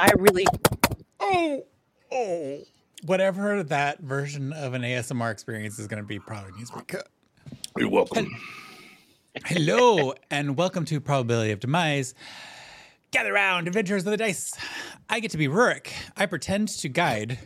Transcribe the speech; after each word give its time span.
I 0.00 0.12
really. 0.16 0.46
Oh, 1.18 1.66
oh. 2.12 2.58
Whatever 3.04 3.64
that 3.64 3.98
version 3.98 4.52
of 4.52 4.74
an 4.74 4.82
ASMR 4.82 5.32
experience 5.32 5.80
is 5.80 5.88
going 5.88 6.00
to 6.00 6.06
be, 6.06 6.20
probably 6.20 6.52
needs 6.56 6.70
to 6.70 6.78
be 6.78 6.84
cut. 6.84 7.08
You're 7.76 7.90
welcome. 7.90 8.30
Hello, 9.44 10.14
and 10.30 10.56
welcome 10.56 10.84
to 10.84 11.00
Probability 11.00 11.50
of 11.50 11.58
Demise. 11.58 12.14
Gather 13.10 13.32
round, 13.32 13.66
adventurers 13.66 14.06
of 14.06 14.12
the 14.12 14.16
dice. 14.16 14.52
I 15.10 15.18
get 15.18 15.32
to 15.32 15.36
be 15.36 15.48
Rurik. 15.48 15.90
I 16.16 16.26
pretend 16.26 16.68
to 16.68 16.88
guide 16.88 17.36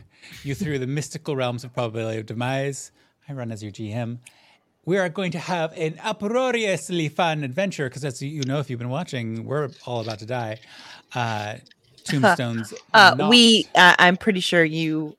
you 0.43 0.53
through 0.53 0.77
the 0.77 0.87
mystical 0.87 1.35
realms 1.35 1.63
of 1.63 1.73
Probability 1.73 2.19
of 2.19 2.27
Demise. 2.27 2.91
I 3.27 3.33
run 3.33 3.51
as 3.51 3.63
your 3.63 3.71
GM. 3.71 4.19
We 4.85 4.99
are 4.99 5.09
going 5.09 5.31
to 5.31 5.39
have 5.39 5.73
an 5.75 5.99
uproariously 6.03 7.09
fun 7.09 7.43
adventure 7.43 7.89
because, 7.89 8.05
as 8.05 8.21
you 8.21 8.43
know, 8.43 8.59
if 8.59 8.69
you've 8.69 8.79
been 8.79 8.89
watching, 8.89 9.43
we're 9.43 9.69
all 9.87 10.01
about 10.01 10.19
to 10.19 10.27
die. 10.27 10.59
Uh, 11.15 11.55
tombstones. 12.07 12.73
Uh, 12.93 13.15
not- 13.17 13.29
we. 13.29 13.67
Uh, 13.75 13.95
I'm 13.99 14.17
pretty 14.17 14.39
sure 14.39 14.63
you. 14.63 15.15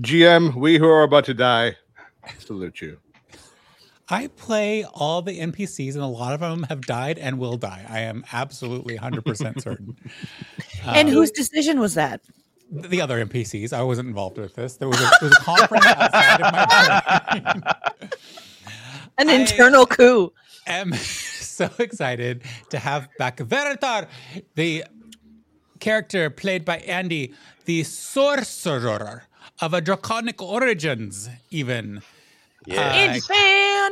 GM, 0.00 0.54
we 0.54 0.78
who 0.78 0.88
are 0.88 1.02
about 1.02 1.24
to 1.26 1.34
die, 1.34 1.76
salute 2.38 2.80
you. 2.80 2.98
I 4.10 4.28
play 4.28 4.84
all 4.84 5.20
the 5.22 5.38
NPCs, 5.38 5.92
and 5.94 6.02
a 6.02 6.06
lot 6.06 6.32
of 6.32 6.40
them 6.40 6.64
have 6.70 6.80
died 6.86 7.18
and 7.18 7.38
will 7.38 7.56
die. 7.58 7.84
I 7.88 8.00
am 8.00 8.24
absolutely 8.32 8.96
100% 8.96 9.60
certain. 9.62 9.96
and 10.86 11.08
whose 11.10 11.30
decision 11.30 11.78
was 11.80 11.94
that? 11.94 12.20
the 12.70 13.00
other 13.00 13.24
NPCs. 13.24 13.72
I 13.72 13.82
wasn't 13.82 14.08
involved 14.08 14.36
with 14.36 14.54
this. 14.54 14.76
There 14.76 14.88
was 14.88 15.00
a, 15.00 15.10
there 15.20 15.28
was 15.30 15.32
a 15.32 15.40
conference 15.40 15.86
outside 15.86 16.40
of 16.42 16.52
my 16.52 17.40
brain. 17.42 17.62
An 19.18 19.28
I- 19.30 19.32
internal 19.32 19.86
coup. 19.86 20.32
I 20.66 20.72
am 20.72 20.92
so 20.92 21.70
excited 21.78 22.42
to 22.68 22.78
have 22.78 23.08
back 23.18 23.38
Veritar, 23.38 24.06
the 24.54 24.84
character 25.80 26.30
played 26.30 26.64
by 26.64 26.78
Andy, 26.78 27.34
the 27.64 27.84
sorcerer 27.84 29.24
of 29.60 29.74
a 29.74 29.80
draconic 29.80 30.40
origins, 30.42 31.28
even. 31.50 32.02
Yeah. 32.66 33.16
Uh, 33.16 33.20
fan. 33.20 33.90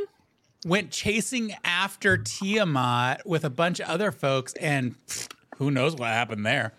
went 0.65 0.91
chasing 0.91 1.55
after 1.65 2.19
Tiamat 2.19 3.27
with 3.27 3.45
a 3.45 3.51
bunch 3.51 3.81
of 3.81 3.89
other 3.89 4.13
folks, 4.13 4.53
and 4.55 4.95
pfft, 5.07 5.33
who 5.57 5.71
knows 5.71 5.95
what 5.97 6.09
happened 6.09 6.45
there. 6.45 6.73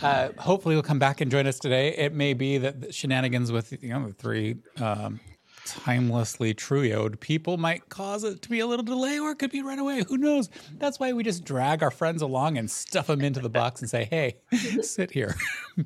Uh, 0.00 0.30
hopefully, 0.38 0.74
he'll 0.74 0.82
come 0.82 0.98
back 0.98 1.20
and 1.20 1.30
join 1.30 1.46
us 1.46 1.58
today. 1.58 1.94
It 1.96 2.12
may 2.12 2.34
be 2.34 2.58
that 2.58 2.80
the 2.80 2.92
shenanigans 2.92 3.52
with 3.52 3.72
you 3.82 3.90
know 3.90 4.08
the 4.08 4.12
three 4.12 4.56
um, 4.80 5.20
timelessly 5.66 6.54
trioed 6.54 7.20
people 7.20 7.56
might 7.56 7.88
cause 7.88 8.24
it 8.24 8.42
to 8.42 8.48
be 8.48 8.60
a 8.60 8.66
little 8.66 8.84
delay, 8.84 9.18
or 9.18 9.30
it 9.30 9.38
could 9.38 9.50
be 9.50 9.62
right 9.62 9.78
away. 9.78 10.04
Who 10.08 10.18
knows? 10.18 10.50
That's 10.78 11.00
why 11.00 11.12
we 11.12 11.22
just 11.22 11.44
drag 11.44 11.82
our 11.82 11.90
friends 11.90 12.22
along 12.22 12.58
and 12.58 12.70
stuff 12.70 13.06
them 13.06 13.22
into 13.22 13.40
the 13.40 13.48
box 13.48 13.80
and 13.80 13.90
say, 13.90 14.04
"Hey, 14.04 14.36
sit 14.82 15.10
here." 15.10 15.34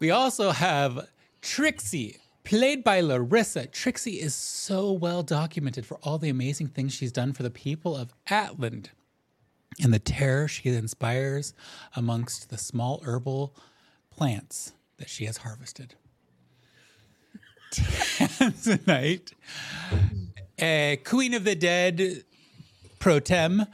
We 0.00 0.10
also 0.10 0.50
have 0.50 1.08
Trixie, 1.40 2.18
played 2.42 2.84
by 2.84 3.00
Larissa. 3.00 3.66
Trixie 3.66 4.20
is 4.20 4.34
so 4.34 4.92
well 4.92 5.22
documented 5.22 5.86
for 5.86 5.98
all 6.02 6.18
the 6.18 6.28
amazing 6.28 6.68
things 6.68 6.92
she's 6.92 7.12
done 7.12 7.32
for 7.32 7.42
the 7.42 7.50
people 7.50 7.96
of 7.96 8.12
Atland 8.28 8.88
and 9.82 9.92
the 9.92 9.98
terror 9.98 10.48
she 10.48 10.68
inspires 10.68 11.54
amongst 11.96 12.50
the 12.50 12.58
small 12.58 13.00
herbal 13.04 13.54
plants 14.10 14.72
that 14.98 15.08
she 15.08 15.24
has 15.24 15.38
harvested. 15.38 15.94
Tonight, 18.62 19.32
uh, 20.60 20.96
Queen 21.04 21.34
of 21.34 21.44
the 21.44 21.54
Dead 21.54 22.24
pro 22.98 23.20
tem, 23.20 23.66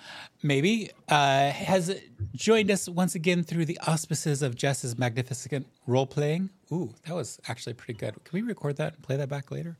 maybe, 0.43 0.91
uh, 1.09 1.51
has 1.51 2.01
joined 2.35 2.71
us 2.71 2.89
once 2.89 3.15
again 3.15 3.43
through 3.43 3.65
the 3.65 3.79
auspices 3.87 4.43
of 4.43 4.55
Jess's 4.55 4.99
magnificent 4.99 5.67
role 5.87 6.07
playing. 6.07 6.51
Ooh, 6.73 6.95
that 7.07 7.15
was 7.15 7.41
actually 7.49 7.75
pretty 7.75 7.95
good. 7.95 8.15
Can 8.25 8.33
we 8.33 8.43
record 8.43 8.77
that 8.77 8.95
and 8.95 9.03
play 9.03 9.17
that 9.17 9.29
back 9.29 9.51
later? 9.51 9.77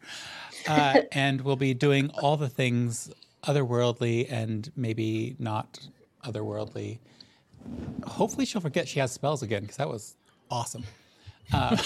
Uh, 0.69 1.03
and 1.13 1.41
we'll 1.41 1.57
be 1.57 1.75
doing 1.75 2.11
all 2.21 2.37
the 2.37 2.49
things 2.49 3.11
otherworldly 3.45 4.31
and 4.31 4.71
maybe 4.77 5.37
not 5.39 5.81
otherworldly. 6.25 6.99
Hopefully, 8.05 8.45
she'll 8.45 8.61
forget 8.61 8.89
she 8.89 9.01
has 9.01 9.13
spells 9.13 9.43
again 9.43 9.63
because 9.63 9.77
that 9.77 9.89
was 9.89 10.17
awesome. 10.51 10.85
Uh, 11.53 11.77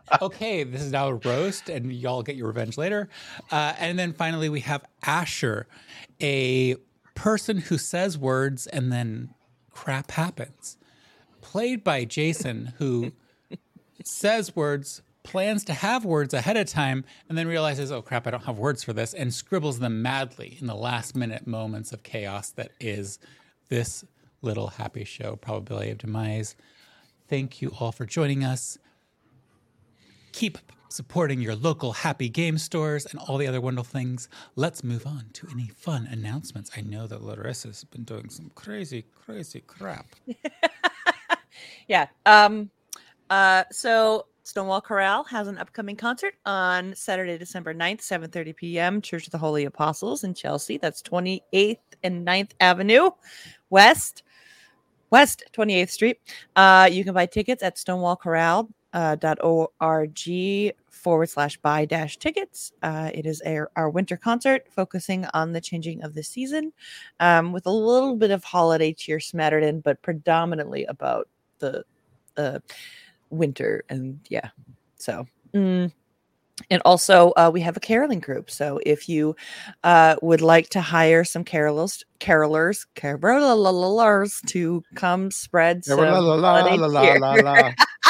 okay, 0.22 0.64
this 0.64 0.82
is 0.82 0.92
now 0.92 1.08
a 1.08 1.14
roast, 1.14 1.68
and 1.68 1.92
y'all 1.92 2.22
get 2.22 2.36
your 2.36 2.48
revenge 2.48 2.78
later. 2.78 3.08
Uh, 3.50 3.74
and 3.78 3.98
then 3.98 4.12
finally, 4.12 4.48
we 4.48 4.60
have 4.60 4.84
Asher, 5.04 5.66
a 6.20 6.76
person 7.14 7.58
who 7.58 7.78
says 7.78 8.16
words 8.16 8.66
and 8.66 8.92
then 8.92 9.34
crap 9.70 10.12
happens, 10.12 10.76
played 11.40 11.82
by 11.84 12.04
Jason, 12.04 12.74
who 12.78 13.12
says 14.04 14.54
words, 14.56 15.02
plans 15.22 15.64
to 15.64 15.72
have 15.72 16.04
words 16.04 16.34
ahead 16.34 16.56
of 16.56 16.66
time, 16.66 17.04
and 17.28 17.38
then 17.38 17.46
realizes, 17.46 17.92
oh 17.92 18.02
crap, 18.02 18.26
I 18.26 18.30
don't 18.30 18.44
have 18.44 18.58
words 18.58 18.82
for 18.82 18.92
this, 18.92 19.14
and 19.14 19.32
scribbles 19.32 19.78
them 19.78 20.02
madly 20.02 20.56
in 20.60 20.66
the 20.66 20.74
last 20.74 21.14
minute 21.14 21.46
moments 21.46 21.92
of 21.92 22.02
chaos 22.02 22.50
that 22.50 22.72
is 22.80 23.18
this 23.68 24.04
little 24.40 24.68
happy 24.68 25.04
show, 25.04 25.36
Probability 25.36 25.90
of 25.90 25.98
Demise. 25.98 26.56
Thank 27.32 27.62
you 27.62 27.72
all 27.80 27.92
for 27.92 28.04
joining 28.04 28.44
us. 28.44 28.76
Keep 30.32 30.58
supporting 30.90 31.40
your 31.40 31.54
local 31.54 31.94
happy 31.94 32.28
game 32.28 32.58
stores 32.58 33.06
and 33.06 33.18
all 33.18 33.38
the 33.38 33.46
other 33.46 33.58
wonderful 33.58 33.90
things. 33.90 34.28
Let's 34.54 34.84
move 34.84 35.06
on 35.06 35.24
to 35.32 35.48
any 35.50 35.68
fun 35.68 36.06
announcements. 36.10 36.70
I 36.76 36.82
know 36.82 37.06
that 37.06 37.22
Larissa's 37.22 37.84
been 37.84 38.04
doing 38.04 38.28
some 38.28 38.50
crazy, 38.54 39.06
crazy 39.24 39.62
crap. 39.66 40.14
Yeah. 41.88 42.08
Um. 42.26 42.70
Uh. 43.30 43.64
So 43.72 44.26
Stonewall 44.42 44.82
Chorale 44.82 45.24
has 45.24 45.48
an 45.48 45.56
upcoming 45.56 45.96
concert 45.96 46.34
on 46.44 46.94
Saturday, 46.94 47.38
December 47.38 47.72
9th, 47.72 48.02
7:30 48.02 48.56
p.m. 48.56 49.00
Church 49.00 49.26
of 49.26 49.32
the 49.32 49.38
Holy 49.38 49.64
Apostles 49.64 50.22
in 50.22 50.34
Chelsea. 50.34 50.76
That's 50.76 51.00
28th 51.00 51.78
and 52.02 52.26
9th 52.26 52.50
Avenue 52.60 53.10
West. 53.70 54.22
West 55.12 55.44
28th 55.52 55.90
Street. 55.90 56.18
Uh, 56.56 56.88
you 56.90 57.04
can 57.04 57.12
buy 57.14 57.26
tickets 57.26 57.62
at 57.62 57.76
stonewallchorale.org 57.76 58.70
uh, 58.94 60.72
forward 60.90 61.28
slash 61.28 61.58
buy 61.58 61.84
dash 61.84 62.16
tickets. 62.16 62.72
Uh, 62.82 63.10
it 63.12 63.26
is 63.26 63.42
our, 63.44 63.70
our 63.76 63.90
winter 63.90 64.16
concert 64.16 64.66
focusing 64.70 65.26
on 65.34 65.52
the 65.52 65.60
changing 65.60 66.02
of 66.02 66.14
the 66.14 66.22
season 66.22 66.72
um, 67.20 67.52
with 67.52 67.66
a 67.66 67.70
little 67.70 68.16
bit 68.16 68.30
of 68.30 68.42
holiday 68.42 68.92
cheer 68.92 69.20
smattered 69.20 69.62
in, 69.62 69.80
but 69.80 70.00
predominantly 70.00 70.86
about 70.86 71.28
the 71.58 71.84
uh, 72.38 72.58
winter. 73.28 73.84
And 73.90 74.18
yeah, 74.30 74.48
so. 74.96 75.26
mm. 75.54 75.92
And 76.70 76.82
also, 76.84 77.32
uh, 77.36 77.50
we 77.52 77.60
have 77.60 77.76
a 77.76 77.80
caroling 77.80 78.20
group. 78.20 78.50
So 78.50 78.80
if 78.84 79.08
you 79.08 79.36
uh, 79.84 80.16
would 80.22 80.40
like 80.40 80.70
to 80.70 80.80
hire 80.80 81.24
some 81.24 81.44
carolers, 81.44 82.04
carolers, 82.20 82.86
carolers 82.96 84.46
to 84.46 84.82
come 84.94 85.30
spread 85.30 85.84
some 85.84 85.98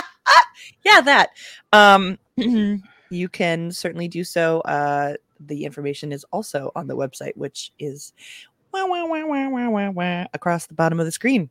yeah, 0.85 1.01
that. 1.01 1.31
Um, 1.73 2.19
you 3.11 3.29
can 3.29 3.73
certainly 3.73 4.09
do 4.09 4.25
so. 4.25 4.61
Uh, 4.61 5.15
the 5.41 5.65
information 5.65 6.13
is 6.13 6.25
also 6.33 6.73
on 6.75 6.87
the 6.87 6.97
website, 6.97 7.37
which 7.37 7.73
is 7.79 8.13
wah, 8.73 8.87
wah, 8.87 9.91
wah, 9.91 10.25
across 10.33 10.67
the 10.67 10.75
bottom 10.75 11.01
of 11.01 11.07
the 11.07 11.13
screen. 11.13 11.51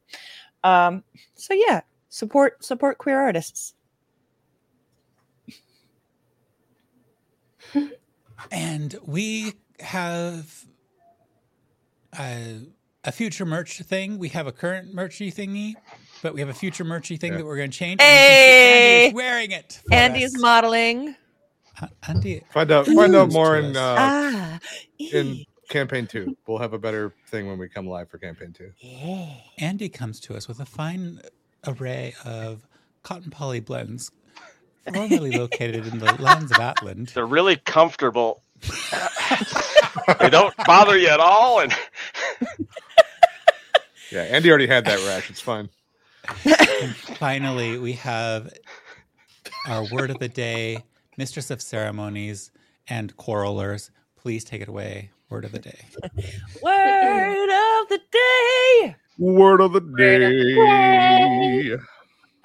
Um, 0.64 1.04
so 1.36 1.54
yeah, 1.54 1.82
support 2.10 2.64
support 2.64 2.98
queer 2.98 3.20
artists. 3.20 3.74
And 8.52 8.96
we 9.06 9.54
have 9.80 10.66
a, 12.18 12.62
a 13.04 13.12
future 13.12 13.46
merch 13.46 13.80
thing. 13.82 14.18
We 14.18 14.30
have 14.30 14.48
a 14.48 14.52
current 14.52 14.96
merchy 14.96 15.34
thingy, 15.34 15.76
but 16.22 16.34
we 16.34 16.40
have 16.40 16.50
a 16.50 16.54
future 16.54 16.84
merchy 16.86 17.20
thing 17.20 17.34
Yeah. 17.34 17.40
that 17.40 17.46
we're 17.46 17.58
going 17.58 17.72
to 17.72 17.78
change. 17.78 18.02
and 18.02 18.10
you 18.10 18.18
can 18.18 18.28
see 18.28 18.74
Andy 18.74 18.88
Hey! 19.04 19.08
is 19.10 19.14
wearing 19.14 19.52
it. 19.52 19.80
for 19.88 19.94
Andy 19.94 20.26
us. 20.26 20.38
modeling. 20.40 21.16
Uh, 21.82 21.88
Andy, 22.08 22.42
Find 22.52 22.72
out, 22.72 22.86
find 22.86 23.16
out 23.16 23.32
more 23.32 23.58
in 23.58 23.78
uh, 23.78 23.96
ah, 23.98 24.60
in 25.00 25.44
campaign 25.70 26.06
two. 26.06 26.36
We'll 26.46 26.58
have 26.58 26.74
a 26.74 26.78
better 26.80 27.14
thing 27.28 27.48
when 27.48 27.58
we 27.58 27.70
come 27.70 27.88
live 27.88 28.10
for 28.10 28.18
campaign 28.18 28.52
two. 28.54 28.72
yeah. 28.80 29.36
Andy 29.58 29.88
comes 29.88 30.20
to 30.22 30.36
us 30.36 30.48
with 30.48 30.60
a 30.60 30.66
fine 30.66 31.22
array 31.66 32.14
of 32.26 32.68
cotton 33.04 33.32
poly 33.32 33.62
blends, 33.62 34.12
formerly 34.86 35.32
located 35.38 35.88
in 35.88 36.00
the 36.00 36.14
lands 36.22 36.52
of 36.52 36.58
Atland. 36.58 37.14
They're 37.14 37.26
really 37.26 37.58
comfortable. 37.58 38.42
they 40.20 40.30
don't 40.30 40.56
bother 40.66 40.98
you 40.98 41.08
at 41.10 41.20
all, 41.20 41.62
and 41.62 41.74
Yeah, 44.12 44.24
Andy 44.24 44.50
already 44.50 44.68
had 44.68 44.86
that 44.86 45.00
rash. 45.08 45.30
It's 45.30 45.40
fine. 45.42 45.70
And 46.82 46.96
finally, 46.96 47.78
we 47.78 47.94
have 47.94 48.54
our 49.68 49.86
word 49.86 50.10
of 50.12 50.20
the 50.20 50.28
day, 50.30 50.84
mistress 51.18 51.50
of 51.50 51.62
ceremonies 51.62 52.52
and 52.90 53.16
quarrelers. 53.18 53.90
Please 54.18 54.44
take 54.44 54.62
it 54.62 54.68
away. 54.68 55.12
Word 55.30 55.46
of 55.46 55.54
the 55.54 55.60
day. 55.60 55.80
Word 56.62 57.82
of 57.84 57.90
the 57.90 58.02
day. 58.12 58.96
Word 59.18 59.62
of 59.62 59.74
the 59.74 59.82
Word 59.98 60.24
of 60.24 60.36
the 60.38 60.46
day. 60.56 61.78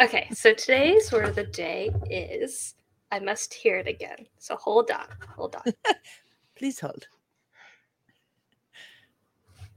Okay, 0.03 0.29
so 0.33 0.53
today's 0.53 1.11
word 1.11 1.25
of 1.27 1.35
the 1.35 1.45
day 1.45 1.91
is 2.11 2.75
I 3.11 3.19
must 3.19 3.55
hear 3.55 3.79
it 3.79 3.89
again. 3.89 4.27
So 4.39 4.57
hold 4.57 4.91
on, 4.91 5.07
hold 5.35 5.57
on. 5.57 5.73
Please 6.57 6.79
hold. 6.79 7.07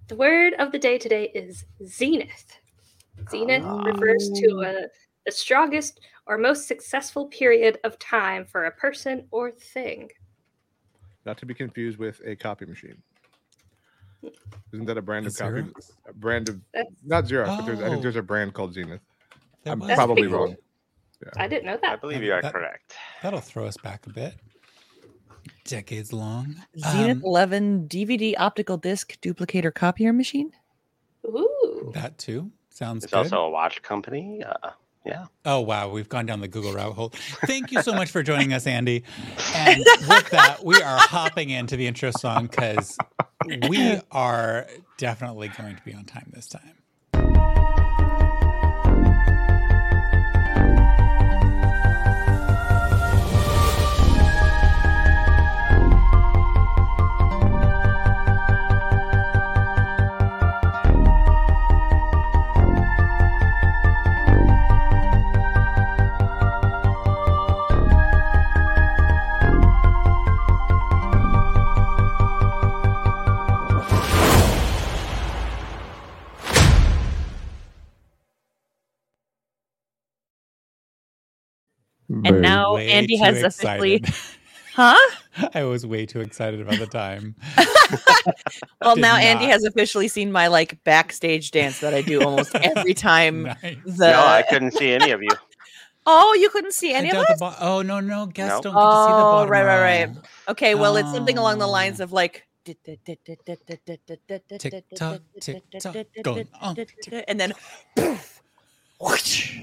the 0.10 0.16
word 0.16 0.56
of 0.60 0.72
the 0.72 0.80
day 0.80 0.98
today 0.98 1.32
is 1.34 1.64
zenith. 1.86 2.58
Zenith 3.30 3.64
refers 3.86 4.30
to 4.36 4.52
oh. 4.56 4.62
a, 4.62 4.88
the 5.26 5.32
strongest 5.32 6.02
or 6.26 6.38
most 6.38 6.68
successful 6.68 7.28
period 7.28 7.78
of 7.86 7.98
time 8.00 8.46
for 8.46 8.66
a 8.66 8.72
person 8.72 9.26
or 9.32 9.52
thing. 9.52 10.10
Not 11.26 11.38
to 11.38 11.46
be 11.46 11.54
confused 11.54 11.98
with 11.98 12.22
a 12.26 12.36
copy 12.36 12.66
machine. 12.66 13.02
Hmm. 14.22 14.30
Isn't 14.74 14.86
that 14.86 14.98
a 14.98 15.02
brand 15.02 15.28
of 15.28 15.38
copy? 15.38 15.64
A 16.08 16.14
brand 16.14 16.50
of 16.50 16.60
That's, 16.74 16.90
not 17.06 17.24
Xerox, 17.26 17.58
but 17.58 17.66
there's, 17.66 17.80
I 17.80 17.88
think 17.88 18.00
Oh. 18.00 18.02
there's 18.02 18.16
a 18.18 18.22
brand 18.22 18.54
called 18.54 18.74
Zenith. 18.74 19.02
There 19.64 19.74
I'm 19.74 19.80
probably 19.82 20.28
cool. 20.28 20.38
wrong. 20.40 20.56
I 21.36 21.48
didn't 21.48 21.66
know 21.66 21.78
that. 21.82 21.92
I 21.94 21.96
believe 21.98 22.24
you 22.24 22.32
are 22.34 22.42
That- 22.42 22.54
correct. 22.54 22.94
That'll 23.22 23.42
throw 23.42 23.66
us 23.66 23.76
back 23.78 24.08
a 24.08 24.10
bit. 24.10 24.36
Decades 25.66 26.12
long. 26.14 26.56
Zenith 26.78 27.18
Um, 27.18 27.24
11 27.26 27.88
DVD 27.88 28.36
optical 28.38 28.78
disc 28.78 29.20
duplicator 29.22 29.74
copier 29.74 30.14
machine. 30.14 30.52
Ooh. 31.26 31.92
that 31.94 32.18
too 32.18 32.52
sounds 32.70 33.06
good. 33.06 33.06
It's 33.06 33.30
good. 33.30 33.36
also 33.38 33.46
a 33.48 33.50
watch 33.50 33.82
company. 33.82 34.42
Uh, 34.44 34.70
yeah. 35.06 35.26
Oh 35.46 35.60
wow, 35.60 35.90
we've 35.90 36.08
gone 36.10 36.26
down 36.26 36.40
the 36.40 36.48
Google 36.48 36.74
rabbit 36.74 36.94
hole. 36.94 37.10
Thank 37.46 37.72
you 37.72 37.82
so 37.82 37.94
much 37.94 38.10
for 38.12 38.24
joining 38.24 38.54
us, 38.54 38.66
Andy. 38.68 39.04
And 39.56 39.84
with 40.08 40.30
that, 40.32 40.64
we 40.64 40.82
are 40.82 40.98
hopping 40.98 41.50
into 41.50 41.76
the 41.76 41.88
intro 41.88 42.12
song 42.12 42.48
because 42.48 42.98
we 43.68 44.00
are 44.12 44.68
definitely 44.98 45.50
going 45.50 45.76
to 45.76 45.82
be 45.84 45.94
on 45.94 46.06
time 46.06 46.32
this 46.34 46.48
time. 46.48 46.76
And 82.10 82.42
now 82.42 82.78
Andy 82.78 83.18
too 83.18 83.24
has 83.24 83.44
officially, 83.44 84.04
huh? 84.74 84.98
I 85.54 85.64
was 85.64 85.86
way 85.86 86.06
too 86.06 86.22
excited 86.22 86.60
about 86.60 86.80
the 86.80 86.88
time. 86.88 87.36
Well, 88.82 88.96
Did 88.96 89.02
now 89.02 89.18
Andy 89.18 89.46
has 89.46 89.64
officially 89.64 90.08
seen 90.08 90.32
my 90.32 90.48
like 90.48 90.84
backstage 90.84 91.52
dance 91.52 91.80
that 91.82 91.94
I 91.94 92.02
do 92.02 92.22
almost 92.22 92.56
every 92.56 92.94
time. 92.94 93.44
Nice. 93.44 93.78
The 93.86 94.12
no, 94.12 94.26
I 94.26 94.44
couldn't 94.50 94.72
see 94.72 94.92
any 94.92 95.12
of 95.12 95.22
you. 95.22 95.30
oh, 96.06 96.36
you 96.40 96.50
couldn't 96.50 96.74
see 96.74 96.94
any 96.94 97.10
of 97.10 97.16
down 97.16 97.26
us. 97.26 97.40
bo- 97.40 97.56
oh 97.60 97.82
no, 97.82 98.00
no, 98.00 98.26
guests 98.26 98.64
Nope. 98.64 98.64
don't 98.64 98.74
get 98.74 98.80
to 98.80 98.86
see 98.86 98.88
the 98.94 98.94
bar. 99.12 99.20
Oh, 99.20 99.32
bottom 99.48 99.52
right, 99.52 99.64
right, 99.66 100.08
right. 100.08 100.18
Okay, 100.50 100.76
well, 100.76 100.96
it's 100.98 101.12
something 101.12 101.38
along 101.38 101.60
the 101.60 101.68
Oh. 101.68 101.72
lines 101.72 102.00
of 102.00 102.12
like. 102.12 102.46
Tick-tock, 102.66 103.00
tick-tock, 105.42 105.96
going 106.24 106.48
on, 106.62 106.78
and 107.28 107.40
then 107.40 107.54
whoosh. 109.00 109.58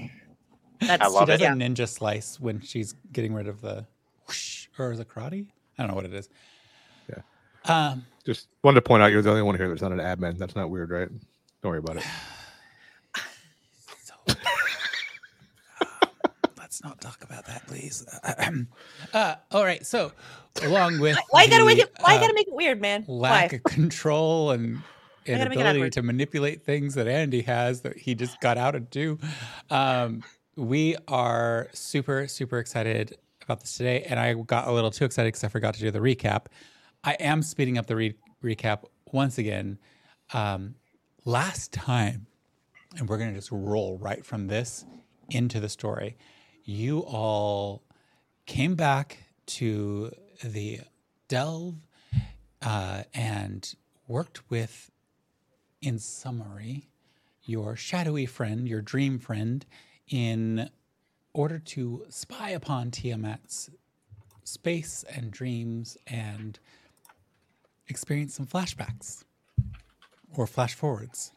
That's 0.79 1.01
I 1.01 1.19
She 1.19 1.25
does 1.25 1.39
it. 1.41 1.43
yeah. 1.43 1.53
a 1.53 1.55
ninja 1.55 1.87
slice 1.87 2.39
when 2.39 2.61
she's 2.61 2.93
getting 3.11 3.33
rid 3.33 3.47
of 3.47 3.61
the 3.61 3.85
whoosh, 4.27 4.67
or 4.77 4.91
is 4.91 4.99
it 4.99 5.07
karate? 5.09 5.47
I 5.77 5.83
don't 5.83 5.89
know 5.89 5.95
what 5.95 6.05
it 6.05 6.13
is. 6.13 6.29
Yeah. 7.09 7.21
Um, 7.65 8.05
Just 8.25 8.47
wanted 8.63 8.75
to 8.75 8.81
point 8.81 9.03
out 9.03 9.11
you're 9.11 9.21
the 9.21 9.29
only 9.29 9.41
one 9.41 9.55
here 9.55 9.67
that's 9.69 9.81
not 9.81 9.91
an 9.91 9.99
admin. 9.99 10.37
That's 10.37 10.55
not 10.55 10.69
weird, 10.69 10.89
right? 10.89 11.09
Don't 11.61 11.69
worry 11.69 11.79
about 11.79 11.97
it. 11.97 12.03
so 14.03 14.13
let's 16.57 16.83
not 16.83 16.99
talk 17.01 17.23
about 17.23 17.45
that, 17.45 17.65
please. 17.67 18.05
uh, 19.13 19.35
all 19.51 19.63
right. 19.63 19.85
So, 19.85 20.11
along 20.63 20.99
with 20.99 21.17
Why 21.29 21.43
you 21.43 21.49
gotta 21.49 21.63
the, 21.63 21.67
make 21.67 21.79
it? 21.79 21.91
Why 21.99 22.13
you 22.13 22.17
uh, 22.17 22.21
gotta 22.21 22.33
make 22.33 22.47
it 22.47 22.53
weird, 22.53 22.81
man? 22.81 23.05
lack 23.07 23.51
Why? 23.51 23.55
of 23.57 23.63
control 23.63 24.51
and 24.51 24.81
and 25.27 25.39
gotta 25.53 25.59
ability 25.59 25.89
to 25.91 26.01
manipulate 26.01 26.63
things 26.63 26.95
that 26.95 27.07
Andy 27.07 27.41
has 27.41 27.81
that 27.81 27.97
he 27.97 28.15
just 28.15 28.39
got 28.41 28.57
out 28.57 28.75
of 28.75 28.89
do. 28.89 29.19
Um, 29.69 30.23
we 30.57 30.95
are 31.07 31.69
super 31.71 32.27
super 32.27 32.57
excited 32.57 33.17
about 33.43 33.61
this 33.61 33.77
today, 33.77 34.01
and 34.01 34.19
I 34.19 34.33
got 34.33 34.67
a 34.67 34.71
little 34.71 34.91
too 34.91 35.05
excited 35.05 35.27
because 35.29 35.43
I 35.43 35.47
forgot 35.47 35.75
to 35.75 35.79
do 35.79 35.91
the 35.91 35.99
recap. 35.99 36.47
I 37.03 37.13
am 37.13 37.41
speeding 37.43 37.77
up 37.77 37.85
the 37.85 37.95
re- 37.95 38.15
recap 38.43 38.83
once 39.11 39.37
again. 39.37 39.77
Um, 40.33 40.75
last 41.23 41.71
time, 41.71 42.25
and 42.97 43.07
we're 43.07 43.19
gonna 43.19 43.35
just 43.35 43.51
roll 43.51 43.97
right 43.99 44.25
from 44.25 44.47
this 44.47 44.83
into 45.29 45.59
the 45.59 45.69
story. 45.69 46.17
You 46.63 46.99
all 46.99 47.83
came 48.45 48.75
back 48.75 49.19
to 49.45 50.11
the 50.43 50.81
delve 51.27 51.75
uh, 52.61 53.03
and 53.13 53.73
worked 54.07 54.49
with, 54.49 54.91
in 55.81 55.99
summary, 55.99 56.89
your 57.43 57.75
shadowy 57.75 58.25
friend, 58.25 58.67
your 58.67 58.81
dream 58.81 59.19
friend, 59.19 59.65
in 60.09 60.69
order 61.33 61.59
to 61.59 62.05
spy 62.09 62.49
upon 62.51 62.91
Tiamat's 62.91 63.69
space 64.43 65.03
and 65.13 65.29
dreams 65.29 65.97
and 66.07 66.59
experience 67.89 68.33
some 68.35 68.45
flashbacks 68.45 69.23
or 70.35 70.47
flash 70.47 70.73
forwards. 70.73 71.31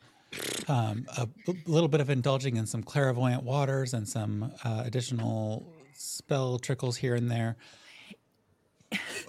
Um, 0.69 1.06
a 1.17 1.26
b- 1.26 1.61
little 1.67 1.88
bit 1.88 2.00
of 2.00 2.08
indulging 2.08 2.56
in 2.56 2.67
some 2.67 2.82
clairvoyant 2.82 3.43
waters 3.43 3.94
and 3.94 4.08
some 4.08 4.52
uh, 4.64 4.82
additional 4.84 5.73
spell 5.93 6.58
trickles 6.58 6.96
here 6.96 7.16
and 7.16 7.31
there 7.31 7.56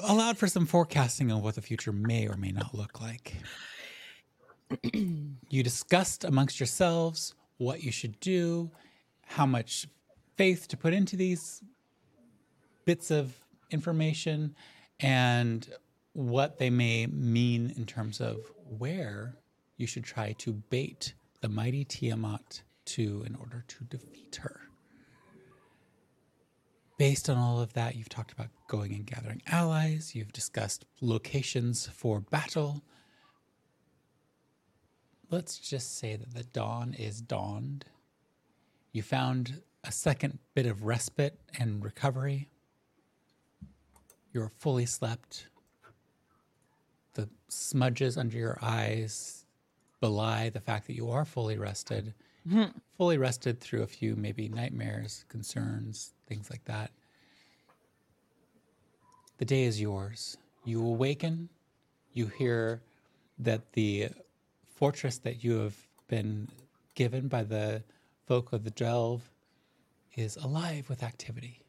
allowed 0.04 0.38
for 0.38 0.48
some 0.48 0.66
forecasting 0.66 1.32
of 1.32 1.44
what 1.44 1.56
the 1.56 1.62
future 1.62 1.92
may 1.92 2.28
or 2.28 2.36
may 2.38 2.52
not 2.52 2.74
look 2.74 3.02
like. 3.02 3.36
you 4.94 5.64
discussed 5.64 6.24
amongst 6.24 6.60
yourselves 6.60 7.36
what 7.58 7.84
you 7.84 7.92
should 7.92 8.20
do, 8.20 8.72
how 9.36 9.45
much 9.45 9.88
faith 10.36 10.67
to 10.70 10.77
put 10.77 10.94
into 10.94 11.15
these 11.15 11.62
bits 12.86 13.12
of 13.12 13.34
information, 13.70 14.56
and 15.00 15.70
what 16.13 16.58
they 16.58 16.70
may 16.70 17.08
mean 17.08 17.74
in 17.77 17.86
terms 17.86 18.20
of 18.20 18.38
where 18.77 19.38
you 19.77 19.88
should 19.88 20.03
try 20.03 20.34
to 20.34 20.53
bait 20.53 21.13
the 21.41 21.50
mighty 21.50 21.84
Tiamat 21.84 22.63
to 22.86 23.24
in 23.25 23.36
order 23.36 23.63
to 23.67 23.84
defeat 23.86 24.39
her 24.41 24.62
based 27.01 27.32
on 27.32 27.38
all 27.39 27.60
of 27.60 27.74
that, 27.74 27.96
you've 27.96 28.10
talked 28.10 28.32
about 28.32 28.50
going 28.67 28.94
and 28.94 29.08
gathering 29.08 29.41
allies, 29.48 30.13
you've 30.13 30.32
discussed 30.32 30.86
locations 31.01 31.88
for 31.88 32.20
battle. 32.20 32.84
Let's 35.32 35.58
just 35.58 35.98
say 35.98 36.15
that 36.15 36.36
the 36.36 36.44
dawn 36.44 36.94
is 36.94 37.20
dawned. 37.20 37.86
You 38.91 39.01
found 39.01 39.62
a 39.83 39.91
second 39.91 40.39
bit 40.53 40.65
of 40.65 40.83
respite 40.83 41.39
and 41.57 41.83
recovery. 41.83 42.50
You're 44.33 44.50
fully 44.50 44.86
slept. 44.86 45.48
The 47.13 47.29
smudges 47.48 48.17
under 48.17 48.38
your 48.38 48.57
eyes 48.62 49.45
belie 50.00 50.50
the 50.50 50.60
fact 50.60 50.88
that 50.88 50.95
you 50.95 51.12
are 51.12 51.25
fully 51.25 51.57
rested 51.57 52.13
hmm. 52.48 52.65
fully 52.98 53.17
rested 53.17 53.60
through 53.60 53.83
a 53.83 53.88
few 53.88 54.15
maybe 54.15 54.50
nightmares, 54.50 55.25
concerns, 55.29 56.13
things 56.27 56.50
like 56.50 56.63
that. 56.65 56.91
The 59.38 59.45
day 59.45 59.63
is 59.63 59.81
yours. 59.81 60.38
You 60.63 60.86
awaken, 60.86 61.50
you 62.13 62.27
hear 62.27 62.81
that 63.39 63.74
the 63.74 64.10
fortress 64.75 65.17
that 65.19 65.43
you 65.43 65.60
have 65.60 65.75
been 66.07 66.48
given 66.95 67.27
by 67.27 67.43
the 67.43 67.83
folk 68.25 68.54
of 68.54 68.63
the 68.63 68.72
Delve 68.72 69.30
is 70.16 70.38
alive 70.38 70.90
with 70.90 71.04
activity. 71.04 71.62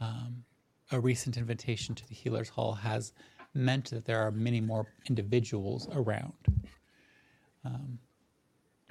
Um, 0.00 0.44
a 0.92 1.00
recent 1.00 1.36
invitation 1.36 1.94
to 1.94 2.08
the 2.08 2.14
Healer's 2.14 2.48
Hall 2.48 2.74
has 2.74 3.12
meant 3.54 3.90
that 3.90 4.04
there 4.04 4.20
are 4.20 4.30
many 4.30 4.60
more 4.60 4.86
individuals 5.08 5.88
around 5.92 6.32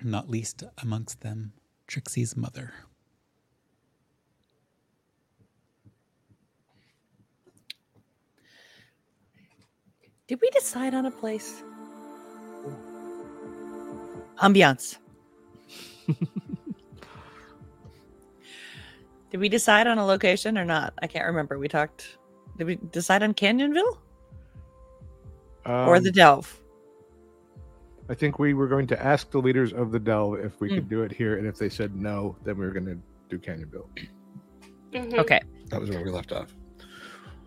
not 0.03 0.29
least 0.29 0.63
amongst 0.81 1.21
them 1.21 1.53
Trixie's 1.87 2.35
mother. 2.35 2.73
Did 10.27 10.39
we 10.41 10.49
decide 10.51 10.93
on 10.93 11.07
a 11.07 11.11
place? 11.11 11.63
Ambiance. 14.37 14.97
Did 19.31 19.39
we 19.39 19.49
decide 19.49 19.87
on 19.87 19.97
a 19.97 20.05
location 20.05 20.57
or 20.57 20.65
not? 20.65 20.93
I 21.01 21.07
can't 21.07 21.25
remember. 21.27 21.59
We 21.59 21.67
talked. 21.67 22.17
Did 22.57 22.65
we 22.67 22.75
decide 22.75 23.23
on 23.23 23.33
Canyonville 23.33 23.97
or 25.65 25.95
Um, 25.95 26.03
the 26.03 26.11
Delve? 26.11 26.59
I 28.09 28.15
think 28.15 28.39
we 28.39 28.53
were 28.55 28.67
going 28.67 28.87
to 28.87 29.01
ask 29.03 29.29
the 29.29 29.37
leaders 29.39 29.71
of 29.71 29.91
the 29.91 29.99
Delve 29.99 30.39
if 30.43 30.59
we 30.59 30.69
Mm. 30.69 30.75
could 30.75 30.89
do 30.89 31.03
it 31.03 31.11
here, 31.11 31.37
and 31.37 31.45
if 31.45 31.57
they 31.57 31.69
said 31.69 31.95
no, 31.95 32.35
then 32.43 32.57
we 32.57 32.65
were 32.65 32.71
going 32.71 32.85
to 32.87 32.97
do 33.29 33.37
Canyonville. 33.37 33.87
Mhm. 34.91 35.19
Okay. 35.19 35.39
That 35.67 35.79
was 35.79 35.91
where 35.91 36.03
we 36.03 36.09
left 36.09 36.31
off. 36.31 36.55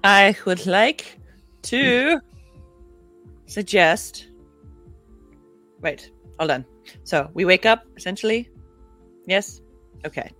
I 0.04 0.36
would 0.46 0.66
like 0.66 1.18
to 1.62 2.20
suggest. 3.46 4.28
Wait, 5.80 6.12
hold 6.38 6.52
on. 6.52 6.64
So 7.02 7.28
we 7.34 7.44
wake 7.44 7.66
up 7.66 7.84
essentially. 7.96 8.48
Yes. 9.26 9.60
Okay. 10.06 10.30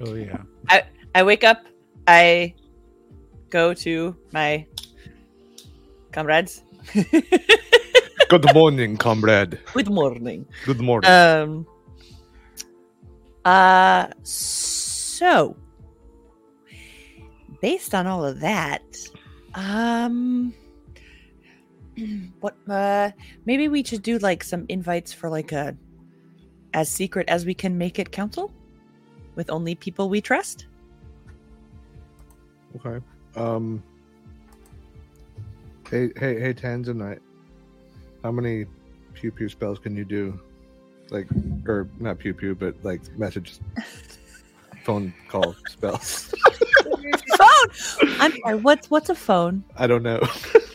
Oh 0.00 0.14
yeah. 0.14 0.38
I 0.68 0.82
I 1.14 1.22
wake 1.22 1.44
up. 1.44 1.66
I 2.06 2.54
go 3.50 3.74
to 3.74 4.16
my 4.32 4.66
comrades. 6.12 6.62
Good 8.28 8.54
morning, 8.54 8.96
comrade. 8.96 9.60
Good 9.74 9.90
morning. 9.90 10.46
Good 10.64 10.80
morning. 10.80 11.10
Um. 11.10 11.66
Uh. 13.44 14.06
So, 14.22 15.56
based 17.60 17.94
on 17.94 18.06
all 18.06 18.24
of 18.24 18.40
that, 18.40 18.82
um, 19.54 20.54
what? 22.40 22.56
Uh, 22.66 23.10
maybe 23.44 23.68
we 23.68 23.84
should 23.84 24.02
do 24.02 24.16
like 24.18 24.42
some 24.42 24.64
invites 24.70 25.12
for 25.12 25.28
like 25.28 25.52
a 25.52 25.76
as 26.72 26.88
secret 26.90 27.28
as 27.28 27.44
we 27.44 27.52
can 27.52 27.76
make 27.76 27.98
it 27.98 28.12
council 28.12 28.50
with 29.40 29.48
only 29.48 29.74
people 29.74 30.10
we 30.10 30.20
trust. 30.20 30.66
okay. 32.76 33.02
Um. 33.36 33.82
Hey, 35.88 36.10
hey, 36.18 36.38
hey, 36.38 36.52
Tanzanite. 36.52 37.20
How 38.22 38.32
many 38.32 38.66
pew 39.14 39.32
pew 39.32 39.48
spells 39.48 39.78
can 39.78 39.96
you 39.96 40.04
do? 40.04 40.38
Like, 41.08 41.26
or 41.66 41.88
not 41.98 42.18
pew 42.18 42.34
pew, 42.34 42.54
but 42.54 42.74
like 42.82 43.00
message, 43.16 43.60
phone 44.84 45.14
call 45.28 45.56
spells. 45.70 46.34
phone. 47.38 48.10
I'm 48.20 48.32
sorry. 48.42 48.56
What's 48.56 48.90
what's 48.90 49.08
a 49.08 49.14
phone? 49.14 49.64
I 49.74 49.86
don't 49.86 50.02
know. 50.02 50.20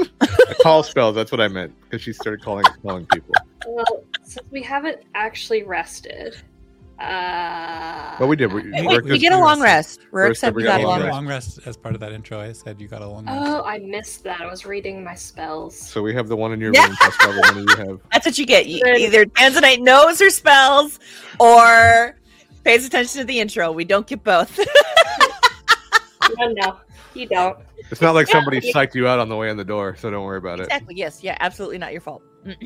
call 0.64 0.82
spells. 0.82 1.14
That's 1.14 1.32
what 1.32 1.40
I 1.40 1.50
meant 1.50 1.72
because 1.84 2.02
she 2.02 2.14
started 2.14 2.42
calling 2.42 2.66
calling 2.82 3.06
people. 3.14 3.36
Well, 3.68 4.04
since 4.24 4.50
we 4.50 4.64
haven't 4.64 5.04
actually 5.14 5.62
rested, 5.62 6.36
uh, 7.00 8.16
But 8.18 8.28
we 8.28 8.36
did. 8.36 8.52
We, 8.54 8.72
Wait, 8.72 9.04
we 9.04 9.12
we 9.14 9.20
get 9.20 9.34
a 9.34 9.38
long 9.38 9.62
rest. 9.62 10.00
Rourke 10.12 10.30
First 10.32 10.42
said 10.42 10.56
we 10.56 10.64
we 10.64 10.68
got 10.68 10.82
got 10.82 10.84
a 10.84 10.88
a 10.88 10.88
long 10.88 11.10
long 11.12 11.28
rest. 11.28 11.58
rest 11.58 11.68
as 11.68 11.78
part 11.78 11.94
of 11.96 12.02
that 12.02 12.12
intro. 12.14 12.40
I 12.40 12.52
said 12.54 12.80
you 12.80 12.88
got 12.88 13.02
a 13.02 13.08
long 13.08 13.26
rest. 13.26 13.38
Oh, 13.46 13.64
I 13.64 13.80
missed 13.80 14.24
that. 14.24 14.42
I 14.42 14.46
was 14.50 14.66
reading 14.66 15.04
my 15.04 15.16
spells. 15.16 15.78
So 15.78 16.02
we 16.02 16.14
have 16.14 16.28
the 16.28 16.36
one 16.36 16.52
in 16.54 16.60
your 16.60 16.72
room 16.72 16.96
plus 17.02 17.18
the 17.18 17.42
one 17.54 17.68
you 17.68 17.76
have. 17.86 18.00
That's 18.14 18.26
what 18.26 18.38
you 18.38 18.46
get. 18.46 18.68
You- 18.68 18.82
Then- 18.84 18.98
Either 18.98 19.26
Tanzanite 19.26 19.82
knows 19.82 20.20
her 20.20 20.30
spells 20.30 21.00
or 21.40 22.18
pays 22.64 22.86
attention 22.86 23.20
to 23.20 23.26
the 23.26 23.40
intro. 23.40 23.72
We 23.72 23.84
don't 23.86 24.08
get 24.08 24.24
both. 24.24 24.58
no, 26.40 26.48
no, 26.54 26.78
you 27.14 27.28
don't. 27.28 27.58
It's 27.92 28.02
not 28.02 28.16
like 28.16 28.28
somebody 28.28 28.60
Yeah. 28.64 28.74
psyched 28.74 28.96
you 28.96 29.08
out 29.08 29.20
on 29.20 29.30
the 29.30 29.36
way 29.36 29.50
in 29.50 29.58
the 29.58 29.64
door, 29.66 29.96
so 29.96 30.10
don't 30.10 30.24
worry 30.24 30.38
about 30.40 30.60
it. 30.60 30.64
exactly. 30.64 30.96
Yes. 30.96 31.24
Yeah. 31.24 31.38
Absolutely 31.40 31.78
not 31.78 31.92
your 31.92 32.02
fault. 32.02 32.24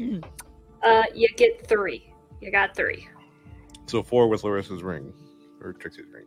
Uh, 0.82 1.04
you 1.14 1.28
get 1.36 1.68
three. 1.68 2.10
You 2.40 2.54
got 2.54 2.74
three. 2.74 3.06
So 3.90 4.04
four 4.04 4.28
with 4.28 4.44
Larissa's 4.44 4.84
ring 4.84 5.12
or 5.64 5.74
Trixie's 5.74 6.06
ring. 6.14 6.26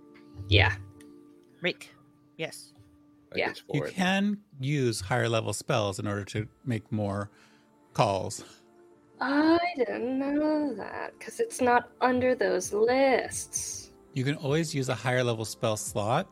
Yeah. 0.48 0.74
Rick. 1.60 1.94
Yes. 2.36 2.72
I 3.32 3.38
Yeah. 3.38 3.48
guess 3.48 3.62
You 3.72 3.82
can 3.82 4.38
use 4.58 5.00
higher 5.00 5.28
level 5.28 5.52
spells 5.52 6.00
in 6.00 6.08
order 6.08 6.24
to 6.24 6.48
make 6.64 6.90
more 6.90 7.30
calls. 7.94 8.44
I 9.20 9.60
didn't 9.76 10.18
know 10.18 10.74
that 10.74 11.16
because 11.16 11.38
it's 11.38 11.60
not 11.60 11.92
under 12.00 12.34
those 12.34 12.72
lists. 12.72 13.92
You 14.12 14.24
can 14.24 14.34
always 14.34 14.74
use 14.74 14.88
a 14.88 14.94
higher 14.96 15.22
level 15.22 15.44
spell 15.44 15.76
slot 15.76 16.26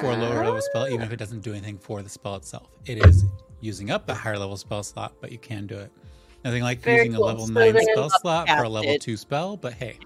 for 0.00 0.06
a 0.06 0.16
lower 0.16 0.36
level 0.36 0.56
ah. 0.56 0.60
spell, 0.60 0.88
even 0.88 1.02
if 1.02 1.12
it 1.12 1.18
doesn't 1.18 1.40
do 1.40 1.52
anything 1.52 1.78
for 1.78 2.00
the 2.00 2.08
spell 2.08 2.36
itself. 2.36 2.70
It 2.86 3.04
is 3.06 3.26
using 3.60 3.90
up 3.90 4.08
a 4.08 4.14
higher 4.14 4.38
level 4.38 4.56
spell 4.56 4.82
slot, 4.82 5.16
but 5.20 5.30
you 5.32 5.38
can 5.38 5.66
do 5.66 5.76
it. 5.76 5.92
Nothing 6.44 6.62
like 6.62 6.80
Very 6.80 6.98
using 6.98 7.14
cool. 7.14 7.24
a 7.24 7.26
level 7.26 7.46
So 7.46 7.52
nine 7.52 7.76
spell 7.82 8.10
slot 8.20 8.48
for 8.48 8.62
a 8.64 8.68
level 8.68 8.84
Captain. 8.92 9.00
two 9.00 9.16
spell, 9.16 9.56
but 9.56 9.74
hey, 9.74 9.98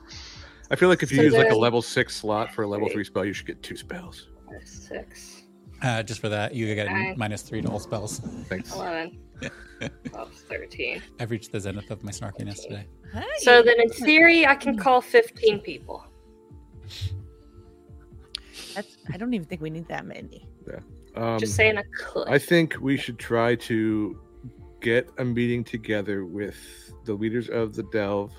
I 0.71 0.77
feel 0.77 0.89
like 0.89 1.03
if 1.03 1.11
you 1.13 1.19
So 1.19 1.23
use 1.23 1.35
like 1.35 1.51
a 1.51 1.57
level 1.57 1.81
six 1.83 2.17
slot 2.17 2.53
for 2.53 2.63
a 2.63 2.67
level 2.67 2.89
three 2.89 3.05
spell, 3.05 3.25
you 3.25 3.33
should 3.33 3.47
get 3.47 3.63
two 3.63 3.77
spells. 3.77 4.29
Six, 4.65 5.43
uh, 5.83 6.03
just 6.03 6.21
for 6.21 6.29
that, 6.29 6.55
you 6.55 6.73
get 6.75 6.87
Nine. 6.87 7.15
minus 7.17 7.43
three 7.43 7.61
to 7.63 7.69
all 7.69 7.79
spells. 7.81 8.19
Thanks. 8.49 8.73
11, 8.75 9.19
12, 10.07 10.33
13. 10.49 11.03
I've 11.21 11.31
reached 11.31 11.51
the 11.53 11.61
zenith 11.61 11.91
of 11.91 12.03
my 12.05 12.11
snarkiness 12.13 12.63
today. 12.63 12.87
Hi. 13.13 13.25
So 13.39 13.63
then, 13.63 13.81
in 13.81 13.89
theory, 13.91 14.47
I 14.47 14.55
can 14.55 14.77
call 14.77 15.01
15 15.01 15.61
people. 15.61 16.05
That's, 18.75 18.97
I 19.13 19.17
don't 19.17 19.33
even 19.35 19.47
think 19.47 19.61
we 19.61 19.71
need 19.71 19.89
that 19.89 20.05
many. 20.07 20.49
Um, 21.17 21.39
Just 21.39 21.55
saying 21.55 21.79
I 21.79 21.83
could. 21.97 22.27
I 22.29 22.39
think 22.39 22.77
we 22.81 22.97
should 22.97 23.19
try 23.19 23.55
to 23.57 24.19
get 24.85 25.09
a 25.17 25.25
meeting 25.25 25.65
together 25.65 26.27
with 26.27 26.93
the 27.07 27.15
leaders 27.15 27.49
of 27.49 27.75
the 27.75 27.85
Delve 27.85 28.35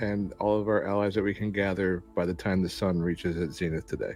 and 0.00 0.32
all 0.40 0.60
of 0.60 0.66
our 0.66 0.84
allies 0.84 1.14
that 1.14 1.22
we 1.22 1.32
can 1.32 1.52
gather 1.52 2.02
by 2.16 2.26
the 2.26 2.34
time 2.34 2.60
the 2.60 2.68
sun 2.68 3.00
reaches 3.00 3.36
its 3.36 3.58
zenith 3.58 3.86
today. 3.86 4.14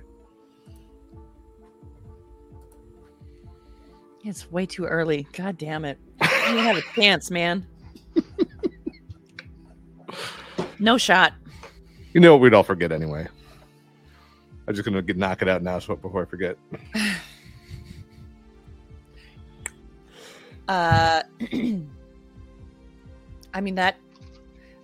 It's 4.25 4.51
way 4.51 4.67
too 4.67 4.85
early. 4.85 5.29
God 5.33 5.59
damn 5.59 5.85
it. 5.85 5.97
You 6.21 6.59
have 6.59 6.77
a 6.77 6.83
chance, 6.97 7.31
man. 7.31 7.65
No 10.81 10.99
shot. 10.99 11.35
You 12.15 12.21
know, 12.21 12.37
we'd 12.37 12.53
all 12.53 12.65
forget 12.65 12.91
anyway. 12.91 13.29
I'm 14.67 14.75
just 14.75 14.85
gonna 14.85 15.03
get 15.03 15.17
knock 15.17 15.41
it 15.41 15.49
out 15.49 15.63
now, 15.63 15.79
so 15.79 15.95
before 15.95 16.23
I 16.23 16.25
forget. 16.25 16.57
Uh, 20.71 21.23
I 23.53 23.61
mean 23.61 23.75
that. 23.75 23.97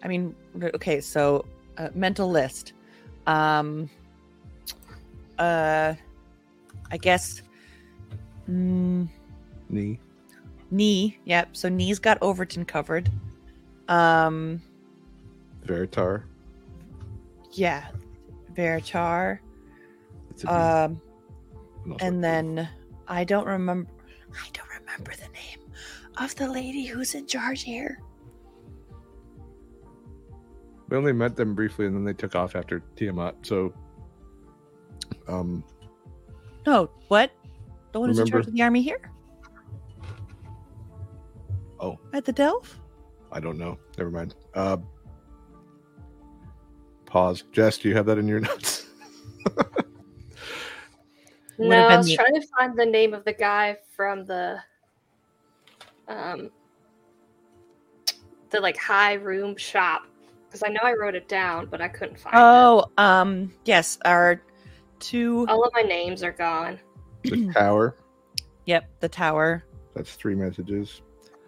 I 0.03 0.09
mean, 0.09 0.35
okay. 0.75 1.01
So, 1.01 1.47
uh, 1.79 1.91
mental 1.95 2.29
list. 2.29 2.73
Um. 3.29 3.89
Uh, 5.39 5.95
I 6.91 6.97
guess. 6.97 7.43
Mm, 8.51 9.09
Knee. 9.69 10.01
knee. 10.71 11.19
Yep. 11.25 11.57
So 11.57 11.69
knee's 11.69 12.01
got 12.01 12.19
Overton 12.21 12.65
covered. 12.65 13.09
Um. 13.89 14.61
Veritar. 15.65 16.25
Yeah. 17.53 17.87
Veritar. 18.55 19.39
Um. 20.49 21.01
And 22.01 22.25
then 22.25 22.69
I 23.07 23.23
don't 23.23 23.47
remember. 23.47 23.89
I 24.35 24.49
don't 24.53 24.69
remember 24.69 25.13
the 25.13 25.29
name 25.29 25.66
of 26.19 26.35
the 26.37 26.49
lady 26.49 26.85
who's 26.87 27.15
in 27.15 27.27
charge 27.27 27.63
here. 27.63 28.01
we 30.89 30.97
only 30.97 31.13
met 31.13 31.37
them 31.37 31.55
briefly, 31.55 31.87
and 31.87 31.95
then 31.97 32.05
they 32.05 32.13
took 32.13 32.35
off 32.37 32.55
after 32.57 32.81
Tiamat. 32.97 33.35
So, 33.43 33.75
um, 35.29 35.65
No, 36.67 36.91
what? 37.09 37.33
The 37.93 38.01
one 38.01 38.09
who's 38.09 38.19
in 38.19 38.27
charge 38.27 38.47
of 38.47 38.53
the 38.53 38.63
army 38.63 38.83
here? 38.83 39.11
Oh. 41.81 41.99
At 42.13 42.25
the 42.25 42.33
Delve? 42.33 42.79
I 43.33 43.41
don't 43.41 43.59
know. 43.59 43.79
Never 43.99 44.11
mind. 44.11 44.35
Uh, 44.55 44.79
pause. 47.05 47.43
Jess, 47.53 47.79
do 47.79 47.89
you 47.89 47.95
have 47.97 48.07
that 48.07 48.19
in 48.19 48.27
your 48.29 48.41
notes? 48.49 48.87
Would 51.59 51.69
no, 51.71 51.77
have 51.77 51.85
I 51.87 51.89
been 51.89 51.99
was 51.99 52.07
the- 52.07 52.17
trying 52.17 52.41
to 52.41 52.47
find 52.59 52.79
the 52.79 52.87
name 52.87 53.13
of 53.15 53.25
the 53.25 53.33
guy 53.33 53.77
from 53.97 54.25
the 54.27 54.59
um 56.09 56.51
the 58.51 58.61
like 58.61 58.77
high 58.77 59.15
room 59.15 59.57
shop 59.57 60.07
because 60.47 60.63
I 60.63 60.69
know 60.69 60.81
I 60.83 60.95
wrote 60.95 61.15
it 61.15 61.29
down, 61.29 61.67
but 61.67 61.81
I 61.81 61.89
couldn't 61.89 62.19
find 62.19 62.35
it. 62.35 62.41
Oh, 62.41 62.87
um, 62.97 63.53
yes, 63.65 63.99
our 64.05 64.41
two. 65.01 65.47
All 65.49 65.65
of 65.65 65.73
my 65.75 65.83
names 65.83 66.23
are 66.23 66.33
gone. 66.33 66.79
the 67.25 67.53
tower. 67.53 67.97
Yep, 68.67 68.89
the 69.01 69.09
tower 69.09 69.65
That's 69.95 70.15
three 70.15 70.35
messages. 70.35 71.03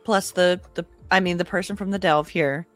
plus 0.04 0.32
the 0.32 0.60
the. 0.74 0.84
I 1.10 1.20
mean, 1.20 1.38
the 1.38 1.44
person 1.44 1.74
from 1.76 1.90
the 1.90 1.98
Delve 1.98 2.28
here. 2.28 2.66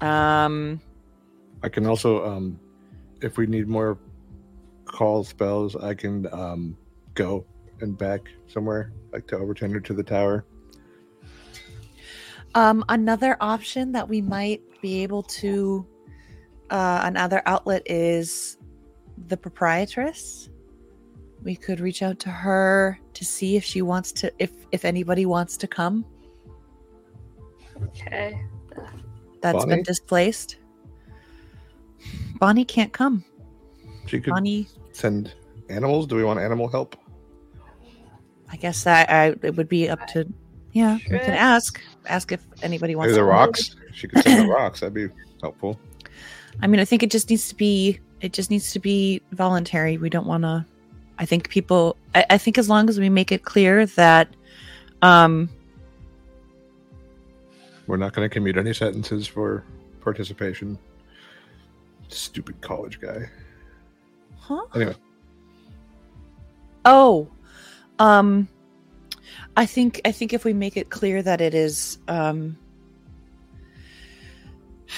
Um. 0.00 0.80
I 1.62 1.68
can 1.68 1.86
also, 1.86 2.24
um, 2.24 2.60
if 3.22 3.38
we 3.38 3.46
need 3.46 3.66
more 3.66 3.98
call 4.84 5.24
spells, 5.24 5.74
I 5.74 5.94
can 5.94 6.32
um, 6.32 6.76
go 7.14 7.44
and 7.80 7.96
back 7.96 8.22
somewhere, 8.46 8.92
like 9.12 9.26
to 9.28 9.36
Overton 9.36 9.74
or 9.74 9.80
to 9.80 9.94
the 9.94 10.02
tower. 10.02 10.44
Um, 12.54 12.84
another 12.88 13.36
option 13.40 13.92
that 13.92 14.08
we 14.08 14.20
might 14.20 14.62
be 14.80 15.02
able 15.02 15.22
to. 15.24 15.86
Uh, 16.70 17.00
another 17.04 17.42
outlet 17.46 17.82
is 17.86 18.56
the 19.28 19.36
proprietress. 19.36 20.48
We 21.42 21.54
could 21.54 21.80
reach 21.80 22.02
out 22.02 22.18
to 22.20 22.30
her 22.30 22.98
to 23.12 23.24
see 23.24 23.56
if 23.56 23.64
she 23.64 23.82
wants 23.82 24.10
to, 24.12 24.32
if 24.38 24.50
if 24.72 24.84
anybody 24.84 25.26
wants 25.26 25.56
to 25.58 25.66
come. 25.66 26.04
Okay. 27.82 28.40
That's 29.42 29.58
Bonnie? 29.58 29.76
been 29.76 29.82
displaced. 29.82 30.56
Bonnie 32.38 32.64
can't 32.64 32.92
come. 32.92 33.24
She 34.06 34.20
could 34.20 34.32
Bonnie, 34.32 34.66
send 34.92 35.34
animals. 35.68 36.06
Do 36.06 36.16
we 36.16 36.24
want 36.24 36.40
animal 36.40 36.68
help? 36.68 36.96
I 38.50 38.56
guess 38.56 38.84
that 38.84 39.10
I 39.10 39.34
it 39.42 39.56
would 39.56 39.68
be 39.68 39.88
up 39.88 40.06
to. 40.08 40.26
Yeah, 40.72 40.98
we 41.10 41.18
can 41.18 41.34
ask 41.34 41.80
ask 42.06 42.32
if 42.32 42.44
anybody 42.62 42.94
wants. 42.94 43.08
Maybe 43.08 43.14
the 43.14 43.20
to 43.20 43.24
rocks. 43.24 43.76
She 43.92 44.08
could 44.08 44.22
send 44.22 44.48
the 44.48 44.52
rocks. 44.52 44.80
That'd 44.80 44.94
be 44.94 45.08
helpful. 45.42 45.80
I 46.62 46.66
mean, 46.66 46.80
I 46.80 46.84
think 46.84 47.02
it 47.02 47.10
just 47.10 47.30
needs 47.30 47.48
to 47.48 47.54
be 47.54 47.98
it 48.20 48.32
just 48.32 48.50
needs 48.50 48.72
to 48.72 48.78
be 48.78 49.22
voluntary. 49.32 49.98
We 49.98 50.10
don't 50.10 50.26
want 50.26 50.42
to. 50.44 50.64
I 51.18 51.24
think 51.26 51.48
people. 51.48 51.96
I, 52.14 52.24
I 52.30 52.38
think 52.38 52.58
as 52.58 52.68
long 52.68 52.88
as 52.88 53.00
we 53.00 53.08
make 53.08 53.32
it 53.32 53.42
clear 53.42 53.86
that, 53.86 54.28
um, 55.02 55.48
We're 57.86 57.96
not 57.96 58.12
going 58.12 58.28
to 58.28 58.32
commute 58.32 58.56
any 58.58 58.72
sentences 58.74 59.26
for 59.26 59.64
participation. 60.00 60.78
Stupid 62.08 62.60
college 62.60 63.00
guy. 63.00 63.28
huh? 64.38 64.62
Anyway. 64.74 64.94
Oh, 66.84 67.28
um, 67.98 68.48
I 69.56 69.66
think 69.66 70.00
I 70.04 70.12
think 70.12 70.32
if 70.32 70.44
we 70.44 70.52
make 70.52 70.76
it 70.76 70.90
clear 70.90 71.22
that 71.22 71.40
it 71.40 71.54
is, 71.54 71.98
um, 72.08 72.56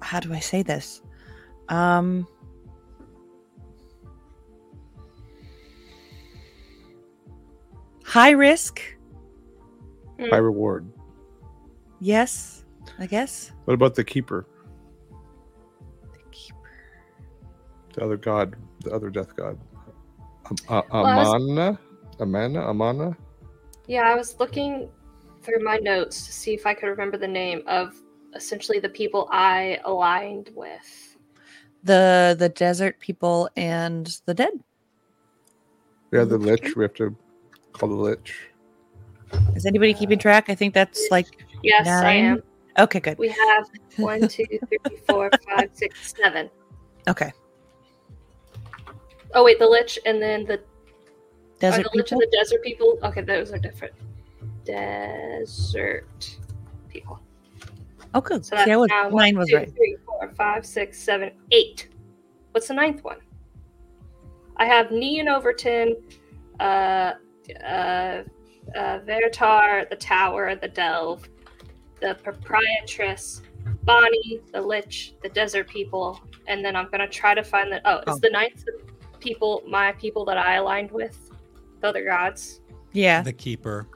how 0.00 0.20
do 0.20 0.32
I 0.32 0.40
say 0.40 0.62
this? 0.62 1.02
Um. 1.68 2.26
High 8.04 8.30
risk, 8.30 8.80
High 10.18 10.36
reward. 10.36 10.90
yes, 12.00 12.64
I 12.98 13.06
guess. 13.06 13.52
What 13.64 13.74
about 13.74 13.94
the 13.96 14.04
keeper? 14.04 14.46
The 17.94 18.04
other 18.04 18.16
god, 18.16 18.54
the 18.84 18.92
other 18.92 19.10
death 19.10 19.34
god. 19.36 19.58
Uh, 20.68 20.82
I 20.90 21.16
was- 21.16 21.28
Amana? 21.34 21.78
Amana? 22.20 22.60
Amana? 22.70 23.16
Yeah, 23.86 24.02
I 24.02 24.14
was 24.14 24.38
looking 24.40 24.88
through 25.42 25.62
my 25.62 25.76
notes 25.78 26.26
to 26.26 26.32
see 26.32 26.54
if 26.54 26.66
I 26.66 26.74
could 26.74 26.86
remember 26.88 27.16
the 27.16 27.28
name 27.28 27.62
of 27.66 27.94
essentially 28.34 28.80
the 28.80 28.88
people 28.88 29.28
I 29.30 29.78
aligned 29.84 30.50
with. 30.54 31.16
The 31.84 32.34
the 32.38 32.48
desert 32.48 32.98
people 32.98 33.48
and 33.56 34.06
the 34.26 34.34
dead. 34.34 34.52
Yeah, 36.12 36.24
the 36.24 36.38
lich. 36.38 36.74
We 36.74 36.82
have 36.82 36.94
to 36.94 37.14
call 37.72 37.88
the 37.88 37.94
lich. 37.94 38.34
Is 39.54 39.66
anybody 39.66 39.94
keeping 39.94 40.18
track? 40.18 40.48
I 40.48 40.54
think 40.54 40.74
that's 40.74 41.08
like 41.10 41.26
Yes, 41.62 41.86
I 41.86 42.12
am. 42.14 42.42
okay, 42.78 43.00
good. 43.00 43.18
We 43.18 43.28
have 43.28 43.68
one, 43.96 44.26
two, 44.28 44.44
three, 44.46 44.96
four, 45.08 45.30
five, 45.48 45.70
six, 45.74 46.14
seven. 46.20 46.50
Okay, 47.08 47.32
Oh 49.34 49.44
wait, 49.44 49.58
the 49.58 49.66
lich 49.66 49.98
and 50.06 50.20
then 50.20 50.44
the 50.44 50.54
are 50.54 50.60
desert 51.60 51.82
the 51.84 51.90
lich 51.98 52.06
people. 52.06 52.20
and 52.22 52.32
the 52.32 52.36
desert 52.36 52.62
people. 52.62 52.98
Okay, 53.02 53.22
those 53.22 53.52
are 53.52 53.58
different. 53.58 53.94
Desert 54.64 56.36
people. 56.88 57.20
Okay. 58.14 58.36
So 58.36 58.40
See, 58.42 58.56
that's 58.56 58.70
I 58.70 58.76
was, 58.76 58.88
now 58.88 59.02
mine 59.10 59.34
one, 59.34 59.36
was 59.36 59.48
two, 59.48 59.56
right. 59.56 59.74
three, 59.74 59.96
four, 60.06 60.32
five, 60.36 60.64
six, 60.64 60.98
seven, 60.98 61.32
eight. 61.50 61.88
What's 62.52 62.68
the 62.68 62.74
ninth 62.74 63.04
one? 63.04 63.18
I 64.56 64.64
have 64.64 64.90
Neon 64.90 65.28
Overton, 65.28 65.96
uh, 66.60 67.12
uh, 67.62 67.62
uh, 67.64 68.22
Veritar, 68.74 69.88
the 69.90 69.96
Tower, 69.96 70.54
the 70.54 70.68
Delve, 70.68 71.28
the 72.00 72.16
Proprietress, 72.22 73.42
Bonnie, 73.84 74.40
the 74.52 74.60
Lich, 74.62 75.14
the 75.22 75.28
Desert 75.28 75.68
People, 75.68 76.18
and 76.46 76.64
then 76.64 76.74
I'm 76.74 76.88
gonna 76.90 77.08
try 77.08 77.34
to 77.34 77.44
find 77.44 77.70
the. 77.70 77.80
Oh, 77.84 77.98
it's 77.98 78.12
Oh. 78.12 78.18
the 78.22 78.30
ninth 78.30 78.64
people 79.26 79.62
my 79.66 79.92
people 79.92 80.24
that 80.24 80.38
I 80.38 80.54
aligned 80.54 80.90
with, 80.92 81.30
the 81.80 81.88
other 81.88 82.04
gods? 82.04 82.60
Yeah. 82.92 83.22
The 83.22 83.32
keeper 83.32 83.86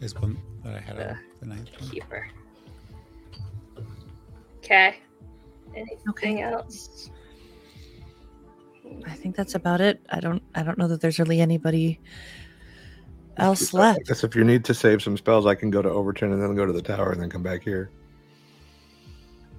is 0.00 0.14
one 0.14 0.36
that 0.62 0.74
I 0.74 0.80
had 0.80 0.98
on 1.00 1.18
the 1.40 1.46
ninth 1.46 1.70
one. 1.80 1.90
Keeper. 1.90 2.28
Okay. 4.58 4.96
Anything 5.74 5.98
Okay. 6.10 6.42
else? 6.42 7.10
I 9.06 9.10
think 9.14 9.34
that's 9.34 9.54
about 9.54 9.80
it. 9.80 10.00
I 10.10 10.20
don't 10.20 10.42
I 10.54 10.62
don't 10.62 10.78
know 10.78 10.88
that 10.88 11.00
there's 11.00 11.18
really 11.18 11.40
anybody 11.40 12.00
else 13.38 13.74
I 13.74 13.78
left. 13.78 14.06
guess 14.06 14.22
if 14.22 14.36
you 14.36 14.44
need 14.44 14.64
to 14.66 14.74
save 14.74 15.02
some 15.02 15.16
spells, 15.16 15.46
I 15.46 15.54
can 15.54 15.70
go 15.70 15.82
to 15.82 15.88
Overton 15.88 16.32
and 16.32 16.40
then 16.40 16.54
go 16.54 16.66
to 16.66 16.72
the 16.72 16.82
tower 16.82 17.10
and 17.12 17.20
then 17.20 17.30
come 17.30 17.42
back 17.42 17.62
here. 17.62 17.90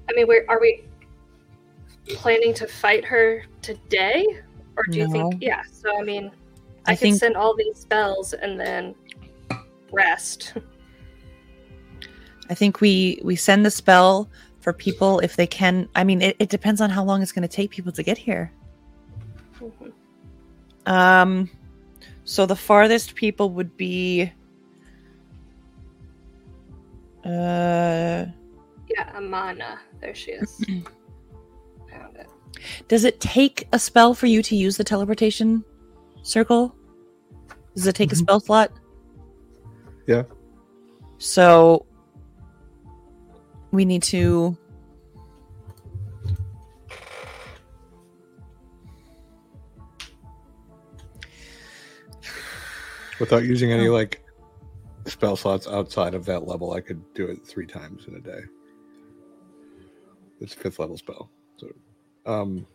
I 0.10 0.14
mean, 0.14 0.28
we're, 0.28 0.46
are 0.48 0.62
we 0.62 0.86
planning 2.10 2.54
to 2.54 2.68
fight 2.68 3.04
her 3.04 3.44
today, 3.64 4.26
or 4.78 4.84
do 4.90 4.98
you 4.98 5.12
think? 5.12 5.36
Yeah. 5.42 5.62
So 5.72 5.98
I 5.98 6.04
mean, 6.04 6.32
I, 6.86 6.92
I 6.92 6.96
can 6.96 7.10
think 7.10 7.20
send 7.20 7.36
all 7.36 7.56
these 7.56 7.78
spells 7.78 8.34
and 8.34 8.60
then 8.60 8.96
rest. 9.92 10.54
I 12.50 12.54
think 12.54 12.82
we 12.82 13.20
we 13.24 13.36
send 13.36 13.66
the 13.66 13.72
spell 13.72 14.30
for 14.60 14.74
people 14.74 15.20
if 15.20 15.36
they 15.36 15.48
can. 15.48 15.88
I 15.96 16.04
mean, 16.04 16.22
it, 16.22 16.36
it 16.40 16.50
depends 16.50 16.82
on 16.82 16.90
how 16.90 17.04
long 17.04 17.22
it's 17.22 17.32
going 17.32 17.48
to 17.48 17.56
take 17.56 17.72
people 17.72 17.92
to 17.92 18.04
get 18.04 18.18
here. 18.18 18.52
Um, 20.86 21.50
so 22.24 22.46
the 22.46 22.56
farthest 22.56 23.16
people 23.16 23.52
would 23.52 23.76
be. 23.78 24.32
Uh, 27.24 28.26
yeah, 28.90 29.12
Amana. 29.16 29.80
There 30.02 30.14
she 30.14 30.32
is. 30.32 30.58
Found 31.92 32.16
it. 32.18 32.28
Does 32.88 33.04
it 33.04 33.20
take 33.20 33.68
a 33.74 33.80
spell 33.80 34.14
for 34.14 34.28
you 34.28 34.42
to 34.44 34.56
use 34.56 34.78
the 34.78 34.84
teleportation 34.84 35.64
circle? 36.24 36.76
Does 37.76 37.88
it 37.88 37.96
take 37.96 38.12
a 38.12 38.16
Mhm. 38.16 38.20
spell 38.20 38.40
slot? 38.40 38.72
Yeah. 40.08 40.24
So 41.18 41.86
we 43.72 43.86
need 43.86 44.04
to. 44.04 44.58
Without 53.20 53.44
using 53.44 53.72
any 53.72 53.88
Oh. 53.88 53.94
like 53.94 54.22
spell 55.06 55.36
slots 55.36 55.68
outside 55.68 56.14
of 56.14 56.26
that 56.26 56.48
level, 56.48 56.74
I 56.74 56.82
could 56.82 57.14
do 57.14 57.28
it 57.28 57.46
three 57.46 57.66
times 57.66 58.06
in 58.08 58.16
a 58.16 58.20
day. 58.20 58.42
It's 60.42 60.54
a 60.54 60.58
fifth 60.58 60.80
level 60.80 60.98
spell. 60.98 61.30
So 61.58 61.68
um 62.26 62.66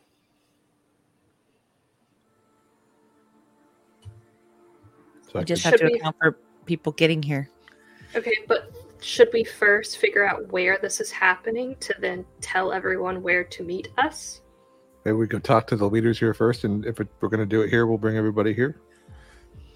so 5.32 5.38
We 5.38 5.44
just 5.44 5.62
have 5.64 5.76
to 5.76 5.84
we- 5.86 5.94
account 5.94 6.16
for 6.20 6.36
people 6.66 6.92
getting 6.92 7.22
here. 7.22 7.48
Okay, 8.16 8.32
but 8.48 8.72
should 9.00 9.28
we 9.32 9.44
first 9.44 9.98
figure 9.98 10.26
out 10.28 10.50
where 10.52 10.78
this 10.82 11.00
is 11.00 11.10
happening 11.10 11.76
to 11.80 11.94
then 12.00 12.24
tell 12.40 12.72
everyone 12.72 13.22
where 13.22 13.44
to 13.44 13.62
meet 13.62 13.88
us? 13.98 14.42
maybe 15.04 15.16
we 15.16 15.26
could 15.26 15.42
talk 15.42 15.66
to 15.66 15.76
the 15.76 15.88
leaders 15.88 16.18
here 16.18 16.34
first, 16.34 16.64
and 16.64 16.84
if 16.84 17.00
it, 17.00 17.08
we're 17.20 17.30
going 17.30 17.40
to 17.40 17.46
do 17.46 17.62
it 17.62 17.70
here, 17.70 17.86
we'll 17.86 17.96
bring 17.96 18.18
everybody 18.18 18.52
here. 18.52 18.78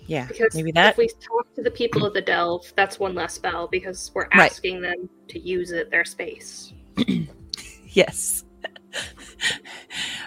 Yeah, 0.07 0.27
Because 0.27 0.55
maybe 0.55 0.71
that. 0.73 0.91
if 0.91 0.97
we 0.99 1.09
talk 1.09 1.55
to 1.55 1.63
the 1.63 1.71
people 1.71 2.05
of 2.05 2.13
the 2.13 2.21
Delve, 2.21 2.71
that's 2.77 2.99
one 3.01 3.15
less 3.15 3.33
spell 3.33 3.67
because 3.67 4.11
we're 4.15 4.29
Right. 4.37 4.51
asking 4.53 4.83
them 4.83 5.09
to 5.29 5.39
use 5.39 5.71
it 5.71 5.91
their 5.91 6.05
space. 6.05 6.73
Yes. 7.89 8.43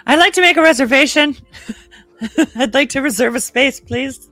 I'd 0.06 0.18
like 0.18 0.32
to 0.34 0.40
make 0.40 0.56
a 0.56 0.62
reservation. 0.62 1.36
I'd 2.56 2.74
like 2.74 2.88
to 2.90 3.00
reserve 3.00 3.34
a 3.34 3.40
space, 3.40 3.80
please. 3.80 4.28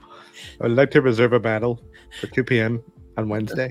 I'd 0.61 0.73
like 0.73 0.91
to 0.93 1.01
reserve 1.01 1.33
a 1.33 1.41
battle 1.41 1.81
for 2.21 2.27
2 2.29 2.45
p.m. 2.45 2.83
on 3.17 3.29
Wednesday. 3.29 3.69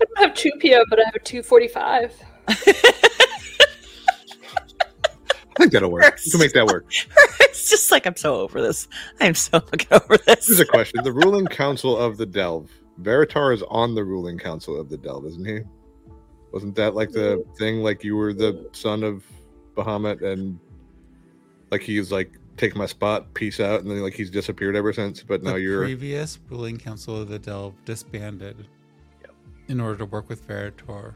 I 0.00 0.04
don't 0.04 0.18
have 0.18 0.34
two 0.34 0.52
PM, 0.60 0.84
but 0.88 1.00
I 1.00 1.04
have 1.06 1.14
a 1.14 1.18
two 1.18 1.42
forty-five. 1.42 2.14
I 2.48 2.54
think 5.58 5.72
that'll 5.72 5.90
work. 5.90 6.18
We 6.24 6.30
can 6.30 6.40
make 6.40 6.52
that 6.52 6.66
work. 6.66 6.86
it's 7.40 7.68
just 7.68 7.90
like 7.90 8.06
I'm 8.06 8.14
so 8.14 8.36
over 8.36 8.62
this. 8.62 8.86
I'm 9.20 9.34
so 9.34 9.58
fucking 9.58 9.88
over 9.90 10.16
this. 10.18 10.46
Here's 10.46 10.60
a 10.60 10.66
question: 10.66 11.02
The 11.02 11.12
ruling 11.12 11.46
council 11.46 11.96
of 11.96 12.16
the 12.16 12.26
Delve. 12.26 12.70
Veritar 13.02 13.52
is 13.54 13.62
on 13.68 13.94
the 13.94 14.04
ruling 14.04 14.38
council 14.38 14.80
of 14.80 14.88
the 14.88 14.96
Delve, 14.96 15.26
isn't 15.26 15.44
he? 15.46 15.60
Wasn't 16.52 16.74
that 16.76 16.94
like 16.94 17.10
the 17.10 17.44
thing? 17.58 17.82
Like 17.82 18.02
you 18.04 18.16
were 18.16 18.32
the 18.32 18.68
son 18.72 19.02
of 19.02 19.24
Bahamut, 19.76 20.22
and 20.22 20.58
like 21.70 21.82
he's 21.82 22.10
like 22.10 22.32
take 22.56 22.74
my 22.74 22.86
spot, 22.86 23.32
peace 23.34 23.60
out, 23.60 23.82
and 23.82 23.90
then 23.90 24.00
like 24.02 24.14
he's 24.14 24.30
disappeared 24.30 24.74
ever 24.74 24.92
since. 24.92 25.22
But 25.22 25.42
now 25.42 25.56
you're 25.56 25.82
previous 25.84 26.38
ruling 26.50 26.78
council 26.78 27.20
of 27.20 27.28
the 27.28 27.38
Delve 27.38 27.74
disbanded 27.84 28.66
in 29.68 29.80
order 29.80 29.98
to 29.98 30.06
work 30.06 30.28
with 30.28 30.46
Veritar 30.48 31.14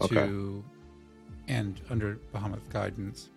Okay. 0.00 0.14
to 0.14 0.64
and 1.48 1.80
under 1.90 2.18
Bahamut's 2.32 2.66
guidance 2.72 3.30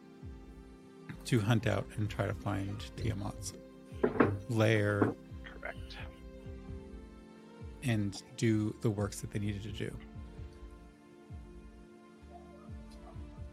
to 1.26 1.40
hunt 1.40 1.66
out 1.66 1.86
and 1.98 2.08
try 2.08 2.28
to 2.28 2.34
find 2.36 2.78
Tiamat's 2.98 3.54
lair 4.50 5.14
Correct. 5.44 5.98
and 7.84 8.22
do 8.38 8.76
the 8.82 8.90
works 8.90 9.22
that 9.22 9.32
they 9.32 9.40
needed 9.40 9.64
to 9.64 9.72
do. 9.72 9.92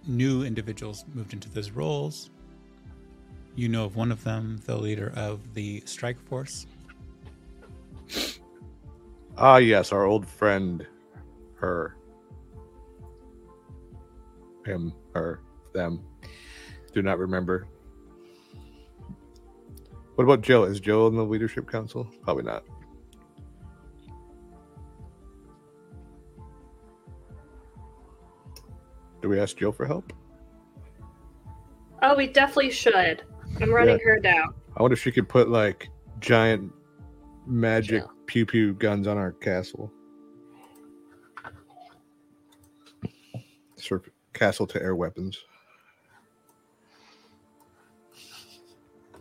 New 0.06 0.42
individuals 0.44 1.04
moved 1.14 1.32
into 1.32 1.48
those 1.48 1.70
roles. 1.70 2.30
You 3.54 3.68
know 3.68 3.84
of 3.84 3.96
one 3.96 4.10
of 4.10 4.24
them, 4.24 4.60
the 4.66 4.76
leader 4.76 5.12
of 5.14 5.54
the 5.54 5.82
strike 5.84 6.20
force. 6.28 6.66
Ah, 9.36 9.58
yes, 9.58 9.92
our 9.92 10.04
old 10.04 10.26
friend, 10.26 10.86
her, 11.56 11.96
him, 14.64 14.92
her, 15.14 15.40
them. 15.72 16.02
Do 16.92 17.02
not 17.02 17.18
remember. 17.18 17.66
What 20.16 20.24
about 20.24 20.42
Joe? 20.42 20.64
Is 20.64 20.80
Joe 20.80 21.06
in 21.06 21.16
the 21.16 21.24
leadership 21.24 21.70
council? 21.70 22.06
Probably 22.22 22.44
not. 22.44 22.64
Do 29.22 29.28
we 29.28 29.38
ask 29.38 29.56
Jill 29.56 29.72
for 29.72 29.86
help? 29.86 30.12
Oh, 32.02 32.16
we 32.16 32.26
definitely 32.26 32.72
should. 32.72 33.22
I'm 33.60 33.70
running 33.70 34.00
her 34.04 34.18
down. 34.18 34.52
I 34.76 34.82
wonder 34.82 34.94
if 34.94 35.02
she 35.02 35.12
could 35.12 35.28
put 35.28 35.48
like 35.48 35.88
giant 36.18 36.72
magic 37.46 38.02
Jill. 38.02 38.12
pew 38.26 38.44
pew 38.44 38.74
guns 38.74 39.06
on 39.06 39.16
our 39.16 39.32
castle. 39.32 39.92
Sort 43.76 44.06
of 44.06 44.12
castle 44.32 44.66
to 44.66 44.82
air 44.82 44.96
weapons. 44.96 45.38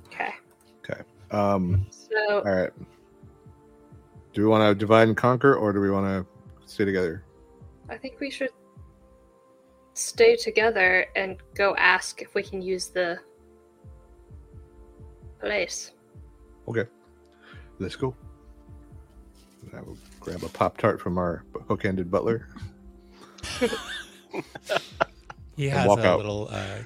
Okay. 0.08 0.34
Okay. 0.84 1.02
Um. 1.30 1.86
So 1.92 2.40
All 2.40 2.42
right. 2.44 2.72
Do 4.34 4.42
we 4.42 4.48
want 4.48 4.68
to 4.68 4.74
divide 4.74 5.08
and 5.08 5.18
conquer, 5.18 5.56
or 5.56 5.74
do 5.74 5.80
we 5.80 5.92
want 5.92 6.06
to 6.06 6.26
stay 6.66 6.86
together? 6.86 7.24
I 7.90 7.98
think 7.98 8.20
we 8.20 8.32
should 8.32 8.50
stay 10.02 10.36
together 10.36 11.06
and 11.16 11.38
go 11.56 11.76
ask 11.78 12.22
if 12.22 12.34
we 12.36 12.44
can 12.44 12.62
use 12.62 12.88
the 12.88 13.20
place. 15.40 15.92
Okay. 16.68 16.86
Let's 17.80 17.96
go. 17.96 18.16
I 19.76 19.82
will 19.82 19.98
grab 20.20 20.44
a 20.44 20.50
pop 20.50 20.78
tart 20.78 21.00
from 21.00 21.18
our 21.18 21.44
hook-handed 21.68 22.10
butler. 22.12 22.48
He 25.56 25.70
has 25.70 25.88
walk 25.88 26.00
a 26.00 26.08
out. 26.08 26.18
little 26.18 26.48
uh, 26.52 26.80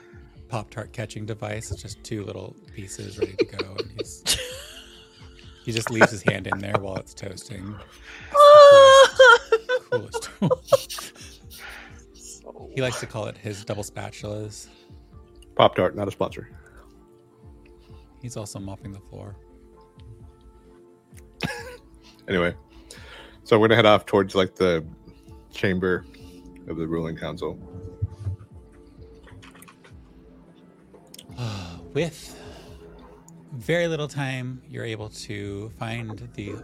Pop 0.50 0.70
Tart 0.70 0.92
catching 0.92 1.26
device. 1.26 1.72
It's 1.72 1.82
just 1.82 2.04
two 2.04 2.24
little 2.26 2.56
pieces 2.74 3.18
ready 3.18 3.34
to 3.34 3.46
go. 3.46 3.76
And 3.78 3.92
he's, 3.98 4.24
he 5.66 5.72
just 5.72 5.90
leaves 5.92 6.12
his 6.12 6.22
hand 6.24 6.48
in 6.48 6.58
there 6.60 6.76
while 6.80 6.98
it's 6.98 7.14
toasting. 7.14 7.76
Coolest 9.92 10.24
tool. 10.40 10.62
He 12.76 12.82
likes 12.82 13.00
to 13.00 13.08
call 13.08 13.26
it 13.28 13.38
his 13.38 13.64
double 13.64 13.84
spatulas. 13.84 14.68
Pop 15.56 15.76
tart, 15.76 15.96
not 15.96 16.08
a 16.08 16.12
sponsor. 16.12 16.50
He's 18.22 18.36
also 18.38 18.60
mopping 18.60 18.92
the 18.92 19.00
floor. 19.00 19.36
Anyway, 22.28 22.56
so 23.44 23.60
we're 23.60 23.68
gonna 23.68 23.76
head 23.76 23.86
off 23.86 24.08
towards 24.08 24.34
like 24.34 24.56
the 24.56 24.84
chamber 25.54 26.04
of 26.68 26.76
the 26.76 26.88
ruling 26.88 27.16
council. 27.16 27.54
With 31.94 32.36
very 33.54 33.88
little 33.88 34.08
time, 34.08 34.62
you're 34.68 34.86
able 34.86 35.10
to 35.10 35.70
find 35.78 36.28
the 36.34 36.64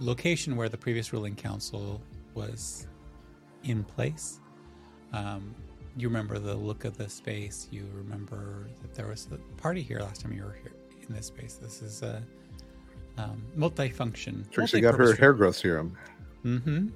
location 0.00 0.54
where 0.56 0.68
the 0.68 0.76
previous 0.76 1.14
ruling 1.14 1.34
council 1.34 2.02
was 2.34 2.86
in 3.64 3.82
place. 3.84 4.39
Um, 5.12 5.54
you 5.96 6.08
remember 6.08 6.38
the 6.38 6.54
look 6.54 6.84
of 6.84 6.96
the 6.96 7.08
space. 7.08 7.68
You 7.70 7.86
remember 7.94 8.68
that 8.82 8.94
there 8.94 9.08
was 9.08 9.28
a 9.32 9.60
party 9.60 9.82
here 9.82 10.00
last 10.00 10.22
time 10.22 10.32
you 10.32 10.44
were 10.44 10.56
here 10.62 10.72
in 11.08 11.14
this 11.14 11.26
space. 11.26 11.54
This 11.54 11.82
is 11.82 12.02
a 12.02 12.22
um, 13.18 13.42
multi-function. 13.54 14.46
Trixie 14.50 14.80
got 14.80 14.94
her 14.94 15.14
hair 15.14 15.32
growth 15.32 15.56
serum. 15.56 15.96
Mm-hmm. 16.44 16.88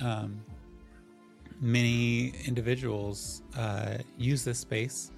Um, 0.00 0.40
many 1.60 2.34
individuals 2.46 3.42
uh, 3.56 3.98
use 4.16 4.44
this 4.44 4.58
space. 4.58 5.10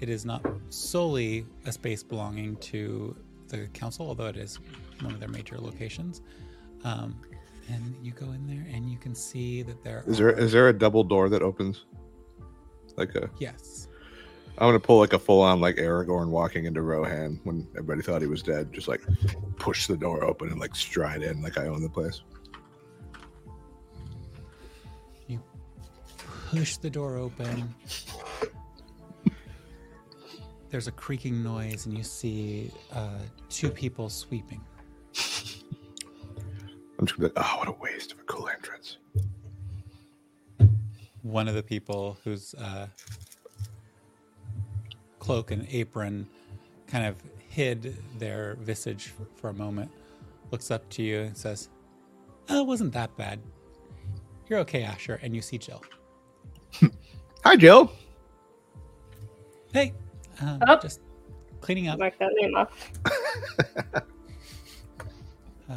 It 0.00 0.08
is 0.10 0.26
not 0.26 0.44
solely 0.68 1.46
a 1.64 1.72
space 1.72 2.02
belonging 2.02 2.56
to 2.56 3.16
the 3.48 3.66
council, 3.68 4.08
although 4.08 4.26
it 4.26 4.36
is 4.36 4.58
one 5.00 5.14
of 5.14 5.20
their 5.20 5.28
major 5.28 5.56
locations. 5.58 6.20
Um, 6.84 7.16
and 7.68 7.94
you 8.02 8.12
go 8.12 8.26
in 8.32 8.46
there, 8.46 8.66
and 8.72 8.90
you 8.90 8.98
can 8.98 9.14
see 9.14 9.62
that 9.62 9.82
there 9.82 10.04
Is 10.06 10.18
there 10.18 10.28
are, 10.28 10.38
is 10.38 10.52
there 10.52 10.68
a 10.68 10.72
double 10.72 11.04
door 11.04 11.28
that 11.28 11.42
opens? 11.42 11.84
Like 12.96 13.14
a, 13.14 13.28
yes, 13.38 13.88
i'm 14.58 14.68
gonna 14.68 14.80
pull 14.80 14.98
like 14.98 15.12
a 15.12 15.18
full 15.18 15.42
on 15.42 15.60
like 15.60 15.76
Aragorn 15.76 16.28
walking 16.28 16.64
into 16.64 16.80
Rohan 16.80 17.38
when 17.44 17.68
everybody 17.72 18.00
thought 18.00 18.22
he 18.22 18.26
was 18.26 18.42
dead. 18.42 18.72
Just 18.72 18.88
like 18.88 19.02
push 19.58 19.86
the 19.86 19.96
door 19.96 20.24
open 20.24 20.48
and 20.48 20.58
like 20.58 20.74
stride 20.74 21.22
in 21.22 21.42
like 21.42 21.58
I 21.58 21.66
own 21.66 21.82
the 21.82 21.90
place. 21.90 22.22
You 25.28 25.42
push 26.50 26.78
the 26.78 26.88
door 26.88 27.16
open. 27.16 27.74
There's 30.70 30.88
a 30.88 30.92
creaking 30.92 31.42
noise, 31.42 31.86
and 31.86 31.96
you 31.96 32.02
see 32.02 32.70
uh, 32.92 33.18
two 33.48 33.70
people 33.70 34.08
sweeping. 34.08 34.60
I'm 37.06 37.08
just 37.08 37.20
gonna 37.20 37.28
be 37.28 37.40
like, 37.40 37.46
oh, 37.54 37.58
what 37.58 37.68
a 37.68 37.72
waste 37.80 38.12
of 38.12 38.18
a 38.18 38.22
cool 38.24 38.48
entrance. 38.48 38.96
one 41.22 41.46
of 41.46 41.54
the 41.54 41.62
people 41.62 42.16
whose 42.24 42.52
uh, 42.54 42.86
cloak 45.20 45.50
and 45.52 45.66
apron 45.70 46.26
kind 46.88 47.06
of 47.06 47.16
hid 47.48 47.96
their 48.18 48.56
visage 48.60 49.08
for, 49.08 49.26
for 49.36 49.48
a 49.50 49.52
moment 49.52 49.88
looks 50.50 50.70
up 50.72 50.88
to 50.90 51.02
you 51.02 51.20
and 51.20 51.36
says, 51.36 51.68
Oh, 52.48 52.60
it 52.60 52.66
wasn't 52.66 52.92
that 52.94 53.16
bad. 53.16 53.38
You're 54.48 54.58
okay, 54.60 54.82
Asher. 54.84 55.18
And 55.22 55.34
you 55.34 55.42
see 55.42 55.58
Jill. 55.58 55.82
Hi, 57.44 57.54
Jill. 57.56 57.92
Hey, 59.72 59.92
um, 60.40 60.60
Oh. 60.66 60.76
just 60.80 61.00
cleaning 61.60 61.86
up. 61.88 61.98
Mark 62.00 62.18
that 62.18 62.32
name 62.40 62.54
off. 62.56 62.90
Uh, 65.68 65.74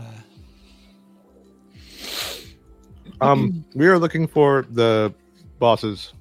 Um, 3.22 3.66
we 3.76 3.88
are 3.88 4.00
looking 4.00 4.28
for 4.28 4.66
the 4.70 5.14
bosses, 5.60 6.14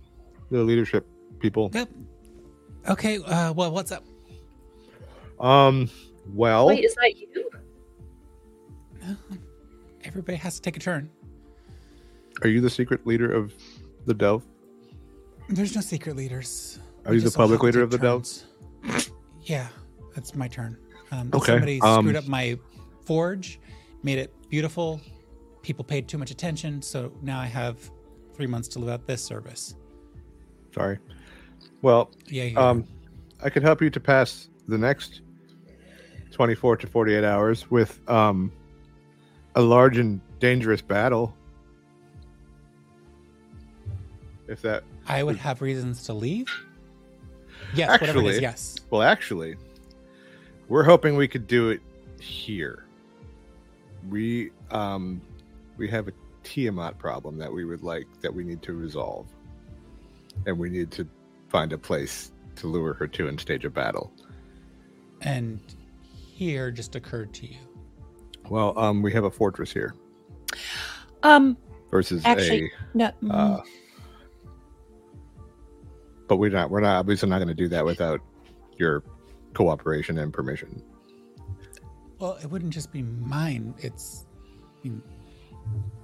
the 0.50 0.62
leadership 0.62 1.06
people. 1.38 1.70
yep. 1.72 1.88
Okay, 2.88 3.18
uh, 3.18 3.52
well, 3.52 3.70
what's 3.70 3.92
up? 3.92 4.04
Um, 5.38 5.88
well, 6.34 6.66
Wait, 6.66 6.84
is 6.84 6.94
that 6.96 7.16
you? 7.16 7.50
Everybody 10.04 10.36
has 10.38 10.56
to 10.56 10.62
take 10.62 10.76
a 10.76 10.80
turn. 10.80 11.10
are 12.42 12.48
you 12.48 12.60
the 12.60 12.70
secret 12.70 13.06
leader 13.06 13.30
of 13.30 13.52
the 14.06 14.14
Delve? 14.14 14.42
There's 15.48 15.74
no 15.74 15.80
secret 15.80 16.16
leaders. 16.16 16.78
Are 17.06 17.14
you 17.14 17.20
the 17.20 17.30
public 17.30 17.62
leader 17.62 17.82
of 17.82 17.90
the 17.90 17.98
Delve? 17.98 18.26
Yeah, 19.42 19.68
that's 20.14 20.34
my 20.34 20.48
turn. 20.48 20.76
Um, 21.12 21.30
Okay, 21.32 21.52
Somebody 21.52 21.80
um, 21.80 22.02
screwed 22.04 22.16
up 22.16 22.26
my 22.26 22.58
forge, 23.04 23.60
made 24.02 24.18
it 24.18 24.32
beautiful. 24.50 25.00
People 25.68 25.84
paid 25.84 26.08
too 26.08 26.16
much 26.16 26.30
attention, 26.30 26.80
so 26.80 27.12
now 27.20 27.38
I 27.38 27.44
have 27.44 27.90
three 28.32 28.46
months 28.46 28.68
to 28.68 28.78
live 28.78 28.88
out 28.88 29.06
this 29.06 29.22
service. 29.22 29.74
Sorry. 30.74 30.98
Well, 31.82 32.10
Yeah, 32.28 32.58
um, 32.58 32.86
I 33.44 33.50
could 33.50 33.62
help 33.62 33.82
you 33.82 33.90
to 33.90 34.00
pass 34.00 34.48
the 34.66 34.78
next 34.78 35.20
24 36.30 36.78
to 36.78 36.86
48 36.86 37.22
hours 37.22 37.70
with 37.70 38.00
um, 38.08 38.50
a 39.56 39.60
large 39.60 39.98
and 39.98 40.22
dangerous 40.38 40.80
battle. 40.80 41.36
If 44.46 44.62
that, 44.62 44.84
I 45.06 45.22
would 45.22 45.36
have 45.36 45.60
reasons 45.60 46.04
to 46.04 46.14
leave. 46.14 46.48
Yes, 47.74 48.00
whatever 48.00 48.20
it 48.20 48.22
is. 48.22 48.28
Actually- 48.36 48.42
Yes. 48.42 48.76
well, 48.88 49.02
actually, 49.02 49.56
we're 50.68 50.84
hoping 50.84 51.14
we 51.14 51.28
could 51.28 51.46
do 51.46 51.68
it 51.68 51.82
here. 52.22 52.86
We 54.08 54.50
um, 54.70 55.20
we 55.78 55.88
have 55.88 56.08
a 56.08 56.12
Tiamat 56.44 56.98
problem 56.98 57.38
that 57.38 57.52
we 57.52 57.64
would 57.64 57.82
like 57.82 58.06
that 58.20 58.32
we 58.32 58.44
need 58.44 58.62
to 58.62 58.72
resolve, 58.72 59.26
and 60.46 60.58
we 60.58 60.68
need 60.68 60.90
to 60.92 61.08
find 61.48 61.72
a 61.72 61.78
place 61.78 62.32
to 62.56 62.66
lure 62.66 62.92
her 62.94 63.06
to 63.06 63.28
and 63.28 63.40
stage 63.40 63.64
a 63.64 63.70
battle. 63.70 64.12
And 65.22 65.60
here 66.12 66.70
just 66.70 66.94
occurred 66.94 67.32
to 67.34 67.46
you. 67.46 67.56
Well, 68.48 68.78
um, 68.78 69.02
we 69.02 69.12
have 69.12 69.24
a 69.24 69.30
fortress 69.30 69.72
here. 69.72 69.94
Um, 71.22 71.56
versus 71.90 72.22
Actually, 72.24 72.70
No. 72.94 73.06
a. 73.06 73.12
mm, 73.24 73.32
Uh, 73.32 73.62
but 76.28 76.36
we're 76.36 76.50
not. 76.50 76.70
We're 76.70 76.80
not 76.80 76.98
obviously 76.98 77.28
not 77.28 77.38
going 77.38 77.48
to 77.48 77.54
do 77.54 77.68
that 77.68 77.84
without 77.84 78.20
your 78.76 79.02
cooperation 79.54 80.18
and 80.18 80.32
permission. 80.32 80.82
Well, 82.18 82.38
it 82.42 82.50
wouldn't 82.50 82.72
just 82.72 82.92
be 82.92 83.02
mine. 83.02 83.74
It's 83.78 84.26
I 84.84 84.88
mean, 84.88 85.02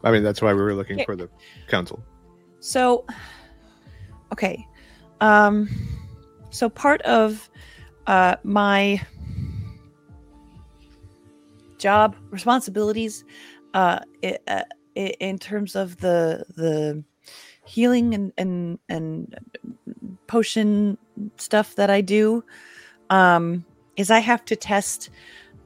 I 0.03 0.11
mean, 0.13 0.23
that's 0.23 0.43
why 0.43 0.53
we 0.53 0.61
were 0.63 0.75
looking 0.75 0.99
Yeah. 0.99 1.05
for 1.07 1.17
the 1.17 1.29
council. 1.69 2.03
So, 2.61 3.05
okay. 4.33 4.65
Um, 5.21 5.69
so 6.51 6.69
part 6.69 7.01
of 7.03 7.49
uh, 8.07 8.37
my 8.45 9.01
job 11.79 12.17
responsibilities 12.31 13.25
uh, 13.75 13.99
i- 14.23 14.39
uh, 14.47 14.63
i- 14.97 15.15
in 15.21 15.39
terms 15.39 15.75
of 15.75 15.97
the 15.99 16.45
the 16.57 17.03
healing 17.67 18.15
and 18.15 18.33
and 18.37 18.79
and 18.89 19.35
potion 20.27 20.97
stuff 21.39 21.75
that 21.77 21.91
I 21.91 22.01
do 22.01 22.45
um, 23.11 23.65
is 23.97 24.11
I 24.11 24.21
have 24.21 24.45
to 24.47 24.57
test 24.57 25.11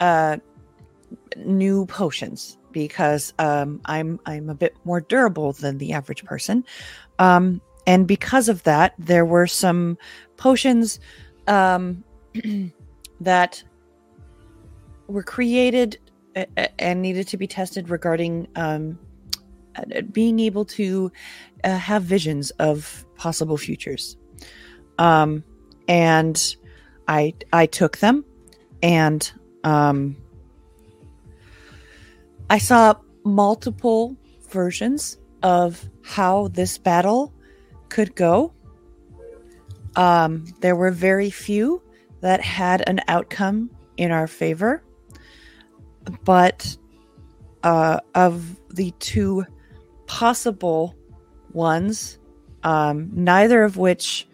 uh, 0.00 0.38
new 1.37 1.87
potions 1.87 2.56
because 2.72 3.33
um, 3.38 3.81
I'm 3.85 4.20
I'm 4.26 4.48
a 4.48 4.54
bit 4.54 4.76
more 4.85 5.00
durable 5.00 5.52
than 5.52 5.78
the 5.78 5.92
average 5.92 6.24
person, 6.24 6.64
um, 7.18 7.61
and 7.87 8.07
because 8.07 8.48
of 8.48 8.62
that, 8.64 8.94
there 8.98 9.24
were 9.24 9.46
some 9.46 9.98
potions 10.37 11.00
um, 11.46 12.04
that 13.20 13.62
were 15.07 15.22
created 15.22 15.98
and 16.78 17.02
needed 17.02 17.26
to 17.28 17.37
be 17.37 17.46
tested 17.46 17.88
regarding 17.88 18.46
um, 18.57 18.98
uh, 19.76 20.02
being 20.12 20.38
able 20.40 20.64
to 20.64 21.11
uh, 21.64 21.76
have 21.78 22.02
visions 22.02 22.50
of 22.52 23.04
possible 23.16 23.57
futures. 23.57 24.16
Um, 24.98 25.44
and 25.88 26.57
I 27.07 27.35
I 27.52 27.66
took 27.66 27.98
them, 27.98 28.24
and 28.83 29.31
um, 29.64 30.16
I 32.50 32.58
saw 32.58 32.94
multiple 33.24 34.16
versions 34.48 35.18
of 35.42 35.88
how 36.02 36.48
this 36.48 36.78
battle 36.78 37.34
could 37.90 38.14
go. 38.14 38.54
Um, 39.96 40.46
there 40.61 40.76
were 40.76 40.90
very 40.90 41.30
few 41.30 41.82
that 42.20 42.40
had 42.40 42.88
an 42.88 43.00
outcome 43.08 43.70
in 43.96 44.11
our 44.11 44.26
favor, 44.26 44.82
but 46.24 46.76
uh, 47.62 48.00
of 48.14 48.58
the 48.70 48.92
two 48.98 49.44
possible 50.06 50.96
ones, 51.52 52.18
um, 52.62 53.11
neither 53.12 53.62
of 53.62 53.76
which 53.76 54.26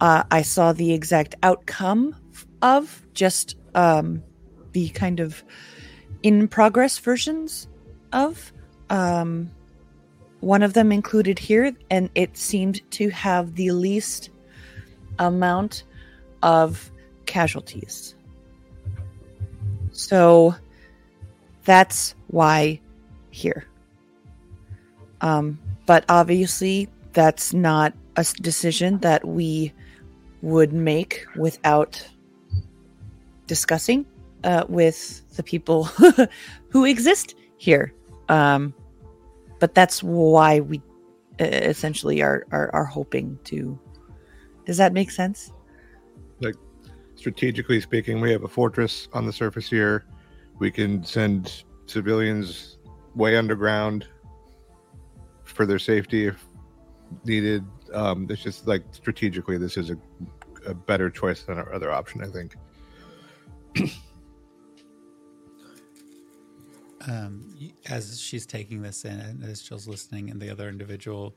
uh, 0.00 0.24
I 0.30 0.42
saw 0.42 0.72
the 0.72 0.92
exact 0.92 1.34
outcome 1.42 2.14
of, 2.60 3.06
just 3.14 3.56
um, 3.74 4.22
the 4.72 4.90
kind 4.90 5.20
of 5.20 5.42
in 6.22 6.48
progress 6.48 6.98
versions 6.98 7.68
of. 8.12 8.52
Um, 8.90 9.50
one 10.40 10.62
of 10.62 10.72
them 10.72 10.92
included 10.92 11.38
here, 11.38 11.74
and 11.90 12.10
it 12.14 12.36
seemed 12.36 12.88
to 12.92 13.08
have 13.10 13.54
the 13.56 13.72
least 13.72 14.30
amount 15.18 15.82
of 16.42 16.90
casualties. 17.26 18.14
So 19.90 20.54
that's 21.64 22.14
why 22.28 22.80
here. 23.30 23.66
Um, 25.20 25.58
but 25.86 26.04
obviously, 26.08 26.88
that's 27.12 27.52
not 27.52 27.94
a 28.16 28.24
decision 28.40 28.98
that 28.98 29.26
we 29.26 29.72
would 30.40 30.72
make 30.72 31.26
without 31.36 32.06
discussing 33.46 34.06
uh, 34.44 34.64
with 34.68 35.22
the 35.36 35.42
people 35.42 35.84
who 36.68 36.84
exist 36.84 37.34
here. 37.56 37.92
Um, 38.28 38.74
but 39.58 39.74
that's 39.74 40.02
why 40.02 40.60
we 40.60 40.78
uh, 41.40 41.44
essentially 41.44 42.22
are, 42.22 42.46
are 42.50 42.70
are 42.74 42.84
hoping 42.84 43.38
to. 43.44 43.78
Does 44.66 44.76
that 44.76 44.92
make 44.92 45.10
sense? 45.10 45.52
Like 46.40 46.56
strategically 47.14 47.80
speaking, 47.80 48.20
we 48.20 48.30
have 48.32 48.44
a 48.44 48.48
fortress 48.48 49.08
on 49.12 49.26
the 49.26 49.32
surface 49.32 49.68
here. 49.68 50.04
We 50.58 50.70
can 50.70 51.04
send 51.04 51.64
civilians 51.86 52.78
way 53.14 53.36
underground 53.36 54.06
for 55.44 55.66
their 55.66 55.78
safety 55.78 56.26
if 56.26 56.44
needed. 57.24 57.64
Um, 57.92 58.26
it's 58.30 58.42
just 58.42 58.66
like 58.66 58.84
strategically, 58.92 59.56
this 59.56 59.76
is 59.76 59.90
a, 59.90 59.96
a 60.66 60.74
better 60.74 61.08
choice 61.10 61.42
than 61.42 61.58
our 61.58 61.72
other 61.72 61.90
option, 61.90 62.22
I 62.22 62.26
think. 62.26 62.54
um, 67.06 67.56
as 67.88 68.20
she's 68.20 68.46
taking 68.46 68.82
this 68.82 69.04
in 69.04 69.18
and 69.20 69.44
as 69.44 69.62
Jill's 69.62 69.86
listening, 69.86 70.30
and 70.30 70.40
the 70.40 70.50
other 70.50 70.68
individual 70.68 71.34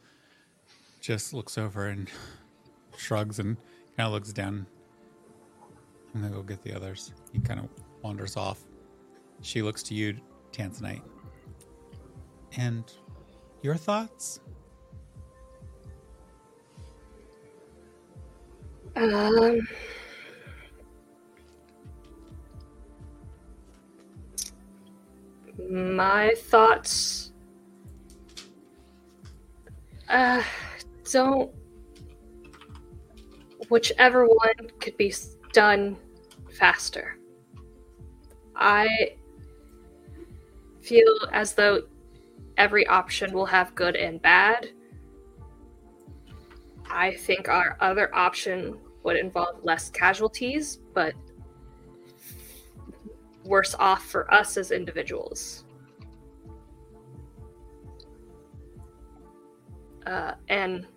just 0.99 1.33
looks 1.33 1.57
over 1.57 1.87
and 1.87 2.09
shrugs 2.97 3.39
and 3.39 3.57
kind 3.97 4.07
of 4.07 4.13
looks 4.13 4.33
down. 4.33 4.65
I'm 6.13 6.21
gonna 6.21 6.33
go 6.33 6.41
get 6.43 6.61
the 6.63 6.75
others. 6.75 7.13
He 7.31 7.39
kind 7.39 7.59
of 7.59 7.69
wanders 8.01 8.35
off. 8.35 8.63
She 9.41 9.61
looks 9.61 9.81
to 9.83 9.93
you, 9.93 10.17
Tanzanite. 10.51 11.01
And 12.57 12.83
your 13.61 13.75
thoughts? 13.75 14.39
Um, 18.95 19.67
my 25.69 26.33
thoughts 26.37 27.31
uh, 30.11 30.43
don't. 31.11 31.51
Whichever 33.69 34.25
one 34.27 34.69
could 34.81 34.97
be 34.97 35.13
done 35.53 35.97
faster. 36.53 37.17
I 38.55 39.15
feel 40.81 41.13
as 41.31 41.53
though 41.53 41.83
every 42.57 42.85
option 42.87 43.31
will 43.31 43.45
have 43.45 43.73
good 43.75 43.95
and 43.95 44.21
bad. 44.21 44.69
I 46.89 47.15
think 47.15 47.47
our 47.47 47.77
other 47.79 48.13
option 48.13 48.77
would 49.03 49.15
involve 49.15 49.63
less 49.63 49.89
casualties, 49.89 50.79
but 50.93 51.13
worse 53.43 53.75
off 53.79 54.05
for 54.05 54.31
us 54.33 54.57
as 54.57 54.71
individuals. 54.71 55.63
Uh, 60.05 60.33
and 60.49 60.87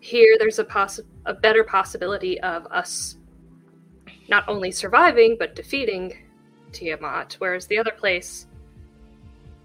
here, 0.00 0.36
there's 0.38 0.58
a 0.58 0.64
poss- 0.64 1.00
a 1.26 1.34
better 1.34 1.64
possibility 1.64 2.40
of 2.40 2.66
us 2.66 3.16
not 4.28 4.48
only 4.48 4.70
surviving 4.70 5.36
but 5.38 5.54
defeating 5.54 6.12
Tiamat, 6.72 7.36
whereas 7.38 7.66
the 7.66 7.78
other 7.78 7.92
place 7.92 8.46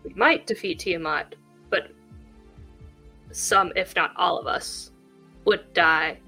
we 0.04 0.14
might 0.14 0.48
defeat 0.48 0.80
Tiamat, 0.80 1.36
but 1.70 1.92
some, 3.32 3.72
if 3.76 3.96
not 3.96 4.12
all 4.16 4.38
of 4.38 4.48
us, 4.48 4.92
would 5.46 5.74
die, 5.74 6.20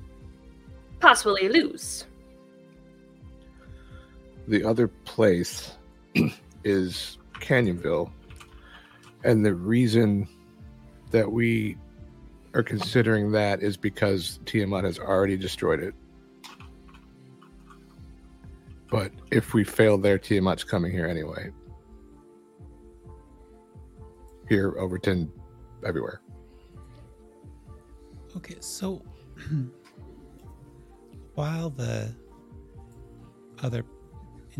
possibly 0.99 1.49
lose. 1.49 2.05
The 4.47 4.63
other 4.63 4.87
place 4.87 5.71
is 6.63 7.17
Canyonville. 7.35 8.11
And 9.23 9.45
the 9.45 9.53
reason 9.53 10.27
that 11.11 11.31
we 11.31 11.77
are 12.53 12.63
considering 12.63 13.31
that 13.31 13.61
is 13.61 13.77
because 13.77 14.39
Tiamat 14.45 14.83
has 14.83 14.99
already 14.99 15.37
destroyed 15.37 15.81
it. 15.81 15.93
But 18.89 19.11
if 19.31 19.53
we 19.53 19.63
fail 19.63 19.97
there, 19.97 20.17
Tiamat's 20.17 20.63
coming 20.63 20.91
here 20.91 21.07
anyway. 21.07 21.51
Here, 24.49 24.75
Overton, 24.77 25.31
everywhere. 25.85 26.21
Okay, 28.35 28.57
so 28.59 29.01
while 31.35 31.69
the 31.69 32.13
other 33.63 33.85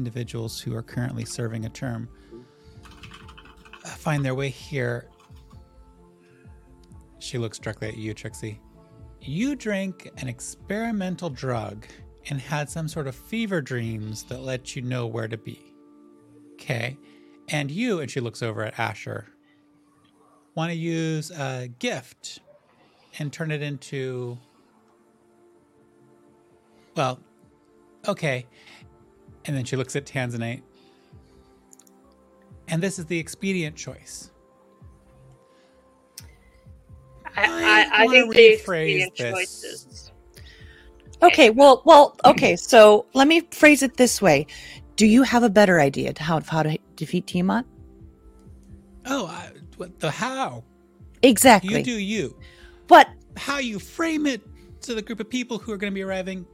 individuals 0.01 0.59
who 0.59 0.75
are 0.75 0.81
currently 0.81 1.25
serving 1.25 1.65
a 1.65 1.69
term 1.69 2.09
find 4.01 4.25
their 4.25 4.33
way 4.33 4.49
here, 4.49 5.07
she 7.19 7.37
looks 7.37 7.59
directly 7.59 7.87
at 7.87 7.97
you, 7.97 8.15
Trixie. 8.15 8.59
You 9.21 9.55
drank 9.55 10.09
an 10.17 10.27
experimental 10.27 11.29
drug 11.29 11.85
and 12.29 12.41
had 12.41 12.67
some 12.67 12.87
sort 12.87 13.05
of 13.05 13.15
fever 13.15 13.61
dreams 13.61 14.23
that 14.23 14.41
let 14.41 14.75
you 14.75 14.81
know 14.81 15.05
where 15.05 15.27
to 15.27 15.37
be. 15.37 15.73
Okay. 16.53 16.97
And 17.49 17.69
you, 17.69 17.99
and 17.99 18.09
she 18.09 18.19
looks 18.19 18.41
over 18.41 18.63
at 18.63 18.79
Asher. 18.79 19.27
want 20.55 20.71
to 20.71 20.77
use 20.77 21.29
a 21.31 21.69
gift 21.77 22.39
and 23.19 23.31
turn 23.31 23.51
it 23.51 23.61
into. 23.61 24.37
Well, 26.95 27.19
okay. 28.07 28.47
And 29.45 29.55
then 29.55 29.65
she 29.65 29.75
looks 29.75 29.95
at 29.95 30.05
Tanzanite. 30.05 30.61
And 32.67 32.81
this 32.81 32.99
is 32.99 33.05
the 33.05 33.17
expedient 33.19 33.75
choice. 33.75 34.31
I, 37.35 37.43
I 37.45 38.03
I, 38.03 38.03
I 38.03 38.05
wanna 38.05 38.19
think 38.21 38.33
the 38.35 38.53
expedient 38.53 39.17
this. 39.17 39.31
choices. 39.31 40.11
Okay, 41.23 41.49
well, 41.49 41.81
well, 41.85 42.17
okay. 42.25 42.55
So 42.55 43.05
let 43.13 43.27
me 43.27 43.41
phrase 43.51 43.83
it 43.83 43.97
this 43.97 44.21
way: 44.21 44.47
Do 44.95 45.05
you 45.07 45.23
have 45.23 45.43
a 45.43 45.49
better 45.49 45.79
idea 45.79 46.13
to 46.13 46.23
how 46.23 46.41
how 46.41 46.63
to 46.63 46.77
defeat 46.95 47.27
Tiamat? 47.27 47.65
Oh, 49.05 49.27
I, 49.27 49.51
what 49.77 49.99
the 49.99 50.11
how? 50.11 50.63
Exactly. 51.23 51.77
You 51.77 51.83
do 51.83 51.91
you. 51.99 52.35
But 52.87 53.09
How 53.37 53.59
you 53.59 53.79
frame 53.79 54.27
it 54.27 54.41
to 54.81 54.95
the 54.95 55.01
group 55.01 55.19
of 55.19 55.29
people 55.29 55.57
who 55.57 55.71
are 55.71 55.77
going 55.77 55.91
to 55.91 55.95
be 55.95 56.03
arriving. 56.03 56.45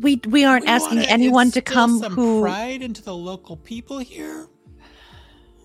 We 0.00 0.20
we 0.28 0.44
aren't 0.44 0.64
We 0.64 0.70
asking 0.70 0.98
anyone 1.00 1.50
to 1.52 1.60
come 1.60 1.98
some 1.98 2.12
who 2.14 2.42
pride 2.42 2.82
into 2.82 3.02
the 3.02 3.14
local 3.14 3.56
people 3.56 3.98
here, 3.98 4.48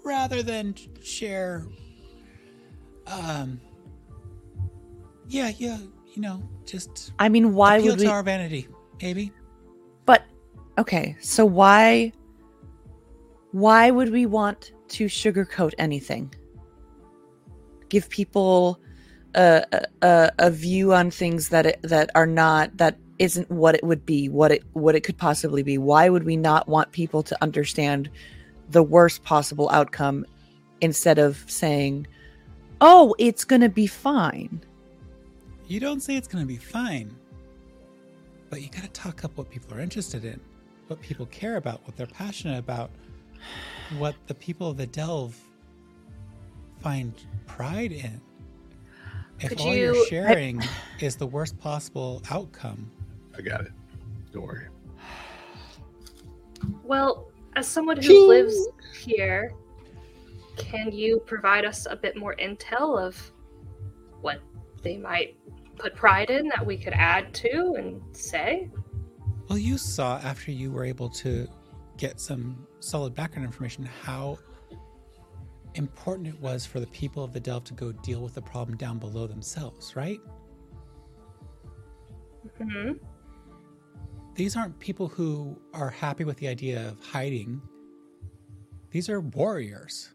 rather 0.03 0.43
than 0.43 0.75
share. 1.03 1.67
Um. 3.07 3.59
Yeah, 5.27 5.51
yeah, 5.57 5.77
you 6.13 6.21
know, 6.21 6.43
just 6.65 7.11
I 7.17 7.29
mean, 7.29 7.53
why 7.53 7.79
would 7.79 7.97
to 7.99 8.05
we? 8.05 8.11
our 8.11 8.23
vanity, 8.23 8.67
maybe. 9.01 9.31
But 10.05 10.23
okay, 10.77 11.15
so 11.21 11.45
why 11.45 12.11
why 13.51 13.89
would 13.91 14.11
we 14.11 14.25
want 14.25 14.73
to 14.89 15.05
sugarcoat 15.05 15.73
anything? 15.77 16.33
Give 17.89 18.07
people 18.09 18.79
a 19.35 19.65
a- 19.71 19.85
a, 20.05 20.31
a 20.39 20.51
view 20.51 20.93
on 20.93 21.09
things 21.09 21.49
that 21.49 21.65
it, 21.65 21.79
that 21.83 22.09
are 22.15 22.27
not 22.27 22.75
that 22.77 22.97
isn't 23.23 23.49
what 23.49 23.73
it 23.73 23.83
would 23.85 24.05
be, 24.05 24.27
what 24.27 24.51
it 24.51 24.63
what 24.73 24.95
it 24.95 25.01
could 25.01 25.17
possibly 25.17 25.63
be. 25.63 25.77
Why 25.77 26.09
would 26.09 26.25
we 26.25 26.35
not 26.35 26.67
want 26.67 26.91
people 26.91 27.23
to 27.23 27.41
understand 27.41 28.09
the 28.69 28.83
worst 28.83 29.23
possible 29.23 29.69
outcome 29.71 30.25
instead 30.81 31.17
of 31.17 31.43
saying, 31.47 32.05
"Oh, 32.81 33.15
it's 33.17 33.45
going 33.45 33.61
to 33.61 33.69
be 33.69 33.87
fine." 33.87 34.61
You 35.67 35.79
don't 35.79 36.01
say 36.01 36.17
it's 36.17 36.27
going 36.27 36.43
to 36.43 36.47
be 36.47 36.57
fine, 36.57 37.15
but 38.49 38.61
you 38.61 38.67
got 38.69 38.83
to 38.83 38.89
talk 38.89 39.23
up 39.23 39.37
what 39.37 39.49
people 39.49 39.73
are 39.73 39.79
interested 39.79 40.25
in, 40.25 40.39
what 40.87 40.99
people 41.01 41.25
care 41.27 41.55
about, 41.55 41.81
what 41.85 41.95
they're 41.95 42.05
passionate 42.07 42.59
about, 42.59 42.91
what 43.97 44.15
the 44.27 44.35
people 44.35 44.67
of 44.69 44.75
the 44.75 44.85
Delve 44.87 45.39
find 46.81 47.13
pride 47.47 47.93
in. 47.93 48.19
If 49.39 49.49
Could 49.49 49.61
all 49.61 49.73
you're 49.75 49.95
you- 49.95 50.07
sharing 50.07 50.61
is 50.99 51.15
the 51.15 51.25
worst 51.27 51.57
possible 51.59 52.21
outcome, 52.29 52.91
I 53.37 53.41
got 53.41 53.61
it. 53.61 53.71
Don't 54.31 54.45
worry. 54.45 54.67
Well, 56.83 57.31
as 57.55 57.67
someone 57.67 58.01
who 58.01 58.27
lives 58.27 58.55
here, 59.01 59.53
can 60.57 60.91
you 60.91 61.21
provide 61.25 61.65
us 61.65 61.87
a 61.89 61.95
bit 61.95 62.15
more 62.15 62.35
intel 62.35 62.99
of 62.99 63.31
what 64.21 64.39
they 64.81 64.97
might 64.97 65.37
put 65.77 65.95
pride 65.95 66.29
in 66.29 66.47
that 66.49 66.65
we 66.65 66.77
could 66.77 66.93
add 66.93 67.33
to 67.35 67.75
and 67.77 68.01
say? 68.15 68.69
well, 69.49 69.57
you 69.57 69.77
saw 69.77 70.17
after 70.19 70.51
you 70.51 70.71
were 70.71 70.83
able 70.83 71.09
to 71.09 71.47
get 71.97 72.19
some 72.19 72.65
solid 72.79 73.13
background 73.13 73.45
information 73.45 73.85
how 73.85 74.37
important 75.75 76.27
it 76.27 76.39
was 76.39 76.65
for 76.65 76.79
the 76.79 76.87
people 76.87 77.23
of 77.23 77.33
the 77.33 77.39
Delve 77.39 77.63
to 77.65 77.73
go 77.73 77.91
deal 77.91 78.21
with 78.21 78.33
the 78.33 78.41
problem 78.41 78.77
down 78.77 78.97
below 78.97 79.27
themselves, 79.27 79.95
right? 79.95 80.19
hmm 82.57 82.93
these 84.35 84.55
aren't 84.57 84.79
people 84.79 85.07
who 85.07 85.57
are 85.73 85.89
happy 85.89 86.23
with 86.23 86.37
the 86.37 86.47
idea 86.47 86.87
of 86.89 86.99
hiding. 87.03 87.61
These 88.91 89.09
are 89.09 89.21
warriors. 89.21 90.13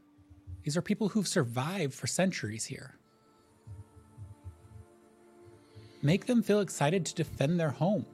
These 0.64 0.76
are 0.76 0.83
people 0.83 1.09
who've 1.09 1.26
survived 1.28 1.94
for 1.94 2.07
centuries 2.07 2.64
here. 2.64 2.96
Make 6.02 6.26
them 6.26 6.42
feel 6.42 6.61
excited 6.61 7.04
to 7.07 7.14
defend 7.14 7.59
their 7.59 7.70
home. 7.70 8.07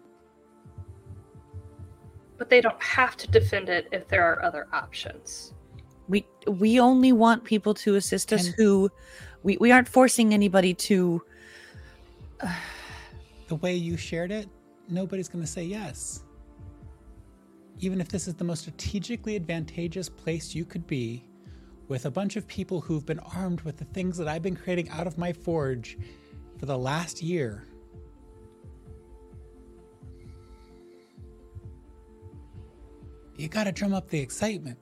But 2.38 2.50
they 2.50 2.60
don't 2.60 2.82
have 2.82 3.16
to 3.18 3.30
defend 3.30 3.68
it 3.68 3.88
if 3.92 4.08
there 4.08 4.24
are 4.24 4.42
other 4.42 4.66
options. 4.72 5.52
we 6.08 6.26
we 6.46 6.78
only 6.80 7.12
want 7.12 7.44
people 7.44 7.72
to 7.72 7.94
assist 7.94 8.30
us 8.32 8.46
And- 8.46 8.54
who 8.56 8.90
we, 9.42 9.56
we 9.58 9.72
aren't 9.72 9.88
forcing 9.88 10.34
anybody 10.34 10.74
to 10.74 11.22
The 13.48 13.54
way 13.56 13.74
you 13.74 13.96
shared 13.96 14.30
it, 14.30 14.48
nobody's 14.88 15.28
going 15.28 15.44
to 15.44 15.50
say 15.50 15.64
yes. 15.64 16.24
Even 17.80 18.00
if 18.00 18.08
this 18.08 18.28
is 18.28 18.34
the 18.34 18.44
most 18.44 18.60
strategically 18.60 19.36
advantageous 19.36 20.08
place 20.08 20.54
you 20.54 20.64
could 20.64 20.86
be, 20.86 21.24
with 21.88 22.06
a 22.06 22.10
bunch 22.10 22.36
of 22.36 22.46
people 22.46 22.80
who've 22.80 23.04
been 23.04 23.18
armed 23.20 23.60
with 23.62 23.76
the 23.76 23.84
things 23.86 24.16
that 24.16 24.28
I've 24.28 24.42
been 24.42 24.56
creating 24.56 24.88
out 24.90 25.06
of 25.06 25.18
my 25.18 25.32
forge 25.32 25.98
for 26.58 26.66
the 26.66 26.78
last 26.78 27.22
year. 27.22 27.66
You 33.36 33.48
gotta 33.48 33.72
drum 33.72 33.92
up 33.92 34.08
the 34.08 34.20
excitement. 34.20 34.78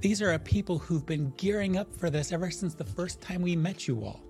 These 0.00 0.22
are 0.22 0.38
people 0.38 0.78
who've 0.78 1.04
been 1.04 1.32
gearing 1.36 1.76
up 1.76 1.92
for 1.96 2.10
this 2.10 2.30
ever 2.30 2.50
since 2.50 2.74
the 2.74 2.84
first 2.84 3.20
time 3.20 3.42
we 3.42 3.56
met 3.56 3.88
you 3.88 4.04
all. 4.04 4.27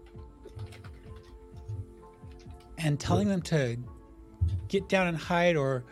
And 2.79 2.99
telling 2.99 3.29
them 3.29 3.43
to 3.43 3.77
get 4.69 4.89
down 4.89 5.09
and 5.09 5.17
hide, 5.17 5.57
or 5.57 5.85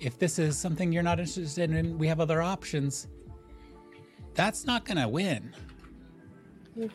if 0.00 0.18
this 0.18 0.38
is 0.38 0.56
something 0.56 0.92
you're 0.92 1.02
not 1.02 1.18
interested 1.18 1.70
in, 1.70 1.98
we 1.98 2.06
have 2.06 2.20
other 2.20 2.42
options. 2.42 3.08
That's 4.34 4.64
not 4.66 4.84
gonna 4.84 5.08
win. 5.08 5.54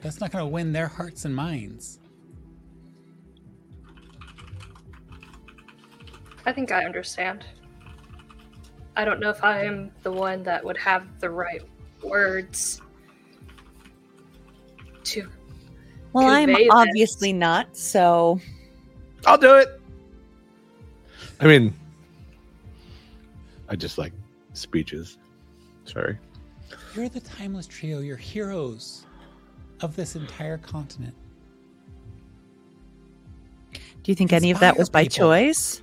That's 0.02 0.20
not 0.22 0.32
gonna 0.32 0.48
win 0.48 0.72
their 0.72 0.88
hearts 0.88 1.26
and 1.26 1.36
minds. 1.36 2.00
I 6.46 6.54
think 6.54 6.72
I 6.72 6.86
understand. 6.86 7.44
I 8.96 9.04
don't 9.04 9.20
know 9.20 9.30
if 9.30 9.44
I 9.44 9.64
am 9.64 9.92
the 10.04 10.12
one 10.12 10.44
that 10.44 10.64
would 10.64 10.78
have 10.78 11.20
the 11.20 11.30
right 11.30 11.62
words 12.04 12.82
to. 15.04 15.30
well 16.14 16.28
i'm 16.28 16.48
Convey 16.48 16.64
this. 16.64 16.74
obviously 16.74 17.34
not 17.34 17.76
so 17.76 18.40
I'll 19.26 19.38
do 19.38 19.56
it. 19.56 19.82
I 21.40 21.48
mean, 21.48 21.74
I 23.68 23.76
just 23.76 23.98
like 23.98 24.14
speeches. 24.54 25.18
Sorry. 25.86 26.18
You're 26.96 27.10
the 27.10 27.20
timeless 27.20 27.68
trio, 27.68 28.00
you're 28.00 28.16
heroes 28.18 29.06
of 29.82 29.96
this 29.96 30.16
entire 30.16 30.58
continent. 30.58 31.14
do 33.72 34.12
you 34.12 34.16
think 34.16 34.32
any 34.32 34.52
of 34.52 34.60
that 34.60 34.78
was 34.78 34.90
by 34.90 35.04
people. 35.04 35.16
choice 35.16 35.82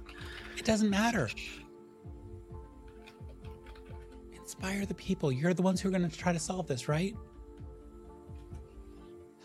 It 0.56 0.64
doesn't 0.64 0.90
matter. 0.90 1.28
Inspire 4.32 4.86
the 4.86 4.94
people. 4.94 5.32
You're 5.32 5.54
the 5.54 5.62
ones 5.62 5.80
who 5.80 5.88
are 5.88 5.92
going 5.92 6.08
to 6.08 6.16
try 6.16 6.32
to 6.32 6.38
solve 6.38 6.68
this, 6.68 6.88
right? 6.88 7.16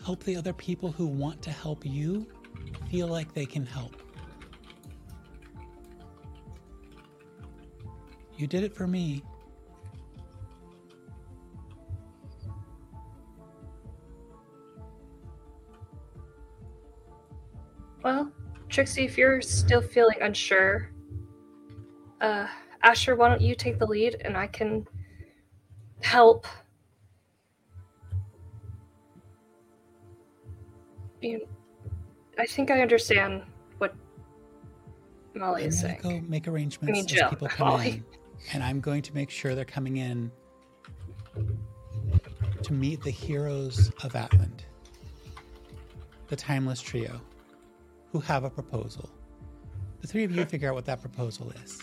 Help 0.04 0.22
the 0.22 0.36
other 0.36 0.52
people 0.52 0.92
who 0.92 1.06
want 1.06 1.42
to 1.42 1.50
help 1.50 1.84
you 1.84 2.26
feel 2.90 3.08
like 3.08 3.32
they 3.34 3.46
can 3.46 3.66
help. 3.66 3.96
You 8.36 8.46
did 8.46 8.62
it 8.62 8.74
for 8.74 8.86
me. 8.86 9.22
Well, 18.02 18.32
Trixie, 18.68 19.04
if 19.04 19.18
you're 19.18 19.42
still 19.42 19.80
feeling 19.82 20.18
unsure, 20.22 20.90
uh, 22.20 22.46
Asher, 22.82 23.16
why 23.16 23.28
don't 23.28 23.40
you 23.40 23.54
take 23.54 23.78
the 23.78 23.86
lead 23.86 24.22
and 24.24 24.36
I 24.36 24.46
can 24.46 24.86
help? 26.00 26.46
You, 31.20 31.48
I 32.38 32.46
think 32.46 32.70
I 32.70 32.80
understand 32.80 33.42
what 33.78 33.94
Molly 35.34 35.62
I'm 35.62 35.68
is 35.68 35.80
saying. 35.80 36.00
go 36.02 36.20
make 36.28 36.46
arrangements 36.46 36.88
I 36.88 36.92
mean, 36.92 37.04
as 37.04 37.06
Jill, 37.06 37.28
people 37.30 37.48
come 37.48 37.68
Molly. 37.68 37.88
in, 37.90 38.04
and 38.52 38.62
I'm 38.62 38.80
going 38.80 39.02
to 39.02 39.14
make 39.14 39.30
sure 39.30 39.54
they're 39.54 39.64
coming 39.64 39.96
in 39.96 40.30
to 42.62 42.72
meet 42.72 43.02
the 43.02 43.10
heroes 43.10 43.88
of 44.04 44.12
Atland, 44.12 44.60
the 46.28 46.36
Timeless 46.36 46.80
Trio, 46.80 47.20
who 48.12 48.20
have 48.20 48.44
a 48.44 48.50
proposal. 48.50 49.10
The 50.00 50.06
three 50.06 50.24
of 50.24 50.30
you 50.30 50.44
figure 50.44 50.68
out 50.68 50.74
what 50.74 50.84
that 50.86 51.00
proposal 51.00 51.52
is. 51.64 51.82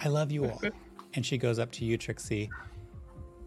I 0.00 0.08
love 0.08 0.32
you 0.32 0.44
all. 0.44 0.58
Mm-hmm. 0.58 0.76
And 1.14 1.26
she 1.26 1.38
goes 1.38 1.58
up 1.58 1.70
to 1.72 1.84
you, 1.84 1.96
Trixie, 1.96 2.50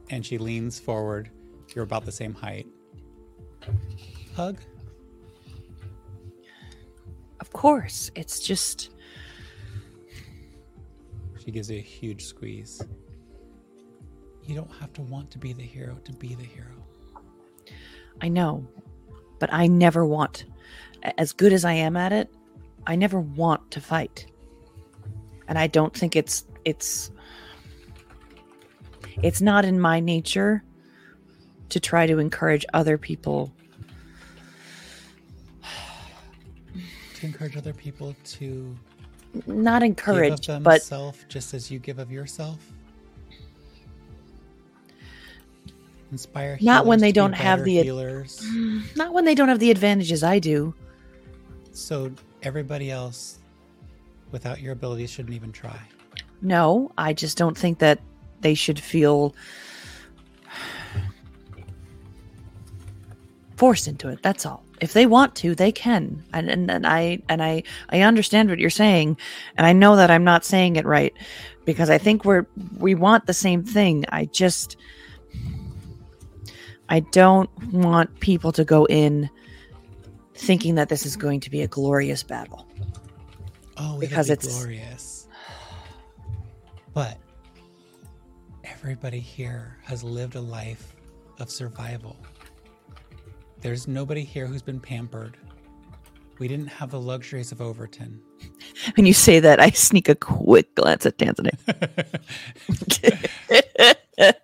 and 0.10 0.26
she 0.26 0.38
leans 0.38 0.80
forward. 0.80 1.30
You're 1.74 1.84
about 1.84 2.06
the 2.06 2.12
same 2.12 2.34
height. 2.34 2.68
Hug. 4.36 4.60
Of 7.44 7.52
course. 7.52 8.10
It's 8.16 8.40
just 8.40 8.92
She 11.44 11.52
gives 11.52 11.70
you 11.70 11.78
a 11.78 11.82
huge 11.82 12.24
squeeze. 12.24 12.82
You 14.46 14.56
don't 14.56 14.72
have 14.80 14.94
to 14.94 15.02
want 15.02 15.30
to 15.32 15.38
be 15.38 15.52
the 15.52 15.62
hero 15.62 15.98
to 16.06 16.14
be 16.14 16.36
the 16.36 16.46
hero. 16.46 16.72
I 18.22 18.30
know, 18.30 18.66
but 19.40 19.52
I 19.52 19.68
never 19.68 20.06
want 20.06 20.46
as 21.18 21.34
good 21.34 21.52
as 21.52 21.66
I 21.66 21.74
am 21.74 21.98
at 21.98 22.14
it, 22.14 22.34
I 22.88 22.96
never 22.96 23.20
want 23.20 23.72
to 23.72 23.82
fight. 23.82 24.26
And 25.50 25.60
I 25.60 25.68
don't 25.68 25.94
think 25.94 26.16
it's 26.16 26.46
it's 26.64 27.12
it's 29.22 29.42
not 29.42 29.66
in 29.66 29.82
my 29.82 30.00
nature 30.00 30.64
to 31.68 31.82
try 31.82 32.08
to 32.08 32.20
encourage 32.20 32.66
other 32.74 32.98
people 32.98 33.54
To 37.24 37.28
encourage 37.28 37.56
other 37.56 37.72
people 37.72 38.14
to 38.26 38.76
not 39.48 39.82
give 39.82 39.82
encourage 39.82 40.50
of 40.50 40.62
but 40.62 40.82
just 41.30 41.54
as 41.54 41.72
you 41.72 41.80
give 41.80 41.98
of 41.98 42.12
yourself. 42.12 42.58
Inspire 46.12 46.58
Not 46.60 46.86
when 46.86 47.00
they 47.00 47.14
don't 47.14 47.32
have 47.32 47.64
the 47.64 47.82
healers. 47.82 48.46
not 48.98 49.14
when 49.14 49.24
they 49.24 49.36
don't 49.36 49.48
have 49.48 49.60
the 49.60 49.72
advantages 49.72 50.22
I 50.22 50.40
do. 50.40 50.76
So 51.72 52.12
everybody 52.42 52.92
else, 52.92 53.40
without 54.34 54.60
your 54.60 54.74
abilities, 54.74 55.10
shouldn't 55.10 55.34
even 55.34 55.54
try. 55.54 55.80
No, 56.42 56.92
I 56.98 57.14
just 57.14 57.38
don't 57.38 57.58
think 57.58 57.80
that 57.80 58.02
they 58.42 58.54
should 58.54 58.82
feel 58.82 59.34
forced 63.56 63.88
into 63.88 64.10
it. 64.10 64.22
That's 64.22 64.46
all. 64.46 64.63
If 64.82 64.94
they 64.94 65.06
want 65.06 65.36
to, 65.38 65.56
they 65.56 65.72
can. 65.72 66.24
And 66.34 66.50
and, 66.50 66.70
and 66.70 66.86
I 66.88 67.20
and 67.30 67.42
I 67.44 67.64
I 67.90 68.02
understand 68.02 68.50
what 68.50 68.60
you're 68.60 68.70
saying, 68.70 69.18
and 69.58 69.66
I 69.68 69.74
know 69.74 69.96
that 69.96 70.12
I'm 70.12 70.24
not 70.24 70.44
saying 70.46 70.76
it 70.76 70.86
right 70.86 71.14
because 71.66 71.90
I 71.90 71.98
think 71.98 72.26
we're 72.26 72.46
we 72.78 72.96
want 72.96 73.26
the 73.26 73.34
same 73.34 73.64
thing. 73.64 74.04
I 74.10 74.26
just 74.26 74.76
I 76.90 77.00
don't 77.00 77.50
want 77.74 78.20
people 78.20 78.52
to 78.54 78.66
go 78.66 78.86
in 78.86 79.30
thinking 80.36 80.76
that 80.76 80.90
this 80.90 81.06
is 81.06 81.16
going 81.16 81.40
to 81.42 81.50
be 81.50 81.62
a 81.62 81.68
glorious 81.68 82.24
battle. 82.24 82.68
Oh, 83.78 83.98
Because 84.00 84.28
be 84.28 84.34
it's- 84.34 84.58
glorious. 84.58 85.28
But 86.94 87.18
everybody 88.64 89.20
here 89.20 89.78
has 89.84 90.04
lived 90.04 90.36
a 90.36 90.42
life 90.42 90.96
of 91.40 91.50
survival. 91.50 92.16
There's 93.64 93.88
nobody 93.88 94.24
here 94.24 94.46
who's 94.46 94.62
been 94.62 94.80
pampered. 94.80 95.38
We 96.38 96.48
didn't 96.48 96.68
have 96.68 96.92
the 96.92 97.00
luxuries 97.00 97.52
of 97.52 97.62
Overton. 97.62 98.22
When 98.96 99.06
you 99.06 99.14
say 99.14 99.40
that, 99.40 99.60
I 99.60 99.70
sneak 99.70 100.10
a 100.10 100.16
quick 100.16 100.76
glance 100.76 101.06
at 101.06 101.18
Tanzanite. 101.18 101.58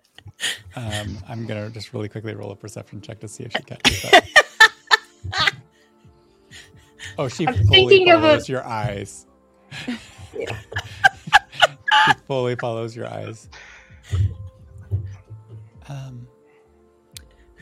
Um, 0.74 1.18
I'm 1.28 1.46
gonna 1.46 1.68
just 1.68 1.92
really 1.92 2.08
quickly 2.08 2.34
roll 2.34 2.50
a 2.50 2.56
perception 2.56 3.00
check 3.00 3.20
to 3.20 3.28
see 3.28 3.44
if 3.44 3.52
she 3.52 3.62
catches 3.62 4.02
that. 4.02 4.26
oh, 7.18 7.28
she 7.28 7.46
I'm 7.46 7.54
fully 7.54 7.66
thinking 7.66 8.10
of 8.10 8.20
a- 8.20 8.22
follows 8.22 8.48
your 8.48 8.64
eyes. 8.64 9.26
she 9.86 10.46
fully 12.26 12.56
follows 12.56 12.96
your 12.96 13.06
eyes. 13.06 13.48
Um, 15.88 16.26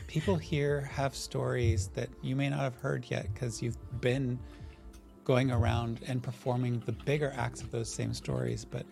people 0.09 0.35
here 0.35 0.81
have 0.81 1.13
stories 1.15 1.89
that 1.89 2.09
you 2.23 2.35
may 2.35 2.49
not 2.49 2.61
have 2.61 2.73
heard 2.77 3.05
yet 3.09 3.31
because 3.31 3.61
you've 3.61 3.77
been 4.01 4.39
going 5.23 5.51
around 5.51 5.99
and 6.07 6.23
performing 6.23 6.81
the 6.87 6.91
bigger 6.91 7.31
acts 7.37 7.61
of 7.61 7.69
those 7.69 7.93
same 7.93 8.11
stories, 8.11 8.65
but 8.65 8.87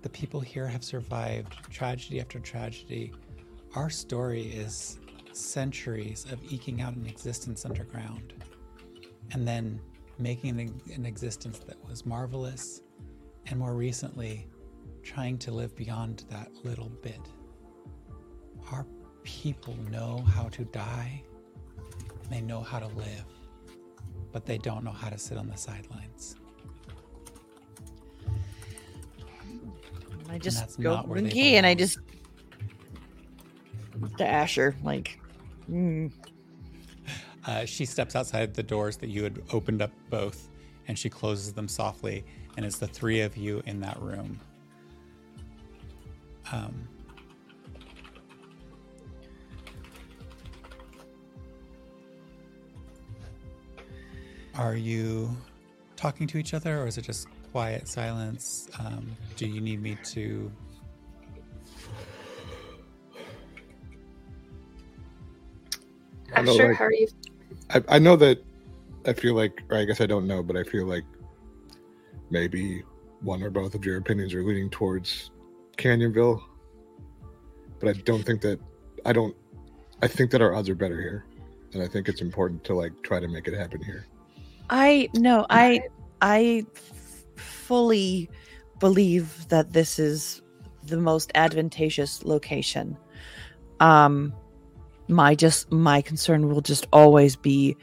the 0.00 0.08
people 0.08 0.40
here 0.40 0.66
have 0.66 0.82
survived 0.82 1.70
tragedy 1.70 2.18
after 2.18 2.38
tragedy. 2.38 3.12
Our 3.74 3.90
story 3.90 4.44
is 4.44 4.98
centuries 5.32 6.24
of 6.32 6.40
eking 6.50 6.80
out 6.80 6.96
an 6.96 7.04
existence 7.04 7.66
underground 7.66 8.32
and 9.32 9.46
then 9.46 9.78
making 10.18 10.58
an, 10.94 11.04
existence 11.04 11.58
that 11.58 11.76
was 11.86 12.06
marvelous, 12.06 12.80
and 13.48 13.58
more 13.58 13.74
recently, 13.74 14.48
trying 15.02 15.36
to 15.36 15.50
live 15.50 15.76
beyond 15.76 16.24
that 16.30 16.48
little 16.64 16.88
bit. 17.02 17.20
Our 18.72 18.86
people 19.28 19.76
know 19.90 20.24
how 20.34 20.44
to 20.48 20.64
die, 20.64 21.22
they 22.30 22.40
know 22.40 22.60
how 22.60 22.78
to 22.78 22.86
live, 22.88 23.24
but 24.32 24.46
they 24.46 24.56
don't 24.56 24.82
know 24.82 24.90
how 24.90 25.10
to 25.10 25.18
sit 25.18 25.36
on 25.36 25.46
the 25.48 25.56
sidelines. 25.56 26.36
I 30.30 30.38
just 30.38 30.80
go 30.80 30.94
not 30.94 31.08
where 31.08 31.20
they 31.20 31.28
key 31.28 31.56
and 31.56 31.66
I 31.66 31.74
just 31.74 31.98
to 34.16 34.26
Asher 34.26 34.74
like 34.82 35.18
mm. 35.70 36.10
Uh, 37.46 37.64
she 37.64 37.84
steps 37.84 38.16
outside 38.16 38.54
the 38.54 38.62
doors 38.62 38.96
that 38.98 39.08
you 39.08 39.24
had 39.24 39.40
opened 39.52 39.80
up 39.80 39.90
both, 40.10 40.50
and 40.86 40.98
she 40.98 41.08
closes 41.08 41.54
them 41.54 41.66
softly, 41.66 42.22
and 42.56 42.66
it's 42.66 42.78
the 42.78 42.86
three 42.86 43.22
of 43.22 43.38
you 43.38 43.62
in 43.64 43.80
that 43.80 43.98
room. 44.02 44.38
Um, 46.52 46.86
are 54.58 54.74
you 54.76 55.30
talking 55.96 56.26
to 56.26 56.38
each 56.38 56.52
other, 56.52 56.82
or 56.82 56.86
is 56.86 56.98
it 56.98 57.02
just 57.02 57.28
quiet 57.52 57.88
silence? 57.88 58.68
Um, 58.78 59.16
do 59.36 59.46
you 59.46 59.60
need 59.60 59.80
me 59.80 59.96
to? 60.04 60.50
I 66.34 66.40
I'm 66.40 66.44
know, 66.44 66.54
sure 66.56 66.68
like- 66.68 66.76
how 66.76 66.84
are 66.86 66.92
you 66.92 67.08
I, 67.70 67.82
I 67.88 67.98
know 67.98 68.16
that 68.16 68.44
I 69.06 69.12
feel 69.12 69.34
like, 69.34 69.62
or 69.70 69.78
I 69.78 69.84
guess 69.84 70.00
I 70.00 70.06
don't 70.06 70.26
know, 70.26 70.42
but 70.42 70.56
I 70.56 70.62
feel 70.64 70.86
like 70.86 71.04
maybe 72.30 72.82
one 73.20 73.42
or 73.42 73.50
both 73.50 73.74
of 73.74 73.84
your 73.84 73.96
opinions 73.96 74.34
are 74.34 74.42
leaning 74.42 74.68
towards 74.70 75.30
Canyonville. 75.76 76.40
But 77.80 77.90
I 77.90 77.92
don't 78.00 78.22
think 78.24 78.40
that 78.42 78.58
I 79.06 79.12
don't. 79.12 79.34
I 80.02 80.08
think 80.08 80.30
that 80.32 80.42
our 80.42 80.54
odds 80.54 80.68
are 80.68 80.74
better 80.74 81.00
here, 81.00 81.24
and 81.72 81.82
I 81.82 81.86
think 81.88 82.08
it's 82.08 82.20
important 82.20 82.64
to 82.64 82.74
like 82.74 82.92
try 83.02 83.20
to 83.20 83.28
make 83.28 83.48
it 83.48 83.54
happen 83.54 83.82
here. 83.82 84.06
I 84.70 85.08
no 85.14 85.46
I 85.50 85.82
I 86.20 86.64
fully 87.36 88.30
believe 88.78 89.48
that 89.48 89.72
this 89.72 89.98
is 89.98 90.42
the 90.84 90.96
most 90.96 91.30
advantageous 91.34 92.24
location. 92.24 92.96
Um 93.80 94.32
my 95.08 95.34
just 95.34 95.70
my 95.72 96.02
concern 96.02 96.48
will 96.48 96.60
just 96.60 96.86
always 96.92 97.36
be 97.36 97.76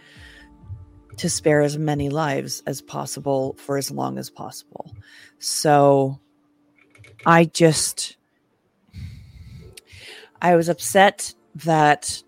to 1.17 1.29
spare 1.29 1.61
as 1.61 1.77
many 1.77 2.09
lives 2.09 2.61
as 2.67 2.81
possible 2.81 3.55
for 3.57 3.77
as 3.77 3.89
long 3.89 4.17
as 4.17 4.29
possible. 4.29 4.93
So 5.39 6.19
I 7.25 7.45
just 7.45 8.17
I 10.41 10.55
was 10.55 10.69
upset 10.69 11.33
that 11.55 12.21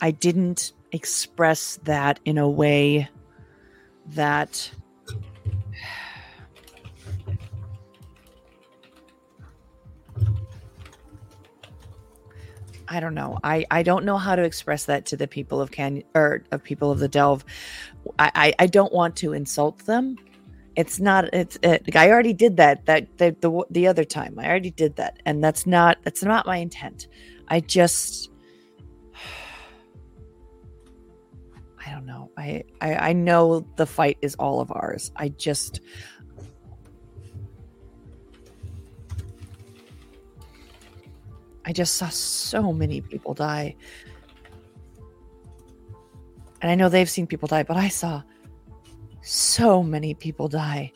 I 0.00 0.12
didn't 0.12 0.72
express 0.92 1.78
that 1.82 2.20
in 2.24 2.38
a 2.38 2.48
way 2.48 3.08
that 4.14 4.70
I 12.90 13.00
don't 13.00 13.14
know. 13.14 13.38
I, 13.44 13.66
I 13.70 13.82
don't 13.82 14.06
know 14.06 14.16
how 14.16 14.34
to 14.34 14.42
express 14.42 14.86
that 14.86 15.04
to 15.06 15.16
the 15.16 15.28
people 15.28 15.60
of 15.60 15.70
Canyon 15.70 16.06
or 16.14 16.42
of 16.50 16.64
people 16.64 16.90
of 16.90 17.00
the 17.00 17.08
Delve. 17.08 17.44
I, 18.18 18.30
I, 18.34 18.54
I 18.60 18.66
don't 18.66 18.92
want 18.92 19.16
to 19.16 19.34
insult 19.34 19.84
them. 19.84 20.16
It's 20.78 21.00
not. 21.00 21.34
It's. 21.34 21.58
It, 21.62 21.96
I 21.96 22.08
already 22.08 22.32
did 22.32 22.56
that. 22.58 22.86
That 22.86 23.18
the, 23.18 23.34
the 23.40 23.64
the 23.68 23.88
other 23.88 24.04
time. 24.04 24.38
I 24.38 24.48
already 24.48 24.70
did 24.70 24.94
that, 24.96 25.18
and 25.26 25.42
that's 25.42 25.66
not. 25.66 25.98
That's 26.04 26.22
not 26.22 26.46
my 26.46 26.58
intent. 26.58 27.08
I 27.48 27.58
just. 27.58 28.30
I 31.88 31.92
don't 31.92 32.06
know. 32.06 32.30
I, 32.36 32.64
I 32.80 32.94
I 32.94 33.12
know 33.12 33.66
the 33.76 33.86
fight 33.86 34.18
is 34.20 34.34
all 34.34 34.60
of 34.60 34.70
ours. 34.70 35.10
I 35.16 35.30
just 35.30 35.80
I 41.64 41.72
just 41.72 41.94
saw 41.96 42.08
so 42.08 42.72
many 42.72 43.00
people 43.00 43.32
die. 43.34 43.76
And 46.60 46.70
I 46.70 46.74
know 46.74 46.88
they've 46.88 47.08
seen 47.08 47.26
people 47.26 47.46
die, 47.46 47.62
but 47.62 47.76
I 47.76 47.88
saw 47.88 48.22
so 49.22 49.82
many 49.82 50.12
people 50.14 50.48
die 50.48 50.92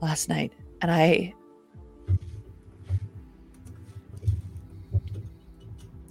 last 0.00 0.28
night. 0.28 0.52
And 0.82 0.90
I 0.90 1.34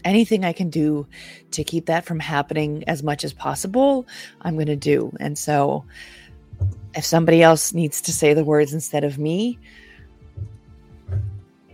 anything 0.04 0.46
I 0.46 0.54
can 0.54 0.70
do 0.70 1.08
to 1.52 1.64
keep 1.64 1.86
that 1.88 2.06
from 2.06 2.20
happening 2.20 2.84
as 2.88 3.04
much 3.04 3.24
as 3.24 3.34
possible, 3.34 4.08
I'm 4.42 4.56
going 4.56 4.68
to 4.68 4.76
do. 4.76 5.12
And 5.20 5.38
so 5.38 5.86
if 6.96 7.06
somebody 7.06 7.42
else 7.42 7.74
needs 7.74 8.02
to 8.02 8.14
say 8.14 8.34
the 8.34 8.44
words 8.44 8.74
instead 8.74 9.04
of 9.04 9.18
me, 9.18 9.58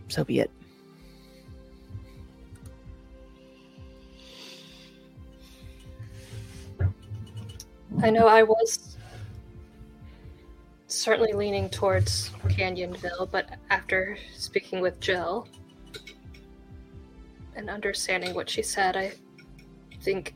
so 0.08 0.24
be 0.24 0.40
it. 0.40 0.52
I 8.02 8.10
know 8.10 8.28
I 8.28 8.44
was 8.44 8.98
certainly 10.88 11.34
leaning 11.34 11.70
towards 11.70 12.30
Canyonville, 12.48 13.30
but 13.30 13.50
after 13.70 14.18
speaking 14.36 14.80
with 14.80 15.00
Jill 15.00 15.48
and 17.60 17.70
understanding 17.70 18.34
what 18.34 18.49
she 18.49 18.64
said, 18.64 18.95
I 18.95 19.12
think 20.01 20.34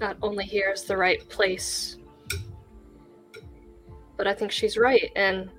not 0.00 0.16
only 0.22 0.44
here 0.44 0.70
is 0.70 0.84
the 0.84 0.96
right 0.96 1.28
place, 1.28 1.96
but 4.16 4.28
I 4.28 4.32
think 4.32 4.52
she's 4.52 4.78
right. 4.78 5.10
And 5.16 5.50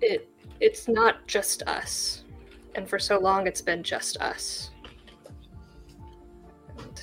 it 0.00 0.28
it's 0.60 0.88
not 0.88 1.26
just 1.26 1.62
us. 1.64 2.24
And 2.74 2.88
for 2.88 2.98
so 2.98 3.18
long 3.18 3.46
it's 3.46 3.60
been 3.60 3.82
just 3.82 4.16
us. 4.18 4.70
And 6.78 7.02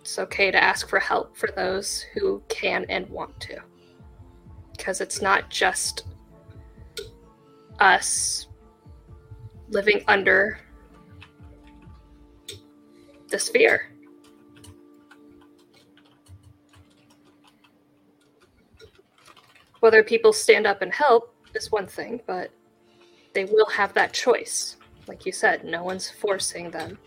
it's 0.00 0.18
okay 0.20 0.52
to 0.52 0.62
ask 0.62 0.88
for 0.88 1.00
help 1.00 1.36
for 1.36 1.48
those 1.56 2.02
who 2.14 2.40
can 2.48 2.86
and 2.88 3.08
want 3.10 3.38
to. 3.40 3.58
Because 4.70 5.00
it's 5.00 5.20
not 5.20 5.50
just 5.50 6.06
us 7.80 8.46
living 9.68 10.02
under 10.08 10.58
the 13.28 13.38
sphere. 13.38 13.90
Whether 19.80 20.02
people 20.02 20.32
stand 20.32 20.66
up 20.66 20.82
and 20.82 20.92
help 20.92 21.34
is 21.54 21.70
one 21.70 21.86
thing, 21.86 22.20
but 22.26 22.50
they 23.34 23.44
will 23.44 23.66
have 23.66 23.92
that 23.94 24.12
choice. 24.12 24.76
Like 25.06 25.26
you 25.26 25.32
said, 25.32 25.64
no 25.64 25.84
one's 25.84 26.08
forcing 26.08 26.70
them. 26.70 26.98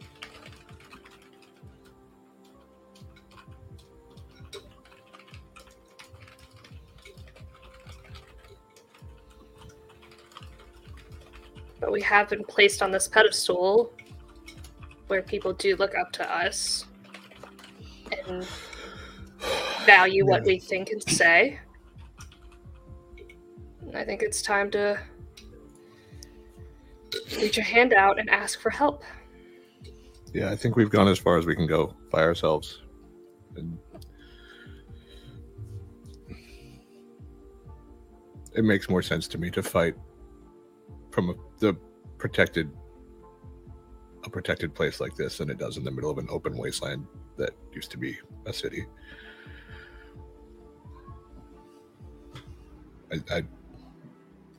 We 11.98 12.04
have 12.04 12.30
been 12.30 12.44
placed 12.44 12.84
on 12.84 12.92
this 12.92 13.08
pedestal 13.08 13.92
where 15.08 15.24
people 15.24 15.52
do 15.52 15.76
look 15.78 15.96
up 15.96 16.12
to 16.12 16.32
us 16.32 16.86
and 18.28 18.46
value 19.84 20.24
what 20.24 20.44
we 20.44 20.60
think 20.60 20.92
and 20.92 21.02
say. 21.10 21.60
And 23.82 23.98
I 23.98 24.06
think 24.06 24.22
it's 24.22 24.44
time 24.44 24.70
to 24.70 25.00
reach 27.38 27.58
a 27.58 27.64
hand 27.64 27.94
out 27.94 28.20
and 28.20 28.30
ask 28.30 28.62
for 28.62 28.70
help. 28.70 29.04
Yeah, 30.36 30.52
I 30.52 30.56
think 30.56 30.76
we've 30.76 30.92
gone 30.92 31.08
as 31.08 31.18
far 31.18 31.40
as 31.40 31.48
we 31.48 31.56
can 31.56 31.66
go 31.66 31.96
by 32.12 32.22
ourselves. 32.22 32.84
And 33.56 33.76
it 38.54 38.64
makes 38.64 38.88
more 38.88 39.02
sense 39.02 39.28
to 39.30 39.40
me 39.40 39.50
to 39.50 39.64
fight 39.64 39.96
from 41.10 41.32
a, 41.32 41.34
the 41.58 41.76
protected 42.18 42.72
a 44.24 44.30
protected 44.30 44.76
place 44.76 45.00
like 45.00 45.16
this 45.16 45.38
than 45.38 45.50
it 45.50 45.58
does 45.58 45.78
in 45.78 45.84
the 45.84 45.92
middle 45.92 46.10
of 46.10 46.18
an 46.18 46.28
open 46.30 46.58
wasteland 46.58 47.06
that 47.38 47.52
used 47.72 47.92
to 47.92 47.98
be 47.98 48.18
a 48.46 48.54
city. 48.54 48.86
I, 53.12 53.36
I, 53.36 53.44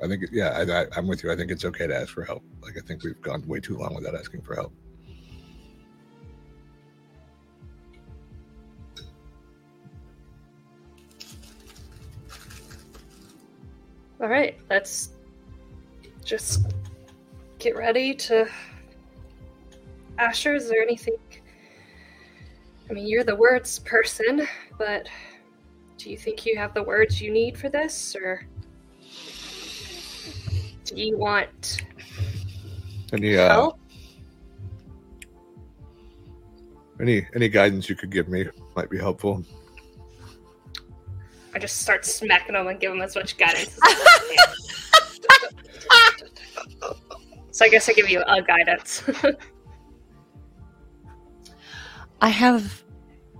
I 0.03 0.09
think, 0.09 0.25
yeah, 0.33 0.51
I, 0.51 0.83
I, 0.83 0.87
I'm 0.97 1.07
with 1.07 1.23
you. 1.23 1.31
I 1.31 1.37
think 1.37 1.51
it's 1.51 1.65
okay 1.67 1.87
to 1.87 1.95
ask 1.95 2.09
for 2.09 2.25
help. 2.25 2.43
Like, 2.63 2.79
I 2.79 2.81
think 2.81 3.03
we've 3.05 3.21
gone 3.21 3.47
way 3.47 3.61
too 3.61 3.77
long 3.77 3.95
without 3.95 4.15
asking 4.15 4.43
for 4.43 4.55
help. 4.55 4.73
All 14.21 14.29
right, 14.29 14.59
let's 14.69 15.11
just 16.25 16.75
get 17.59 17.77
ready 17.77 18.15
to. 18.15 18.49
Asher, 20.19 20.55
is 20.55 20.69
there 20.69 20.83
anything? 20.83 21.17
I 22.89 22.93
mean, 22.93 23.07
you're 23.07 23.25
the 23.25 23.37
words 23.37 23.79
person, 23.81 24.47
but 24.79 25.09
do 25.99 26.11
you 26.11 26.17
think 26.17 26.47
you 26.47 26.57
have 26.57 26.75
the 26.75 26.83
words 26.83 27.21
you 27.21 27.31
need 27.33 27.59
for 27.59 27.69
this, 27.69 28.17
or 28.17 28.47
do 30.85 30.97
you 30.97 31.19
want 31.19 31.85
Any, 33.13 33.37
uh, 33.37 33.49
help? 33.49 33.79
any, 37.01 37.27
any 37.35 37.49
guidance 37.49 37.89
you 37.89 37.95
could 37.97 38.11
give 38.11 38.29
me 38.29 38.47
might 38.75 38.91
be 38.91 38.99
helpful. 38.99 39.45
I 41.55 41.59
just 41.59 41.79
start 41.79 42.05
smacking 42.05 42.55
them 42.55 42.67
and 42.69 42.81
give 42.81 42.93
them 42.93 43.03
as 43.03 43.15
much 43.15 43.37
guidance. 43.37 43.69
as 43.69 43.79
I 43.83 45.49
can. 46.81 46.95
so 47.59 47.65
I 47.65 47.71
guess 47.71 47.89
I 47.89 47.93
give 47.93 48.09
you 48.09 48.23
a 48.25 48.41
guidance. 48.41 49.03
I 52.21 52.29
have 52.29 52.85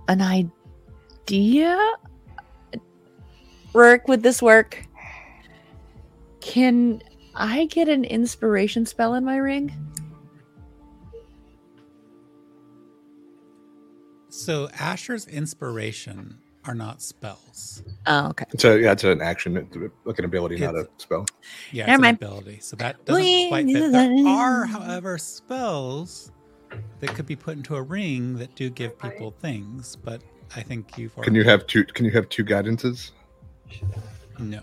an 0.09 0.21
idea. 0.21 1.79
Work 3.71 4.09
would 4.09 4.21
this 4.21 4.41
work? 4.41 4.85
Can 6.41 7.01
I 7.33 7.67
get 7.67 7.87
an 7.87 8.03
inspiration 8.03 8.85
spell 8.85 9.13
in 9.13 9.23
my 9.23 9.37
ring? 9.37 9.73
So 14.27 14.67
Asher's 14.77 15.27
inspiration 15.27 16.39
are 16.65 16.75
not 16.75 17.01
spells. 17.01 17.83
Oh, 18.05 18.27
okay. 18.29 18.45
It's 18.51 18.63
a, 18.65 18.79
yeah, 18.79 18.91
it's 18.91 19.03
an 19.03 19.21
action, 19.21 19.67
like 20.05 20.19
an 20.19 20.25
ability, 20.25 20.57
not 20.57 20.75
a 20.75 20.87
spell. 20.97 21.25
Yeah, 21.71 21.85
Never 21.85 21.95
it's 21.95 22.01
mind. 22.01 22.17
an 22.21 22.27
ability. 22.27 22.59
So 22.61 22.75
that 22.77 23.03
doesn't 23.05 23.21
Wing. 23.23 23.49
quite 23.49 23.65
fit. 23.65 23.91
There 23.91 24.27
are, 24.27 24.65
however, 24.65 25.17
spells 25.17 26.31
that 26.99 27.09
could 27.15 27.25
be 27.25 27.35
put 27.35 27.57
into 27.57 27.75
a 27.75 27.81
ring 27.81 28.37
that 28.37 28.53
do 28.55 28.69
give 28.69 28.99
people 28.99 29.31
things, 29.39 29.95
but 29.95 30.21
I 30.55 30.61
think 30.61 30.97
you've 30.97 31.15
Can 31.17 31.33
you 31.35 31.43
have 31.43 31.65
two? 31.67 31.83
Can 31.85 32.05
you 32.05 32.11
have 32.11 32.27
two 32.29 32.43
guidances? 32.43 33.11
no. 34.37 34.61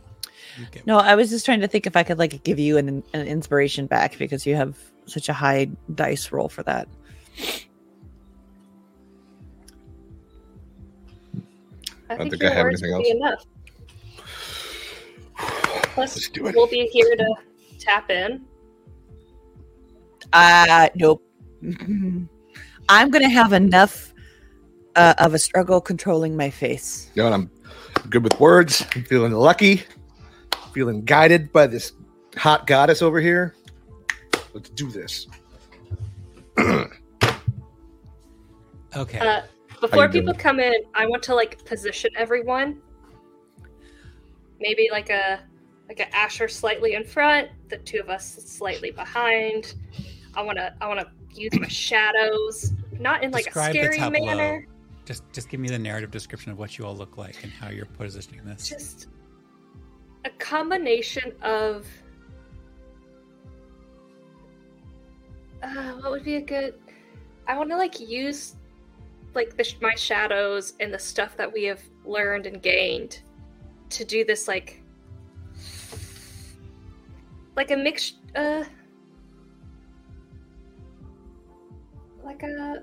You 0.59 0.67
get 0.71 0.87
No, 0.87 0.99
I 0.99 1.15
was 1.15 1.31
just 1.31 1.45
trying 1.45 1.61
to 1.61 1.69
think 1.69 1.87
if 1.87 1.97
I 1.97 2.03
could 2.03 2.19
like 2.19 2.43
give 2.45 2.59
you 2.59 2.77
an, 2.79 3.03
an 3.13 3.27
inspiration 3.27 3.87
back 3.87 4.19
because 4.19 4.47
you 4.47 4.55
have 4.57 4.77
such 5.07 5.29
a 5.29 5.33
high 5.33 5.69
dice 5.95 6.33
roll 6.33 6.49
for 6.49 6.63
that. 6.65 6.89
I 12.09 12.17
don't 12.17 12.31
think 12.31 12.41
think 12.43 12.53
I 12.53 12.55
have 12.55 12.67
anything 12.67 12.93
else. 12.93 13.09
enough. 13.09 13.45
Plus, 15.95 16.17
Let's 16.17 16.29
do 16.29 16.47
it. 16.47 16.55
we'll 16.55 16.67
be 16.67 16.87
here 16.93 17.17
to 17.17 17.35
tap 17.79 18.11
in. 18.11 18.45
Uh 20.33 20.89
nope. 20.95 21.23
I'm 22.89 23.11
gonna 23.11 23.29
have 23.29 23.53
enough 23.53 24.13
uh, 24.95 25.15
of 25.19 25.35
a 25.35 25.39
struggle 25.39 25.81
controlling 25.81 26.37
my 26.37 26.51
face. 26.51 27.11
You 27.15 27.23
know, 27.23 27.33
I'm 27.33 27.51
good 28.11 28.23
with 28.25 28.39
words. 28.41 28.85
I'm 28.95 29.05
feeling 29.05 29.33
lucky. 29.33 29.83
Feeling 30.73 31.05
guided 31.05 31.53
by 31.53 31.67
this 31.67 31.93
hot 32.37 32.67
goddess 32.67 33.03
over 33.03 33.21
here. 33.21 33.55
Let's 34.55 34.71
do 34.71 34.91
this. 34.91 35.27
okay. 38.97 39.19
Uh, 39.19 39.43
before 39.81 40.09
people 40.09 40.33
doing? 40.33 40.39
come 40.39 40.61
in, 40.61 40.75
I 40.95 41.07
want 41.07 41.23
to 41.25 41.35
like 41.35 41.65
position 41.65 42.11
everyone. 42.17 42.81
Maybe 44.61 44.89
like 44.91 45.11
a 45.11 45.41
like 45.89 46.01
an 46.01 46.09
Asher 46.13 46.49
slightly 46.49 46.95
in 46.95 47.05
front, 47.05 47.49
the 47.69 47.79
two 47.79 48.01
of 48.01 48.09
us 48.09 48.27
slightly 48.27 48.91
behind. 48.91 49.75
I 50.35 50.43
want 50.43 50.59
to 50.59 50.75
I 50.81 50.89
want 50.89 51.01
to 51.01 51.41
use 51.41 51.59
my 51.59 51.69
shadows, 51.69 52.73
not 52.99 53.23
in 53.23 53.31
like 53.31 53.45
Describe 53.45 53.77
a 53.77 53.93
scary 53.93 54.11
manner. 54.11 54.67
just 55.05 55.23
just 55.33 55.49
give 55.49 55.61
me 55.61 55.69
the 55.69 55.79
narrative 55.79 56.11
description 56.11 56.53
of 56.53 56.59
what 56.59 56.79
you 56.79 56.85
all 56.87 56.97
look 56.97 57.17
like 57.17 57.43
and 57.43 57.53
how 57.53 57.69
you're 57.69 57.87
positioning 57.87 58.45
this. 58.45 58.69
Just 58.69 59.09
a 60.25 60.31
combination 60.31 61.33
of 61.43 61.87
uh, 65.63 65.93
what 66.01 66.11
would 66.11 66.25
be 66.25 66.37
a 66.37 66.41
good 66.41 66.75
i 67.47 67.57
want 67.57 67.71
to 67.71 67.77
like 67.77 68.01
use 68.01 68.57
like 69.37 69.57
the, 69.57 69.75
my 69.81 69.95
shadows 69.95 70.73
and 70.81 70.93
the 70.93 70.99
stuff 70.99 71.37
that 71.37 71.53
we 71.53 71.63
have 71.65 71.81
learned 72.05 72.47
and 72.47 72.63
gained 72.63 73.21
to 73.91 74.05
do 74.05 74.25
this 74.25 74.49
like 74.49 74.83
like 77.55 77.71
a 77.71 77.77
mix 77.77 78.15
uh 78.35 78.65
like 82.27 82.43
a. 82.43 82.83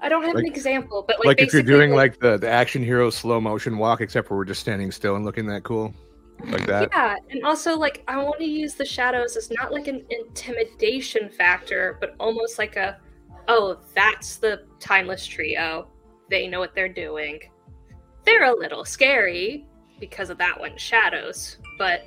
I 0.00 0.08
don't 0.08 0.22
have 0.22 0.36
an 0.36 0.46
example, 0.46 1.04
but 1.06 1.18
like, 1.18 1.26
Like, 1.26 1.40
if 1.40 1.52
you're 1.52 1.60
doing 1.60 1.90
like 1.90 2.20
the, 2.20 2.38
the 2.38 2.48
action 2.48 2.84
hero 2.84 3.10
slow 3.10 3.40
motion 3.40 3.78
walk, 3.78 4.00
except 4.00 4.28
for 4.28 4.36
we're 4.36 4.44
just 4.44 4.60
standing 4.60 4.92
still 4.92 5.16
and 5.16 5.24
looking 5.24 5.44
that 5.46 5.64
cool, 5.64 5.92
like 6.44 6.66
that. 6.66 6.88
Yeah, 6.92 7.16
and 7.30 7.44
also 7.44 7.76
like 7.76 8.04
I 8.06 8.22
want 8.22 8.38
to 8.38 8.44
use 8.44 8.74
the 8.74 8.84
shadows 8.84 9.36
as 9.36 9.50
not 9.50 9.72
like 9.72 9.88
an 9.88 10.04
intimidation 10.08 11.28
factor, 11.28 11.98
but 12.00 12.14
almost 12.20 12.58
like 12.58 12.76
a, 12.76 13.00
oh, 13.48 13.78
that's 13.94 14.36
the 14.36 14.62
timeless 14.78 15.26
trio. 15.26 15.88
They 16.30 16.46
know 16.46 16.60
what 16.60 16.74
they're 16.74 16.88
doing. 16.92 17.40
They're 18.24 18.44
a 18.44 18.54
little 18.56 18.84
scary 18.84 19.66
because 19.98 20.30
of 20.30 20.38
that 20.38 20.58
one, 20.58 20.76
shadows, 20.76 21.56
but 21.78 22.02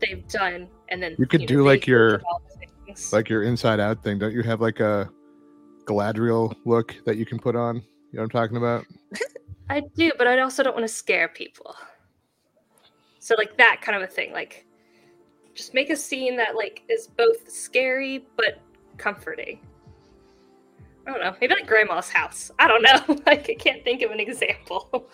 they've 0.00 0.26
done 0.28 0.68
and 0.88 1.02
then 1.02 1.14
You 1.18 1.26
could 1.26 1.42
know, 1.42 1.46
do, 1.46 1.64
like, 1.64 1.86
your- 1.86 2.20
all 2.28 2.42
the 2.50 2.66
things. 2.86 3.12
Like 3.12 3.28
your 3.28 3.44
inside 3.44 3.80
out 3.80 4.02
thing. 4.02 4.18
Don't 4.18 4.32
you 4.32 4.42
have 4.42 4.60
like 4.60 4.80
a 4.80 5.08
Galadriel 5.84 6.54
look 6.64 6.94
that 7.06 7.16
you 7.16 7.24
can 7.24 7.38
put 7.38 7.56
on? 7.56 7.76
You 7.76 7.82
know 7.82 8.22
what 8.22 8.22
I'm 8.24 8.30
talking 8.30 8.56
about? 8.56 8.84
I 9.70 9.80
do, 9.96 10.12
but 10.18 10.26
I 10.26 10.40
also 10.40 10.62
don't 10.62 10.74
want 10.74 10.86
to 10.86 10.92
scare 10.92 11.28
people. 11.28 11.74
So 13.20 13.34
like 13.38 13.56
that 13.56 13.80
kind 13.80 13.96
of 13.96 14.02
a 14.08 14.12
thing, 14.12 14.32
like 14.32 14.66
just 15.54 15.72
make 15.72 15.88
a 15.90 15.96
scene 15.96 16.36
that 16.36 16.56
like 16.56 16.82
is 16.88 17.06
both 17.06 17.50
scary 17.50 18.26
but 18.36 18.60
comforting. 18.98 19.60
I 21.06 21.10
don't 21.10 21.20
know, 21.20 21.34
maybe 21.40 21.54
like 21.54 21.66
grandma's 21.66 22.08
house. 22.08 22.50
I 22.58 22.66
don't 22.66 22.82
know. 22.82 23.22
like 23.26 23.48
I 23.50 23.54
can't 23.54 23.84
think 23.84 24.02
of 24.02 24.10
an 24.10 24.20
example. 24.20 25.08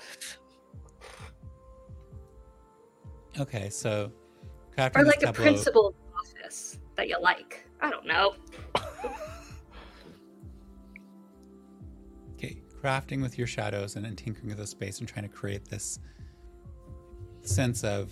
Okay, 3.39 3.71
so 3.71 4.11
or 4.79 5.05
like 5.05 5.23
a 5.23 5.27
tableau- 5.27 5.33
principal 5.33 5.95
office 6.19 6.79
that 6.97 7.09
you 7.09 7.17
like. 7.21 7.65
I 7.81 7.91
don't 7.91 8.07
know. 8.07 8.35
Okay, 12.35 12.57
crafting 12.83 13.21
with 13.21 13.37
your 13.37 13.47
shadows 13.47 13.97
and 13.97 14.05
then 14.05 14.17
tinkering 14.17 14.49
with 14.49 14.57
the 14.57 14.67
space 14.67 15.01
and 15.01 15.07
trying 15.07 15.29
to 15.29 15.29
create 15.29 15.69
this 15.69 15.99
sense 17.43 17.85
of 17.85 18.11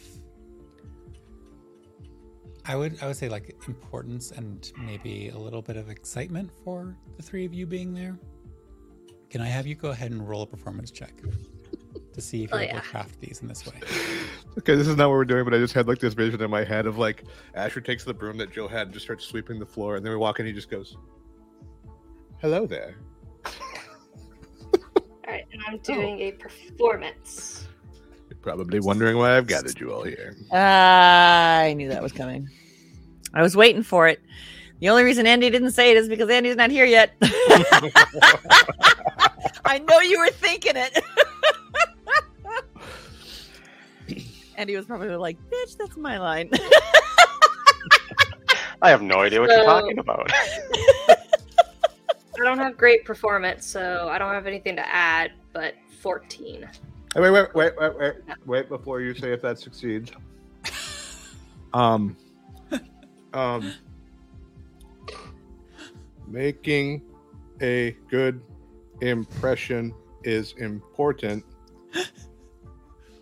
I 2.69 2.77
would 2.77 3.03
I 3.03 3.07
would 3.07 3.16
say 3.16 3.31
like 3.31 3.57
importance 3.66 4.31
and 4.31 4.71
maybe 4.79 5.31
a 5.31 5.39
little 5.39 5.62
bit 5.62 5.77
of 5.79 5.89
excitement 5.89 6.51
for 6.64 6.95
the 7.16 7.23
three 7.23 7.47
of 7.47 7.55
you 7.55 7.66
being 7.66 7.95
there. 7.95 8.19
Can 9.31 9.41
I 9.41 9.47
have 9.47 9.66
you 9.66 9.75
go 9.75 9.89
ahead 9.89 10.11
and 10.11 10.27
roll 10.29 10.43
a 10.43 10.47
performance 10.47 10.91
check 10.91 11.12
to 12.12 12.21
see 12.21 12.45
if 12.45 12.53
Oh, 12.53 12.57
you're 12.57 12.64
able 12.64 12.75
yeah. 12.77 12.81
to 12.81 12.87
craft 12.87 13.21
these 13.21 13.41
in 13.41 13.49
this 13.49 13.66
way? 13.66 13.81
Okay, 14.59 14.75
this 14.75 14.87
is 14.87 14.97
not 14.97 15.09
what 15.09 15.14
we're 15.14 15.25
doing, 15.25 15.45
but 15.45 15.55
I 15.55 15.59
just 15.59 15.73
had 15.73 15.89
like 15.89 15.99
this 15.99 16.12
vision 16.12 16.43
in 16.43 16.51
my 16.51 16.62
head 16.62 16.87
of 16.87 16.99
like 16.99 17.25
Asher 17.55 17.81
takes 17.81 18.05
the 18.05 18.12
broom 18.12 18.37
that 18.39 18.53
Jill 18.53 18.69
had 18.69 18.89
and 18.89 18.93
just 18.93 19.07
starts 19.07 19.25
sweeping 19.25 19.59
the 19.59 19.66
floor, 19.66 19.97
and 19.97 20.05
then 20.05 20.12
we 20.12 20.19
walk 20.19 20.39
in, 20.39 20.45
he 20.47 20.53
just 20.53 20.71
goes, 20.71 20.97
"Hello 22.43 22.66
there." 22.66 22.97
All 23.47 24.83
right, 25.27 25.47
and 25.53 25.62
I'm 25.66 25.75
oh. 25.77 25.79
doing 25.79 26.21
a 26.21 26.33
performance. 26.33 27.66
You're 28.29 28.39
probably 28.41 28.81
wondering 28.81 29.16
why 29.16 29.37
I've 29.37 29.47
gathered 29.47 29.79
you 29.81 29.93
all 29.93 30.03
here. 30.03 30.37
I 30.53 31.73
knew 31.77 31.89
that 31.89 32.03
was 32.03 32.12
coming. 32.12 32.49
I 33.39 33.43
was 33.43 33.57
waiting 33.57 33.84
for 33.84 34.09
it. 34.09 34.20
The 34.80 34.89
only 34.89 35.05
reason 35.05 35.24
Andy 35.24 35.49
didn't 35.49 35.70
say 35.70 35.93
it 35.93 35.97
is 35.97 36.09
because 36.09 36.28
Andy's 36.28 36.57
not 36.57 36.72
here 36.72 36.84
yet. 36.84 37.12
I 39.64 39.78
know 39.89 40.01
you 40.01 40.18
were 40.18 40.30
thinking 40.30 40.72
it. 40.74 41.01
Andy 44.57 44.74
was 44.74 44.86
probably 44.86 45.14
like, 45.14 45.39
"Bitch, 45.51 45.76
that's 45.76 45.97
my 45.97 46.18
line." 46.18 46.51
I 48.82 48.91
have 48.91 49.03
no 49.03 49.20
idea 49.20 49.41
what 49.41 49.51
you're 49.51 49.64
talking 49.64 49.99
about. 49.99 50.32
I 50.32 51.16
don't 52.43 52.59
have 52.59 52.76
great 52.76 53.05
performance, 53.05 53.64
so 53.66 54.09
I 54.11 54.18
don't 54.18 54.34
have 54.34 54.49
anything 54.49 54.74
to 54.76 54.89
add, 54.89 55.30
but 55.53 55.74
14. 56.01 56.68
Wait, 57.14 57.30
wait, 57.30 57.55
wait, 57.55 57.72
wait, 57.78 57.97
wait, 57.99 58.14
wait 58.47 58.68
before 58.68 59.01
you 59.01 59.14
say 59.14 59.32
if 59.32 59.43
that 59.43 59.61
succeeds. 59.61 60.11
Um, 61.72 62.16
um, 63.35 63.72
making 66.26 67.03
a 67.62 67.97
good 68.09 68.41
impression 69.01 69.95
is 70.24 70.55
important. 70.59 71.45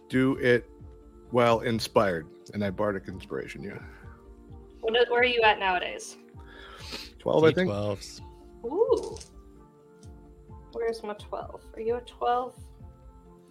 Do 0.09 0.37
it 0.37 0.69
well 1.33 1.61
inspired, 1.61 2.27
and 2.55 2.65
I 2.65 2.71
bardic 2.71 3.09
inspiration. 3.09 3.63
Yeah, 3.63 3.79
What, 4.81 4.95
where 5.11 5.21
are 5.21 5.25
you 5.25 5.43
at 5.43 5.59
nowadays? 5.59 6.17
twelve, 7.19 7.45
I 7.45 7.53
think. 7.53 7.69
D12s. 7.71 8.21
Ooh. 8.65 9.17
Where's 10.73 11.03
my 11.03 11.15
12? 11.15 11.61
Are 11.75 11.81
you 11.81 11.97
at 11.97 12.07
12? 12.07 12.55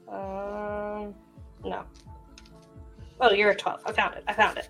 Um, 0.07 1.15
no. 1.63 1.83
Oh, 3.19 3.31
you're 3.31 3.49
a 3.49 3.55
12. 3.55 3.81
I 3.85 3.91
found 3.91 4.13
it. 4.15 4.23
I 4.27 4.33
found 4.33 4.57
it. 4.59 4.69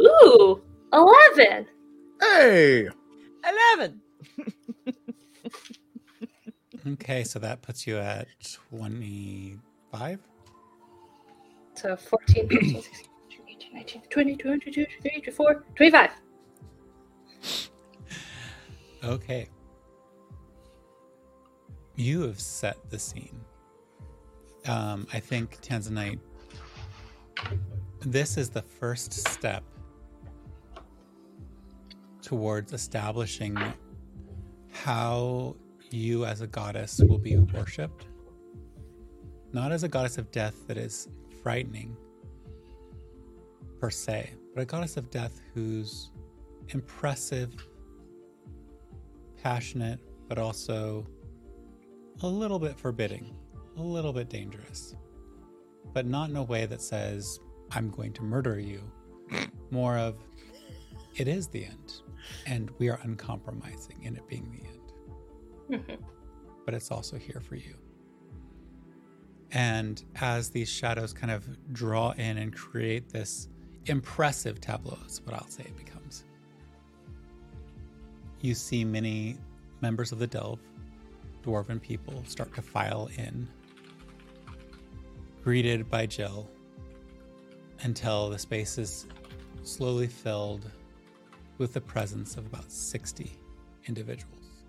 Ooh, 0.00 0.62
11. 0.92 1.66
Hey, 2.20 2.88
Eleven. 3.44 4.00
Okay, 6.92 7.24
so 7.24 7.40
that 7.40 7.62
puts 7.62 7.84
you 7.84 7.98
at 7.98 8.28
25. 8.70 10.20
So 11.74 11.96
14, 11.96 12.48
15, 12.48 12.82
16, 12.82 13.06
18, 13.48 13.74
19, 13.74 14.02
20, 14.08 14.36
22, 14.36 14.72
23, 14.72 15.10
24, 15.10 15.64
25. 15.74 16.10
Okay. 19.02 19.48
You 21.96 22.22
have 22.22 22.40
set 22.40 22.76
the 22.88 22.98
scene. 23.00 23.40
Um, 24.68 25.08
I 25.12 25.18
think 25.18 25.60
Tanzanite, 25.62 26.20
this 28.00 28.36
is 28.36 28.48
the 28.48 28.62
first 28.62 29.12
step 29.12 29.64
towards 32.26 32.72
establishing 32.72 33.56
how 34.72 35.54
you 35.92 36.24
as 36.24 36.40
a 36.40 36.46
goddess 36.48 37.00
will 37.08 37.18
be 37.18 37.36
worshipped. 37.36 38.06
Not 39.52 39.70
as 39.70 39.84
a 39.84 39.88
goddess 39.88 40.18
of 40.18 40.32
death 40.32 40.66
that 40.66 40.76
is 40.76 41.08
frightening 41.40 41.96
per 43.80 43.90
se, 43.90 44.32
but 44.52 44.62
a 44.62 44.64
goddess 44.64 44.96
of 44.96 45.08
death 45.08 45.40
who's 45.54 46.10
impressive 46.70 47.54
passionate, 49.40 50.00
but 50.28 50.36
also 50.36 51.06
a 52.24 52.26
little 52.26 52.58
bit 52.58 52.76
forbidding, 52.76 53.36
a 53.76 53.82
little 53.82 54.12
bit 54.12 54.28
dangerous, 54.28 54.96
but 55.92 56.06
not 56.06 56.28
in 56.28 56.34
a 56.34 56.42
way 56.42 56.66
that 56.66 56.82
says, 56.82 57.38
I'm 57.70 57.88
going 57.88 58.12
to 58.14 58.24
murder 58.24 58.58
you. 58.58 58.82
More 59.70 59.96
of, 59.96 60.16
it 61.14 61.28
is 61.28 61.46
the 61.46 61.66
end, 61.66 62.00
and 62.46 62.70
we 62.78 62.88
are 62.88 62.98
uncompromising 63.02 64.02
in 64.02 64.16
it 64.16 64.26
being 64.28 64.50
the 64.50 64.68
end, 64.68 65.82
mm-hmm. 65.84 66.02
but 66.64 66.74
it's 66.74 66.90
also 66.90 67.16
here 67.16 67.40
for 67.40 67.56
you. 67.56 67.74
And 69.52 70.02
as 70.16 70.50
these 70.50 70.68
shadows 70.68 71.12
kind 71.12 71.30
of 71.30 71.72
draw 71.72 72.10
in 72.12 72.38
and 72.38 72.54
create 72.54 73.08
this 73.08 73.48
impressive 73.86 74.60
tableau, 74.60 74.98
is 75.06 75.20
what 75.24 75.34
I'll 75.34 75.48
say 75.48 75.62
it 75.62 75.76
becomes. 75.76 76.24
You 78.40 78.54
see 78.54 78.84
many 78.84 79.38
members 79.80 80.12
of 80.12 80.18
the 80.18 80.26
Delve, 80.26 80.60
dwarven 81.42 81.80
people, 81.80 82.22
start 82.26 82.54
to 82.54 82.62
file 82.62 83.08
in, 83.16 83.48
greeted 85.42 85.88
by 85.88 86.06
Jill, 86.06 86.50
until 87.82 88.28
the 88.28 88.38
space 88.38 88.78
is 88.78 89.06
slowly 89.62 90.06
filled 90.06 90.70
with 91.58 91.72
the 91.72 91.80
presence 91.80 92.36
of 92.36 92.46
about 92.46 92.70
60 92.70 93.30
individuals. 93.86 94.64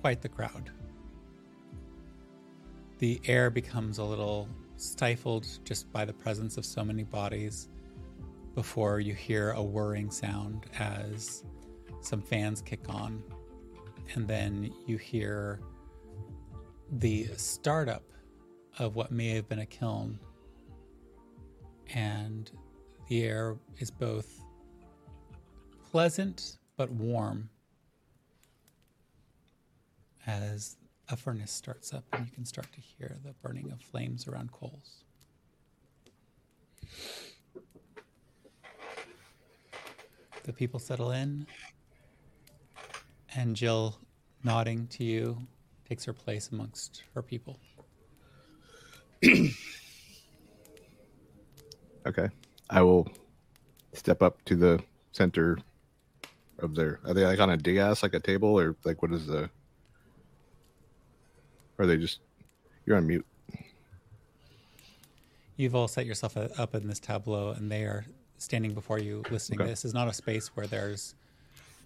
Quite 0.00 0.22
the 0.22 0.28
crowd. 0.28 0.70
The 2.98 3.20
air 3.24 3.50
becomes 3.50 3.98
a 3.98 4.04
little 4.04 4.48
stifled 4.76 5.46
just 5.64 5.90
by 5.92 6.04
the 6.04 6.12
presence 6.12 6.56
of 6.56 6.64
so 6.64 6.84
many 6.84 7.04
bodies 7.04 7.68
before 8.54 9.00
you 9.00 9.14
hear 9.14 9.52
a 9.52 9.62
whirring 9.62 10.10
sound 10.10 10.66
as 10.78 11.44
some 12.00 12.20
fans 12.20 12.60
kick 12.60 12.88
on, 12.88 13.22
and 14.14 14.28
then 14.28 14.72
you 14.86 14.98
hear 14.98 15.60
the 16.90 17.26
startup 17.36 18.04
of 18.78 18.96
what 18.96 19.10
may 19.10 19.30
have 19.30 19.48
been 19.48 19.60
a 19.60 19.66
kiln. 19.66 20.18
And 21.94 22.50
the 23.08 23.24
air 23.24 23.56
is 23.78 23.90
both 23.90 24.41
pleasant 25.92 26.56
but 26.78 26.90
warm 26.90 27.50
as 30.26 30.76
a 31.10 31.16
furnace 31.16 31.52
starts 31.52 31.92
up 31.92 32.02
and 32.14 32.26
you 32.26 32.32
can 32.32 32.46
start 32.46 32.66
to 32.72 32.80
hear 32.80 33.18
the 33.22 33.34
burning 33.42 33.70
of 33.70 33.80
flames 33.80 34.26
around 34.26 34.50
coals. 34.52 35.04
the 40.44 40.52
people 40.52 40.80
settle 40.80 41.12
in, 41.12 41.46
and 43.36 43.54
Jill, 43.54 43.96
nodding 44.42 44.86
to 44.88 45.04
you, 45.04 45.38
takes 45.88 46.04
her 46.04 46.12
place 46.12 46.48
amongst 46.52 47.02
her 47.14 47.22
people. 47.22 47.58
Okay. 52.04 52.28
I 52.68 52.82
will 52.82 53.08
step 53.92 54.24
up 54.24 54.44
to 54.46 54.56
the 54.56 54.82
center 55.12 55.56
of 56.62 56.74
their. 56.74 57.00
Are 57.04 57.14
they 57.14 57.24
like 57.26 57.40
on 57.40 57.50
a 57.50 57.56
dais, 57.56 58.02
like 58.02 58.14
a 58.14 58.20
table, 58.20 58.58
or 58.58 58.76
like 58.84 59.02
what 59.02 59.12
is 59.12 59.26
the? 59.26 59.50
Or 61.78 61.84
are 61.84 61.86
they 61.86 61.96
just? 61.96 62.20
You're 62.86 62.96
on 62.96 63.06
mute. 63.06 63.26
You've 65.56 65.74
all 65.74 65.88
set 65.88 66.06
yourself 66.06 66.36
up 66.36 66.74
in 66.74 66.88
this 66.88 66.98
tableau, 66.98 67.50
and 67.50 67.70
they 67.70 67.82
are 67.84 68.04
standing 68.38 68.72
before 68.72 68.98
you 68.98 69.22
listening. 69.30 69.60
Okay. 69.60 69.70
This 69.70 69.84
is 69.84 69.94
not 69.94 70.08
a 70.08 70.12
space 70.12 70.48
where 70.56 70.66
there's 70.66 71.14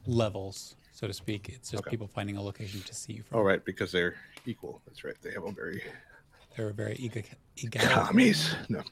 levels, 0.06 0.76
so 0.92 1.06
to 1.06 1.12
speak. 1.12 1.48
It's 1.50 1.70
just 1.70 1.82
Okay. 1.82 1.90
people 1.90 2.06
finding 2.06 2.36
a 2.36 2.42
location 2.42 2.80
to 2.82 2.94
see 2.94 3.14
you 3.14 3.22
from. 3.22 3.40
Oh, 3.40 3.42
right, 3.42 3.62
because 3.64 3.92
they're 3.92 4.14
equal. 4.46 4.80
That's 4.86 5.04
right. 5.04 5.14
They 5.20 5.32
have 5.32 5.44
a 5.44 5.52
very 5.52 5.82
They're 6.56 6.72
very 6.72 6.94
eager. 6.96 7.22
eager. 7.56 7.80
commies. 7.80 8.54
No. 8.70 8.82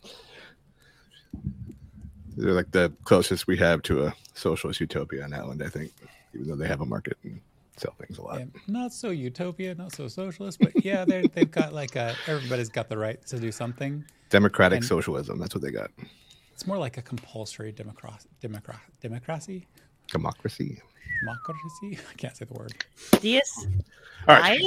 They're 2.36 2.52
like 2.52 2.70
the 2.72 2.92
closest 3.04 3.46
we 3.46 3.56
have 3.58 3.82
to 3.82 4.06
a 4.06 4.14
socialist 4.34 4.80
utopia 4.80 5.24
on 5.24 5.32
Island, 5.32 5.62
I 5.62 5.68
think, 5.68 5.92
even 6.34 6.48
though 6.48 6.56
they 6.56 6.66
have 6.68 6.80
a 6.80 6.86
market 6.86 7.16
and 7.22 7.40
sell 7.76 7.94
things 8.00 8.18
a 8.18 8.22
lot. 8.22 8.38
Yeah, 8.40 8.46
not 8.66 8.92
so 8.92 9.10
utopia, 9.10 9.74
not 9.74 9.92
so 9.94 10.08
socialist, 10.08 10.58
but 10.60 10.84
yeah, 10.84 11.04
they're, 11.04 11.26
they've 11.26 11.50
got 11.50 11.72
like 11.72 11.96
a, 11.96 12.14
everybody's 12.26 12.68
got 12.68 12.88
the 12.88 12.98
right 12.98 13.24
to 13.26 13.38
do 13.38 13.52
something. 13.52 14.04
Democratic 14.30 14.78
And- 14.78 14.86
socialism. 14.86 15.38
That's 15.38 15.54
what 15.54 15.62
they 15.62 15.70
got. 15.70 15.90
It's 16.52 16.66
more 16.66 16.78
like 16.78 16.98
a 16.98 17.02
compulsory 17.02 17.72
democracy. 17.72 18.28
Democra- 18.40 18.78
democracy? 19.00 19.66
Democracy. 20.12 20.80
Democracy? 21.20 21.98
I 22.10 22.14
can't 22.16 22.36
say 22.36 22.44
the 22.44 22.54
word. 22.54 22.74
Dias? 23.20 23.66
All 24.28 24.36
right. 24.36 24.60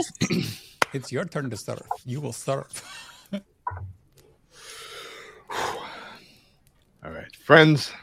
It's 0.93 1.11
your 1.11 1.25
turn 1.25 1.49
to 1.49 1.57
serve. 1.57 1.81
You 2.05 2.19
will 2.21 2.33
serve. 2.33 2.83
All 7.07 7.13
right. 7.13 7.33
Friends, 7.37 7.93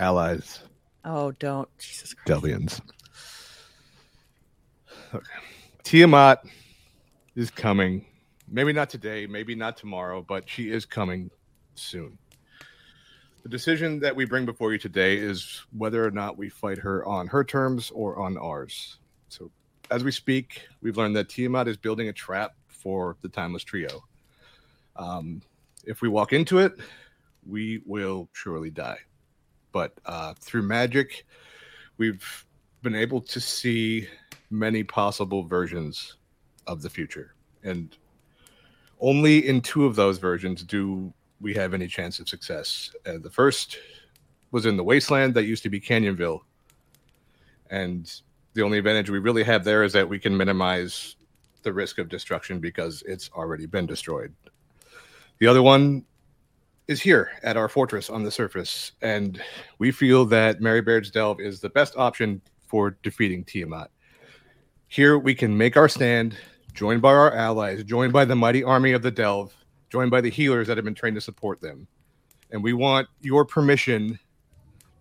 allies, 0.00 0.60
Oh, 1.04 1.32
don't. 1.32 1.68
Jesus 1.78 2.14
Christ. 2.14 2.42
Delvians. 2.42 2.80
Okay. 5.14 5.26
Tiamat 5.84 6.42
is 7.36 7.50
coming. 7.50 8.06
Maybe 8.48 8.72
not 8.72 8.88
today, 8.88 9.26
maybe 9.26 9.54
not 9.54 9.76
tomorrow, 9.76 10.24
but 10.26 10.48
she 10.48 10.70
is 10.70 10.86
coming 10.86 11.30
soon. 11.74 12.16
The 13.42 13.50
decision 13.50 14.00
that 14.00 14.16
we 14.16 14.24
bring 14.24 14.46
before 14.46 14.72
you 14.72 14.78
today 14.78 15.18
is 15.18 15.66
whether 15.76 16.02
or 16.02 16.10
not 16.10 16.38
we 16.38 16.48
fight 16.48 16.78
her 16.78 17.04
on 17.04 17.26
her 17.26 17.44
terms 17.44 17.90
or 17.90 18.18
on 18.18 18.38
ours. 18.38 18.96
So, 19.28 19.50
as 19.90 20.02
we 20.02 20.12
speak, 20.12 20.62
we've 20.80 20.96
learned 20.96 21.16
that 21.16 21.28
Tiamat 21.28 21.68
is 21.68 21.76
building 21.76 22.08
a 22.08 22.12
trap 22.14 22.54
for 22.68 23.18
the 23.20 23.28
Timeless 23.28 23.64
Trio. 23.64 24.02
Um, 24.96 25.42
if 25.84 26.00
we 26.00 26.08
walk 26.08 26.32
into 26.32 26.58
it, 26.58 26.72
we 27.48 27.82
will 27.86 28.28
surely 28.32 28.70
die. 28.70 28.98
But 29.72 29.92
uh, 30.04 30.34
through 30.38 30.62
magic, 30.62 31.26
we've 31.96 32.44
been 32.82 32.94
able 32.94 33.20
to 33.22 33.40
see 33.40 34.06
many 34.50 34.82
possible 34.84 35.42
versions 35.42 36.16
of 36.66 36.82
the 36.82 36.90
future. 36.90 37.34
And 37.64 37.96
only 39.00 39.46
in 39.46 39.60
two 39.60 39.86
of 39.86 39.96
those 39.96 40.18
versions 40.18 40.62
do 40.62 41.12
we 41.40 41.54
have 41.54 41.74
any 41.74 41.86
chance 41.86 42.18
of 42.18 42.28
success. 42.28 42.90
Uh, 43.06 43.18
the 43.18 43.30
first 43.30 43.78
was 44.50 44.66
in 44.66 44.76
the 44.76 44.84
wasteland 44.84 45.34
that 45.34 45.44
used 45.44 45.62
to 45.62 45.70
be 45.70 45.80
Canyonville. 45.80 46.40
And 47.70 48.12
the 48.54 48.62
only 48.62 48.78
advantage 48.78 49.10
we 49.10 49.18
really 49.18 49.44
have 49.44 49.64
there 49.64 49.84
is 49.84 49.92
that 49.92 50.08
we 50.08 50.18
can 50.18 50.36
minimize 50.36 51.16
the 51.62 51.72
risk 51.72 51.98
of 51.98 52.08
destruction 52.08 52.60
because 52.60 53.02
it's 53.06 53.30
already 53.34 53.66
been 53.66 53.86
destroyed. 53.86 54.34
The 55.38 55.46
other 55.46 55.62
one 55.62 56.04
is 56.88 57.02
here 57.02 57.30
at 57.42 57.58
our 57.58 57.68
fortress 57.68 58.08
on 58.08 58.22
the 58.22 58.30
surface, 58.30 58.92
and 59.02 59.42
we 59.78 59.92
feel 59.92 60.24
that 60.24 60.62
Mary 60.62 60.80
Baird's 60.80 61.10
Delve 61.10 61.38
is 61.38 61.60
the 61.60 61.68
best 61.68 61.94
option 61.98 62.40
for 62.66 62.96
defeating 63.02 63.44
Tiamat. 63.44 63.90
Here 64.88 65.18
we 65.18 65.34
can 65.34 65.56
make 65.56 65.76
our 65.76 65.88
stand, 65.88 66.34
joined 66.72 67.02
by 67.02 67.12
our 67.12 67.34
allies, 67.34 67.84
joined 67.84 68.14
by 68.14 68.24
the 68.24 68.34
mighty 68.34 68.64
army 68.64 68.92
of 68.92 69.02
the 69.02 69.10
Delve, 69.10 69.54
joined 69.90 70.10
by 70.10 70.22
the 70.22 70.30
healers 70.30 70.66
that 70.66 70.78
have 70.78 70.84
been 70.84 70.94
trained 70.94 71.16
to 71.16 71.20
support 71.20 71.60
them. 71.60 71.86
And 72.50 72.62
we 72.62 72.72
want 72.72 73.06
your 73.20 73.44
permission 73.44 74.18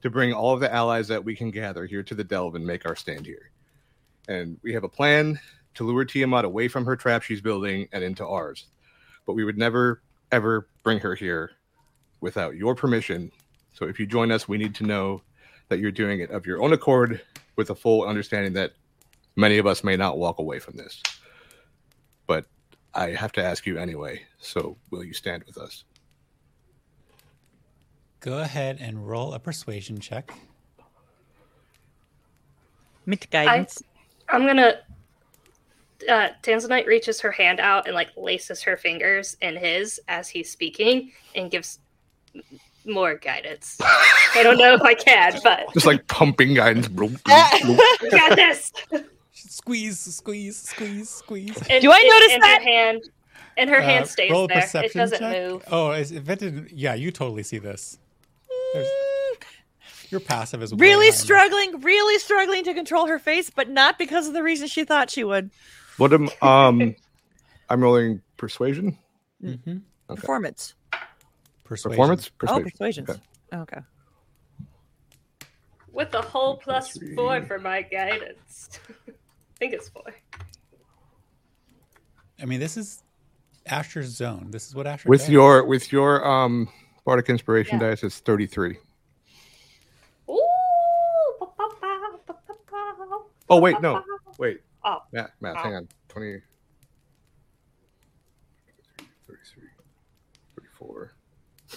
to 0.01 0.09
bring 0.09 0.33
all 0.33 0.53
of 0.53 0.59
the 0.59 0.73
allies 0.73 1.07
that 1.07 1.23
we 1.23 1.37
can 1.37 1.51
gather 1.51 1.85
here 1.85 2.03
to 2.03 2.13
the 2.13 2.23
Delve 2.23 2.55
and 2.55 2.67
make 2.67 2.85
our 2.85 2.97
stand 2.97 3.25
here. 3.25 3.51
And 4.27 4.57
we 4.61 4.73
have 4.73 4.83
a 4.83 4.89
plan 4.89 5.39
to 5.75 5.85
lure 5.85 6.03
Tiamat 6.03 6.43
away 6.43 6.67
from 6.67 6.85
her 6.85 6.97
trap 6.97 7.23
she's 7.23 7.39
building 7.39 7.87
and 7.93 8.03
into 8.03 8.27
ours. 8.27 8.65
But 9.25 9.33
we 9.33 9.45
would 9.45 9.57
never, 9.57 10.01
ever 10.33 10.67
bring 10.83 10.99
her 10.99 11.15
here 11.15 11.51
without 12.21 12.55
your 12.55 12.75
permission. 12.75 13.31
So 13.73 13.85
if 13.87 13.99
you 13.99 14.05
join 14.05 14.31
us, 14.31 14.47
we 14.47 14.57
need 14.57 14.75
to 14.75 14.83
know 14.83 15.21
that 15.69 15.79
you're 15.79 15.91
doing 15.91 16.19
it 16.19 16.31
of 16.31 16.45
your 16.45 16.61
own 16.61 16.73
accord 16.73 17.21
with 17.55 17.69
a 17.69 17.75
full 17.75 18.03
understanding 18.05 18.53
that 18.53 18.73
many 19.35 19.57
of 19.57 19.67
us 19.67 19.83
may 19.83 19.95
not 19.95 20.17
walk 20.17 20.39
away 20.39 20.59
from 20.59 20.77
this. 20.77 21.01
But 22.25 22.45
I 22.93 23.11
have 23.11 23.31
to 23.33 23.43
ask 23.43 23.65
you 23.65 23.77
anyway. 23.77 24.21
So 24.39 24.77
will 24.89 25.03
you 25.03 25.13
stand 25.13 25.43
with 25.45 25.57
us? 25.57 25.83
Go 28.19 28.39
ahead 28.39 28.77
and 28.81 29.07
roll 29.07 29.33
a 29.33 29.39
persuasion 29.39 29.99
check. 29.99 30.31
Mint 33.05 33.29
guidance. 33.29 33.81
I'm 34.29 34.45
gonna. 34.45 34.79
Uh, 36.07 36.29
Tanzanite 36.43 36.85
reaches 36.85 37.21
her 37.21 37.31
hand 37.31 37.59
out 37.59 37.87
and 37.87 37.95
like 37.95 38.09
laces 38.17 38.61
her 38.61 38.77
fingers 38.77 39.35
in 39.41 39.55
his 39.55 39.99
as 40.07 40.29
he's 40.29 40.51
speaking 40.51 41.11
and 41.35 41.49
gives 41.49 41.79
m- 41.79 41.86
more 42.85 43.15
guidance. 43.15 43.77
I 43.81 44.41
don't 44.43 44.57
know 44.57 44.73
if 44.73 44.81
I 44.81 44.93
can, 44.93 45.39
but 45.43 45.65
Just 45.73 45.85
like 45.85 46.07
pumping 46.07 46.53
guidance. 46.53 46.87
Bloop, 46.87 47.21
bloop, 47.21 47.77
bloop. 47.77 48.11
got 48.11 48.35
this. 48.35 48.71
Squeeze, 49.33 49.99
squeeze, 49.99 50.57
squeeze, 50.57 51.09
squeeze. 51.09 51.57
And, 51.69 51.81
Do 51.81 51.91
I 51.91 51.97
and- 51.99 52.07
notice 52.09 52.33
and 52.33 52.43
that? 52.43 52.61
Her 52.63 52.69
hand 52.69 53.09
and 53.57 53.69
her 53.69 53.81
hand 53.81 54.05
Uh, 54.05 54.07
stays 54.07 54.31
roll 54.31 54.45
a 54.45 54.47
there. 54.47 54.57
It 54.59 54.61
perception 54.61 54.99
doesn't 54.99 55.19
check. 55.19 55.49
move. 55.51 55.63
Oh, 55.71 55.91
is, 55.91 56.11
if 56.11 56.29
it 56.29 56.39
didn't, 56.39 56.71
yeah, 56.71 56.93
you 56.93 57.11
totally 57.11 57.43
see 57.43 57.57
this. 57.57 57.97
There's, 58.73 58.87
your 60.09 60.19
passive 60.21 60.61
is 60.63 60.73
way 60.73 60.77
really 60.79 61.07
higher 61.07 61.11
than- 61.11 61.19
struggling, 61.19 61.81
really 61.81 62.17
struggling 62.19 62.63
to 62.63 62.73
control 62.73 63.07
her 63.07 63.19
face, 63.19 63.49
but 63.49 63.69
not 63.69 63.97
because 63.97 64.27
of 64.27 64.33
the 64.33 64.43
reason 64.43 64.67
she 64.67 64.85
thought 64.85 65.09
she 65.09 65.23
would. 65.25 65.49
What 65.97 66.13
am 66.13 66.29
um 66.41 66.95
I'm 67.69 67.81
rolling 67.81 68.21
persuasion? 68.37 68.97
Mm-hmm. 69.43 69.77
Okay. 70.09 70.21
Performance. 70.21 70.75
Persuasion. 71.67 71.91
Performance? 71.97 72.31
Oh, 72.33 72.37
Persuasion. 72.39 72.63
persuasions. 72.71 73.09
Okay. 73.09 73.21
Okay. 73.61 73.81
With 75.91 76.13
a 76.13 76.21
whole 76.21 76.57
plus 76.57 76.93
Three. 76.97 77.15
four 77.15 77.41
for 77.45 77.59
my 77.59 77.81
guidance. 77.81 78.69
I 79.07 79.11
think 79.57 79.73
it's 79.73 79.89
four. 79.89 80.03
I 82.41 82.45
mean, 82.45 82.59
this 82.59 82.77
is 82.77 83.03
Asher's 83.65 84.07
zone. 84.07 84.47
This 84.51 84.67
is 84.67 84.75
what 84.75 84.85
Asher 84.87 85.09
With 85.09 85.21
does. 85.21 85.29
your 85.29 85.65
with 85.65 85.91
your 85.91 86.25
um 86.25 86.69
Bardic 87.05 87.29
Inspiration 87.29 87.79
Yeah. 87.79 87.89
dice, 87.89 88.03
it's 88.03 88.19
33. 88.19 88.77
Ooh. 90.29 90.37
ba, 91.39 91.45
ba, 91.57 91.67
ba, 91.81 92.17
ba, 92.27 92.33
ba, 92.47 93.05
ba. 93.09 93.17
Oh 93.49 93.59
wait, 93.59 93.81
no. 93.81 94.03
Wait. 94.37 94.59
Oh. 94.83 94.99
Matt, 95.11 95.31
Matt, 95.41 95.55
Oh. 95.57 95.63
hang 95.63 95.75
on. 95.75 95.87
20 96.09 96.41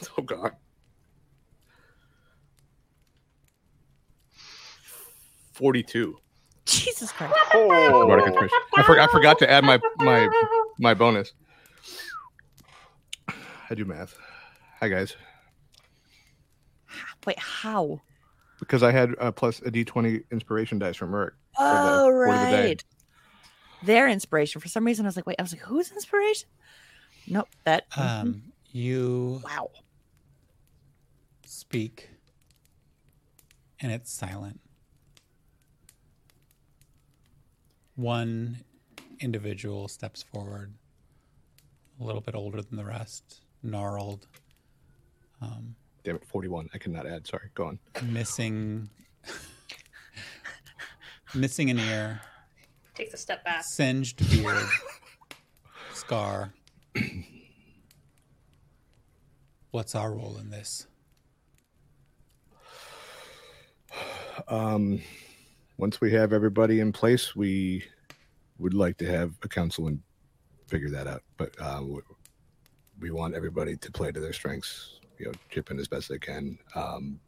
Oh 0.18 0.22
god. 0.22 0.52
42. 5.52 6.16
Jesus 6.64 7.12
Christ. 7.12 7.34
Oh, 7.52 8.10
I 8.76 8.82
forgot 8.82 9.08
I 9.08 9.12
forgot 9.12 9.38
to 9.40 9.50
add 9.50 9.64
my 9.64 9.78
my 9.98 10.28
my 10.78 10.94
bonus. 10.94 11.32
I 13.28 13.74
do 13.74 13.84
math. 13.84 14.16
Hi 14.80 14.88
guys. 14.88 15.16
Wait, 17.26 17.38
how? 17.38 18.00
Because 18.58 18.82
I 18.82 18.90
had 18.92 19.14
uh, 19.20 19.32
plus 19.32 19.60
a 19.60 19.70
D20 19.70 20.24
inspiration 20.32 20.78
dice 20.78 20.96
from 20.96 21.10
Merc. 21.10 21.36
Oh, 21.58 22.10
the 22.10 22.46
day. 22.46 22.68
right. 22.68 22.84
Their 23.82 24.08
inspiration. 24.08 24.60
For 24.60 24.68
some 24.68 24.84
reason, 24.84 25.06
I 25.06 25.08
was 25.08 25.16
like, 25.16 25.26
wait, 25.26 25.36
I 25.38 25.42
was 25.42 25.52
like, 25.52 25.62
whose 25.62 25.90
inspiration? 25.92 26.48
Nope. 27.26 27.48
That. 27.64 27.84
Um, 27.96 28.42
you 28.72 29.40
wow. 29.44 29.70
Speak, 31.50 32.08
and 33.80 33.90
it's 33.90 34.12
silent. 34.12 34.60
One 37.96 38.58
individual 39.18 39.88
steps 39.88 40.22
forward, 40.22 40.72
a 42.00 42.04
little 42.04 42.20
bit 42.20 42.34
older 42.34 42.62
than 42.62 42.76
the 42.76 42.84
rest, 42.84 43.40
gnarled, 43.62 44.26
um, 45.42 45.74
Damn 46.02 46.16
it, 46.16 46.24
41. 46.24 46.70
I 46.72 46.78
cannot 46.78 47.06
add. 47.06 47.26
Sorry. 47.26 47.50
Go 47.54 47.64
on. 47.66 47.78
missing 48.04 48.88
missing 51.34 51.68
an 51.68 51.78
ear, 51.78 52.22
Takes 52.94 53.12
a 53.12 53.18
step 53.18 53.44
back. 53.44 53.64
singed 53.64 54.18
beard, 54.30 54.66
scar. 55.92 56.54
What's 59.72 59.94
our 59.94 60.12
role 60.14 60.38
in 60.40 60.48
this? 60.50 60.86
Um, 64.48 65.00
once 65.78 66.00
we 66.00 66.12
have 66.12 66.32
everybody 66.32 66.80
in 66.80 66.92
place, 66.92 67.34
we 67.34 67.84
would 68.58 68.74
like 68.74 68.96
to 68.98 69.06
have 69.06 69.32
a 69.42 69.48
council 69.48 69.86
and 69.86 70.00
figure 70.66 70.90
that 70.90 71.06
out. 71.06 71.22
But 71.36 71.54
uh, 71.60 71.82
we- 71.84 72.00
we 73.00 73.10
want 73.10 73.34
everybody 73.34 73.76
to 73.76 73.90
play 73.90 74.12
to 74.12 74.20
their 74.20 74.32
strengths. 74.34 75.00
You 75.18 75.26
know, 75.26 75.32
chip 75.48 75.70
in 75.70 75.78
as 75.78 75.88
best 75.88 76.08
they 76.10 76.18
can. 76.18 76.58
Um, 76.74 77.18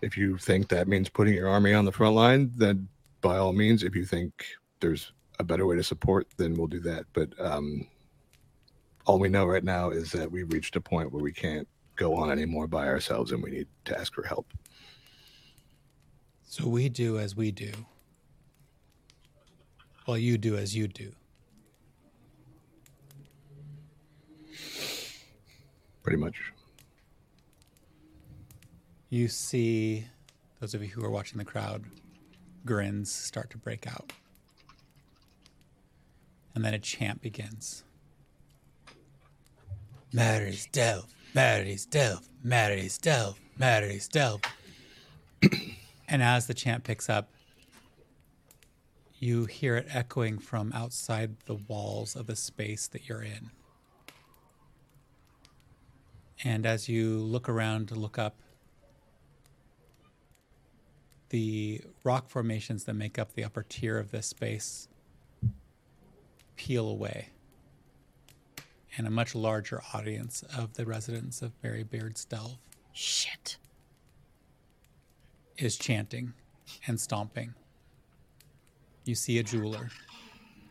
if 0.00 0.16
you 0.16 0.38
think 0.38 0.68
that 0.68 0.88
means 0.88 1.08
putting 1.08 1.34
your 1.34 1.48
army 1.48 1.74
on 1.74 1.84
the 1.84 1.92
front 1.92 2.14
line, 2.14 2.50
then 2.56 2.88
by 3.20 3.36
all 3.36 3.52
means. 3.52 3.82
If 3.82 3.94
you 3.94 4.04
think 4.06 4.46
there's 4.80 5.12
a 5.38 5.44
better 5.44 5.66
way 5.66 5.76
to 5.76 5.82
support, 5.82 6.28
then 6.36 6.54
we'll 6.54 6.66
do 6.66 6.80
that. 6.80 7.04
But 7.12 7.38
um, 7.38 7.86
all 9.06 9.18
we 9.18 9.28
know 9.28 9.44
right 9.44 9.64
now 9.64 9.90
is 9.90 10.12
that 10.12 10.30
we've 10.30 10.50
reached 10.52 10.76
a 10.76 10.80
point 10.80 11.12
where 11.12 11.22
we 11.22 11.32
can't 11.32 11.68
go 11.96 12.14
on 12.14 12.30
anymore 12.30 12.68
by 12.68 12.86
ourselves, 12.86 13.32
and 13.32 13.42
we 13.42 13.50
need 13.50 13.68
to 13.86 13.98
ask 13.98 14.14
for 14.14 14.22
help. 14.22 14.46
So 16.50 16.66
we 16.66 16.88
do 16.88 17.18
as 17.18 17.36
we 17.36 17.50
do. 17.50 17.70
Well, 20.06 20.16
you 20.16 20.38
do 20.38 20.56
as 20.56 20.74
you 20.74 20.88
do. 20.88 21.12
Pretty 26.02 26.16
much. 26.16 26.36
You 29.10 29.28
see, 29.28 30.06
those 30.58 30.72
of 30.72 30.82
you 30.82 30.88
who 30.88 31.04
are 31.04 31.10
watching 31.10 31.36
the 31.36 31.44
crowd, 31.44 31.84
grins 32.64 33.12
start 33.12 33.50
to 33.50 33.58
break 33.58 33.86
out. 33.86 34.14
And 36.54 36.64
then 36.64 36.72
a 36.72 36.78
chant 36.78 37.20
begins 37.20 37.84
Mary's 40.14 40.66
Delve, 40.72 41.14
Mary's 41.34 41.84
Delve, 41.84 42.26
Mary's 42.42 42.96
Delve, 42.96 43.38
Mary's 43.58 44.08
Delve. 44.08 44.40
And 46.08 46.22
as 46.22 46.46
the 46.46 46.54
chant 46.54 46.84
picks 46.84 47.08
up, 47.08 47.30
you 49.18 49.44
hear 49.44 49.76
it 49.76 49.86
echoing 49.90 50.38
from 50.38 50.72
outside 50.72 51.36
the 51.46 51.54
walls 51.54 52.16
of 52.16 52.26
the 52.26 52.36
space 52.36 52.86
that 52.88 53.08
you're 53.08 53.22
in. 53.22 53.50
And 56.44 56.64
as 56.64 56.88
you 56.88 57.18
look 57.18 57.48
around 57.48 57.88
to 57.88 57.94
look 57.94 58.16
up, 58.18 58.36
the 61.30 61.82
rock 62.04 62.30
formations 62.30 62.84
that 62.84 62.94
make 62.94 63.18
up 63.18 63.34
the 63.34 63.44
upper 63.44 63.64
tier 63.68 63.98
of 63.98 64.12
this 64.12 64.28
space 64.28 64.88
peel 66.56 66.88
away. 66.88 67.30
And 68.96 69.06
a 69.06 69.10
much 69.10 69.34
larger 69.34 69.82
audience 69.92 70.42
of 70.56 70.74
the 70.74 70.86
residents 70.86 71.42
of 71.42 71.60
Barry 71.60 71.82
Beard's 71.82 72.24
Delve 72.24 72.58
Shit. 72.92 73.58
Is 75.58 75.76
chanting 75.76 76.32
and 76.86 76.98
stomping. 76.98 77.52
You 79.04 79.14
see 79.14 79.38
a 79.38 79.42
jeweler. 79.42 79.90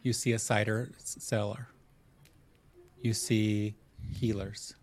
You 0.03 0.13
see 0.13 0.33
a 0.33 0.39
cider 0.39 0.91
seller. 0.97 1.67
You 3.01 3.13
see 3.13 3.75
healers. 4.13 4.75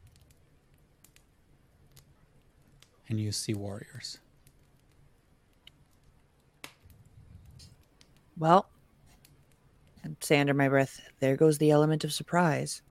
And 3.09 3.19
you 3.19 3.33
see 3.33 3.55
warriors. 3.55 4.19
Well, 8.37 8.69
and 10.03 10.17
say 10.21 10.41
under 10.41 10.55
my 10.55 10.69
breath, 10.69 11.01
there 11.21 11.37
goes 11.37 11.59
the 11.59 11.71
element 11.71 12.05
of 12.05 12.13
surprise. 12.13 12.83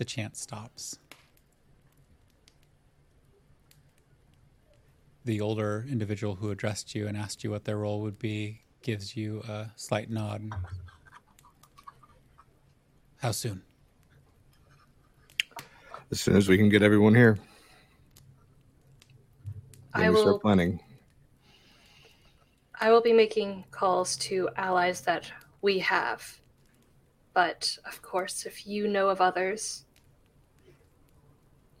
The 0.00 0.06
chant 0.06 0.34
stops. 0.34 0.98
The 5.26 5.42
older 5.42 5.84
individual 5.90 6.36
who 6.36 6.50
addressed 6.50 6.94
you 6.94 7.06
and 7.06 7.18
asked 7.18 7.44
you 7.44 7.50
what 7.50 7.64
their 7.66 7.76
role 7.76 8.00
would 8.00 8.18
be 8.18 8.62
gives 8.80 9.14
you 9.14 9.42
a 9.46 9.70
slight 9.76 10.08
nod. 10.08 10.48
How 13.18 13.32
soon? 13.32 13.60
As 16.10 16.18
soon 16.18 16.38
as 16.38 16.48
we 16.48 16.56
can 16.56 16.70
get 16.70 16.82
everyone 16.82 17.14
here, 17.14 17.38
then 19.94 20.04
I 20.04 20.08
we 20.08 20.14
will. 20.14 20.22
start 20.22 20.40
planning. 20.40 20.80
I 22.80 22.90
will 22.90 23.02
be 23.02 23.12
making 23.12 23.64
calls 23.70 24.16
to 24.16 24.48
allies 24.56 25.02
that 25.02 25.30
we 25.60 25.78
have. 25.80 26.40
But 27.34 27.76
of 27.84 28.00
course, 28.00 28.46
if 28.46 28.66
you 28.66 28.88
know 28.88 29.10
of 29.10 29.20
others, 29.20 29.84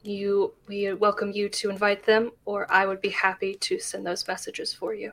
you 0.02 0.54
we 0.66 0.92
welcome 0.94 1.32
you 1.32 1.48
to 1.48 1.70
invite 1.70 2.04
them, 2.04 2.32
or 2.44 2.70
I 2.70 2.86
would 2.86 3.00
be 3.00 3.10
happy 3.10 3.54
to 3.54 3.78
send 3.78 4.06
those 4.06 4.26
messages 4.26 4.72
for 4.72 4.94
you. 4.94 5.12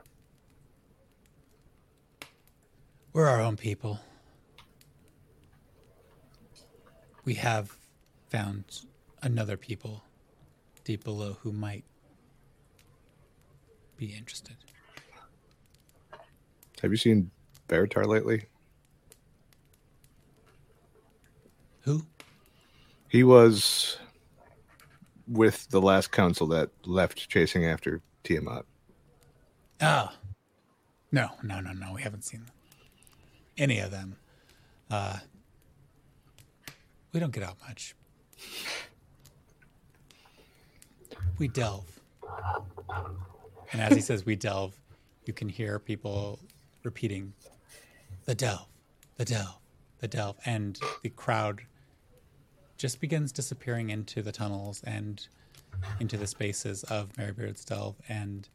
We're 3.12 3.26
our 3.26 3.40
own 3.40 3.56
people. 3.56 4.00
We 7.24 7.34
have 7.34 7.76
found 8.28 8.82
another 9.22 9.56
people 9.56 10.04
deep 10.84 11.04
below 11.04 11.36
who 11.42 11.52
might 11.52 11.84
be 13.96 14.06
interested. 14.06 14.56
Have 16.80 16.90
you 16.90 16.96
seen 16.96 17.30
Veritar 17.68 18.06
lately? 18.06 18.44
Who? 21.80 22.02
He 23.08 23.24
was 23.24 23.98
with 25.28 25.68
the 25.68 25.80
last 25.80 26.10
council 26.10 26.46
that 26.48 26.70
left 26.86 27.28
chasing 27.28 27.66
after 27.66 28.00
Tiamat. 28.24 28.64
Oh. 29.80 30.10
No, 31.10 31.30
no, 31.42 31.60
no, 31.60 31.72
no. 31.72 31.92
We 31.94 32.02
haven't 32.02 32.24
seen 32.24 32.44
any 33.56 33.78
of 33.78 33.90
them. 33.90 34.16
Uh, 34.90 35.18
we 37.12 37.20
don't 37.20 37.32
get 37.32 37.42
out 37.42 37.56
much. 37.66 37.94
We 41.38 41.48
delve. 41.48 42.00
And 43.72 43.80
as 43.80 43.94
he 43.94 44.00
says, 44.00 44.26
we 44.26 44.36
delve, 44.36 44.76
you 45.24 45.32
can 45.32 45.48
hear 45.48 45.78
people 45.78 46.38
repeating, 46.84 47.32
the 48.24 48.34
delve, 48.34 48.66
the 49.16 49.24
delve, 49.24 49.58
the 50.00 50.08
delve. 50.08 50.36
And 50.44 50.78
the 51.02 51.10
crowd 51.10 51.62
just 52.78 53.00
begins 53.00 53.32
disappearing 53.32 53.90
into 53.90 54.22
the 54.22 54.30
tunnels 54.30 54.80
and 54.84 55.26
into 55.98 56.16
the 56.16 56.28
spaces 56.28 56.84
of 56.84 57.12
Marybeard's 57.18 57.64
delve. 57.64 57.96
And 58.08 58.48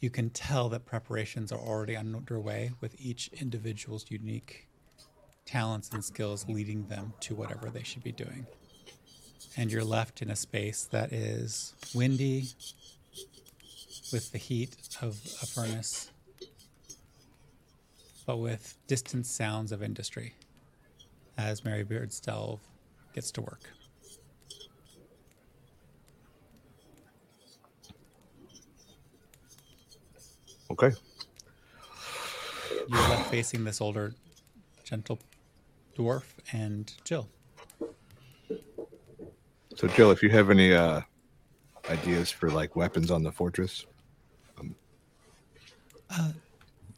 you 0.00 0.10
can 0.10 0.30
tell 0.30 0.68
that 0.70 0.84
preparations 0.84 1.52
are 1.52 1.60
already 1.60 1.96
underway 1.96 2.72
with 2.80 2.96
each 3.00 3.30
individual's 3.40 4.10
unique 4.10 4.66
talents 5.46 5.90
and 5.92 6.04
skills 6.04 6.46
leading 6.48 6.88
them 6.88 7.14
to 7.20 7.34
whatever 7.36 7.70
they 7.70 7.84
should 7.84 8.02
be 8.02 8.12
doing. 8.12 8.46
And 9.56 9.70
you're 9.70 9.84
left 9.84 10.20
in 10.20 10.30
a 10.30 10.36
space 10.36 10.84
that 10.90 11.12
is 11.12 11.74
windy 11.94 12.46
with 14.12 14.32
the 14.32 14.38
heat 14.38 14.76
of 15.00 15.20
a 15.42 15.46
furnace, 15.46 16.10
but 18.26 18.38
with 18.38 18.76
distant 18.88 19.26
sounds 19.26 19.70
of 19.70 19.82
industry 19.82 20.34
as 21.38 21.64
Mary 21.64 21.82
Beard's 21.82 22.20
Delve 22.20 22.60
gets 23.14 23.30
to 23.32 23.42
work. 23.42 23.60
Okay. 30.70 30.90
You're 32.88 33.08
left 33.08 33.30
facing 33.30 33.64
this 33.64 33.80
older, 33.80 34.14
gentle 34.84 35.18
dwarf 35.96 36.24
and 36.52 36.92
Jill. 37.04 37.28
So, 39.76 39.88
Jill, 39.88 40.10
if 40.10 40.22
you 40.22 40.30
have 40.30 40.50
any 40.50 40.74
uh, 40.74 41.02
ideas 41.90 42.30
for 42.30 42.50
like 42.50 42.74
weapons 42.76 43.10
on 43.10 43.22
the 43.22 43.32
fortress, 43.32 43.84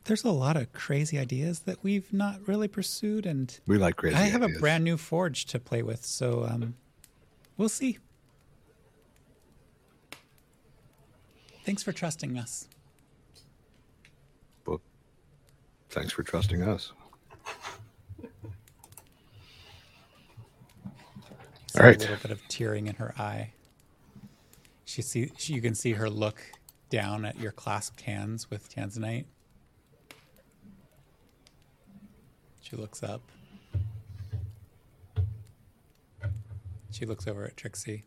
There's 0.04 0.24
a 0.24 0.30
lot 0.30 0.56
of 0.56 0.72
crazy 0.72 1.18
ideas 1.18 1.60
that 1.60 1.82
we've 1.82 2.12
not 2.12 2.46
really 2.46 2.68
pursued, 2.68 3.24
and 3.24 3.58
we 3.66 3.78
like 3.78 3.96
crazy. 3.96 4.16
I 4.16 4.24
have 4.24 4.42
ideas. 4.42 4.58
a 4.58 4.60
brand 4.60 4.84
new 4.84 4.98
forge 4.98 5.46
to 5.46 5.58
play 5.58 5.82
with, 5.82 6.04
so 6.04 6.44
um, 6.44 6.74
we'll 7.56 7.70
see. 7.70 7.98
Thanks 11.64 11.82
for 11.82 11.92
trusting 11.92 12.36
us. 12.38 12.68
Well, 14.66 14.82
thanks 15.88 16.12
for 16.12 16.22
trusting 16.22 16.62
us. 16.62 16.92
All 21.76 21.82
right. 21.86 21.96
A 21.96 22.00
little 22.00 22.16
bit 22.16 22.30
of 22.30 22.46
tearing 22.48 22.86
in 22.86 22.94
her 22.96 23.14
eye. 23.18 23.52
She 24.84 25.02
see 25.02 25.32
she, 25.38 25.54
you 25.54 25.62
can 25.62 25.74
see 25.74 25.92
her 25.92 26.08
look 26.08 26.40
down 26.88 27.24
at 27.24 27.40
your 27.40 27.50
clasped 27.50 28.02
hands 28.02 28.50
with 28.50 28.72
Tanzanite. 28.72 29.24
She 32.64 32.76
looks 32.76 33.02
up. 33.02 33.20
She 36.90 37.04
looks 37.04 37.26
over 37.26 37.44
at 37.44 37.58
Trixie. 37.58 38.04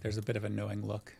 There's 0.00 0.16
a 0.16 0.22
bit 0.22 0.34
of 0.34 0.44
a 0.44 0.48
knowing 0.48 0.86
look. 0.86 1.14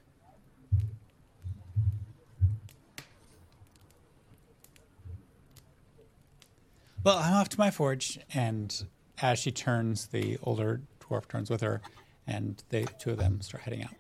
Well, 7.05 7.19
I'm 7.19 7.35
off 7.35 7.51
to 7.51 7.59
my 7.59 7.71
forge, 7.71 8.19
and 8.33 8.87
as 9.21 9.39
she 9.39 9.51
turns, 9.53 10.07
the 10.07 10.39
older 10.43 10.81
dwarf 11.01 11.29
turns 11.29 11.51
with 11.51 11.61
her, 11.61 11.83
and 12.27 12.65
they 12.71 12.87
two 12.99 13.11
of 13.11 13.19
them 13.19 13.43
start 13.43 13.65
heading 13.65 13.83
out. 13.83 13.91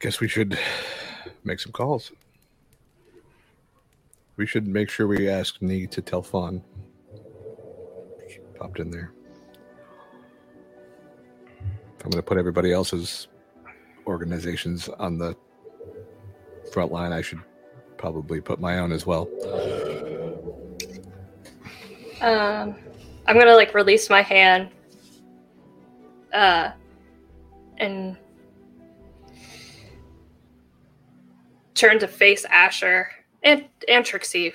Guess 0.00 0.20
we 0.20 0.28
should 0.28 0.58
make 1.44 1.60
some 1.60 1.72
calls. 1.72 2.12
We 4.36 4.46
should 4.46 4.68
make 4.68 4.90
sure 4.90 5.06
we 5.08 5.28
ask 5.28 5.60
Nee 5.60 5.86
to 5.88 6.00
tell 6.00 6.22
Fawn. 6.22 6.62
She 8.28 8.38
popped 8.58 8.78
in 8.78 8.90
there. 8.90 9.12
I'm 12.04 12.10
going 12.10 12.12
to 12.12 12.22
put 12.22 12.38
everybody 12.38 12.72
else's 12.72 13.26
organizations 14.06 14.88
on 14.88 15.18
the 15.18 15.36
front 16.72 16.92
line, 16.92 17.12
I 17.12 17.22
should 17.22 17.40
probably 17.96 18.40
put 18.40 18.60
my 18.60 18.78
own 18.78 18.92
as 18.92 19.06
well. 19.06 19.28
Um, 22.20 22.74
I'm 23.26 23.38
gonna 23.38 23.54
like 23.54 23.74
release 23.74 24.10
my 24.10 24.22
hand, 24.22 24.70
uh, 26.32 26.70
and 27.78 28.16
turn 31.78 31.98
to 32.00 32.08
face 32.08 32.44
Asher 32.44 33.08
and 33.42 33.64
and 33.88 34.04
Trixie, 34.04 34.52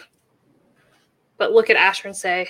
but 1.38 1.54
look 1.54 1.70
at 1.70 1.78
Asher 1.78 2.10
and 2.10 2.18
say, 2.18 2.50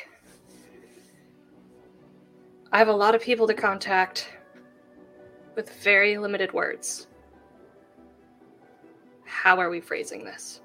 "I 2.71 2.79
have 2.79 2.87
a 2.87 2.93
lot 2.93 3.13
of 3.13 3.21
people 3.21 3.47
to 3.47 3.53
contact 3.53 4.29
with 5.55 5.69
very 5.83 6.17
limited 6.17 6.51
words. 6.53 7.07
How 9.25 9.59
are 9.59 9.69
we 9.69 9.79
phrasing 9.79 10.25
this?" 10.25 10.61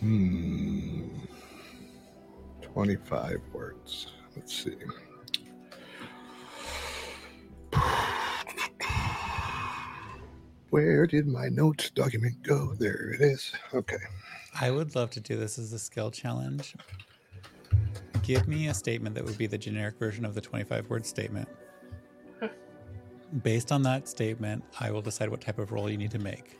Hmm. 0.00 1.08
25 2.62 3.40
words. 3.52 4.08
Let's 4.36 4.54
see. 4.64 4.76
Where 10.70 11.06
did 11.06 11.26
my 11.26 11.48
notes 11.48 11.90
document 11.90 12.42
go? 12.42 12.74
There 12.74 13.10
it 13.10 13.20
is. 13.20 13.52
Okay. 13.72 13.98
I 14.60 14.70
would 14.70 14.94
love 14.94 15.10
to 15.10 15.20
do 15.20 15.36
this 15.36 15.58
as 15.58 15.72
a 15.72 15.78
skill 15.78 16.10
challenge. 16.10 16.74
Give 18.22 18.48
me 18.48 18.68
a 18.68 18.74
statement 18.74 19.14
that 19.14 19.24
would 19.24 19.38
be 19.38 19.46
the 19.46 19.58
generic 19.58 19.98
version 19.98 20.24
of 20.24 20.34
the 20.34 20.40
25 20.40 20.90
word 20.90 21.06
statement. 21.06 21.48
Based 23.42 23.70
on 23.70 23.82
that 23.82 24.08
statement, 24.08 24.64
I 24.80 24.90
will 24.90 25.02
decide 25.02 25.28
what 25.28 25.40
type 25.40 25.58
of 25.58 25.70
roll 25.70 25.88
you 25.88 25.96
need 25.96 26.10
to 26.10 26.18
make. 26.18 26.58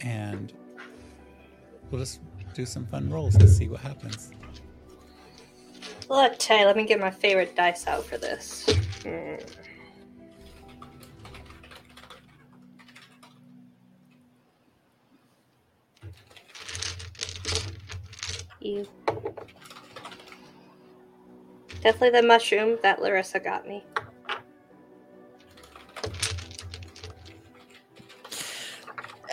And 0.00 0.52
we'll 1.90 2.00
just 2.00 2.20
do 2.54 2.64
some 2.64 2.86
fun 2.86 3.10
rolls 3.10 3.36
to 3.38 3.48
see 3.48 3.68
what 3.68 3.80
happens. 3.80 4.30
Look, 6.08 6.38
Tay, 6.38 6.64
let 6.64 6.76
me 6.76 6.86
get 6.86 7.00
my 7.00 7.10
favorite 7.10 7.56
dice 7.56 7.86
out 7.86 8.04
for 8.04 8.16
this. 8.16 8.66
Hmm. 9.02 9.36
You. 18.68 18.86
Definitely 21.82 22.10
the 22.20 22.26
mushroom 22.26 22.78
that 22.82 23.00
Larissa 23.00 23.40
got 23.40 23.66
me. 23.66 23.82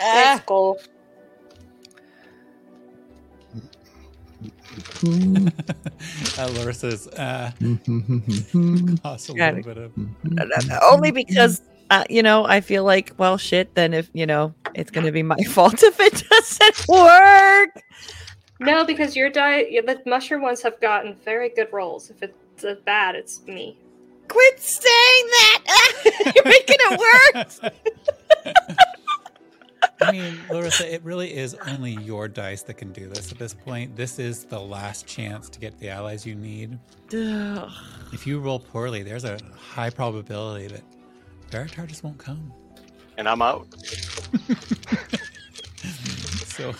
Ah, 0.00 0.34
Next 0.34 0.46
goal. 0.46 0.78
Uh, 6.38 6.48
Larissa's 6.48 7.08
uh, 7.08 7.50
costs 9.02 9.28
a 9.28 9.32
Yeah. 9.34 9.50
little 9.52 9.62
bit 9.62 9.78
of. 9.78 9.92
only 10.82 11.10
because 11.10 11.60
uh, 11.90 12.04
you 12.10 12.22
know 12.22 12.44
I 12.46 12.60
feel 12.60 12.84
like 12.84 13.12
well 13.18 13.36
shit. 13.38 13.74
Then 13.74 13.94
if 13.94 14.10
you 14.12 14.26
know 14.26 14.54
it's 14.74 14.90
gonna 14.90 15.12
be 15.12 15.22
my 15.22 15.36
fault 15.48 15.82
if 15.82 15.98
it 16.00 16.22
doesn't 16.28 16.88
work. 16.88 17.70
No, 18.58 18.84
because 18.84 19.14
your 19.14 19.30
die—the 19.30 20.02
mushroom 20.06 20.42
ones 20.42 20.62
have 20.62 20.80
gotten 20.80 21.14
very 21.24 21.50
good 21.50 21.68
rolls. 21.72 22.10
If 22.10 22.22
it's 22.22 22.64
uh, 22.64 22.76
bad, 22.84 23.14
it's 23.14 23.42
me. 23.46 23.76
Quit 24.28 24.58
saying 24.58 24.84
that. 24.92 26.02
You're 26.34 26.44
making 26.44 26.76
it 26.78 27.34
worse. 27.34 27.60
I 30.00 30.12
mean, 30.12 30.38
Larissa, 30.50 30.92
it 30.92 31.02
really 31.04 31.34
is 31.34 31.54
only 31.66 31.92
your 31.92 32.28
dice 32.28 32.62
that 32.62 32.74
can 32.74 32.92
do 32.92 33.08
this 33.08 33.32
at 33.32 33.38
this 33.38 33.54
point. 33.54 33.96
This 33.96 34.18
is 34.18 34.44
the 34.44 34.60
last 34.60 35.06
chance 35.06 35.48
to 35.48 35.58
get 35.58 35.78
the 35.78 35.88
allies 35.88 36.26
you 36.26 36.34
need. 36.34 36.78
Ugh. 37.14 37.70
If 38.12 38.26
you 38.26 38.38
roll 38.40 38.58
poorly, 38.58 39.02
there's 39.02 39.24
a 39.24 39.38
high 39.56 39.90
probability 39.90 40.68
that 40.68 40.82
Veritar 41.50 41.86
just 41.86 42.04
won't 42.04 42.18
come. 42.18 42.52
And 43.16 43.28
I'm 43.28 43.42
out. 43.42 43.66
So 46.56 46.74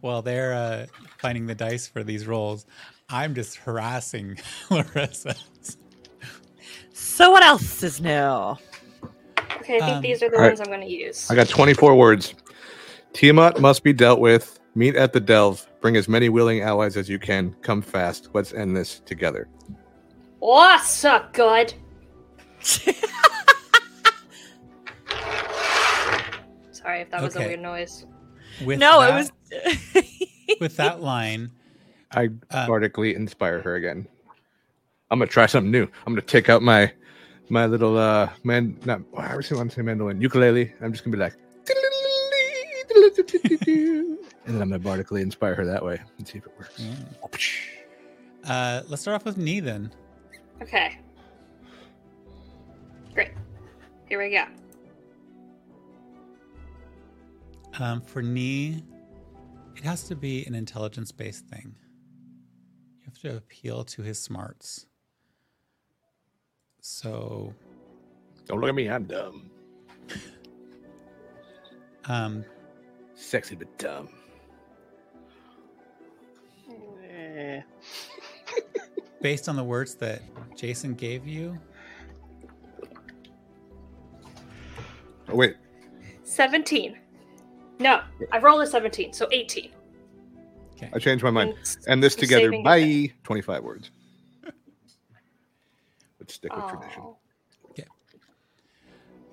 while 0.00 0.22
they're 0.22 0.52
uh, 0.54 0.86
finding 1.18 1.46
the 1.46 1.54
dice 1.54 1.86
for 1.86 2.02
these 2.04 2.26
rolls, 2.26 2.66
I'm 3.08 3.34
just 3.34 3.56
harassing 3.56 4.38
Larissa. 4.70 5.34
so 6.92 7.30
what 7.30 7.42
else 7.42 7.82
is 7.82 8.00
new? 8.00 8.10
Okay, 8.10 9.76
I 9.76 9.80
think 9.80 9.82
Um, 9.82 10.02
these 10.02 10.22
are 10.22 10.28
the 10.30 10.36
alright. 10.36 10.50
ones 10.52 10.60
I'm 10.60 10.66
going 10.66 10.80
to 10.80 10.86
use. 10.92 11.30
I 11.30 11.34
got 11.34 11.48
24 11.48 11.94
words. 11.94 12.34
Tiamat 13.12 13.60
must 13.60 13.82
be 13.82 13.92
dealt 13.92 14.20
with. 14.20 14.58
Meet 14.74 14.94
at 14.96 15.12
the 15.12 15.20
Delve. 15.20 15.66
Bring 15.80 15.96
as 15.96 16.08
many 16.08 16.28
willing 16.28 16.60
allies 16.62 16.96
as 16.96 17.08
you 17.08 17.18
can. 17.18 17.54
Come 17.62 17.82
fast. 17.82 18.28
Let's 18.32 18.52
end 18.52 18.76
this 18.76 19.00
together. 19.00 19.48
What's 20.38 21.04
up, 21.04 21.32
good? 21.32 21.74
Sorry 26.70 27.00
if 27.02 27.10
that 27.10 27.22
was 27.22 27.36
a 27.36 27.40
weird 27.40 27.60
noise. 27.60 28.06
With 28.64 28.78
no, 28.78 29.00
that, 29.00 29.10
it 29.10 29.14
was. 29.14 29.32
with 30.60 30.76
that 30.76 31.02
line. 31.02 31.50
I 32.12 32.28
Uh, 32.50 32.66
inspire 33.14 33.60
her 33.62 33.76
again. 33.76 34.06
I'm 35.10 35.18
gonna 35.18 35.30
try 35.30 35.46
something 35.46 35.70
new. 35.70 35.84
I'm 36.06 36.12
gonna 36.12 36.22
take 36.22 36.48
out 36.48 36.62
my 36.62 36.92
my 37.48 37.66
little 37.66 37.98
uh 37.98 38.28
man 38.44 38.78
not 38.84 39.00
I 39.16 39.32
always 39.32 39.50
want 39.50 39.70
to 39.70 39.76
say 39.76 39.82
mandolin 39.82 40.20
ukulele. 40.20 40.72
I'm 40.80 40.92
just 40.92 41.04
gonna 41.04 41.16
be 41.16 41.20
like 41.20 41.34
and 43.66 44.18
then 44.46 44.62
I'm 44.62 44.68
gonna 44.68 44.78
bardically 44.78 45.22
inspire 45.22 45.54
her 45.54 45.64
that 45.66 45.84
way 45.84 46.00
and 46.18 46.26
see 46.26 46.38
if 46.38 46.46
it 46.46 46.52
works. 46.58 46.82
Uh, 48.44 48.82
let's 48.88 49.02
start 49.02 49.16
off 49.16 49.24
with 49.24 49.36
Nee 49.36 49.60
then. 49.60 49.92
Okay. 50.62 50.98
Great. 53.14 53.32
Here 54.08 54.18
we 54.18 54.30
go. 54.30 54.44
Um, 57.78 58.00
for 58.00 58.22
Nee, 58.22 58.82
it 59.76 59.84
has 59.84 60.04
to 60.08 60.16
be 60.16 60.44
an 60.46 60.54
intelligence 60.54 61.12
based 61.12 61.46
thing. 61.46 61.74
You 62.98 63.04
have 63.04 63.18
to 63.20 63.36
appeal 63.36 63.84
to 63.84 64.02
his 64.02 64.18
smarts. 64.18 64.86
So, 66.80 67.54
Don't 68.46 68.60
look 68.60 68.68
at 68.70 68.74
me, 68.74 68.88
I'm 68.88 69.04
dumb. 69.04 69.50
um, 72.06 72.44
Sexy 73.14 73.54
but 73.54 73.78
dumb. 73.78 74.08
Eh, 77.08 77.60
based 79.22 79.48
on 79.48 79.56
the 79.56 79.64
words 79.64 79.94
that 79.96 80.22
Jason 80.56 80.94
gave 80.94 81.26
you, 81.26 81.58
Oh 85.28 85.36
wait, 85.36 85.56
17. 86.24 86.98
No, 87.80 88.02
I 88.30 88.38
rolled 88.38 88.60
a 88.62 88.66
17, 88.66 89.12
so 89.12 89.26
18. 89.32 89.70
I 90.94 90.98
changed 90.98 91.24
my 91.24 91.30
mind. 91.30 91.50
And 91.50 91.58
s- 91.58 91.78
End 91.88 92.02
this 92.02 92.14
together. 92.14 92.44
saving 92.44 92.62
Bye. 92.62 92.76
it. 92.78 93.10
25 93.24 93.62
words. 93.64 93.90
Let's 96.18 96.34
stick 96.34 96.54
with 96.54 96.66
tradition. 96.68 97.02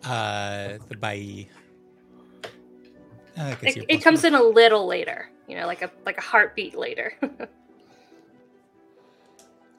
Uh, 0.04 0.78
the 0.88 0.96
bye. 0.96 1.48
I 3.38 3.54
guess 3.62 3.76
It, 3.76 3.86
it 3.90 3.98
comes 4.04 4.24
in 4.24 4.34
a 4.36 4.42
little 4.42 4.86
later, 4.88 5.30
you 5.48 5.56
know, 5.58 5.66
like 5.68 5.82
a 5.82 5.92
like 6.06 6.18
a 6.18 6.22
heartbeat 6.22 6.76
later. 6.76 7.14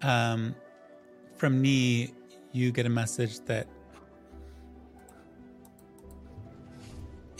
Um, 0.01 0.55
from 1.35 1.61
Nee, 1.61 2.15
you 2.53 2.71
get 2.71 2.87
a 2.87 2.89
message 2.89 3.41
that 3.47 3.67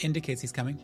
indicates 0.01 0.41
he's 0.41 0.51
coming. 0.51 0.77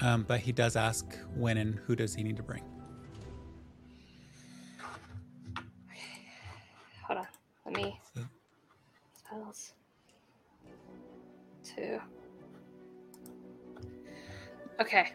Um, 0.00 0.24
but 0.26 0.40
he 0.40 0.52
does 0.52 0.76
ask 0.76 1.06
when 1.34 1.56
and 1.56 1.76
who 1.86 1.94
does 1.96 2.14
he 2.14 2.22
need 2.22 2.36
to 2.36 2.42
bring. 2.42 2.62
Hold 7.06 7.18
on, 7.20 7.26
let 7.66 7.74
me 7.76 8.00
So- 8.14 8.22
spells. 9.18 9.72
Two. 11.62 12.00
Okay. 14.80 15.12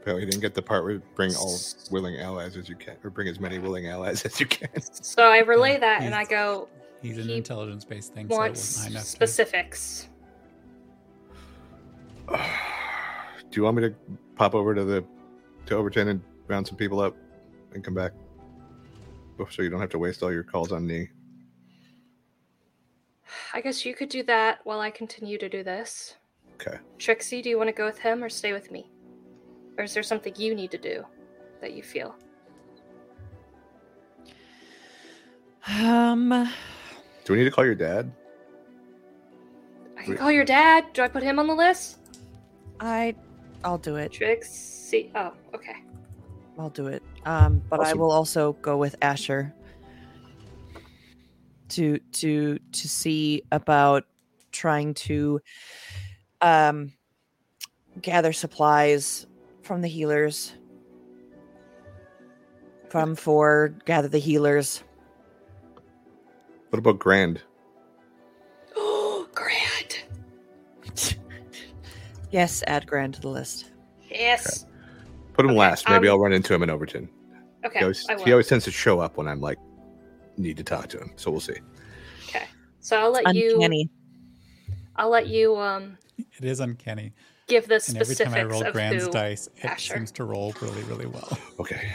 Apparently, 0.00 0.24
you 0.24 0.30
didn't 0.30 0.40
get 0.40 0.54
the 0.54 0.62
part 0.62 0.84
where 0.84 0.98
bring 1.14 1.34
all 1.34 1.58
willing 1.90 2.18
allies 2.20 2.56
as 2.56 2.68
you 2.68 2.76
can, 2.76 2.96
or 3.04 3.10
bring 3.10 3.28
as 3.28 3.38
many 3.38 3.58
willing 3.58 3.86
allies 3.88 4.24
as 4.26 4.40
you 4.40 4.46
can. 4.46 4.80
So 4.80 5.24
I 5.24 5.38
relay 5.40 5.78
that 5.78 6.02
and 6.02 6.14
I 6.14 6.24
go 6.24 6.68
He's 7.02 7.16
an 7.18 7.24
He 7.28 7.36
intelligence 7.36 7.84
based 7.84 8.12
thing, 8.14 8.28
so 8.28 8.34
it 8.34 8.38
wants 8.38 8.76
wasn't 8.76 8.94
to- 8.96 9.00
specifics. 9.02 10.08
Do 13.50 13.56
you 13.60 13.64
want 13.64 13.76
me 13.76 13.82
to 13.82 13.94
pop 14.36 14.54
over 14.54 14.74
to 14.74 14.84
the 14.84 15.04
to 15.66 15.76
Overton 15.76 16.08
and 16.08 16.22
round 16.46 16.66
some 16.66 16.76
people 16.76 17.00
up 17.00 17.16
and 17.74 17.82
come 17.84 17.94
back? 17.94 18.12
So 19.50 19.62
you 19.62 19.70
don't 19.70 19.80
have 19.80 19.90
to 19.90 19.98
waste 19.98 20.22
all 20.22 20.30
your 20.30 20.42
calls 20.42 20.70
on 20.70 20.86
me. 20.86 21.08
I 23.54 23.60
guess 23.60 23.86
you 23.86 23.94
could 23.94 24.08
do 24.10 24.22
that 24.24 24.60
while 24.64 24.80
I 24.80 24.90
continue 24.90 25.38
to 25.38 25.48
do 25.48 25.64
this. 25.64 26.16
Okay. 26.54 26.76
Trixie, 26.98 27.40
do 27.40 27.48
you 27.48 27.56
want 27.56 27.68
to 27.68 27.72
go 27.72 27.86
with 27.86 27.98
him 27.98 28.22
or 28.22 28.28
stay 28.28 28.52
with 28.52 28.70
me? 28.70 28.90
Or 29.78 29.84
is 29.84 29.94
there 29.94 30.02
something 30.02 30.34
you 30.36 30.54
need 30.54 30.70
to 30.72 30.78
do 30.78 31.04
that 31.60 31.72
you 31.72 31.82
feel? 31.82 32.14
Um, 35.66 36.50
Do 37.24 37.32
we 37.32 37.38
need 37.38 37.44
to 37.44 37.50
call 37.50 37.64
your 37.64 37.74
dad? 37.74 38.12
I 39.96 40.02
can 40.02 40.16
call 40.16 40.30
your 40.30 40.44
dad. 40.44 40.92
Do 40.92 41.02
I 41.02 41.08
put 41.08 41.22
him 41.22 41.38
on 41.38 41.46
the 41.46 41.54
list? 41.54 41.98
I, 42.78 43.14
I'll 43.64 43.78
do 43.78 43.96
it. 43.96 44.12
Trixie. 44.12 45.10
Oh, 45.14 45.32
okay. 45.54 45.76
I'll 46.58 46.70
do 46.70 46.86
it. 46.88 47.02
Um, 47.24 47.62
but 47.68 47.80
I 47.80 47.94
will 47.94 48.10
also 48.10 48.54
go 48.54 48.76
with 48.76 48.96
Asher 49.02 49.54
to 51.70 51.98
to 52.12 52.58
to 52.58 52.88
see 52.88 53.42
about 53.52 54.04
trying 54.52 54.92
to 54.92 55.40
um 56.40 56.92
gather 58.02 58.32
supplies 58.32 59.26
from 59.62 59.80
the 59.80 59.88
healers 59.88 60.52
from 62.90 63.14
for 63.14 63.74
gather 63.84 64.08
the 64.08 64.18
healers. 64.18 64.82
What 66.70 66.78
about 66.78 66.98
Grand? 66.98 67.40
Oh, 68.76 69.28
Grant. 69.34 69.69
Yes, 72.30 72.62
add 72.66 72.86
Grand 72.86 73.14
to 73.14 73.20
the 73.20 73.28
list. 73.28 73.70
Yes. 74.08 74.66
Put 75.34 75.44
him 75.44 75.52
Okay, 75.52 75.58
last. 75.60 75.88
Maybe 75.88 76.08
um, 76.08 76.14
I'll 76.14 76.20
run 76.20 76.32
into 76.32 76.54
him 76.54 76.62
in 76.62 76.70
Overton. 76.70 77.08
Okay. 77.64 77.78
He 77.78 77.84
always, 77.84 78.06
I 78.08 78.14
will. 78.16 78.24
he 78.24 78.32
always 78.32 78.46
tends 78.48 78.64
to 78.64 78.70
show 78.70 79.00
up 79.00 79.16
when 79.16 79.28
I'm 79.28 79.40
like 79.40 79.58
need 80.36 80.56
to 80.56 80.64
talk 80.64 80.88
to 80.88 80.98
him. 80.98 81.12
So 81.16 81.30
we'll 81.30 81.40
see. 81.40 81.56
Okay. 82.28 82.44
So 82.80 82.98
I'll 82.98 83.10
let 83.10 83.34
you. 83.34 83.54
Uncanny. 83.54 83.90
I'll 84.96 85.10
let 85.10 85.26
you 85.28 85.56
um 85.56 85.96
It 86.18 86.44
is 86.44 86.60
uncanny. 86.60 87.12
give 87.48 87.68
the 87.68 87.74
And 87.74 87.96
every 87.96 88.14
specifics 88.14 88.32
time 88.32 88.40
I 88.40 88.44
roll 88.50 88.64
of 88.66 88.72
Grand's 88.72 89.04
who. 89.06 89.12
dice, 89.12 89.48
it 89.56 89.64
Asher. 89.64 89.94
seems 89.94 90.10
to 90.12 90.24
roll 90.24 90.54
really, 90.60 90.82
really 90.84 91.06
well. 91.06 91.38
Okay. 91.58 91.90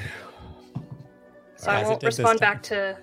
So 1.55 1.71
As 1.71 1.85
I 1.85 1.89
won't 1.89 2.03
respond 2.03 2.39
back 2.39 2.61
to 2.63 2.97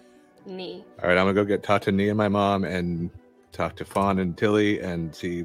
Nee. 0.47 0.85
All 1.03 1.09
right. 1.09 1.19
I'm 1.19 1.25
gonna 1.25 1.35
go 1.35 1.45
get 1.45 1.63
talk 1.63 1.83
to 1.83 1.93
Nee 1.93 2.09
and 2.09 2.19
my 2.19 2.29
mom 2.29 2.65
and 2.65 3.11
talk 3.53 3.77
to 3.77 3.85
Fawn 3.85 4.19
and 4.21 4.37
Tilly 4.37 4.81
and 4.81 5.15
see 5.15 5.45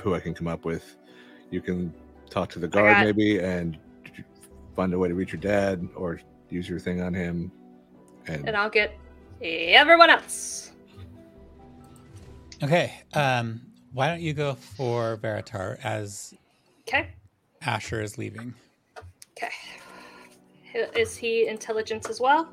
who 0.00 0.14
I 0.14 0.20
can 0.20 0.34
come 0.34 0.46
up 0.48 0.64
with. 0.64 0.96
You 1.50 1.60
can 1.60 1.92
talk 2.30 2.50
to 2.50 2.58
the 2.58 2.68
guard 2.68 2.96
got- 2.96 3.04
maybe 3.04 3.38
and 3.38 3.78
find 4.74 4.92
a 4.92 4.98
way 4.98 5.08
to 5.08 5.14
reach 5.14 5.32
your 5.32 5.40
dad 5.40 5.88
or 5.96 6.20
use 6.50 6.68
your 6.68 6.78
thing 6.78 7.00
on 7.00 7.14
him. 7.14 7.50
And, 8.26 8.46
And 8.46 8.56
I'll 8.56 8.70
get 8.70 8.96
everyone 9.40 10.10
else. 10.10 10.72
Okay. 12.62 12.92
Um, 13.14 13.60
why 13.92 14.08
don't 14.08 14.20
you 14.20 14.34
go 14.34 14.54
for 14.54 15.16
Veritar 15.18 15.78
as 15.84 16.34
Okay. 16.88 17.08
Asher 17.62 18.02
is 18.02 18.18
leaving? 18.18 18.54
Okay. 19.36 19.50
Is 20.94 21.16
he 21.16 21.46
intelligence 21.48 22.08
as 22.10 22.20
well? 22.20 22.52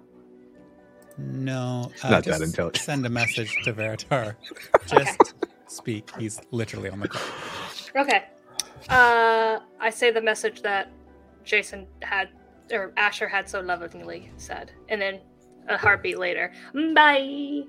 No, 1.18 1.92
uh, 2.04 2.10
not 2.10 2.24
that 2.24 2.32
just 2.32 2.42
intelligent. 2.44 2.84
Send 2.84 3.06
a 3.06 3.10
message 3.10 3.56
to 3.66 3.74
Veritar. 3.74 4.36
Just 4.88 5.36
speak. 5.68 6.10
He's 6.18 6.42
literally 6.50 6.90
on 6.90 7.00
the 7.02 7.08
call. 7.08 7.22
Okay. 7.96 8.24
Uh, 8.90 9.60
I 9.80 9.90
say 9.90 10.12
the 10.12 10.22
message 10.22 10.62
that 10.62 10.92
Jason 11.44 11.88
had, 12.02 12.30
or 12.72 12.94
Asher 12.98 13.28
had 13.28 13.50
so 13.50 13.62
lovingly 13.62 14.32
said, 14.38 14.72
and 14.90 15.02
then 15.02 15.20
a 15.68 15.78
heartbeat 15.78 16.18
later. 16.18 16.52
Bye. 16.74 17.64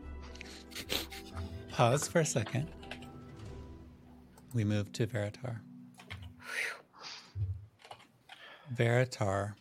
Pause 1.70 2.08
for 2.08 2.20
a 2.20 2.24
second. 2.24 2.68
We 4.52 4.64
move 4.64 4.92
to 4.92 5.06
Veritar. 5.06 5.58
Veritar 8.74 9.54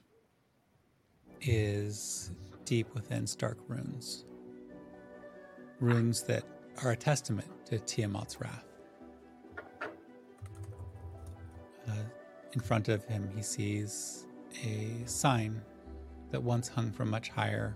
is 1.41 2.31
deep 2.65 2.93
within 2.93 3.27
Stark 3.27 3.57
runes. 3.67 4.25
Runes 5.79 6.23
that 6.23 6.43
are 6.83 6.91
a 6.91 6.95
testament 6.95 7.49
to 7.65 7.79
Tiamat's 7.79 8.39
wrath. 8.39 8.65
Uh, 11.87 11.93
in 12.53 12.61
front 12.61 12.89
of 12.89 13.03
him, 13.05 13.29
he 13.35 13.41
sees 13.41 14.25
a 14.63 14.89
sign 15.05 15.61
that 16.31 16.41
once 16.41 16.67
hung 16.67 16.91
from 16.91 17.09
much 17.09 17.29
higher. 17.29 17.75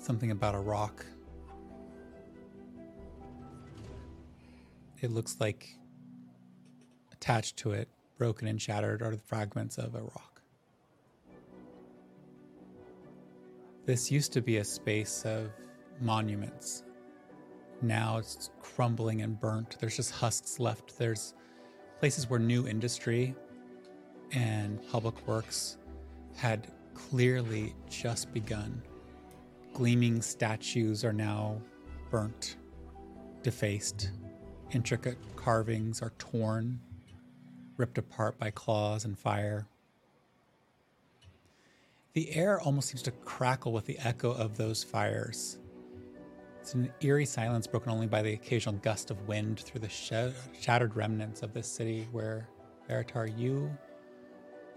Something 0.00 0.30
about 0.30 0.54
a 0.54 0.58
rock. 0.58 1.04
It 5.00 5.10
looks 5.10 5.36
like 5.38 5.68
attached 7.12 7.56
to 7.58 7.72
it, 7.72 7.88
broken 8.16 8.48
and 8.48 8.60
shattered, 8.60 9.02
are 9.02 9.10
the 9.10 9.22
fragments 9.22 9.78
of 9.78 9.94
a 9.94 10.00
rock. 10.00 10.40
This 13.86 14.10
used 14.10 14.32
to 14.34 14.42
be 14.42 14.58
a 14.58 14.64
space 14.64 15.24
of 15.24 15.50
monuments. 16.00 16.84
Now 17.80 18.18
it's 18.18 18.50
crumbling 18.60 19.22
and 19.22 19.38
burnt. 19.40 19.76
There's 19.78 19.96
just 19.96 20.10
husks 20.10 20.58
left. 20.58 20.98
There's 20.98 21.34
places 22.00 22.28
where 22.28 22.38
new 22.38 22.66
industry 22.66 23.34
and 24.32 24.80
public 24.90 25.26
works 25.26 25.78
had 26.36 26.68
clearly 26.94 27.74
just 27.88 28.32
begun. 28.32 28.82
Gleaming 29.72 30.20
statues 30.22 31.04
are 31.04 31.12
now 31.12 31.60
burnt, 32.10 32.56
defaced. 33.42 34.10
Intricate 34.72 35.18
carvings 35.36 36.02
are 36.02 36.12
torn, 36.18 36.80
ripped 37.76 37.98
apart 37.98 38.38
by 38.38 38.50
claws 38.50 39.04
and 39.04 39.18
fire. 39.18 39.66
The 42.14 42.34
air 42.34 42.60
almost 42.60 42.88
seems 42.88 43.02
to 43.02 43.12
crackle 43.12 43.72
with 43.72 43.86
the 43.86 43.98
echo 43.98 44.32
of 44.32 44.56
those 44.56 44.82
fires. 44.82 45.58
It's 46.68 46.74
an 46.74 46.92
eerie 47.00 47.24
silence 47.24 47.66
broken 47.66 47.90
only 47.90 48.06
by 48.06 48.20
the 48.20 48.34
occasional 48.34 48.74
gust 48.74 49.10
of 49.10 49.26
wind 49.26 49.58
through 49.60 49.80
the 49.80 49.88
sh- 49.88 50.12
shattered 50.60 50.94
remnants 50.96 51.42
of 51.42 51.54
this 51.54 51.66
city 51.66 52.06
where, 52.12 52.46
Veritar, 52.86 53.26
you 53.38 53.74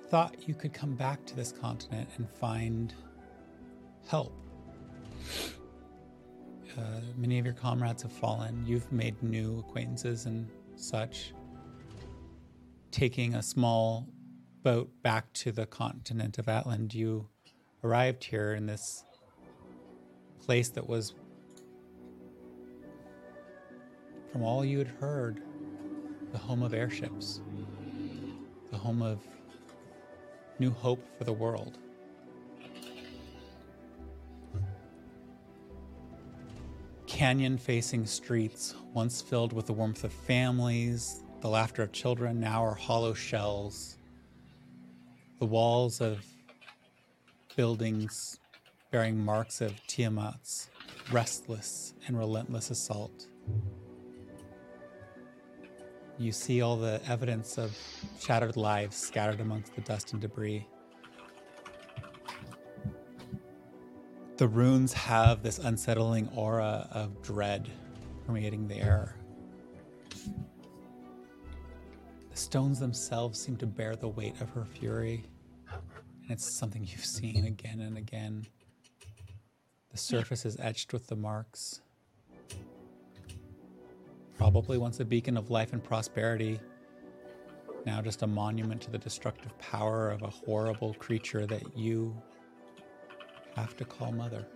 thought 0.07 0.47
you 0.47 0.53
could 0.53 0.71
come 0.71 0.95
back 0.95 1.25
to 1.25 1.35
this 1.35 1.51
continent 1.51 2.07
and 2.15 2.29
find 2.29 2.93
help. 4.07 4.33
Uh, 6.77 7.01
many 7.17 7.37
of 7.39 7.43
your 7.43 7.55
comrades 7.55 8.03
have 8.03 8.13
fallen. 8.13 8.63
You've 8.65 8.89
made 8.89 9.21
new 9.21 9.59
acquaintances 9.59 10.27
and 10.27 10.49
such. 10.77 11.33
Taking 12.91 13.35
a 13.35 13.43
small 13.43 14.07
boat 14.63 14.89
back 15.03 15.33
to 15.33 15.51
the 15.51 15.65
continent 15.65 16.37
of 16.37 16.45
Atland, 16.45 16.93
you 16.93 17.27
arrived 17.83 18.23
here 18.23 18.53
in 18.53 18.65
this 18.65 19.03
place 20.39 20.69
that 20.69 20.87
was, 20.87 21.15
From 24.31 24.43
all 24.43 24.63
you 24.63 24.77
had 24.77 24.87
heard, 24.87 25.41
the 26.31 26.37
home 26.37 26.63
of 26.63 26.73
airships, 26.73 27.41
the 28.71 28.77
home 28.77 29.01
of 29.01 29.19
new 30.57 30.71
hope 30.71 31.05
for 31.17 31.25
the 31.25 31.33
world. 31.33 31.77
Canyon 37.07 37.57
facing 37.57 38.05
streets, 38.05 38.73
once 38.93 39.21
filled 39.21 39.51
with 39.51 39.65
the 39.65 39.73
warmth 39.73 40.05
of 40.05 40.13
families, 40.13 41.23
the 41.41 41.49
laughter 41.49 41.83
of 41.83 41.91
children, 41.91 42.39
now 42.39 42.63
are 42.63 42.73
hollow 42.73 43.13
shells. 43.13 43.97
The 45.39 45.45
walls 45.45 45.99
of 45.99 46.25
buildings 47.57 48.39
bearing 48.91 49.17
marks 49.17 49.59
of 49.59 49.75
Tiamat's 49.87 50.69
restless 51.11 51.95
and 52.07 52.17
relentless 52.17 52.69
assault. 52.69 53.27
You 56.17 56.31
see 56.31 56.61
all 56.61 56.77
the 56.77 57.01
evidence 57.07 57.57
of 57.57 57.75
shattered 58.19 58.55
lives 58.55 58.95
scattered 58.95 59.39
amongst 59.39 59.75
the 59.75 59.81
dust 59.81 60.13
and 60.13 60.21
debris. 60.21 60.67
The 64.37 64.47
runes 64.47 64.93
have 64.93 65.43
this 65.43 65.59
unsettling 65.59 66.29
aura 66.35 66.87
of 66.91 67.21
dread 67.21 67.69
permeating 68.25 68.67
the 68.67 68.77
air. 68.77 69.15
The 72.31 72.37
stones 72.37 72.79
themselves 72.79 73.39
seem 73.39 73.57
to 73.57 73.67
bear 73.67 73.95
the 73.95 74.07
weight 74.07 74.39
of 74.41 74.49
her 74.51 74.65
fury, 74.65 75.25
and 75.71 76.31
it's 76.31 76.51
something 76.51 76.81
you've 76.83 77.05
seen 77.05 77.45
again 77.45 77.81
and 77.81 77.97
again. 77.97 78.47
The 79.91 79.97
surface 79.97 80.45
is 80.45 80.57
etched 80.59 80.93
with 80.93 81.07
the 81.07 81.15
marks. 81.15 81.81
Probably 84.41 84.79
once 84.79 84.99
a 84.99 85.05
beacon 85.05 85.37
of 85.37 85.51
life 85.51 85.71
and 85.71 85.83
prosperity, 85.83 86.59
now 87.85 88.01
just 88.01 88.23
a 88.23 88.27
monument 88.27 88.81
to 88.81 88.89
the 88.89 88.97
destructive 88.97 89.55
power 89.59 90.09
of 90.09 90.23
a 90.23 90.29
horrible 90.31 90.95
creature 90.95 91.45
that 91.45 91.77
you 91.77 92.19
have 93.55 93.77
to 93.77 93.85
call 93.85 94.11
mother. 94.11 94.47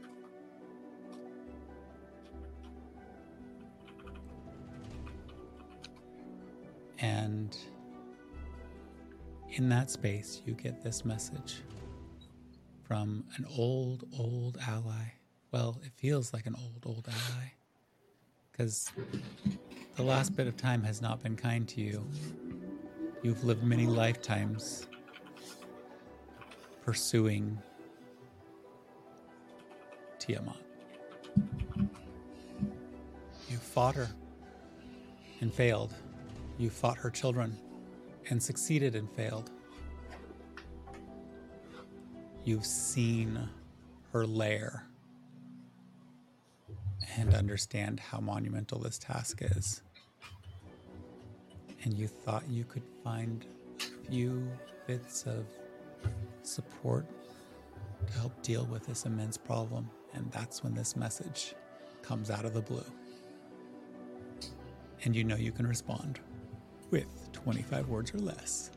And 6.97 7.55
in 9.51 9.69
that 9.69 9.91
space, 9.91 10.41
you 10.47 10.55
get 10.55 10.81
this 10.81 11.05
message 11.05 11.61
from 12.87 13.23
an 13.35 13.45
old, 13.55 14.05
old 14.17 14.57
ally. 14.67 15.13
Well, 15.51 15.79
it 15.83 15.91
feels 15.95 16.33
like 16.33 16.47
an 16.47 16.55
old, 16.55 16.83
old 16.87 17.07
ally. 17.07 17.54
Because 18.55 18.89
the 19.97 20.03
last 20.03 20.33
bit 20.37 20.47
of 20.47 20.55
time 20.55 20.81
has 20.83 21.01
not 21.01 21.21
been 21.21 21.35
kind 21.35 21.67
to 21.67 21.81
you. 21.81 22.05
You've 23.21 23.43
lived 23.43 23.63
many 23.63 23.85
lifetimes 23.85 24.87
pursuing 26.81 27.57
Tiamat. 30.19 30.55
You 33.49 33.57
fought 33.57 33.95
her 33.95 34.07
and 35.41 35.53
failed. 35.53 35.93
You 36.57 36.69
fought 36.69 36.97
her 36.97 37.09
children 37.09 37.57
and 38.29 38.41
succeeded 38.41 38.95
and 38.95 39.11
failed. 39.11 39.51
You've 42.45 42.65
seen 42.65 43.49
her 44.13 44.25
lair 44.25 44.87
and 47.17 47.33
understand 47.33 47.99
how 47.99 48.19
monumental 48.19 48.79
this 48.79 48.97
task 48.97 49.39
is. 49.41 49.81
And 51.83 51.93
you 51.93 52.07
thought 52.07 52.43
you 52.49 52.63
could 52.63 52.83
find 53.03 53.45
a 53.79 54.09
few 54.09 54.49
bits 54.87 55.25
of 55.25 55.45
support 56.43 57.05
to 58.07 58.13
help 58.13 58.41
deal 58.41 58.65
with 58.65 58.85
this 58.85 59.05
immense 59.05 59.37
problem. 59.37 59.89
And 60.13 60.31
that's 60.31 60.63
when 60.63 60.73
this 60.73 60.95
message 60.95 61.55
comes 62.01 62.29
out 62.29 62.45
of 62.45 62.53
the 62.53 62.61
blue. 62.61 62.85
And 65.03 65.15
you 65.15 65.23
know 65.23 65.35
you 65.35 65.51
can 65.51 65.67
respond 65.67 66.19
with 66.89 67.31
25 67.33 67.89
words 67.89 68.13
or 68.13 68.19
less. 68.19 68.71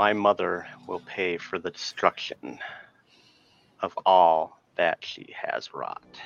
My 0.00 0.14
mother 0.14 0.66
will 0.86 1.00
pay 1.00 1.36
for 1.36 1.58
the 1.58 1.70
destruction 1.70 2.58
of 3.80 3.92
all 4.06 4.58
that 4.76 5.04
she 5.04 5.34
has 5.38 5.74
wrought. 5.74 6.18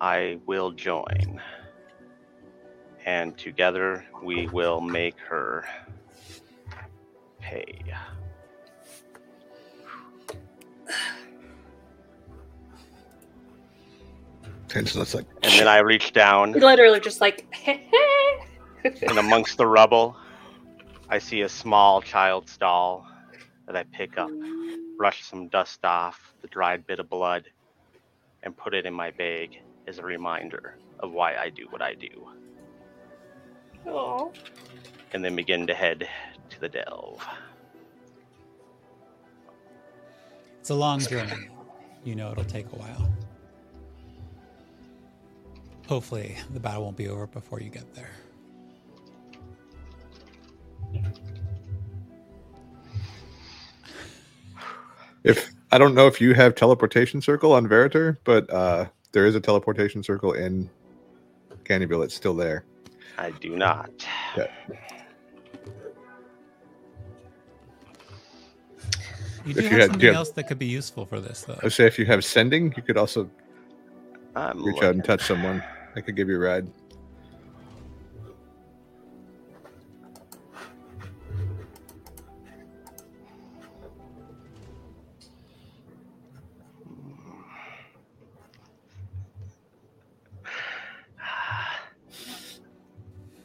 I 0.00 0.38
will 0.46 0.70
join, 0.70 1.42
and 3.04 3.36
together 3.36 4.06
we 4.22 4.46
will 4.46 4.80
make 4.80 5.18
her 5.18 5.66
pay. 7.40 7.82
Tension's 14.68 15.16
like, 15.16 15.26
And 15.42 15.52
then 15.54 15.66
I 15.66 15.78
reach 15.78 16.12
down, 16.12 16.52
Literally 16.52 17.00
just 17.00 17.20
like, 17.20 17.44
and 18.84 19.18
amongst 19.18 19.58
the 19.58 19.66
rubble, 19.66 20.16
I 21.08 21.18
see 21.18 21.42
a 21.42 21.48
small 21.48 22.02
child's 22.02 22.56
doll 22.56 23.06
that 23.66 23.76
I 23.76 23.84
pick 23.84 24.18
up, 24.18 24.30
brush 24.96 25.24
some 25.24 25.48
dust 25.48 25.84
off 25.84 26.34
the 26.42 26.48
dried 26.48 26.86
bit 26.86 26.98
of 26.98 27.08
blood, 27.08 27.44
and 28.42 28.56
put 28.56 28.74
it 28.74 28.86
in 28.86 28.94
my 28.94 29.10
bag 29.12 29.60
as 29.86 29.98
a 29.98 30.02
reminder 30.02 30.76
of 31.00 31.12
why 31.12 31.36
I 31.36 31.50
do 31.50 31.66
what 31.70 31.82
I 31.82 31.94
do. 31.94 32.28
oh, 33.86 34.32
And 35.12 35.24
then 35.24 35.36
begin 35.36 35.66
to 35.68 35.74
head 35.74 36.08
to 36.50 36.60
the 36.60 36.68
delve. 36.68 37.24
It's 40.60 40.70
a 40.70 40.74
long 40.74 40.98
journey. 40.98 41.48
You 42.04 42.16
know 42.16 42.32
it'll 42.32 42.44
take 42.44 42.66
a 42.72 42.76
while. 42.76 43.08
Hopefully, 45.88 46.36
the 46.52 46.58
battle 46.58 46.82
won't 46.82 46.96
be 46.96 47.08
over 47.08 47.28
before 47.28 47.60
you 47.60 47.70
get 47.70 47.94
there. 47.94 48.10
If 55.24 55.50
I 55.72 55.78
don't 55.78 55.94
know 55.94 56.06
if 56.06 56.20
you 56.20 56.34
have 56.34 56.54
teleportation 56.54 57.20
circle 57.20 57.52
on 57.52 57.66
Veritar, 57.66 58.16
but 58.24 58.48
uh, 58.52 58.86
there 59.12 59.26
is 59.26 59.34
a 59.34 59.40
teleportation 59.40 60.02
circle 60.02 60.32
in 60.34 60.70
Candyville. 61.64 62.04
It's 62.04 62.14
still 62.14 62.34
there. 62.34 62.64
I 63.18 63.30
do 63.32 63.56
not. 63.56 63.90
You 69.44 69.50
If 69.52 69.56
do 69.56 69.62
you 69.62 69.68
have 69.68 69.80
had- 69.80 69.90
something 69.90 70.08
yeah. 70.08 70.14
else 70.16 70.30
that 70.30 70.44
could 70.48 70.58
be 70.58 70.66
useful 70.66 71.06
for 71.06 71.20
this, 71.20 71.42
though. 71.42 71.58
I 71.62 71.68
say 71.68 71.86
if 71.86 71.98
you 71.98 72.06
have 72.06 72.24
sending, 72.24 72.72
you 72.76 72.82
could 72.82 72.96
also 72.96 73.30
I'm 74.34 74.62
reach 74.64 74.82
out 74.82 74.94
and 74.94 75.04
touch 75.04 75.22
someone. 75.22 75.62
I 75.94 76.00
could 76.00 76.16
give 76.16 76.28
you 76.28 76.36
a 76.36 76.38
ride. 76.40 76.68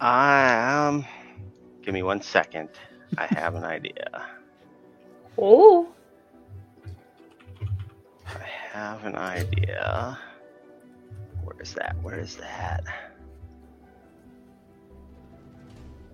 I 0.01 0.87
um. 0.87 1.05
Give 1.83 1.93
me 1.93 2.01
one 2.01 2.21
second. 2.21 2.69
I 3.17 3.27
have 3.27 3.55
an 3.55 3.63
idea. 3.63 4.25
oh, 5.37 5.87
I 8.25 8.43
have 8.71 9.05
an 9.05 9.15
idea. 9.15 10.17
Where 11.43 11.61
is 11.61 11.73
that? 11.75 11.95
Where 12.01 12.19
is 12.19 12.35
that? 12.37 12.83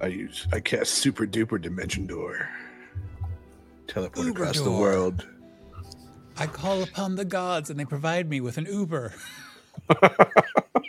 I 0.02 0.08
use 0.08 0.48
I 0.52 0.60
cast 0.60 0.96
super 0.96 1.26
duper 1.26 1.62
dimension 1.62 2.06
door. 2.08 2.50
Teleport 3.88 4.28
Uber 4.28 4.44
across 4.44 4.60
the 4.60 4.72
world. 4.72 5.26
I 6.36 6.46
call 6.46 6.84
upon 6.84 7.16
the 7.16 7.26
gods 7.26 7.70
and 7.70 7.80
they 7.80 7.86
provide 7.86 8.30
me 8.30 8.42
with 8.42 8.58
an 8.58 8.66
Uber. 8.66 9.14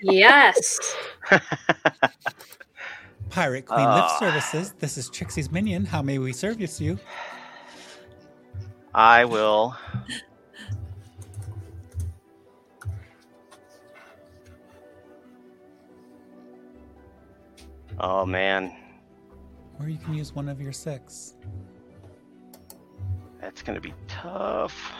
yes. 0.03 0.97
Pirate 3.39 3.66
Queen 3.66 3.86
Lift 3.86 4.09
Ah. 4.10 4.16
Services. 4.19 4.74
This 4.81 4.98
is 4.98 5.09
Trixie's 5.09 5.48
minion. 5.52 5.85
How 5.85 6.02
may 6.02 6.19
we 6.19 6.32
service 6.32 6.81
you? 6.81 6.98
I 8.93 9.24
will. 9.27 9.77
Oh 18.01 18.24
man, 18.24 18.73
Or 19.81 19.89
you 19.89 19.98
can 19.98 20.15
use 20.15 20.35
one 20.35 20.48
of 20.48 20.60
your 20.60 20.73
six. 20.73 21.35
that's 23.40 23.62
gonna 23.62 23.81
be 23.81 23.94
tough. 24.09 24.93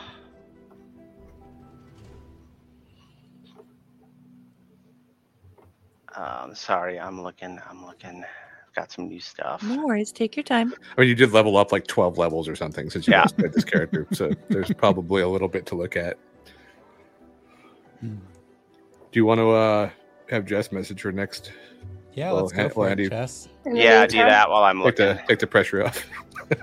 Um, 6.15 6.53
sorry, 6.55 6.99
I'm 6.99 7.21
looking. 7.21 7.59
I'm 7.69 7.85
looking. 7.85 8.23
I've 8.23 8.75
got 8.75 8.91
some 8.91 9.07
new 9.07 9.19
stuff. 9.19 9.61
No 9.63 9.85
worries. 9.85 10.11
Take 10.11 10.35
your 10.35 10.43
time. 10.43 10.73
I 10.97 11.01
mean, 11.01 11.09
you 11.09 11.15
did 11.15 11.31
level 11.31 11.57
up 11.57 11.71
like 11.71 11.87
12 11.87 12.17
levels 12.17 12.47
or 12.47 12.55
something 12.55 12.89
since 12.89 13.07
you 13.07 13.13
Yeah. 13.13 13.21
last 13.21 13.37
played 13.37 13.53
this 13.53 13.63
character. 13.65 14.07
So 14.11 14.31
there's 14.49 14.71
probably 14.73 15.21
a 15.21 15.27
little 15.27 15.47
bit 15.47 15.65
to 15.67 15.75
look 15.75 15.95
at. 15.95 16.17
Do 18.01 18.17
you 19.13 19.25
want 19.25 19.39
to 19.39 19.49
uh, 19.51 19.89
have 20.29 20.45
Jess 20.45 20.71
message 20.71 21.01
her 21.01 21.11
next? 21.11 21.51
Yeah, 22.13 22.31
Well, 22.31 22.41
let's 22.43 22.53
go 22.53 22.63
Ha- 22.63 22.69
for 22.69 22.89
it, 22.89 23.09
Jess. 23.09 23.47
In 23.65 23.73
the 23.73 23.79
Yeah, 23.81 24.05
do 24.05 24.17
that 24.17 24.49
while 24.49 24.63
I'm 24.63 24.77
Take 24.77 24.85
looking. 24.99 25.05
the, 25.17 25.21
take 25.27 25.39
the 25.39 25.47
pressure 25.47 25.85
off. 25.85 26.05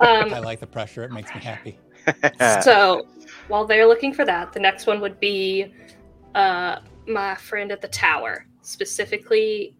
I 0.01 0.21
Um, 0.23 0.31
like 0.45 0.61
the 0.61 0.67
pressure. 0.67 1.05
It 1.05 1.13
makes 1.13 1.33
me 1.35 1.41
happy. 1.41 1.79
so 2.63 3.07
while 3.49 3.65
they're 3.67 3.87
looking 3.87 4.13
for 4.13 4.25
that, 4.25 4.53
the 4.53 4.61
next 4.61 4.87
one 4.87 5.01
would 5.01 5.19
be 5.21 5.73
uh, 6.35 6.79
my 7.07 7.35
friend 7.37 7.71
at 7.73 7.81
the 7.81 7.89
tower, 7.89 8.47
specifically 8.67 9.75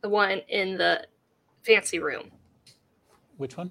the 0.00 0.08
one 0.08 0.40
in 0.48 0.76
the 0.78 1.06
fancy 1.62 1.98
room, 1.98 2.30
Which 3.36 3.56
one? 3.56 3.70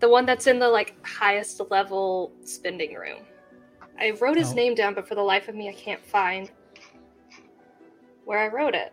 the 0.00 0.08
one 0.08 0.24
that's 0.24 0.46
in 0.46 0.58
the 0.60 0.68
like 0.68 0.94
highest 1.04 1.60
level 1.70 2.32
spending 2.44 2.94
room. 2.94 3.18
I 4.00 4.12
wrote 4.20 4.36
his 4.36 4.52
Oh. 4.52 4.54
name 4.54 4.74
down, 4.76 4.94
but 4.94 5.08
for 5.08 5.16
the 5.16 5.22
life 5.22 5.48
of 5.48 5.56
me, 5.56 5.68
I 5.68 5.72
can't 5.72 6.04
find 6.06 6.50
where 8.24 8.38
I 8.38 8.46
wrote 8.46 8.74
it. 8.76 8.92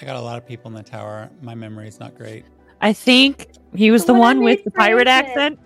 I 0.00 0.04
got 0.04 0.16
a 0.16 0.20
lot 0.20 0.36
of 0.36 0.46
people 0.46 0.68
in 0.70 0.74
the 0.74 0.82
tower. 0.82 1.30
My 1.40 1.54
memory 1.54 1.88
is 1.88 2.00
not 2.00 2.14
great. 2.14 2.44
I 2.82 2.92
think 2.92 3.48
he 3.74 3.90
was 3.90 4.02
The 4.04 4.12
the 4.12 4.18
one 4.18 4.38
one 4.38 4.44
with 4.44 4.64
the 4.64 4.70
pirate 4.70 5.08
accent. 5.08 5.58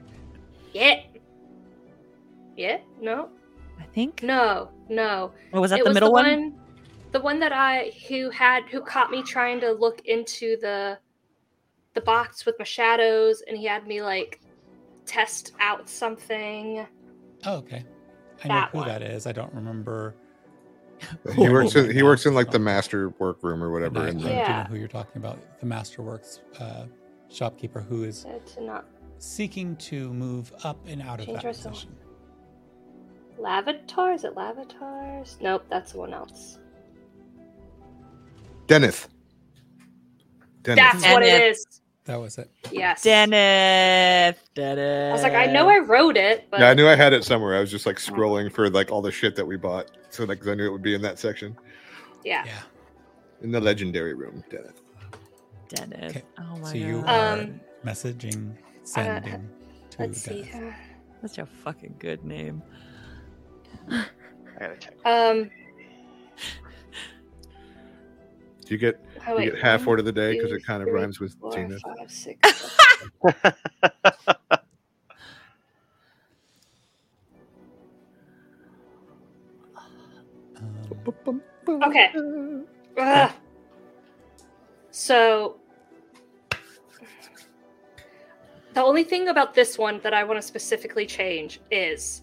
Yeah. 0.73 1.01
Yeah. 2.57 2.79
No. 3.01 3.29
I 3.81 3.85
think. 3.93 4.23
No. 4.23 4.71
No. 4.89 5.33
Or 5.53 5.61
was 5.61 5.71
that 5.71 5.81
it 5.81 5.85
the 5.85 5.91
was 5.91 5.95
middle 5.95 6.09
the 6.11 6.13
one? 6.13 6.27
one 6.27 6.61
the 7.15 7.21
one 7.21 7.39
that 7.39 7.53
i 7.53 7.93
who 8.09 8.29
had 8.29 8.65
who 8.65 8.81
caught 8.81 9.11
me 9.11 9.23
trying 9.23 9.61
to 9.61 9.71
look 9.73 10.03
into 10.05 10.57
the 10.61 10.99
the 11.95 12.01
box 12.01 12.45
with 12.45 12.57
my 12.59 12.65
shadows 12.65 13.43
and 13.49 13.57
he 13.57 13.65
had 13.65 13.87
me 13.87 14.03
like 14.03 14.41
test 15.07 15.53
out 15.61 15.89
something 15.89 16.87
Oh, 17.47 17.57
okay. 17.59 17.85
I 18.43 18.49
know 18.49 18.55
who 18.73 18.79
one. 18.79 18.89
that 18.89 19.03
is. 19.03 19.27
I 19.27 19.33
don't 19.33 19.53
remember. 19.53 20.15
he 21.37 21.49
works 21.51 21.77
in 21.77 21.91
he 21.91 22.03
works 22.03 22.25
in 22.27 22.35
like 22.35 22.51
the 22.51 22.59
No. 22.59 22.65
master 22.65 23.11
workroom 23.19 23.63
or 23.63 23.67
And 23.85 23.95
whatever. 23.95 24.01
I, 24.01 24.07
I 24.07 24.11
In 24.11 24.17
do 24.19 24.25
the, 24.25 24.31
Yeah. 24.31 24.63
know 24.63 24.69
who 24.71 24.77
you're 24.77 24.89
talking 24.89 25.17
about. 25.19 25.39
The 25.61 25.67
Masterworks 25.67 26.41
uh, 26.59 26.87
shopkeeper 27.29 27.81
who 27.81 28.05
is 28.05 28.27
to 28.55 28.63
not 28.63 28.87
seeking 29.19 29.77
to 29.77 30.13
move 30.15 30.53
up 30.65 30.79
and 30.87 31.03
out 31.03 31.21
of 31.21 31.27
Change 31.27 31.37
that 31.37 31.45
our 31.45 31.53
position. 31.53 31.95
lavatar 33.39 34.15
is 34.15 34.25
it 34.25 34.35
lavatars 34.35 35.41
nope 35.43 35.65
that's 35.69 35.91
someone 35.93 36.15
else 36.15 36.59
Dennis. 38.67 39.09
Dennis. 40.63 40.83
that's 40.93 41.05
what 41.13 41.23
it 41.23 41.43
is. 41.51 41.67
That 42.05 42.17
was 42.21 42.37
it. 42.39 42.51
yes 42.71 43.03
Dennis. 43.03 44.37
Dennis. 44.55 45.11
i 45.11 45.13
was 45.13 45.23
like 45.23 45.33
i 45.35 45.47
know 45.51 45.69
i 45.71 45.79
wrote 45.79 46.17
it 46.19 46.47
but 46.51 46.61
yeah, 46.61 46.69
I 46.71 46.75
knew 46.75 46.87
I 46.87 46.95
had 46.97 47.13
it 47.15 47.25
somewhere. 47.25 47.57
I 47.57 47.61
was 47.61 47.71
just 47.71 47.87
like 47.87 47.97
scrolling 47.97 48.53
for 48.53 48.69
like 48.69 48.91
all 48.93 49.01
the 49.01 49.11
shit 49.13 49.35
that 49.37 49.47
we 49.47 49.57
bought. 49.57 49.91
So 50.11 50.25
like 50.25 50.39
'cause 50.41 50.49
I 50.49 50.55
knew 50.55 50.67
it 50.67 50.71
would 50.73 50.83
be 50.83 50.95
in 50.95 51.03
that 51.03 51.19
section. 51.19 51.57
yeah, 52.25 52.45
Yeah. 52.45 52.61
In 53.43 53.51
the 53.53 53.61
legendary 53.61 54.15
room, 54.15 54.45
Dennis. 54.51 54.73
Dennis. 55.69 56.11
Okay, 56.17 56.23
Oh 56.39 56.59
my 56.59 56.69
So 56.73 56.77
you 56.79 57.03
are 57.07 57.33
Um, 57.39 57.61
messaging, 57.85 58.55
sending 58.85 59.49
to 59.91 59.97
let's 60.03 60.21
see 60.23 60.43
Dennis. 60.43 60.75
Such 61.23 61.39
a 61.39 61.47
fucking 61.47 61.97
good 61.99 62.23
name. 62.25 62.63
I 63.91 64.05
gotta 64.59 64.77
check. 64.77 64.95
um 65.07 65.51
Do 68.67 68.75
you 68.75 68.79
get 68.79 69.05
oh, 69.27 69.39
you 69.39 69.51
get 69.51 69.61
half 69.61 69.87
word 69.87 69.99
of 69.99 70.07
the 70.07 70.13
day 70.13 70.33
because 70.33 70.53
it 70.53 70.65
kind 70.65 70.83
of 70.83 70.89
three, 70.89 71.01
rhymes 71.01 71.21
with 71.21 71.35
four, 71.39 71.53
Zenith? 71.53 71.83
five, 71.83 72.11
six, 72.11 72.63
Um, 80.57 81.43
Okay. 81.83 82.13
Ugh. 82.97 83.33
So 84.91 85.57
the 88.75 88.83
only 88.83 89.05
thing 89.05 89.29
about 89.29 89.55
this 89.55 89.77
one 89.77 90.01
that 90.03 90.15
I 90.15 90.25
want 90.25 90.39
to 90.41 90.43
specifically 90.43 91.05
change 91.07 91.61
is 91.71 92.23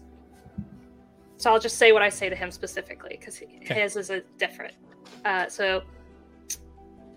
so 1.36 1.52
I'll 1.52 1.60
just 1.60 1.76
say 1.76 1.92
what 1.92 2.02
I 2.02 2.08
say 2.08 2.28
to 2.28 2.36
him 2.36 2.50
specifically 2.50 3.16
because 3.18 3.42
Okay. 3.42 3.58
his 3.80 3.96
is 3.96 4.10
a 4.10 4.22
different. 4.38 4.74
Uh, 5.24 5.48
so 5.48 5.82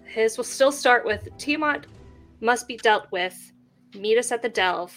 his 0.06 0.38
will 0.38 0.44
still 0.44 0.72
start 0.72 1.06
with 1.06 1.28
Tiamat 1.38 1.88
must 2.42 2.68
be 2.68 2.78
dealt 2.78 3.12
with. 3.12 3.52
Meet 3.94 4.18
us 4.18 4.32
at 4.32 4.42
the 4.42 4.50
Delve. 4.50 4.96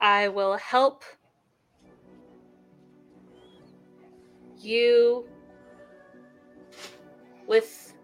I 0.00 0.28
will 0.28 0.56
help 0.56 1.04
you 4.58 5.28
with 7.46 7.94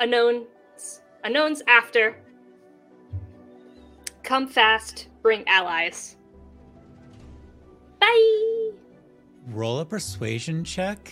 unknowns 0.00 1.02
unknowns 1.24 1.62
after 1.68 2.16
come 4.22 4.48
fast 4.48 5.08
bring 5.22 5.46
allies 5.46 6.16
bye 8.00 8.59
roll 9.48 9.80
a 9.80 9.84
persuasion 9.84 10.62
check. 10.64 11.10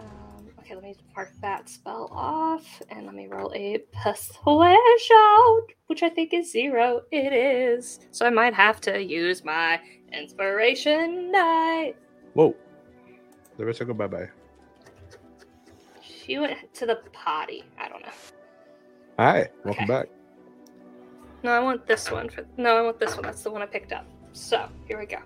um, 0.00 0.46
okay 0.58 0.74
let 0.74 0.82
me 0.84 0.94
mark 1.14 1.32
that 1.40 1.68
spell 1.68 2.08
off 2.12 2.80
and 2.90 3.06
let 3.06 3.14
me 3.14 3.26
roll 3.26 3.52
a 3.54 3.78
persuasion 3.92 5.60
which 5.88 6.02
i 6.02 6.08
think 6.08 6.32
is 6.32 6.50
zero 6.50 7.02
it 7.10 7.32
is 7.32 8.00
so 8.10 8.24
i 8.26 8.30
might 8.30 8.54
have 8.54 8.80
to 8.80 9.02
use 9.02 9.44
my 9.44 9.80
inspiration 10.12 11.32
die 11.32 11.94
Whoa. 12.34 12.54
The 13.58 13.66
rest 13.66 13.80
will 13.80 13.88
go 13.88 13.94
bye 13.94 14.06
bye. 14.06 14.28
she 16.00 16.38
went 16.38 16.72
to 16.74 16.86
the 16.86 17.00
potty 17.12 17.64
i 17.78 17.88
don't 17.88 18.02
know 18.02 18.12
Hi, 19.18 19.50
welcome 19.64 19.84
Okay. 19.84 19.92
back. 19.92 20.08
No, 21.42 21.50
I 21.52 21.58
want 21.60 21.86
this 21.86 22.10
one. 22.10 22.30
For 22.30 22.46
no, 22.56 22.78
I 22.78 22.82
want 22.82 22.98
this 22.98 23.14
one. 23.14 23.22
That's 23.24 23.42
the 23.42 23.50
one 23.50 23.60
I 23.60 23.66
picked 23.66 23.92
up. 23.92 24.06
So 24.32 24.68
here 24.88 24.98
we 24.98 25.04
go. 25.04 25.18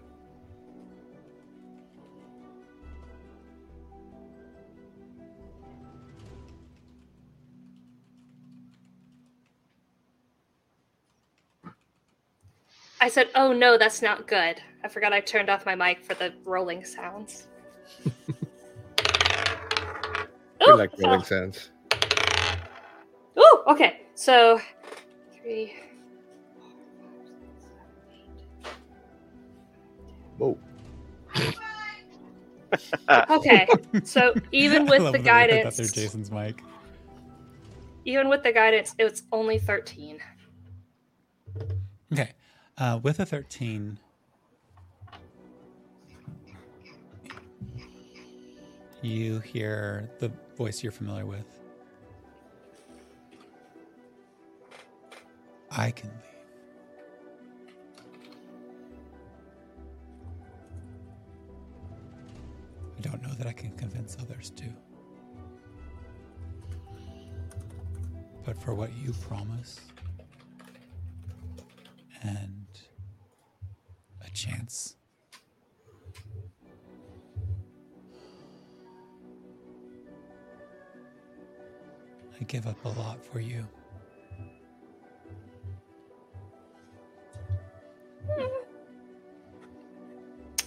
I 13.01 13.09
said, 13.09 13.28
"Oh 13.35 13.52
no, 13.52 13.77
that's 13.77 14.02
not 14.02 14.27
good." 14.27 14.60
I 14.82 14.89
forgot 14.89 15.12
I 15.12 15.20
turned 15.20 15.51
off 15.51 15.66
my 15.66 15.74
mic 15.74 16.05
for 16.05 16.14
the 16.14 16.32
rolling 16.44 16.85
sounds. 16.85 17.48
We 20.66 20.73
like 20.73 20.90
fell. 20.97 21.10
rolling 21.10 21.20
oh. 21.20 21.24
sounds. 21.24 21.70
Ooh, 23.39 23.62
okay. 23.68 24.01
So 24.14 24.60
three. 25.32 25.74
Whoa. 30.39 30.59
Okay. 33.31 33.66
So 34.05 34.35
even 34.52 34.86
with 34.86 34.98
the 34.98 35.05
that 35.05 35.12
we 35.12 35.18
put 35.18 35.24
that 35.24 35.24
guidance, 35.24 35.93
Jason's 35.93 36.31
mic. 36.31 36.60
even 38.05 38.28
with 38.28 38.43
the 38.43 38.52
guidance, 38.52 38.94
it's 38.98 39.23
only 39.32 39.59
thirteen. 39.59 40.18
Okay. 42.12 42.32
Uh, 42.78 43.01
with 43.03 43.20
a 43.20 43.24
13, 43.24 43.98
you 49.01 49.39
hear 49.40 50.11
the 50.19 50.31
voice 50.59 50.82
you're 50.82 50.93
familiar 50.93 51.24
with. 51.24 51.47
I 55.70 55.90
can 55.90 56.11
leave. 56.11 56.20
I 62.98 63.01
don't 63.01 63.23
know 63.23 63.32
that 63.39 63.47
I 63.47 63.53
can 63.53 63.70
convince 63.78 64.19
others 64.20 64.51
to. 64.51 64.65
But 68.44 68.61
for 68.62 68.74
what 68.74 68.93
you 68.94 69.15
promise 69.15 69.81
and 72.23 72.65
chance. 74.37 74.97
I 82.39 82.45
give 82.45 82.67
up 82.67 82.85
a 82.85 82.89
lot 82.91 83.25
for 83.25 83.41
you. 83.41 83.67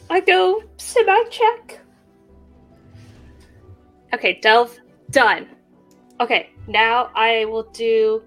I 0.09 0.19
go 0.21 0.63
semi 0.77 1.23
check. 1.29 1.79
Okay, 4.15 4.39
delve 4.41 4.79
done. 5.11 5.47
Okay, 6.19 6.49
now 6.67 7.11
I 7.13 7.45
will 7.45 7.69
do 7.71 8.23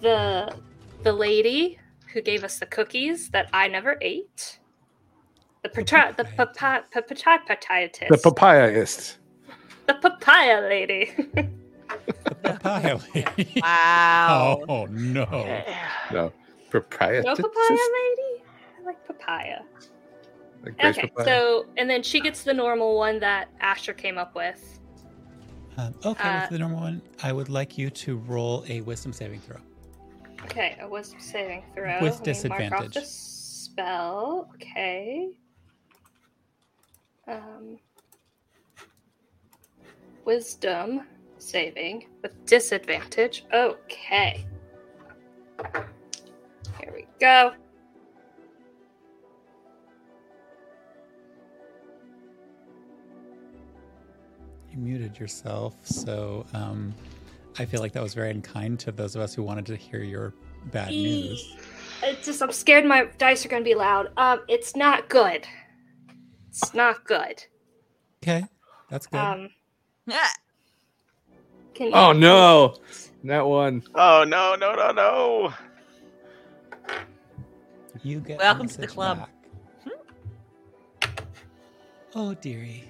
the 0.00 0.56
the 1.02 1.12
lady 1.12 1.78
who 2.16 2.22
gave 2.22 2.42
us 2.44 2.58
the 2.58 2.64
cookies 2.64 3.28
that 3.28 3.46
I 3.52 3.68
never 3.68 3.98
ate. 4.00 4.58
The 5.62 5.68
patra- 5.68 6.14
the 6.16 6.24
papa 6.24 6.84
papatitis. 6.90 8.08
The 8.08 8.16
papayaist. 8.16 9.16
the 9.86 9.94
papaya 9.94 10.60
lady. 10.62 11.12
The 12.42 12.58
papaya 12.58 12.98
lady. 13.14 13.60
Wow. 13.62 14.62
Oh 14.68 14.86
no. 14.86 15.26
No. 16.10 16.32
Proprietor. 16.70 17.22
no 17.22 17.34
papaya 17.36 17.86
lady. 17.98 18.42
I 18.80 18.84
like 18.86 19.06
papaya. 19.06 19.58
Like 20.64 20.84
Okay, 20.84 21.08
Papaya. 21.08 21.26
so 21.26 21.66
and 21.76 21.88
then 21.88 22.02
she 22.02 22.20
gets 22.20 22.44
the 22.44 22.54
normal 22.54 22.96
one 22.96 23.20
that 23.20 23.50
Asher 23.60 23.92
came 23.92 24.16
up 24.16 24.34
with. 24.34 24.80
Um, 25.76 25.94
okay, 26.04 26.28
Uh, 26.28 26.40
with 26.40 26.50
the 26.50 26.58
normal 26.58 26.80
one, 26.80 27.02
I 27.22 27.32
would 27.32 27.50
like 27.50 27.76
you 27.76 27.90
to 27.90 28.16
roll 28.16 28.64
a 28.68 28.80
wisdom 28.80 29.12
saving 29.12 29.40
throw. 29.40 29.58
Okay, 30.44 30.76
a 30.80 30.88
wisdom 30.88 31.20
saving 31.20 31.64
throw. 31.74 32.00
With 32.00 32.02
Let 32.02 32.02
mark 32.02 32.18
off 32.18 32.22
disadvantage. 32.22 32.94
the 32.94 33.00
spell. 33.04 34.50
Okay. 34.54 35.30
Um, 37.28 37.78
wisdom 40.24 41.02
saving 41.38 42.06
with 42.22 42.44
disadvantage. 42.46 43.44
Okay. 43.52 44.46
Here 46.80 46.92
we 46.94 47.06
go. 47.20 47.52
You 54.72 54.78
muted 54.78 55.18
yourself, 55.18 55.74
so 55.84 56.44
um, 56.52 56.94
I 57.58 57.64
feel 57.64 57.80
like 57.80 57.92
that 57.92 58.02
was 58.02 58.14
very 58.14 58.30
unkind 58.30 58.80
to 58.80 58.92
those 58.92 59.16
of 59.16 59.22
us 59.22 59.34
who 59.34 59.42
wanted 59.42 59.66
to 59.66 59.76
hear 59.76 60.02
your 60.02 60.34
bad 60.72 60.90
news. 60.90 61.56
It's 62.02 62.26
just 62.26 62.42
I'm 62.42 62.52
scared 62.52 62.84
my 62.84 63.08
dice 63.18 63.46
are 63.46 63.48
gonna 63.48 63.64
be 63.64 63.74
loud. 63.74 64.10
Um, 64.16 64.40
it's 64.48 64.76
not 64.76 65.08
good. 65.08 65.46
It's 66.48 66.74
not 66.74 67.04
good. 67.04 67.42
Okay, 68.22 68.44
that's 68.90 69.06
good. 69.06 69.20
Um, 69.20 69.50
Yeah. 70.06 70.28
can 71.74 71.90
Oh 71.94 72.12
no, 72.12 72.76
that 73.24 73.46
one. 73.46 73.82
Oh 73.94 74.24
no 74.26 74.54
no 74.54 74.74
no 74.74 74.90
no! 74.92 75.54
you 78.02 78.20
get 78.20 78.38
welcome 78.38 78.68
to 78.68 78.80
the 78.80 78.86
club. 78.86 79.18
back. 79.18 79.30
Oh 82.14 82.34
dearie, 82.34 82.84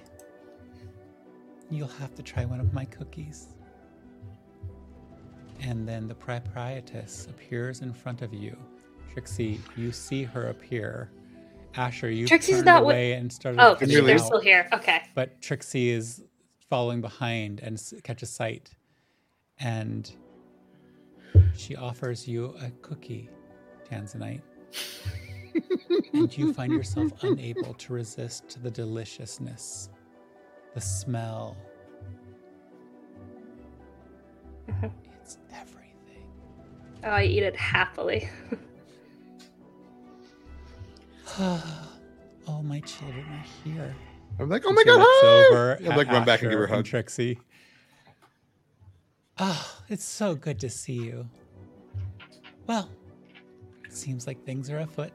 you'll 1.70 1.88
have 1.88 2.14
to 2.16 2.22
try 2.22 2.44
one 2.44 2.60
of 2.60 2.72
my 2.72 2.84
cookies. 2.84 3.55
And 5.60 5.86
then 5.88 6.06
the 6.06 6.14
proprietress 6.14 7.26
appears 7.28 7.80
in 7.82 7.92
front 7.92 8.22
of 8.22 8.32
you. 8.32 8.56
Trixie, 9.12 9.60
you 9.76 9.92
see 9.92 10.22
her 10.24 10.48
appear. 10.48 11.10
Asher, 11.76 12.10
you 12.10 12.26
Trixie's 12.26 12.56
turned 12.56 12.66
not 12.66 12.82
away 12.82 13.12
and 13.12 13.30
started 13.32 13.60
Oh, 13.60 13.74
they're 13.74 14.14
out. 14.14 14.20
still 14.20 14.40
here. 14.40 14.68
Okay. 14.72 15.02
but 15.14 15.40
Trixie 15.42 15.90
is 15.90 16.22
following 16.70 17.00
behind 17.00 17.60
and 17.60 17.80
catches 18.02 18.30
sight, 18.30 18.70
and 19.58 20.10
she 21.54 21.76
offers 21.76 22.26
you 22.26 22.54
a 22.62 22.70
cookie, 22.82 23.28
Tanzanite, 23.90 24.40
and 26.14 26.36
you 26.36 26.52
find 26.54 26.72
yourself 26.72 27.12
unable 27.22 27.74
to 27.74 27.92
resist 27.92 28.62
the 28.62 28.70
deliciousness, 28.70 29.90
the 30.74 30.80
smell. 30.80 31.56
I 37.04 37.24
eat 37.24 37.42
it 37.42 37.56
happily. 37.56 38.28
All 41.38 42.62
my 42.62 42.80
children 42.80 43.24
are 43.30 43.44
here. 43.64 43.94
I'm 44.38 44.48
like, 44.48 44.62
oh 44.66 44.72
my 44.72 44.82
she 44.82 44.86
god, 44.86 44.98
looks 44.98 45.10
hi! 45.22 45.46
over 45.48 45.78
I'd 45.80 45.86
at 45.86 45.96
like 45.96 46.08
run 46.08 46.24
back 46.24 46.42
and 46.42 46.50
give 46.50 46.58
her 46.58 46.64
a 46.64 46.68
Asher 46.68 46.76
hug. 46.76 46.84
Trixie. 46.84 47.38
Oh, 49.38 49.82
it's 49.90 50.02
so 50.04 50.34
good 50.34 50.58
to 50.60 50.70
see 50.70 50.94
you. 50.94 51.28
Well, 52.66 52.88
it 53.84 53.92
seems 53.92 54.26
like 54.26 54.42
things 54.46 54.70
are 54.70 54.78
afoot. 54.78 55.12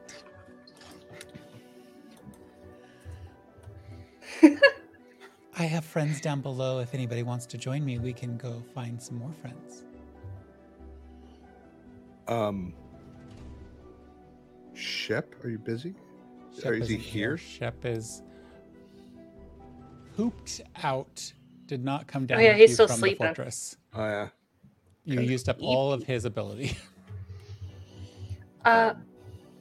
I 5.58 5.64
have 5.64 5.84
friends 5.84 6.20
down 6.20 6.40
below. 6.40 6.78
If 6.78 6.94
anybody 6.94 7.24
wants 7.24 7.46
to 7.46 7.58
join 7.58 7.84
me, 7.84 7.98
we 7.98 8.12
can 8.12 8.36
go 8.36 8.62
find 8.72 9.02
some 9.02 9.18
more 9.18 9.32
friends. 9.32 9.82
Um, 12.32 12.72
Shep, 14.74 15.34
are 15.44 15.50
you 15.50 15.58
busy? 15.58 15.94
Shep 16.56 16.64
Or 16.66 16.74
is 16.74 16.88
he 16.88 16.94
isn't 16.96 17.06
here? 17.06 17.36
Shep 17.36 17.84
is 17.84 18.22
pooped 20.16 20.62
out. 20.82 21.32
Did 21.66 21.84
not 21.84 22.06
come 22.06 22.26
down. 22.26 22.38
Oh, 22.38 22.42
yeah, 22.42 22.54
he's 22.54 22.74
still 22.74 22.86
from 22.88 22.96
sleeping. 22.96 23.26
The 23.26 23.34
fortress. 23.34 23.76
Oh 23.94 24.04
yeah. 24.04 24.28
You 25.04 25.20
Okay. 25.20 25.30
used 25.30 25.48
up 25.48 25.58
all 25.60 25.92
of 25.92 26.04
his 26.04 26.24
ability. 26.24 26.76
Uh, 28.64 28.94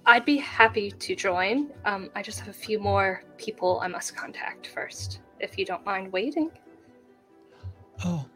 I'd 0.06 0.26
be 0.26 0.38
happy 0.38 0.92
to 0.92 1.16
join. 1.16 1.72
Um, 1.86 2.12
I 2.14 2.22
just 2.22 2.38
have 2.38 2.50
a 2.50 2.54
few 2.54 2.78
more 2.78 3.24
people 3.40 3.80
I 3.82 3.88
must 3.88 4.16
contact 4.16 4.68
first, 4.68 5.22
if 5.40 5.58
you 5.58 5.66
don't 5.66 5.84
mind 5.84 6.12
waiting. 6.14 6.52
Oh, 8.06 8.24
of 8.24 8.31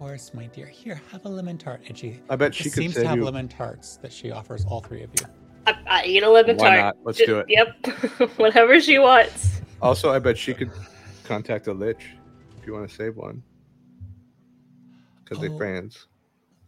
course, 0.00 0.32
my 0.32 0.46
dear. 0.46 0.66
Here, 0.66 1.00
have 1.12 1.26
a 1.26 1.28
lemon 1.28 1.58
tart. 1.58 1.82
And 1.86 1.96
she 1.96 2.20
I 2.30 2.36
bet 2.36 2.54
she 2.54 2.64
just 2.64 2.74
could 2.74 2.82
seems 2.82 2.94
to 2.94 3.06
have 3.06 3.18
you. 3.18 3.24
lemon 3.24 3.48
tarts 3.48 3.98
that 3.98 4.10
she 4.12 4.30
offers 4.30 4.64
all 4.64 4.80
three 4.80 5.02
of 5.02 5.10
you. 5.20 5.26
I, 5.66 5.74
I 5.86 6.04
eat 6.06 6.22
a 6.22 6.28
lemon 6.30 6.56
Why 6.56 6.70
tart. 6.70 6.80
not? 6.80 6.96
Let's 7.04 7.18
Ju- 7.18 7.26
do 7.26 7.38
it. 7.40 7.46
Yep, 7.48 8.30
whatever 8.38 8.80
she 8.80 8.98
wants. 8.98 9.60
Also, 9.82 10.10
I 10.10 10.18
bet 10.18 10.38
she 10.38 10.54
could 10.54 10.70
contact 11.24 11.66
a 11.66 11.72
lich 11.74 11.98
if 12.58 12.66
you 12.66 12.72
want 12.72 12.88
to 12.88 12.94
save 12.94 13.16
one. 13.16 13.42
Because 15.22 15.36
Oh. 15.38 15.40
they're 15.42 15.56
friends. 15.58 16.06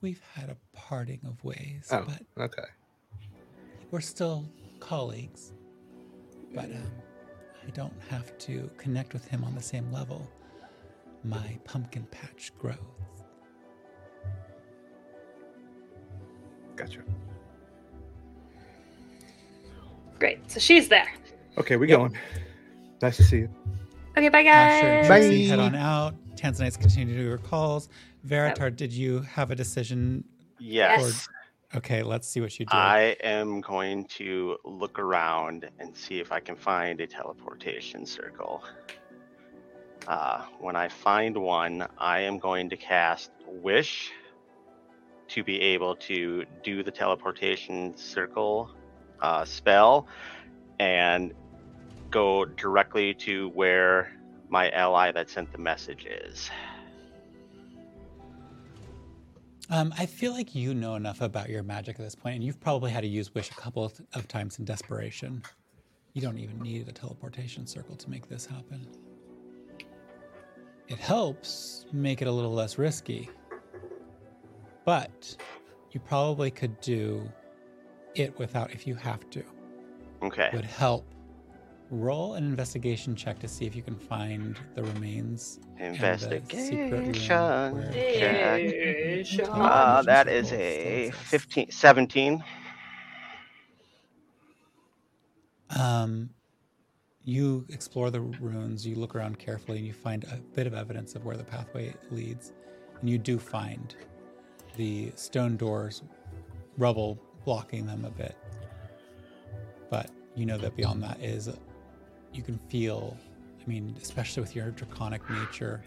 We've 0.03 0.21
had 0.35 0.51
a 0.51 0.57
parting 0.75 1.21
of 1.27 1.43
ways, 1.43 1.89
Oh, 1.91 2.05
but 2.37 2.43
okay. 2.45 2.69
we're 3.91 4.01
still 4.01 4.45
colleagues. 4.79 5.53
But 6.55 6.67
um, 6.67 6.91
I 7.67 7.71
don't 7.71 7.95
have 8.11 8.37
to 8.39 8.69
connect 8.77 9.15
with 9.15 9.27
him 9.27 9.43
on 9.43 9.55
the 9.55 9.63
same 9.63 9.91
level. 9.91 10.29
My 11.25 11.59
pumpkin 11.65 12.05
patch 12.11 12.53
growth. 12.59 12.79
Gotcha. 16.77 17.01
Great. 20.19 20.51
So 20.51 20.61
she's 20.61 20.89
there. 20.89 21.13
Okay, 21.59 21.77
we 21.77 21.87
going. 21.87 22.17
Nice 23.01 23.17
to 23.17 23.25
see 23.25 23.39
you. 23.39 23.49
Okay, 24.17 24.29
bye 24.29 24.43
Asher 24.43 24.87
and 24.87 25.09
guys. 25.09 25.29
Bye. 25.29 25.37
Head 25.37 25.59
on 25.59 25.75
out. 25.75 26.15
Tanzanites 26.37 26.79
continue 26.79 27.15
to 27.17 27.23
do 27.23 27.31
her 27.31 27.39
calls. 27.39 27.89
Veritar, 28.27 28.75
did 28.75 28.93
you 28.93 29.21
have 29.21 29.51
a 29.51 29.55
decision? 29.55 30.25
Yes. 30.59 31.29
Okay, 31.75 32.03
let's 32.03 32.29
see 32.29 32.41
what 32.41 32.59
you 32.61 32.67
do. 32.67 32.77
I 32.77 33.17
am 33.23 33.61
going 33.63 34.05
to 34.05 34.59
look 34.65 34.99
around 34.99 35.69
and 35.79 35.97
see 35.97 36.21
if 36.21 36.31
I 36.31 36.39
can 36.39 36.55
find 36.55 37.01
a 37.01 37.07
teleportation 37.07 38.05
circle. 38.05 38.63
Uh, 40.07 40.43
when 40.61 40.77
I 40.77 40.89
find 40.89 41.37
one, 41.37 41.87
I 41.99 42.21
am 42.21 42.39
going 42.39 42.69
to 42.71 42.77
cast 42.77 43.31
Wish 43.47 44.13
to 45.29 45.45
be 45.45 45.61
able 45.61 45.97
to 45.97 46.45
do 46.63 46.83
the 46.83 46.91
teleportation 46.91 47.97
circle 47.97 48.71
uh, 49.21 49.45
spell 49.45 50.07
and 50.79 51.33
go 52.11 52.45
directly 52.45 53.15
to 53.15 53.49
where 53.51 54.13
my 54.49 54.71
ally 54.71 55.11
that 55.13 55.31
sent 55.31 55.51
the 55.53 55.59
message 55.59 56.07
is. 56.07 56.51
Um, 59.71 59.95
I 59.97 60.05
feel 60.05 60.33
like 60.33 60.55
you 60.55 60.75
know 60.75 60.97
enough 60.97 61.23
about 61.23 61.49
your 61.49 61.63
magic 61.63 61.99
at 61.99 62.05
this 62.05 62.15
point, 62.15 62.35
and 62.35 62.45
you've 62.45 62.61
probably 62.61 62.91
had 62.91 63.01
to 63.01 63.07
use 63.07 63.35
wish 63.35 63.51
a 63.51 63.55
couple 63.55 63.85
of, 63.85 63.99
of 64.13 64.29
times 64.29 64.59
in 64.59 64.67
desperation. 64.67 65.43
You 66.13 66.21
don't 66.21 66.39
even 66.39 66.59
need 66.61 66.87
a 66.89 66.93
teleportation 66.93 67.67
circle 67.67 67.97
to 67.97 68.11
make 68.11 68.29
this 68.29 68.45
happen. 68.45 68.87
It 70.89 70.99
helps 70.99 71.87
make 71.91 72.21
it 72.21 72.29
a 72.29 72.31
little 72.31 72.53
less 72.53 72.77
risky, 72.77 73.31
but 74.85 75.37
you 75.93 76.01
probably 76.01 76.51
could 76.51 76.81
do 76.81 77.29
it 78.15 78.37
without 78.39 78.71
if 78.73 78.87
you 78.87 78.95
have 78.95 79.29
to. 79.31 79.43
Okay. 80.23 80.51
Would 80.53 80.65
help. 80.65 81.07
Roll 81.91 82.35
an 82.35 82.45
investigation 82.45 83.15
check 83.15 83.39
to 83.41 83.49
see 83.49 83.67
if 83.67 83.77
you 83.77 83.83
can 83.83 83.97
find 83.97 84.57
the 84.75 84.83
remains. 84.83 85.61
and 85.79 85.95
the 85.99 86.17
secret 86.49 86.93
Investigation. 87.05 87.37
where- 87.75 87.93
check. 87.93 89.49
Uh, 89.51 90.03
that 90.03 90.27
Intelligence 90.27 90.47
is 90.47 90.53
roll 90.53 90.61
a 90.61 91.11
tells 91.11 91.23
15, 91.29 91.71
17. 91.71 92.45
Um, 95.79 96.31
you 97.25 97.67
explore 97.71 98.11
the 98.11 98.21
ruins, 98.21 98.87
you 98.87 98.97
look 98.97 99.15
around 99.15 99.39
carefully, 99.39 99.79
and 99.79 99.87
you 99.87 99.93
find 99.93 100.25
a 100.25 100.37
bit 100.55 100.67
of 100.67 100.75
evidence 100.75 101.15
of 101.15 101.25
where 101.25 101.37
the 101.37 101.45
pathway 101.45 101.95
leads. 102.11 102.53
And 103.01 103.09
you 103.09 103.19
do 103.19 103.39
find 103.39 103.95
the 104.77 105.13
stone 105.17 105.57
doors, 105.57 106.03
rubble 106.79 107.19
blocking 107.45 107.87
them 107.87 108.05
a 108.05 108.11
bit. 108.11 108.37
But 109.91 110.11
you 110.35 110.47
know 110.47 110.59
that 110.59 110.77
beyond 110.77 111.03
that 111.03 111.21
is, 111.23 111.49
you 112.33 112.43
can 112.43 112.59
feel, 112.69 113.17
I 113.61 113.69
mean, 113.69 113.95
especially 114.01 114.43
with 114.43 114.57
your 114.57 114.71
draconic 114.71 115.29
nature, 115.29 115.83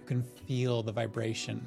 you 0.00 0.06
can 0.06 0.22
feel 0.46 0.82
the 0.82 0.92
vibration 0.92 1.66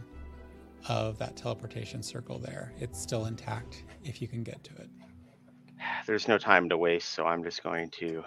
of 0.88 1.18
that 1.18 1.36
teleportation 1.36 2.04
circle 2.04 2.38
there. 2.38 2.74
It's 2.80 3.02
still 3.02 3.26
intact 3.26 3.84
if 4.04 4.22
you 4.22 4.28
can 4.28 4.44
get 4.44 4.64
to 4.66 4.74
it. 4.76 4.90
There's 6.06 6.28
no 6.28 6.38
time 6.38 6.70
to 6.70 6.78
waste, 6.78 7.10
so 7.10 7.26
I'm 7.26 7.44
just 7.44 7.64
going 7.64 7.90
to 7.92 8.24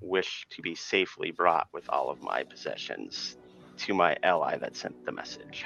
wish 0.00 0.46
to 0.50 0.62
be 0.62 0.74
safely 0.74 1.30
brought 1.30 1.68
with 1.72 1.88
all 1.90 2.10
of 2.10 2.22
my 2.22 2.42
possessions 2.42 3.36
to 3.78 3.94
my 3.94 4.16
ally 4.22 4.56
that 4.56 4.76
sent 4.76 5.04
the 5.04 5.12
message. 5.12 5.64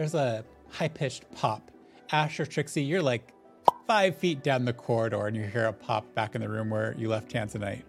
There's 0.00 0.14
a 0.14 0.42
high 0.70 0.88
pitched 0.88 1.30
pop. 1.34 1.70
Ash 2.10 2.40
or 2.40 2.46
Trixie, 2.46 2.82
you're 2.82 3.02
like 3.02 3.34
five 3.86 4.16
feet 4.16 4.42
down 4.42 4.64
the 4.64 4.72
corridor 4.72 5.26
and 5.26 5.36
you 5.36 5.42
hear 5.42 5.66
a 5.66 5.74
pop 5.74 6.14
back 6.14 6.34
in 6.34 6.40
the 6.40 6.48
room 6.48 6.70
where 6.70 6.94
you 6.96 7.10
left 7.10 7.30
Tanzanite. 7.30 7.82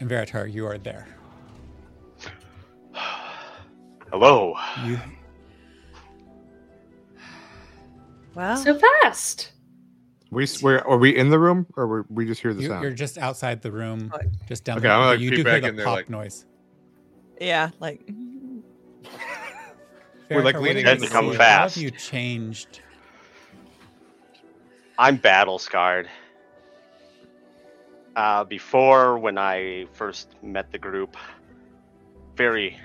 And 0.00 0.08
Veritar, 0.08 0.50
you 0.50 0.64
are 0.66 0.78
there. 0.78 1.06
Hello. 4.10 4.54
You 4.86 4.98
Wow. 8.34 8.54
So 8.54 8.78
fast. 9.02 9.52
We 10.30 10.46
we're, 10.62 10.78
are 10.78 10.96
we 10.96 11.14
in 11.14 11.28
the 11.28 11.38
room 11.38 11.66
or 11.76 11.86
were 11.86 12.06
we 12.08 12.24
just 12.24 12.40
hear 12.40 12.54
the 12.54 12.62
you, 12.62 12.68
sound? 12.68 12.82
you're 12.84 12.92
just 12.92 13.18
outside 13.18 13.60
the 13.60 13.70
room, 13.70 14.10
just 14.48 14.64
down 14.64 14.78
Okay, 14.78 14.88
the 14.88 14.94
I'm 14.94 15.00
gonna, 15.00 15.10
like, 15.10 15.20
You 15.20 15.28
do 15.28 15.36
hear 15.36 15.44
back 15.44 15.60
the 15.60 15.68
in 15.68 15.76
there, 15.76 15.84
pop 15.84 15.96
like- 15.96 16.08
noise. 16.08 16.46
yeah, 17.38 17.68
like 17.80 18.00
We're, 20.30 20.42
like, 20.42 20.54
Veritar, 20.54 20.60
what 20.60 20.62
leaning 20.68 20.84
do 20.84 20.90
in 20.92 21.00
to 21.00 21.06
come 21.08 21.30
see? 21.32 21.36
How 21.36 21.68
have 21.68 21.76
you 21.76 21.90
changed? 21.90 22.80
I'm 24.98 25.16
battle 25.16 25.58
scarred. 25.58 26.08
Uh, 28.16 28.44
before, 28.44 29.18
when 29.18 29.38
I 29.38 29.86
first 29.92 30.34
met 30.42 30.70
the 30.72 30.78
group, 30.78 31.16
very 32.36 32.78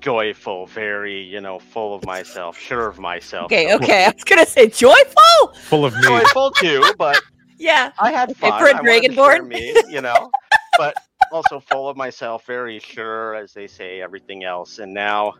joyful, 0.00 0.66
very, 0.66 1.20
you 1.22 1.40
know, 1.40 1.58
full 1.58 1.94
of 1.94 2.04
myself, 2.04 2.58
sure 2.58 2.88
of 2.88 2.98
myself. 2.98 3.46
okay, 3.46 3.74
okay. 3.74 4.04
I 4.06 4.10
was 4.10 4.24
gonna 4.24 4.46
say 4.46 4.68
joyful. 4.68 5.54
Full 5.64 5.84
of 5.84 5.94
me. 5.94 6.02
Joyful 6.02 6.50
too, 6.52 6.84
but 6.98 7.20
Yeah. 7.58 7.92
I 7.98 8.12
had 8.12 8.36
fun. 8.36 8.58
for 8.60 8.68
a 8.68 8.76
I 8.76 8.80
wanted 8.80 9.02
to 9.02 9.08
Dragonborn? 9.08 9.36
share 9.36 9.42
Me, 9.44 9.74
you 9.90 10.00
know, 10.00 10.30
but 10.78 10.94
also 11.32 11.60
full 11.60 11.88
of 11.88 11.96
myself, 11.96 12.46
very 12.46 12.78
sure, 12.78 13.34
as 13.34 13.52
they 13.52 13.66
say, 13.66 14.00
everything 14.00 14.44
else. 14.44 14.78
And 14.78 14.94
now 14.94 15.34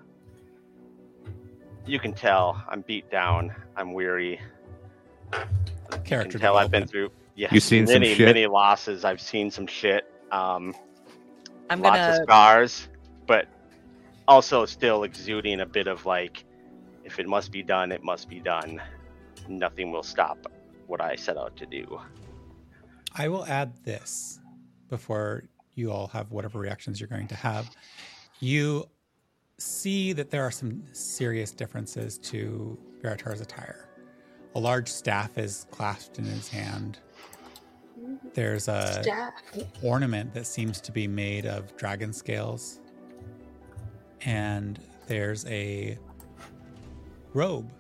you 1.89 1.99
can 1.99 2.13
tell 2.13 2.63
I'm 2.69 2.83
beat 2.83 3.11
down. 3.11 3.55
I'm 3.77 3.93
weary. 3.93 4.41
You 5.33 5.99
Character 6.05 6.33
can 6.33 6.41
tell 6.41 6.57
I've 6.57 6.71
been 6.71 6.87
through 6.87 7.11
yeah, 7.39 7.47
You've 7.53 7.63
seen 7.63 7.87
some 7.87 8.01
many, 8.01 8.15
shit? 8.17 8.27
many 8.27 8.47
losses. 8.49 9.05
I've 9.05 9.21
seen 9.21 9.49
some 9.49 9.69
shit. 9.69 10.05
Um, 10.33 10.75
I'm 11.71 11.81
lots 11.81 11.99
gonna 11.99 12.17
of 12.19 12.23
scars, 12.25 12.89
but 13.29 13.47
also 14.27 14.67
still 14.67 15.05
exuding 15.05 15.61
a 15.61 15.67
bit 15.67 15.87
of 15.87 16.05
like, 16.05 16.45
if 17.05 17.21
it 17.21 17.29
must 17.29 17.53
be 17.53 17.63
done, 17.63 17.93
it 17.93 18.03
must 18.03 18.29
be 18.29 18.41
done. 18.41 18.83
Nothing 19.49 19.93
will 19.93 20.03
stop 20.03 20.51
what 20.89 21.01
I 21.01 21.15
set 21.15 21.37
out 21.37 21.57
to 21.59 21.67
do. 21.67 22.01
I 23.15 23.29
will 23.29 23.47
add 23.47 23.85
this 23.85 24.41
before 24.89 25.45
you 25.77 25.93
all 25.93 26.09
have 26.09 26.33
whatever 26.33 26.59
reactions 26.59 27.01
you're 27.01 27.09
going 27.09 27.29
to 27.29 27.37
have. 27.37 27.71
You 28.41 28.89
see 29.59 30.13
that 30.13 30.31
there 30.31 30.45
are 30.45 30.51
some 30.51 30.83
serious 30.93 31.51
differences 31.51 32.19
to 32.19 32.79
Veritar's 33.03 33.41
attire. 33.41 33.89
A 34.55 34.59
large 34.59 34.89
staff 34.89 35.37
is 35.37 35.67
clasped 35.71 36.19
in 36.19 36.25
his 36.25 36.49
hand. 36.49 36.99
There's 38.35 38.69
a 38.69 39.03
Staff. 39.03 39.33
ornament 39.83 40.33
that 40.35 40.47
seems 40.47 40.81
to 40.81 40.93
be 40.93 41.07
made 41.09 41.45
of 41.47 41.77
dragon 41.77 42.13
scales. 42.13 42.81
And 44.23 44.81
there's 45.07 45.45
a 45.47 45.99
robe 47.35 47.71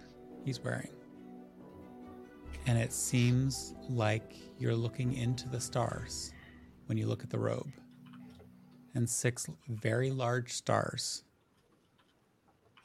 he's 0.44 0.62
wearing. 0.62 0.90
And 2.66 2.76
it 2.76 2.92
seems 2.92 3.74
like 3.88 4.34
you're 4.58 4.74
looking 4.74 5.14
into 5.14 5.48
the 5.48 5.60
stars 5.60 6.32
when 6.86 6.98
you 6.98 7.06
look 7.06 7.22
at 7.22 7.30
the 7.30 7.38
robe. 7.38 7.70
And 8.94 9.08
six 9.08 9.46
very 9.68 10.10
large 10.10 10.52
stars 10.52 11.22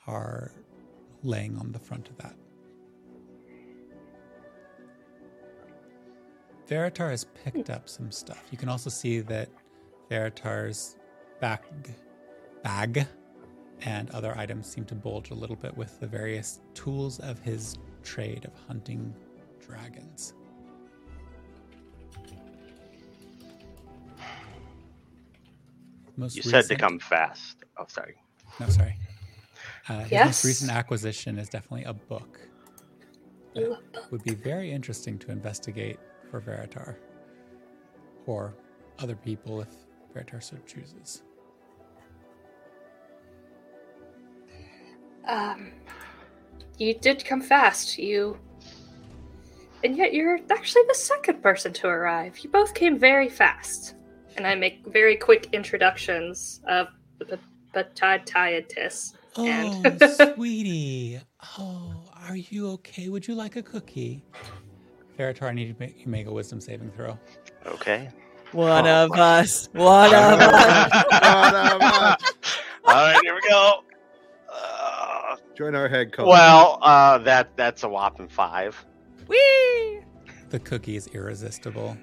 are 0.08 0.52
laying 1.24 1.58
on 1.58 1.72
the 1.72 1.80
front 1.80 2.10
of 2.10 2.18
that. 2.18 2.36
Veritar 6.68 7.10
has 7.10 7.26
picked 7.44 7.70
up 7.70 7.90
some 7.90 8.12
stuff. 8.12 8.44
You 8.52 8.58
can 8.58 8.70
also 8.70 8.90
see 8.90 9.20
that 9.22 9.50
Veritar's 10.10 10.98
back 11.40 11.66
bag 12.64 13.06
and 13.82 14.10
other 14.12 14.38
items 14.38 14.68
seem 14.68 14.86
to 14.86 14.96
bulge 14.96 15.32
a 15.32 15.34
little 15.34 15.56
bit 15.56 15.76
with 15.76 16.00
the 16.00 16.08
various 16.08 16.62
tools 16.74 17.20
of 17.20 17.40
his 17.40 17.78
trade 18.02 18.46
of 18.46 18.54
hunting 18.68 19.14
dragons. 19.60 20.34
Most 26.16 26.36
You 26.36 26.44
said 26.44 26.66
to 26.66 26.76
come 26.76 27.00
fast. 27.00 27.58
Oh, 27.78 27.86
sorry. 27.88 28.16
No, 28.60 28.68
sorry. 28.70 28.96
Uh, 29.90 30.00
his 30.00 30.12
Yes? 30.12 30.26
most 30.26 30.46
recent 30.46 30.72
acquisition 30.72 31.38
is 31.38 31.50
definitely 31.50 31.84
a 31.84 31.94
book. 31.94 32.40
that 33.56 34.12
would 34.12 34.24
be 34.24 34.34
very 34.34 34.72
interesting 34.72 35.20
to 35.20 35.32
investigate 35.32 36.00
for 36.32 36.42
Veritar 36.42 36.96
or 38.26 38.56
other 39.00 39.16
people 39.16 39.62
if 39.62 39.68
Veritar 40.16 40.42
so 40.42 40.58
chooses. 40.66 41.22
Um, 45.26 45.72
you 46.78 46.94
did 46.96 47.24
come 47.24 47.42
fast. 47.42 47.98
You, 47.98 48.38
and 49.84 49.96
yet 49.96 50.14
you're 50.14 50.40
actually 50.50 50.84
the 50.88 50.96
second 50.96 51.42
person 51.42 51.74
to 51.74 51.88
arrive. 51.88 52.40
You 52.40 52.50
both 52.50 52.74
came 52.74 52.98
very 52.98 53.30
fast, 53.30 53.96
and 54.36 54.48
I 54.48 54.56
make 54.56 54.86
very 54.88 55.16
quick 55.16 55.50
introductions 55.54 56.62
of 56.68 56.88
the 57.20 57.40
Batatiatis. 57.74 59.14
Oh, 59.36 59.46
And- 59.48 60.02
sweetie. 60.36 61.20
Oh, 61.58 62.04
are 62.28 62.36
you 62.36 62.70
okay? 62.72 63.10
Would 63.10 63.28
you 63.28 63.36
like 63.36 63.56
a 63.56 63.64
cookie? 63.64 64.24
Veritar, 65.18 65.44
I 65.50 65.54
need 65.54 65.74
to 65.74 65.80
make 65.80 66.00
you 66.00 66.08
make 66.08 66.28
a 66.28 66.32
wisdom 66.32 66.60
saving 66.62 66.92
throw. 66.92 67.18
Okay. 67.66 68.10
one 68.52 68.86
Oh, 68.88 69.06
of 69.06 69.12
us. 69.14 69.70
One 69.74 70.08
of 70.14 70.14
us. 70.40 71.04
One 71.12 71.56
of 71.56 71.82
us. 71.82 72.34
All 72.86 72.94
right, 72.94 73.20
here 73.24 73.34
we 73.36 73.42
go. 73.50 73.84
Uh, 74.52 75.36
Join 75.56 75.74
our 75.76 75.88
head 75.88 76.12
coach. 76.14 76.28
well, 76.28 76.78
uh, 76.82 77.18
that 77.20 77.56
that's 77.58 77.84
a 77.84 77.90
whopping 77.90 78.28
five. 78.28 78.84
Whee! 79.28 80.02
The 80.50 80.60
cookie 80.60 80.96
is 80.96 81.08
irresistible. 81.08 81.98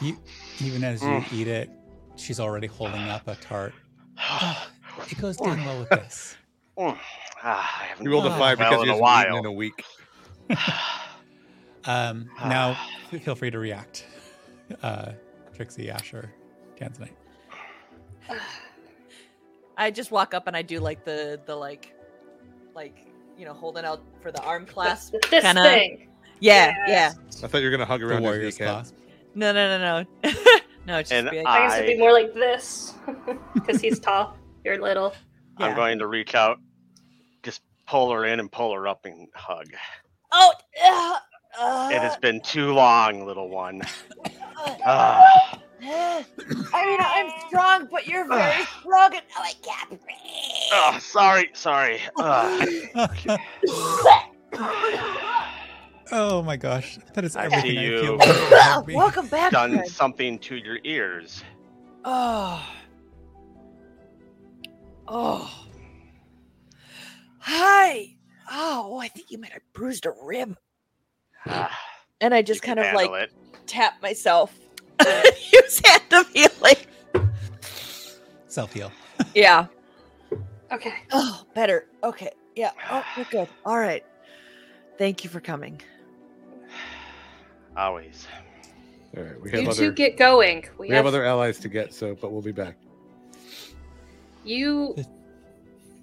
You, 0.00 0.16
even 0.60 0.84
as 0.84 1.02
you 1.02 1.08
Mm. 1.08 1.32
eat 1.32 1.48
it, 1.48 1.70
she's 2.16 2.38
already 2.38 2.66
holding 2.68 3.08
up 3.08 3.26
a 3.28 3.34
tart. 3.36 3.74
It 5.10 5.18
goes 5.18 5.36
down 5.38 5.64
well 5.64 5.80
with 5.80 5.88
this. 5.90 6.36
Ah, 7.44 7.80
I 7.82 7.84
haven't 7.86 8.04
You 8.04 8.12
rolled 8.12 8.26
a 8.26 8.30
five 8.38 8.56
because 8.58 8.82
in 8.82 8.86
you 8.88 8.94
a 8.94 9.04
hasn't 9.04 9.26
eaten 9.28 9.38
in 9.38 9.46
a 9.46 9.52
week. 9.52 9.84
Um, 11.84 12.30
now, 12.44 12.78
feel 13.10 13.34
free 13.34 13.50
to 13.50 13.58
react. 13.58 14.06
Uh, 14.82 15.12
Trixie, 15.54 15.90
Asher, 15.90 16.30
Tanzanite. 16.80 17.10
I 19.76 19.90
just 19.90 20.12
walk 20.12 20.34
up 20.34 20.46
and 20.46 20.56
I 20.56 20.62
do 20.62 20.78
like 20.78 21.04
the 21.04 21.40
the 21.46 21.56
like 21.56 21.92
like 22.74 23.06
you 23.36 23.44
know 23.44 23.52
holding 23.54 23.84
out 23.84 24.00
for 24.20 24.30
the 24.30 24.40
arm 24.42 24.64
clasp. 24.66 25.14
This 25.30 25.42
Kinda- 25.42 25.62
thing. 25.62 26.08
Yeah, 26.40 26.72
yeah. 26.86 27.12
I 27.42 27.46
thought 27.48 27.58
you 27.58 27.64
were 27.64 27.70
gonna 27.72 27.84
hug 27.84 28.02
around 28.02 28.16
the 28.18 28.22
warrior's 28.22 28.58
kneecap. 28.58 28.74
clasp. 28.74 28.94
No, 29.34 29.52
no, 29.52 29.78
no, 29.78 30.04
no. 30.22 30.30
no, 30.86 30.98
it's 30.98 31.10
just 31.10 31.20
And 31.20 31.30
be 31.30 31.38
like, 31.42 31.46
I 31.46 31.66
guess 31.68 31.74
it'd 31.78 31.86
be 31.88 31.98
more 31.98 32.12
like 32.12 32.32
this, 32.34 32.94
because 33.54 33.80
he's 33.80 33.98
tall. 34.00 34.36
You're 34.64 34.80
little. 34.80 35.14
yeah. 35.58 35.66
I'm 35.66 35.76
going 35.76 35.98
to 35.98 36.06
reach 36.06 36.34
out, 36.34 36.58
just 37.42 37.62
pull 37.86 38.10
her 38.12 38.24
in 38.24 38.40
and 38.40 38.50
pull 38.50 38.72
her 38.74 38.86
up 38.88 39.04
and 39.06 39.28
hug. 39.34 39.66
Oh, 40.32 40.52
uh, 40.84 41.16
uh, 41.60 41.90
It 41.92 42.00
has 42.00 42.16
been 42.18 42.40
too 42.40 42.72
long, 42.72 43.26
little 43.26 43.48
one. 43.48 43.82
uh, 44.64 44.76
Ah. 44.86 45.58
I 45.84 46.86
mean, 46.86 47.00
I'm 47.00 47.28
strong, 47.48 47.88
but 47.90 48.06
you're 48.06 48.26
very 48.28 48.64
strong, 48.80 49.14
and 49.14 49.22
oh, 49.36 49.42
I 49.42 49.52
can't 49.64 49.90
breathe. 49.90 50.72
Oh, 50.72 50.96
sorry, 51.00 51.50
sorry. 51.54 52.00
Oh 56.14 56.42
my 56.42 56.56
gosh, 56.58 56.98
that 57.14 57.24
is 57.24 57.36
I 57.36 57.46
everything 57.46 57.70
see 57.70 57.78
I 57.78 57.82
you. 57.82 58.00
feel. 58.02 58.14
About 58.48 58.86
me. 58.86 58.94
Welcome 58.94 59.26
back. 59.28 59.50
Done 59.50 59.72
Fred. 59.76 59.88
something 59.88 60.38
to 60.40 60.56
your 60.56 60.78
ears. 60.84 61.42
Oh. 62.04 62.62
Oh. 65.08 65.50
Hi. 67.38 68.14
Oh, 68.50 68.98
I 68.98 69.08
think 69.08 69.30
you 69.30 69.38
might 69.38 69.52
have 69.52 69.62
bruised 69.72 70.04
a 70.04 70.12
rib. 70.22 70.56
Ah, 71.46 71.76
And 72.20 72.34
I 72.34 72.42
just 72.42 72.60
can 72.62 72.76
kind 72.76 72.86
of 72.88 72.94
like 72.94 73.10
it. 73.22 73.32
tap 73.66 73.94
myself. 74.02 74.54
Use 75.52 75.80
hand 75.84 76.02
of 76.12 76.28
healing. 76.28 76.76
Self 78.48 78.72
heal. 78.74 78.92
Yeah. 79.34 79.66
Okay. 80.72 80.92
Oh, 81.12 81.44
better. 81.54 81.86
Okay. 82.04 82.30
Yeah. 82.56 82.72
Oh, 82.90 83.04
we're 83.16 83.24
good. 83.24 83.48
All 83.64 83.78
right. 83.78 84.04
Thank 84.98 85.22
you 85.24 85.30
for 85.30 85.40
coming. 85.40 85.80
Always. 87.76 88.26
All 89.16 89.22
right, 89.22 89.40
we 89.40 89.50
have 89.50 89.62
You 89.62 89.68
other 89.68 89.78
two 89.78 89.92
get 89.92 90.16
going. 90.16 90.64
We, 90.78 90.88
we 90.88 90.94
have 90.94 91.06
other 91.06 91.24
allies 91.24 91.58
to 91.60 91.68
get, 91.68 91.92
so 91.92 92.14
but 92.14 92.32
we'll 92.32 92.42
be 92.42 92.52
back. 92.52 92.76
You 94.44 94.96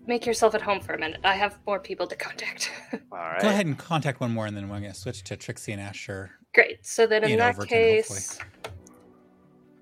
make 0.06 0.26
yourself 0.26 0.56
at 0.56 0.62
home 0.62 0.80
for 0.80 0.94
a 0.94 1.00
minute. 1.00 1.20
I 1.24 1.36
have 1.36 1.58
more 1.66 1.80
people 1.80 2.08
to 2.08 2.16
contact. 2.16 2.72
All 3.12 3.18
right. 3.18 3.42
Go 3.42 3.50
ahead 3.50 3.66
and 3.66 3.78
contact 3.78 4.20
one 4.20 4.32
more, 4.32 4.46
and 4.46 4.56
then 4.56 4.70
we're 4.70 4.80
going 4.80 4.92
to 4.92 4.98
switch 4.98 5.24
to 5.26 5.38
Trixie 5.38 5.72
and 5.72 5.82
Asher. 5.82 6.32
Great. 6.54 6.86
So 6.86 7.08
then 7.08 7.24
in 7.24 7.32
Ian 7.32 7.40
that 7.40 7.56
Overton, 7.56 7.68
case, 7.68 8.40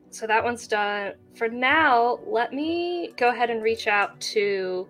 so 0.09 0.27
that 0.27 0.43
one's 0.43 0.67
done. 0.67 1.13
For 1.35 1.47
now, 1.47 2.19
let 2.25 2.53
me 2.53 3.13
go 3.17 3.29
ahead 3.29 3.49
and 3.49 3.61
reach 3.61 3.87
out 3.87 4.19
to. 4.21 4.87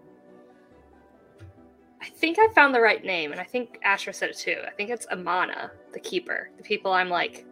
I 2.01 2.05
think 2.09 2.37
I 2.39 2.47
found 2.53 2.75
the 2.75 2.81
right 2.81 3.03
name, 3.03 3.31
and 3.31 3.41
I 3.41 3.43
think 3.43 3.79
Asher 3.83 4.13
said 4.13 4.29
it 4.29 4.37
too. 4.37 4.57
I 4.65 4.69
think 4.71 4.89
it's 4.89 5.07
Amana, 5.11 5.71
the 5.93 5.99
keeper, 5.99 6.49
the 6.57 6.63
people 6.63 6.91
I'm 6.91 7.09
like 7.09 7.45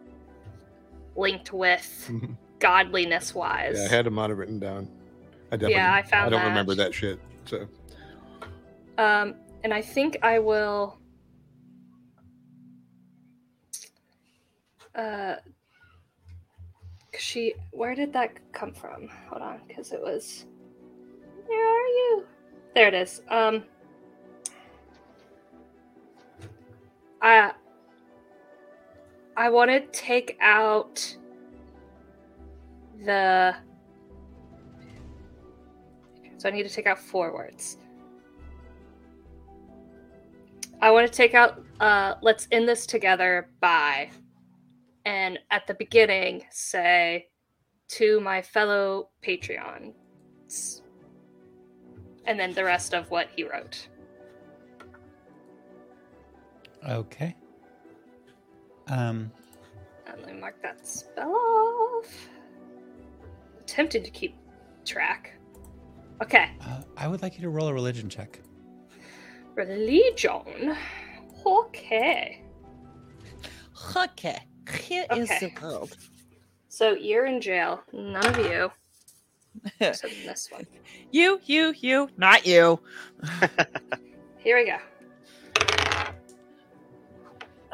linked 1.16 1.52
with, 1.52 2.10
godliness 2.58 3.34
wise. 3.34 3.76
Yeah, 3.78 3.84
I 3.84 3.88
had 3.88 4.06
Amana 4.06 4.34
written 4.34 4.58
down. 4.58 4.88
I 5.50 5.56
definitely. 5.56 5.74
Yeah, 5.74 5.94
I 5.94 6.02
found 6.02 6.26
I 6.26 6.30
don't 6.30 6.42
that. 6.42 6.48
remember 6.48 6.74
that 6.76 6.94
shit. 6.94 7.18
So 7.44 7.66
Um, 8.98 9.34
and 9.64 9.72
I 9.74 9.82
think 9.82 10.18
I 10.22 10.38
will. 10.38 10.98
Uh, 14.94 15.36
she, 17.18 17.54
where 17.72 17.94
did 17.94 18.12
that 18.12 18.30
come 18.52 18.72
from? 18.72 19.08
Hold 19.28 19.42
on, 19.42 19.60
because 19.68 19.92
it 19.92 20.00
was. 20.00 20.46
Where 21.46 21.66
are 21.68 21.86
you? 21.86 22.26
There 22.74 22.88
it 22.88 22.94
is. 22.94 23.22
Um, 23.30 23.64
I. 27.20 27.52
I 29.36 29.50
want 29.50 29.70
to 29.70 29.80
take 29.88 30.36
out 30.40 31.16
the. 33.04 33.54
So 36.38 36.48
I 36.48 36.52
need 36.52 36.64
to 36.64 36.74
take 36.74 36.86
out 36.86 36.98
four 36.98 37.32
words. 37.32 37.78
I 40.80 40.90
want 40.90 41.06
to 41.06 41.12
take 41.12 41.34
out 41.34 41.62
uh 41.80 42.14
let's 42.22 42.46
end 42.50 42.68
this 42.68 42.86
together 42.86 43.48
by 43.60 44.10
and 45.06 45.38
at 45.50 45.66
the 45.66 45.74
beginning 45.74 46.44
say 46.50 47.28
to 47.88 48.20
my 48.20 48.42
fellow 48.42 49.10
Patreons. 49.24 50.82
And 52.26 52.38
then 52.38 52.52
the 52.52 52.64
rest 52.64 52.92
of 52.92 53.10
what 53.10 53.28
he 53.34 53.44
wrote. 53.44 53.88
Okay. 56.88 57.34
Um, 58.88 59.30
And 60.06 60.20
let 60.22 60.34
me 60.34 60.40
mark 60.40 60.60
that 60.62 60.86
spell 60.86 61.32
off. 61.34 62.28
Tempted 63.66 64.04
to 64.04 64.10
keep 64.10 64.36
track. 64.84 65.32
Okay. 66.22 66.50
uh, 66.64 66.82
I 66.96 67.08
would 67.08 67.20
like 67.22 67.34
you 67.34 67.42
to 67.42 67.48
roll 67.50 67.68
a 67.68 67.74
religion 67.74 68.08
check. 68.08 68.40
Religion. 69.54 70.76
Okay. 71.44 72.42
Okay. 73.96 74.38
Here 74.80 75.06
is 75.14 75.30
Okay. 75.30 75.52
the 75.54 75.60
world. 75.66 75.96
So 76.68 76.92
you're 76.92 77.26
in 77.26 77.40
jail. 77.40 77.82
None 77.92 78.26
of 78.26 78.38
you. 78.38 78.70
Except 79.80 80.12
this 80.24 80.48
one. 80.50 80.66
you, 81.10 81.40
you, 81.44 81.72
you, 81.78 82.08
not 82.16 82.46
you. 82.46 82.78
Here 84.38 84.56
we 84.58 84.66
go. 84.66 84.76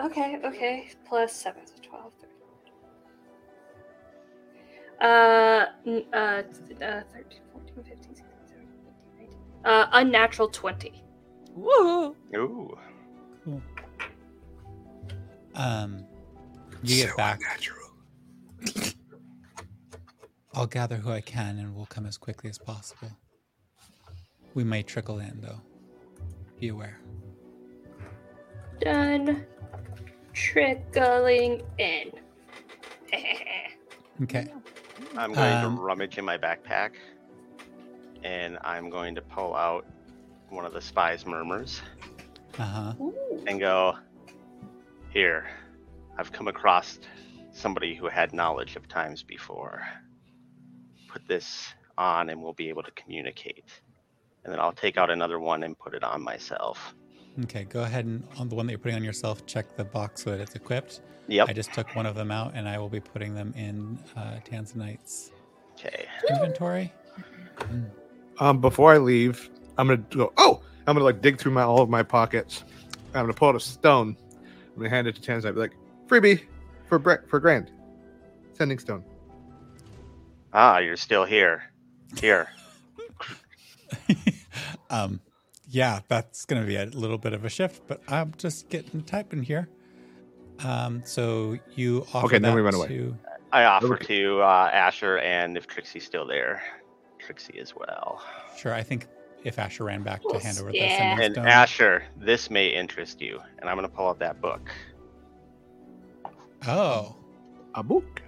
Okay, 0.01 0.39
okay. 0.45 0.89
Plus 1.07 1.33
7, 1.33 1.67
so 1.67 1.75
12, 1.83 2.13
13. 2.21 2.31
Uh, 5.01 5.67
n- 5.87 6.05
uh, 6.13 6.17
uh, 6.17 6.43
13, 7.13 7.41
14, 7.53 7.85
15, 7.85 8.15
16, 8.15 8.25
17, 8.49 8.69
18, 9.21 9.29
19. 9.29 9.39
Uh, 9.65 9.87
unnatural 9.93 10.49
20. 10.49 11.03
Woo. 11.55 12.17
Ooh. 12.37 12.77
Um, 15.55 16.05
you 16.83 17.05
get 17.05 17.17
back. 17.17 17.41
Natural. 17.41 17.91
I'll 20.55 20.67
gather 20.67 20.97
who 20.97 21.11
I 21.11 21.21
can, 21.21 21.59
and 21.59 21.75
we'll 21.75 21.87
come 21.87 22.07
as 22.07 22.17
quickly 22.17 22.49
as 22.51 22.59
possible. 22.59 23.11
We 24.55 24.65
may 24.65 24.83
trickle 24.83 25.19
in, 25.19 25.41
though. 25.41 25.61
Be 26.59 26.69
aware. 26.69 27.01
Done. 28.81 29.47
Trickling 30.33 31.63
in. 31.79 32.13
Okay. 34.23 34.47
I'm 35.17 35.33
going 35.33 35.57
Um, 35.65 35.77
to 35.77 35.83
rummage 35.83 36.17
in 36.19 36.25
my 36.25 36.39
backpack 36.39 36.93
and 38.23 38.59
I'm 38.63 38.89
going 38.89 39.15
to 39.17 39.21
pull 39.23 39.55
out 39.57 39.85
one 40.51 40.65
of 40.65 40.73
the 40.73 40.81
spy's 40.81 41.27
murmurs 41.27 41.81
Uh 42.59 42.63
huh. 42.63 42.93
And 43.49 43.59
go, 43.59 43.97
Here, 45.11 45.47
I've 46.19 46.31
come 46.31 46.47
across 46.47 47.01
somebody 47.53 47.95
who 47.95 48.07
had 48.09 48.33
knowledge 48.33 48.77
of 48.77 48.87
times 48.87 49.23
before. 49.23 49.83
Put 51.09 51.27
this 51.27 51.69
on 51.99 52.31
and 52.31 52.41
we'll 52.43 52.53
be 52.55 52.69
able 52.69 52.83
to 52.85 52.93
communicate. 52.93 53.65
And 54.45 54.53
then 54.53 54.61
I'll 54.61 54.73
take 54.73 54.97
out 54.99 55.11
another 55.11 55.41
one 55.41 55.63
and 55.65 55.77
put 55.79 55.95
it 55.95 56.05
on 56.05 56.23
myself. 56.23 56.95
Okay. 57.45 57.65
Go 57.65 57.83
ahead 57.83 58.05
and 58.05 58.23
on 58.39 58.49
the 58.49 58.55
one 58.55 58.67
that 58.67 58.73
you're 58.73 58.79
putting 58.79 58.97
on 58.97 59.05
yourself, 59.05 59.47
check 59.47 59.77
the 59.77 59.85
box 59.85 60.23
so 60.25 60.31
that 60.31 60.41
it's 60.41 60.55
equipped. 60.55 61.01
Yep. 61.29 61.49
I 61.49 61.53
just 61.53 61.73
took 61.73 61.95
one 61.97 62.05
of 62.07 62.15
them 62.15 62.31
out, 62.31 62.53
and 62.55 62.69
I 62.69 62.79
will 62.79 62.89
be 62.89 63.01
putting 63.01 63.35
them 63.35 63.55
in 63.57 63.99
uh, 64.17 64.39
Tanzanite's 64.45 65.31
Okay. 65.79 66.07
inventory. 66.29 66.93
Um, 68.39 68.61
before 68.61 68.93
I 68.93 68.99
leave, 68.99 69.49
I'm 69.79 69.87
gonna 69.89 70.03
go. 70.11 70.33
Oh, 70.37 70.61
I'm 70.87 70.95
gonna 70.95 71.05
like 71.05 71.23
dig 71.23 71.39
through 71.39 71.53
my 71.53 71.63
all 71.63 71.81
of 71.81 71.89
my 71.89 72.03
pockets. 72.03 72.65
I'm 73.15 73.23
gonna 73.23 73.33
pull 73.33 73.49
out 73.49 73.57
a 73.57 73.61
stone. 73.61 74.17
I'm 74.43 74.77
gonna 74.77 74.89
hand 74.91 75.07
it 75.07 75.15
to 75.17 75.21
Tanzanite. 75.23 75.47
I'll 75.47 75.53
be 75.55 75.61
like, 75.61 75.77
freebie 76.09 76.43
for 76.89 76.99
Bre- 76.99 77.25
for 77.29 77.41
Grand. 77.41 77.71
Sending 78.55 78.79
stone. 78.79 79.05
Ah, 80.53 80.79
you're 80.79 80.97
still 80.97 81.25
here. 81.25 81.63
Here. 82.21 82.49
um, 84.91 85.21
yeah, 85.73 86.01
that's 86.09 86.45
going 86.45 86.61
to 86.61 86.67
be 86.69 86.77
a 86.77 86.85
little 86.87 87.19
bit 87.19 87.33
of 87.33 87.45
a 87.45 87.49
shift, 87.49 87.83
but 87.89 88.03
I'm 88.09 88.33
just 88.37 88.69
getting 88.69 89.03
typing 89.03 89.43
here. 89.43 89.69
Um, 90.65 91.03
so 91.05 91.59
you 91.75 92.07
offer 92.13 92.27
Okay, 92.27 92.39
then 92.39 92.55
we 92.55 92.61
run 92.61 92.75
away. 92.75 92.89
to 92.89 93.17
I 93.53 93.65
offer 93.65 93.95
Okay. 93.95 94.05
to 94.19 94.41
uh, 94.43 94.71
Asher 94.73 95.19
and 95.19 95.57
if 95.57 95.67
Trixie's 95.67 96.05
still 96.05 96.27
there, 96.27 96.63
Trixie 97.19 97.59
as 97.59 97.75
well. 97.75 98.23
sure. 98.57 98.73
I 98.75 98.83
think 98.83 99.07
if 99.45 99.59
Asher 99.59 99.85
ran 99.85 100.03
back 100.03 100.23
to 100.29 100.39
hand 100.39 100.59
over 100.59 100.71
the 100.73 100.77
Yeah. 100.77 100.97
sending 100.97 101.25
And 101.25 101.35
stone, 101.35 101.47
Asher, 101.49 102.05
this 102.17 102.51
may 102.51 102.69
interest 102.69 103.21
you. 103.21 103.41
And 103.59 103.69
I'm 103.69 103.77
going 103.77 103.89
to 103.89 103.95
pull 103.95 104.09
out 104.09 104.19
that 104.21 104.41
book. 104.41 104.71
oh, 106.67 107.17
A 107.75 107.83
book. 107.83 108.23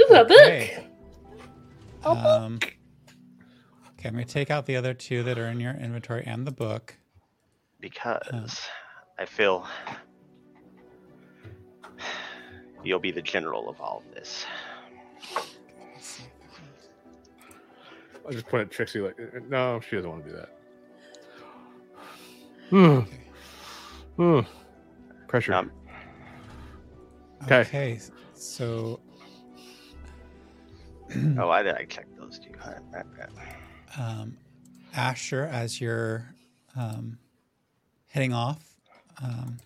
Ooh, 0.00 0.14
a 0.14 0.24
book. 0.24 0.38
okay. 0.40 0.86
Um, 2.04 2.58
okay, 4.02 4.08
I'm 4.08 4.14
going 4.16 4.26
to 4.26 4.32
take 4.32 4.50
out 4.50 4.66
the 4.66 4.74
other 4.74 4.94
two 4.94 5.22
that 5.22 5.38
are 5.38 5.46
in 5.46 5.60
your 5.60 5.74
inventory 5.74 6.24
and 6.26 6.44
the 6.44 6.50
book. 6.50 6.96
because 7.80 8.60
I 9.16 9.24
feel 9.24 9.64
you'll 12.82 12.98
be 12.98 13.12
the 13.12 13.22
general 13.22 13.68
of 13.68 13.80
all 13.80 14.02
of 14.04 14.12
this. 14.12 14.44
I 18.28 18.32
just 18.32 18.48
point 18.48 18.62
at 18.62 18.70
Trixie 18.72 19.00
like, 19.00 19.18
"Uh, 19.20 19.38
no, 19.48 19.80
she 19.80 19.94
doesn't 19.96 20.10
want 20.10 20.24
to 20.24 20.30
do 20.30 20.36
that. 20.36 20.48
Hmm. 22.70 23.00
Hmm. 24.16 24.40
Pressure. 25.28 25.54
Um, 25.54 25.70
Okay. 27.44 27.60
Okay, 27.60 28.00
so 28.34 29.00
oh, 31.38 31.46
why 31.48 31.62
did 31.62 31.74
I 31.74 31.84
check 31.84 32.06
those 32.16 32.38
two? 32.38 32.52
Huh, 32.58 32.74
huh, 32.94 33.02
huh. 33.18 33.26
Um, 33.98 34.36
Asher, 34.94 35.48
as 35.50 35.80
you're 35.80 36.34
um, 36.76 37.18
heading 38.08 38.32
off, 38.32 38.76
um, 39.22 39.58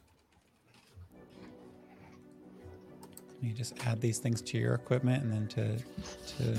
You 3.47 3.53
just 3.53 3.74
add 3.86 4.01
these 4.01 4.19
things 4.19 4.40
to 4.43 4.59
your 4.59 4.74
equipment 4.74 5.23
and 5.23 5.32
then 5.32 5.47
to 5.48 5.77
to 6.36 6.59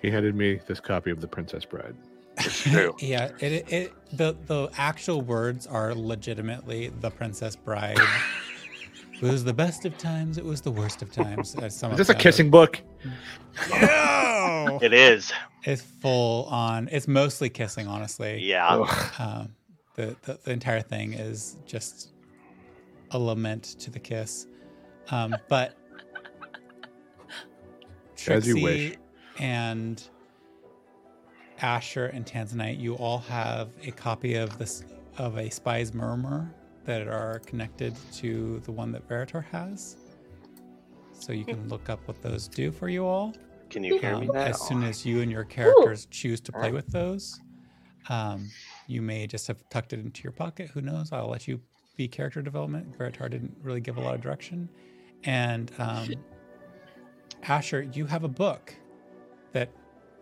He 0.00 0.10
handed 0.10 0.34
me 0.34 0.60
this 0.66 0.80
copy 0.80 1.10
of 1.10 1.20
The 1.20 1.28
Princess 1.28 1.64
Bride. 1.64 1.94
It's 2.38 2.62
true. 2.62 2.96
Yeah, 3.00 3.32
it, 3.40 3.52
it, 3.52 3.72
it 3.72 3.92
the 4.16 4.34
the 4.46 4.70
actual 4.78 5.20
words 5.20 5.66
are 5.66 5.94
legitimately 5.94 6.88
the 7.00 7.10
Princess 7.10 7.54
Bride. 7.54 7.98
it 9.20 9.30
was 9.30 9.44
the 9.44 9.52
best 9.52 9.84
of 9.84 9.96
times. 9.98 10.38
It 10.38 10.44
was 10.44 10.60
the 10.60 10.70
worst 10.70 11.02
of 11.02 11.12
times. 11.12 11.54
as 11.56 11.76
some 11.76 11.92
Is 11.92 11.98
this 11.98 12.08
a 12.08 12.14
kissing 12.14 12.46
out. 12.46 12.52
book? 12.52 12.80
No! 13.70 14.78
it 14.82 14.92
is. 14.92 15.32
it's 15.64 15.82
full 15.82 16.44
on. 16.46 16.88
It's 16.92 17.06
mostly 17.08 17.48
kissing, 17.48 17.86
honestly. 17.86 18.38
Yeah. 18.42 18.86
Um, 19.18 19.54
the, 19.96 20.16
the 20.22 20.38
the 20.44 20.52
entire 20.52 20.80
thing 20.80 21.12
is 21.12 21.56
just 21.66 22.12
a 23.10 23.18
lament 23.18 23.64
to 23.80 23.90
the 23.90 23.98
kiss. 23.98 24.46
Um, 25.10 25.36
but 25.48 25.74
As 28.28 28.46
you 28.46 28.54
Trixie 28.54 28.62
wish. 28.62 28.96
and 29.38 30.02
Asher 31.60 32.06
and 32.06 32.24
Tanzanite, 32.24 32.78
you 32.80 32.94
all 32.94 33.18
have 33.18 33.70
a 33.82 33.90
copy 33.90 34.34
of 34.36 34.56
this 34.58 34.84
of 35.18 35.36
a 35.36 35.50
spy's 35.50 35.92
murmur 35.92 36.54
that 36.90 37.06
are 37.06 37.38
connected 37.46 37.94
to 38.12 38.58
the 38.64 38.72
one 38.72 38.90
that 38.90 39.08
Veritar 39.08 39.44
has. 39.44 39.96
So 41.12 41.32
you 41.32 41.44
can 41.44 41.68
look 41.68 41.88
up 41.88 42.00
what 42.08 42.20
those 42.20 42.48
do 42.48 42.72
for 42.72 42.88
you 42.88 43.06
all. 43.06 43.32
Can 43.68 43.84
you 43.84 44.00
hear 44.00 44.18
me 44.18 44.26
Um, 44.28 44.34
now? 44.34 44.40
as 44.40 44.60
soon 44.66 44.82
as 44.82 45.06
you 45.06 45.20
and 45.20 45.30
your 45.30 45.44
characters 45.44 46.06
choose 46.10 46.40
to 46.40 46.50
play 46.50 46.72
with 46.72 46.88
those, 46.88 47.38
um, 48.08 48.50
you 48.88 49.02
may 49.02 49.28
just 49.28 49.46
have 49.46 49.62
tucked 49.68 49.92
it 49.92 50.00
into 50.00 50.24
your 50.24 50.32
pocket. 50.32 50.68
Who 50.70 50.80
knows? 50.80 51.12
I'll 51.12 51.28
let 51.28 51.46
you 51.46 51.60
be 51.96 52.08
character 52.08 52.42
development. 52.42 52.98
Veritar 52.98 53.30
didn't 53.30 53.56
really 53.62 53.80
give 53.80 53.96
a 53.96 54.00
lot 54.00 54.16
of 54.16 54.20
direction. 54.20 54.68
And 55.22 55.70
um, 55.78 56.08
Asher, 57.44 57.82
you 57.82 58.06
have 58.06 58.24
a 58.24 58.28
book 58.28 58.74
that 59.52 59.70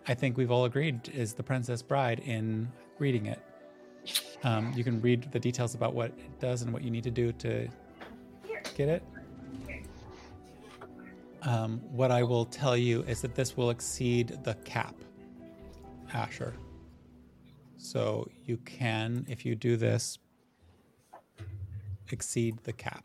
I 0.07 0.13
think 0.13 0.37
we've 0.37 0.51
all 0.51 0.67
agreed 0.67 1.09
is 1.15 1.33
The 1.33 1.43
Princess 1.43 1.81
Bride 1.81 2.21
in 2.21 2.71
reading 2.99 3.25
it. 3.25 3.41
Um, 4.45 4.73
you 4.75 4.85
can 4.85 5.01
read 5.01 5.31
the 5.33 5.41
details 5.41 5.75
about 5.75 5.95
what 5.95 6.11
it 6.11 6.41
does 6.41 6.63
and 6.63 6.73
what 6.73 6.83
you 6.83 6.91
need 6.91 7.05
to 7.05 7.11
do 7.11 7.33
to 7.33 7.69
get 8.77 8.89
it. 8.89 9.03
Um, 11.43 11.81
what 11.91 12.11
I 12.11 12.23
will 12.23 12.45
tell 12.45 12.77
you 12.77 13.03
is 13.03 13.21
that 13.23 13.35
this 13.35 13.57
will 13.57 13.71
exceed 13.71 14.39
the 14.45 14.55
cap, 14.55 14.95
Asher. 16.13 16.55
So 17.77 18.29
you 18.45 18.57
can, 18.59 19.25
if 19.29 19.47
you 19.47 19.55
do 19.55 19.77
this, 19.77 20.19
exceed 22.11 22.59
the 22.65 22.73
cap. 22.73 23.05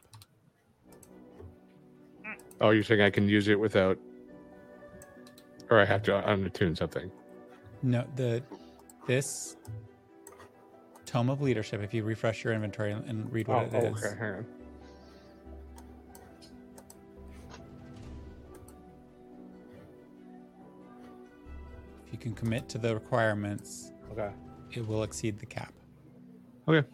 Oh, 2.59 2.69
you're 2.69 2.83
saying 2.83 3.01
I 3.01 3.09
can 3.09 3.27
use 3.27 3.47
it 3.47 3.59
without, 3.59 3.97
or 5.69 5.79
I 5.79 5.85
have 5.85 6.01
to 6.03 6.11
unattune 6.11 6.77
something? 6.77 7.11
No, 7.81 8.05
the 8.15 8.41
this 9.05 9.57
tome 11.13 11.29
of 11.29 11.41
leadership. 11.41 11.79
If 11.83 11.93
you 11.93 12.03
refresh 12.03 12.43
your 12.43 12.53
inventory 12.53 12.91
and, 12.91 13.07
and 13.07 13.31
read 13.31 13.47
what 13.47 13.69
oh, 13.71 13.77
it 13.77 13.83
is, 13.83 14.03
okay, 14.03 14.15
hang 14.19 14.33
on. 14.33 14.45
if 22.07 22.13
you 22.13 22.17
can 22.17 22.33
commit 22.33 22.67
to 22.69 22.79
the 22.79 22.95
requirements, 22.95 23.91
Okay. 24.11 24.31
it 24.71 24.87
will 24.87 25.03
exceed 25.03 25.37
the 25.37 25.45
cap. 25.45 25.71
Okay. 26.67 26.87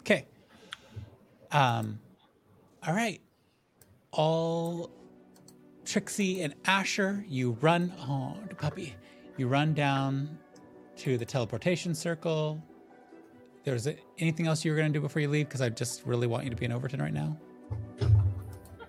Okay. 0.00 0.26
Um, 1.52 2.00
all 2.84 2.94
right. 2.94 3.20
All 4.10 4.90
Trixie 5.84 6.42
and 6.42 6.54
Asher, 6.64 7.24
you 7.28 7.52
run. 7.60 7.92
Oh, 8.00 8.36
the 8.48 8.56
puppy. 8.56 8.96
You 9.36 9.46
run 9.46 9.72
down 9.72 10.36
to 10.96 11.16
the 11.16 11.24
teleportation 11.24 11.94
circle. 11.94 12.60
There's 13.64 13.86
a, 13.86 13.96
anything 14.18 14.46
else 14.46 14.64
you 14.64 14.70
were 14.70 14.76
going 14.76 14.92
to 14.92 14.98
do 14.98 15.02
before 15.02 15.20
you 15.20 15.28
leave? 15.28 15.48
Because 15.48 15.60
I 15.60 15.68
just 15.68 16.04
really 16.06 16.26
want 16.26 16.44
you 16.44 16.50
to 16.50 16.56
be 16.56 16.64
in 16.64 16.72
Overton 16.72 17.00
right 17.00 17.12
now. 17.12 17.36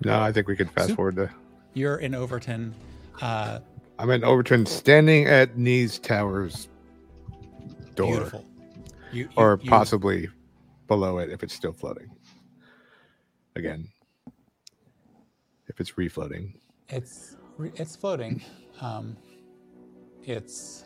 No, 0.04 0.20
I 0.22 0.32
think 0.32 0.48
we 0.48 0.56
could 0.56 0.72
fast 0.72 0.94
forward 0.96 1.16
to. 1.18 1.30
You're 1.74 1.98
in 1.98 2.16
Overton. 2.16 2.74
Uh, 3.22 3.60
I'm 4.00 4.10
in 4.10 4.24
Overton, 4.24 4.66
standing 4.66 5.26
at 5.28 5.58
Nee's 5.58 6.00
Tower's 6.00 6.68
door, 7.96 8.08
beautiful. 8.12 8.46
You, 9.12 9.24
you- 9.24 9.30
or 9.36 9.60
you- 9.62 9.70
possibly 9.70 10.30
below 10.88 11.20
it 11.20 11.30
if 11.30 11.44
it's 11.44 11.54
still 11.54 11.74
floating. 11.74 12.10
Again, 13.56 13.88
if 15.68 15.80
it's 15.80 15.92
refloating. 15.92 16.54
It's 16.90 17.36
it's 17.76 17.96
floating. 17.96 18.42
Um, 18.80 19.16
it's 20.24 20.86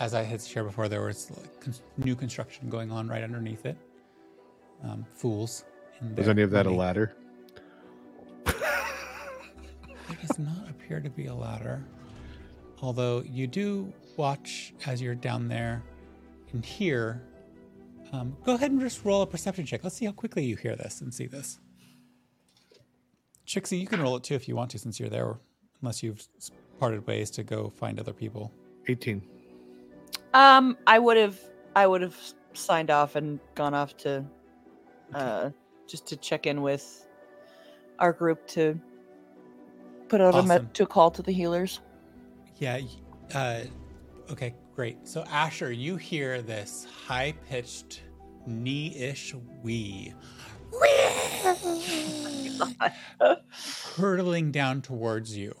as 0.00 0.14
I 0.14 0.22
had 0.22 0.40
shared 0.40 0.66
before. 0.66 0.88
There 0.88 1.02
was 1.02 1.30
like 1.30 1.60
con- 1.60 1.74
new 1.98 2.14
construction 2.14 2.68
going 2.68 2.90
on 2.90 3.08
right 3.08 3.22
underneath 3.22 3.66
it. 3.66 3.76
Um, 4.84 5.06
fools. 5.14 5.64
in 6.00 6.16
Is 6.18 6.28
any 6.28 6.42
of 6.42 6.50
that 6.50 6.66
a 6.66 6.70
ladder? 6.70 7.16
It 10.08 10.20
does 10.28 10.38
not 10.38 10.70
appear 10.70 11.00
to 11.00 11.10
be 11.10 11.26
a 11.26 11.34
ladder. 11.34 11.84
Although 12.80 13.24
you 13.26 13.48
do 13.48 13.92
watch 14.16 14.72
as 14.86 15.02
you're 15.02 15.16
down 15.16 15.48
there 15.48 15.82
and 16.52 16.64
hear. 16.64 17.22
Um, 18.12 18.36
go 18.44 18.54
ahead 18.54 18.70
and 18.70 18.80
just 18.80 19.04
roll 19.04 19.22
a 19.22 19.26
perception 19.26 19.66
check. 19.66 19.82
Let's 19.82 19.96
see 19.96 20.06
how 20.06 20.12
quickly 20.12 20.44
you 20.44 20.54
hear 20.54 20.76
this 20.76 21.00
and 21.00 21.12
see 21.12 21.26
this. 21.26 21.58
Trixie, 23.46 23.78
you 23.78 23.86
can 23.86 24.00
roll 24.00 24.16
it 24.16 24.22
too 24.22 24.34
if 24.34 24.46
you 24.48 24.54
want 24.54 24.70
to, 24.70 24.78
since 24.78 25.00
you're 25.00 25.08
there, 25.08 25.36
unless 25.80 26.02
you've 26.02 26.26
parted 26.78 27.04
ways 27.06 27.30
to 27.32 27.42
go 27.42 27.70
find 27.70 27.98
other 27.98 28.12
people. 28.12 28.52
18. 28.86 29.22
Um, 30.36 30.76
I 30.86 30.98
would 30.98 31.16
have, 31.16 31.40
I 31.74 31.86
would 31.86 32.02
have 32.02 32.14
signed 32.52 32.90
off 32.90 33.16
and 33.16 33.40
gone 33.54 33.72
off 33.72 33.96
to, 33.98 34.22
uh, 35.14 35.48
just 35.86 36.06
to 36.08 36.16
check 36.16 36.46
in 36.46 36.60
with 36.60 37.06
our 37.98 38.12
group 38.12 38.46
to 38.48 38.78
put 40.08 40.20
out 40.20 40.34
a 40.34 40.36
Awesome. 40.36 40.48
met 40.48 40.74
to 40.74 40.82
a 40.82 40.86
call 40.86 41.10
to 41.12 41.22
the 41.22 41.32
healers. 41.32 41.80
Yeah. 42.58 42.80
Uh, 43.34 43.62
okay, 44.30 44.54
great. 44.74 45.08
So 45.08 45.24
Asher, 45.30 45.72
you 45.72 45.96
hear 45.96 46.42
this 46.42 46.86
high-pitched, 47.06 48.02
knee-ish 48.46 49.34
wee 49.62 50.12
hurtling 53.96 54.52
down 54.52 54.82
towards 54.82 55.34
you, 55.34 55.54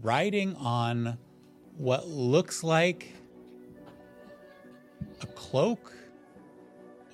riding 0.00 0.54
on 0.54 1.18
what 1.80 2.06
looks 2.06 2.62
like 2.62 3.10
a 5.22 5.26
cloak 5.28 5.94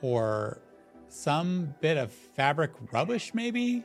or 0.03 0.61
some 1.09 1.73
bit 1.81 1.97
of 1.97 2.11
fabric 2.11 2.73
rubbish, 2.91 3.33
maybe, 3.33 3.85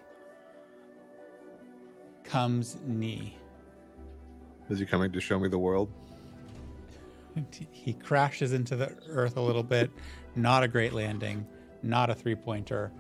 comes 2.24 2.78
Nee. 2.84 3.38
Is 4.70 4.80
he 4.80 4.86
coming 4.88 5.12
to 5.12 5.22
show 5.22 5.40
me 5.40 5.50
the 5.50 5.60
world? 5.60 5.92
He 7.72 7.94
crashes 7.94 8.52
into 8.52 8.76
the 8.76 8.96
earth 9.08 9.38
a 9.38 9.42
little 9.42 9.64
bit. 9.64 9.92
Not 10.36 10.64
a 10.64 10.68
great 10.68 10.94
landing. 10.94 11.46
Not 11.84 12.10
a 12.10 12.16
three 12.16 12.36
pointer. 12.36 12.92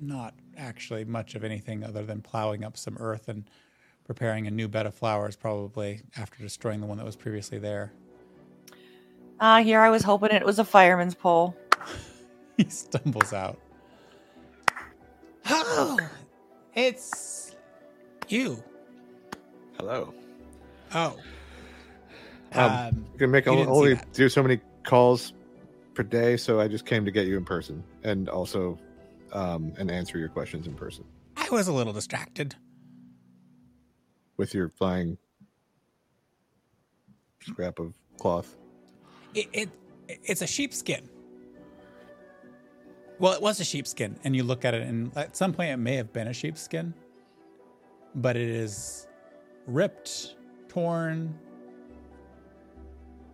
Not 0.00 0.34
actually 0.56 1.04
much 1.04 1.36
of 1.36 1.44
anything 1.44 1.84
other 1.84 2.04
than 2.04 2.20
plowing 2.20 2.64
up 2.64 2.76
some 2.76 2.96
earth 2.98 3.28
and 3.28 3.48
preparing 4.08 4.46
a 4.46 4.50
new 4.50 4.66
bed 4.66 4.86
of 4.86 4.94
flowers, 4.94 5.36
probably 5.36 6.00
after 6.16 6.42
destroying 6.42 6.80
the 6.80 6.86
one 6.86 6.96
that 6.96 7.04
was 7.06 7.14
previously 7.14 7.58
there. 7.58 7.92
Ah, 9.38 9.60
here 9.62 9.80
I 9.80 9.90
was 9.90 10.02
hoping 10.02 10.30
it 10.30 10.44
was 10.44 10.58
a 10.58 10.64
fireman's 10.64 11.14
pole. 11.14 11.54
He 12.56 12.64
stumbles 12.68 13.32
out. 13.32 13.56
Oh, 15.48 15.96
it's 16.74 17.54
you. 18.26 18.60
Hello. 19.76 20.12
Oh. 20.92 21.16
Um, 22.52 22.64
Um, 22.64 23.06
You 23.12 23.18
can 23.18 23.30
make 23.30 23.46
You 23.46 23.52
only, 23.52 23.66
only 23.66 24.00
do 24.12 24.28
so 24.28 24.42
many 24.42 24.60
calls 24.82 25.34
per 25.94 26.02
day, 26.02 26.36
so 26.36 26.58
I 26.58 26.66
just 26.66 26.84
came 26.84 27.04
to 27.04 27.12
get 27.12 27.28
you 27.28 27.36
in 27.36 27.44
person 27.44 27.84
and 28.02 28.28
also 28.28 28.76
um, 29.32 29.72
and 29.78 29.88
answer 29.88 30.18
your 30.18 30.30
questions 30.30 30.66
in 30.66 30.74
person 30.74 31.04
I 31.36 31.48
was 31.50 31.68
a 31.68 31.72
little 31.72 31.92
distracted. 31.92 32.56
With 34.38 34.54
your 34.54 34.70
flying 34.70 35.18
scrap 37.42 37.78
of 37.78 37.92
cloth. 38.18 38.56
it, 39.34 39.48
it 39.52 39.68
it's 40.24 40.40
a 40.40 40.46
sheepskin. 40.46 41.06
Well, 43.18 43.32
it 43.32 43.42
was 43.42 43.60
a 43.60 43.64
sheepskin, 43.64 44.18
and 44.24 44.34
you 44.34 44.44
look 44.44 44.64
at 44.64 44.74
it, 44.74 44.82
and 44.82 45.14
at 45.16 45.36
some 45.36 45.52
point 45.52 45.70
it 45.70 45.76
may 45.76 45.96
have 45.96 46.12
been 46.12 46.28
a 46.28 46.32
sheepskin, 46.32 46.94
but 48.14 48.36
it 48.36 48.48
is 48.48 49.08
ripped, 49.66 50.36
torn, 50.68 51.36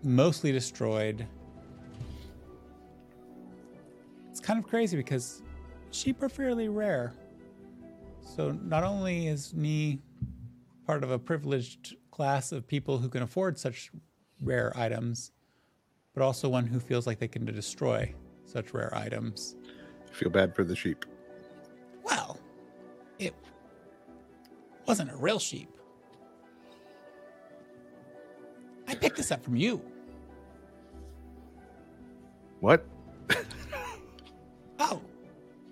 mostly 0.02 0.52
destroyed. 0.52 1.26
It's 4.31 4.40
kind 4.40 4.59
of 4.59 4.68
crazy 4.68 4.97
because 4.97 5.43
sheep 5.90 6.22
are 6.22 6.31
fairly 6.31 6.68
rare. 6.68 7.12
So 8.22 8.52
not 8.52 8.85
only 8.85 9.28
is 9.28 9.52
Nee 9.55 10.01
part 10.86 11.02
of 11.02 11.11
a 11.11 11.19
privileged 11.19 11.97
class 12.11 12.52
of 12.52 12.66
people 12.66 12.98
who 12.98 13.09
can 13.09 13.23
afford 13.23 13.59
such 13.59 13.90
rare 14.40 14.73
items, 14.77 15.32
but 16.15 16.23
also 16.23 16.48
one 16.48 16.66
who 16.66 16.78
feels 16.78 17.06
like 17.06 17.19
they 17.19 17.28
can 17.28 17.44
destroy 17.44 18.15
such 18.44 18.73
rare 18.74 18.94
items. 18.94 19.56
Feel 20.12 20.31
bad 20.31 20.55
for 20.55 20.62
the 20.62 20.77
sheep. 20.77 21.05
Well, 22.05 22.39
it 23.19 23.35
wasn't 24.86 25.11
a 25.11 25.16
real 25.16 25.39
sheep. 25.39 25.70
I 28.86 28.94
picked 28.94 29.16
this 29.16 29.32
up 29.32 29.43
from 29.43 29.56
you. 29.56 29.81
What? 32.61 32.86
Oh, 34.78 35.01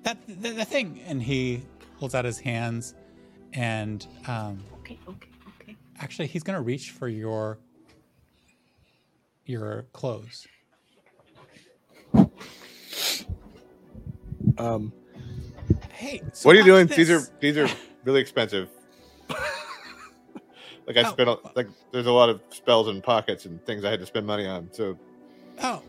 that 0.03 0.17
the, 0.27 0.51
the 0.51 0.65
thing. 0.65 1.01
And 1.07 1.23
he 1.23 1.63
holds 1.97 2.15
out 2.15 2.25
his 2.25 2.39
hands, 2.39 2.95
and 3.53 4.07
um, 4.27 4.63
Okay, 4.81 4.99
okay, 5.09 5.29
okay. 5.61 5.77
actually, 6.01 6.27
he's 6.29 6.43
gonna 6.43 6.63
reach 6.63 6.91
for 6.91 7.09
your 7.09 7.59
your 9.47 9.87
clothes. 9.93 10.47
Um, 14.59 14.93
Hey, 15.93 16.21
so 16.33 16.49
what 16.49 16.57
are 16.57 16.61
you 16.61 16.73
watch 16.73 16.87
doing? 16.89 16.97
These 16.97 17.11
are 17.11 17.23
these 17.41 17.57
are 17.57 17.69
really 18.05 18.21
expensive. 18.21 18.69
like 19.29 20.97
I 20.97 21.03
Oh. 21.05 21.11
spent, 21.13 21.29
a- 21.29 21.39
like 21.55 21.69
there's 21.93 22.07
a 22.07 22.13
lot 22.13 22.29
of 22.29 22.41
spells 22.51 22.89
and 22.89 23.03
pockets 23.03 23.45
and 23.47 23.65
things 23.65 23.85
I 23.85 23.91
had 23.91 24.01
to 24.01 24.07
spend 24.07 24.27
money 24.27 24.47
on. 24.47 24.69
So 24.73 24.99
Oh, 25.63 25.81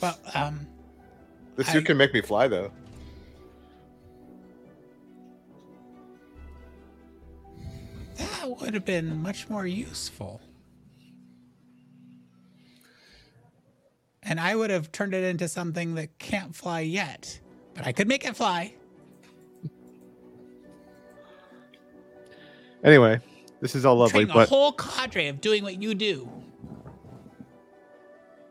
well, 0.00 0.18
um, 0.34 0.66
the 1.56 1.64
suit 1.64 1.82
I- 1.82 1.86
can 1.86 1.96
make 1.96 2.14
me 2.14 2.20
fly, 2.20 2.46
though. 2.48 2.70
That 8.46 8.60
would 8.60 8.74
have 8.74 8.84
been 8.84 9.22
much 9.22 9.48
more 9.48 9.66
useful. 9.66 10.40
And 14.22 14.40
I 14.40 14.54
would 14.54 14.70
have 14.70 14.90
turned 14.92 15.14
it 15.14 15.24
into 15.24 15.48
something 15.48 15.94
that 15.96 16.18
can't 16.18 16.54
fly 16.54 16.80
yet, 16.80 17.40
but 17.74 17.86
I 17.86 17.92
could 17.92 18.08
make 18.08 18.24
it 18.24 18.36
fly. 18.36 18.74
Anyway, 22.84 23.18
this 23.60 23.74
is 23.74 23.84
all 23.84 23.96
lovely, 23.96 24.24
Training 24.24 24.30
a 24.30 24.34
but 24.34 24.48
whole 24.48 24.72
cadre 24.72 25.26
of 25.28 25.40
doing 25.40 25.62
what 25.64 25.80
you 25.80 25.94
do. 25.94 26.28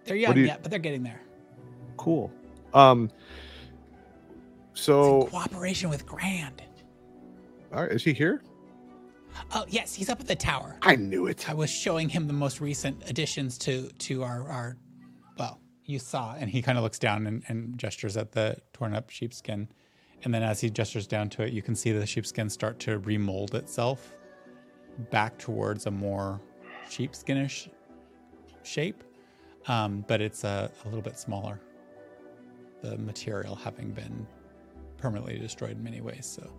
They're 0.04 0.16
young 0.16 0.38
you- 0.38 0.46
yet, 0.46 0.62
but 0.62 0.72
they're 0.72 0.80
getting 0.80 1.04
there. 1.04 1.22
cool. 1.98 2.32
Um, 2.74 3.10
so 4.74 5.24
cooperation 5.28 5.90
with 5.90 6.06
Grand. 6.06 6.62
all 7.74 7.84
right, 7.84 7.92
is 7.92 8.04
he 8.04 8.12
here? 8.12 8.42
Oh 9.53 9.66
yes, 9.68 9.94
he's 9.94 10.10
up 10.10 10.20
at 10.20 10.28
the 10.28 10.36
tower. 10.36 10.78
I 10.82 10.95
knew 10.95 11.28
it. 11.28 11.49
I 11.49 11.53
was 11.53 11.70
showing 11.70 12.10
him 12.10 12.28
the 12.28 12.34
most 12.34 12.62
recent 12.62 13.10
additions 13.10 13.57
to 13.60 13.90
to 13.90 14.24
our 14.24 14.49
our. 14.49 14.78
Well, 15.38 15.60
you 15.86 15.99
saw, 15.99 16.36
and 16.36 16.49
he 16.49 16.62
kind 16.62 16.78
of 16.78 16.84
looks 16.84 16.99
down 16.99 17.28
and, 17.28 17.44
and 17.48 17.78
gestures 17.78 18.18
at 18.18 18.32
the 18.32 18.57
torn 18.74 18.94
up 18.94 19.10
sheepskin, 19.10 19.68
and 20.24 20.34
then 20.34 20.44
as 20.44 20.62
he 20.62 20.70
gestures 20.70 21.07
down 21.07 21.30
to 21.32 21.44
it, 21.44 21.53
you 21.53 21.62
can 21.62 21.76
see 21.76 21.91
the 21.91 22.06
sheepskin 22.06 22.49
start 22.49 22.80
to 22.80 22.99
remold 22.99 23.53
itself 23.56 24.16
back 25.12 25.38
towards 25.38 25.86
a 25.86 25.91
more 25.91 26.41
sheepskinish 26.90 27.70
shape, 28.64 29.03
um, 29.68 30.06
but 30.07 30.22
it's 30.22 30.44
a, 30.44 30.72
a 30.84 30.88
little 30.88 31.02
bit 31.02 31.20
smaller. 31.20 31.60
The 32.82 32.98
material 32.98 33.56
having 33.56 33.91
been 33.91 34.26
permanently 34.98 35.38
destroyed 35.38 35.72
in 35.72 35.84
many 35.84 36.02
ways, 36.02 36.26
so. 36.26 36.52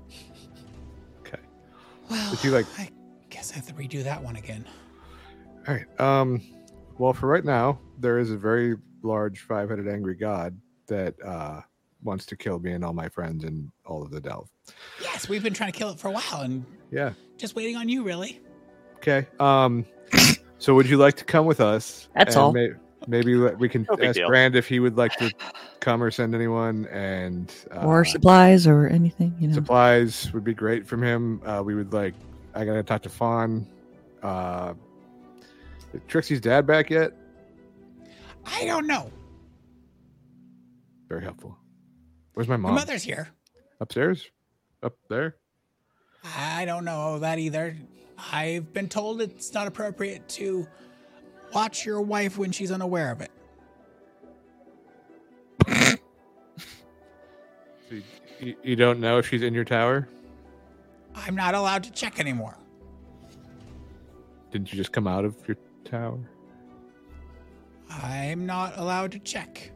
Okay. 2.06 2.14
Well, 2.14 2.30
Would 2.30 2.44
you 2.44 2.50
like- 2.50 2.66
I 2.78 2.90
guess 3.30 3.52
I 3.52 3.56
have 3.56 3.66
to 3.68 3.74
redo 3.74 4.02
that 4.04 4.22
one 4.22 4.36
again. 4.36 4.64
All 5.68 5.74
right. 5.74 6.00
Um, 6.00 6.40
well, 6.98 7.12
for 7.12 7.26
right 7.28 7.44
now, 7.44 7.78
there 7.98 8.18
is 8.18 8.30
a 8.30 8.36
very 8.36 8.76
large 9.02 9.40
five-headed 9.40 9.88
angry 9.88 10.14
god 10.14 10.56
that 10.86 11.14
uh, 11.24 11.60
wants 12.02 12.24
to 12.26 12.36
kill 12.36 12.58
me 12.58 12.72
and 12.72 12.84
all 12.84 12.92
my 12.92 13.08
friends 13.08 13.44
and 13.44 13.70
all 13.84 14.02
of 14.02 14.10
the 14.10 14.20
delve. 14.20 14.48
Yes, 15.02 15.28
we've 15.28 15.42
been 15.42 15.54
trying 15.54 15.72
to 15.72 15.78
kill 15.78 15.90
it 15.90 15.98
for 15.98 16.08
a 16.08 16.12
while 16.12 16.42
and 16.42 16.64
Yeah. 16.90 17.12
just 17.36 17.54
waiting 17.56 17.76
on 17.76 17.88
you, 17.88 18.02
really. 18.04 18.40
Okay. 18.96 19.26
Um, 19.40 19.84
so 20.58 20.74
would 20.74 20.88
you 20.88 20.96
like 20.96 21.16
to 21.16 21.24
come 21.24 21.46
with 21.46 21.60
us? 21.60 22.08
That's 22.14 22.34
And 22.36 22.42
all. 22.44 22.52
May- 22.52 22.70
maybe 23.06 23.36
we 23.36 23.68
can 23.68 23.86
No 23.90 23.96
ask 24.04 24.16
deal. 24.16 24.28
Brand 24.28 24.56
if 24.56 24.66
he 24.68 24.80
would 24.80 24.96
like 24.96 25.16
to 25.16 25.30
come 25.80 26.02
or 26.02 26.10
send 26.10 26.34
anyone, 26.34 26.86
and 26.86 27.52
uh, 27.74 27.86
or 27.86 28.04
supplies 28.04 28.66
or 28.66 28.86
anything, 28.88 29.34
you 29.38 29.48
know. 29.48 29.54
supplies 29.54 30.32
would 30.32 30.44
be 30.44 30.54
great 30.54 30.86
from 30.86 31.02
him. 31.02 31.40
Uh, 31.44 31.62
we 31.64 31.74
would 31.74 31.92
like. 31.92 32.14
I 32.54 32.64
gotta 32.64 32.82
talk 32.82 33.02
to 33.02 33.08
Fawn. 33.08 33.66
Uh, 34.22 34.74
is 35.92 36.00
Trixie's 36.08 36.40
dad 36.40 36.66
back 36.66 36.90
yet? 36.90 37.12
I 38.44 38.64
don't 38.64 38.86
know. 38.86 39.10
Very 41.08 41.22
helpful. 41.22 41.56
Where's 42.34 42.48
my 42.48 42.56
My 42.56 42.68
mom? 42.68 42.74
mother's 42.76 43.02
here. 43.02 43.28
Upstairs? 43.80 44.28
Up 44.82 44.94
there? 45.08 45.36
I 46.36 46.64
don't 46.64 46.84
know 46.84 47.18
that 47.20 47.38
either. 47.38 47.76
I've 48.32 48.72
been 48.72 48.88
told 48.88 49.20
it's 49.20 49.52
not 49.52 49.66
appropriate 49.66 50.28
to 50.30 50.66
watch 51.56 51.86
your 51.86 52.02
wife 52.02 52.36
when 52.36 52.52
she's 52.52 52.70
unaware 52.70 53.10
of 53.10 53.22
it. 53.22 53.30
You, 57.90 58.02
you- 58.40 58.56
you 58.62 58.76
don't 58.76 59.00
know 59.00 59.16
if 59.16 59.26
she's 59.26 59.40
in 59.42 59.54
your 59.54 59.64
tower? 59.64 60.06
I'm 61.14 61.34
not 61.34 61.54
allowed 61.54 61.82
to 61.84 61.90
check 61.92 62.20
anymore. 62.20 62.58
Didn't 64.50 64.70
you 64.70 64.76
just 64.76 64.92
come 64.92 65.06
out 65.06 65.24
of 65.24 65.34
your 65.48 65.56
tower? 65.84 66.18
I'm 67.90 68.44
not 68.44 68.76
allowed 68.76 69.12
to 69.12 69.18
check. 69.18 69.70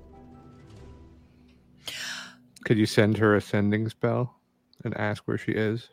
Could 2.66 2.76
you 2.76 2.84
send 2.84 3.16
her 3.16 3.36
a 3.36 3.40
sending 3.40 3.88
spell 3.88 4.36
and 4.84 4.94
ask 4.98 5.22
where 5.24 5.38
she 5.38 5.52
is? 5.52 5.88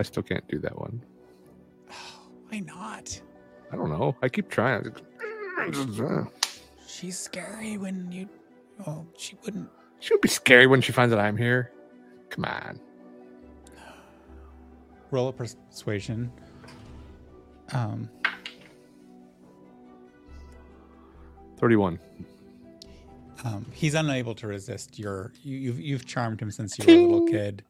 I 0.00 0.02
still 0.02 0.24
can't 0.24 0.46
do 0.48 0.58
that 0.58 0.76
one. 0.76 1.00
Why 2.50 2.58
not? 2.60 3.20
I 3.72 3.76
don't 3.76 3.90
know. 3.90 4.16
I 4.22 4.28
keep 4.28 4.48
trying. 4.50 4.92
She's 6.86 7.18
scary 7.18 7.78
when 7.78 8.10
you. 8.10 8.28
Oh, 8.86 9.06
she 9.16 9.36
wouldn't. 9.44 9.68
She 10.00 10.12
would 10.14 10.20
be 10.20 10.28
scary 10.28 10.66
when 10.66 10.80
she 10.80 10.90
finds 10.92 11.10
that 11.14 11.20
I'm 11.20 11.36
here. 11.36 11.70
Come 12.30 12.44
on. 12.44 12.80
Roll 15.10 15.28
a 15.28 15.32
persuasion. 15.32 16.32
Um, 17.72 18.08
31. 21.58 22.00
um, 23.44 23.66
he's 23.72 23.94
unable 23.94 24.34
to 24.36 24.46
resist 24.48 24.98
your. 24.98 25.32
You, 25.42 25.56
you've 25.56 25.80
you've 25.80 26.06
charmed 26.06 26.40
him 26.40 26.50
since 26.50 26.78
you 26.78 26.84
were 26.86 26.92
a 26.92 27.02
little 27.06 27.26
kid. 27.28 27.62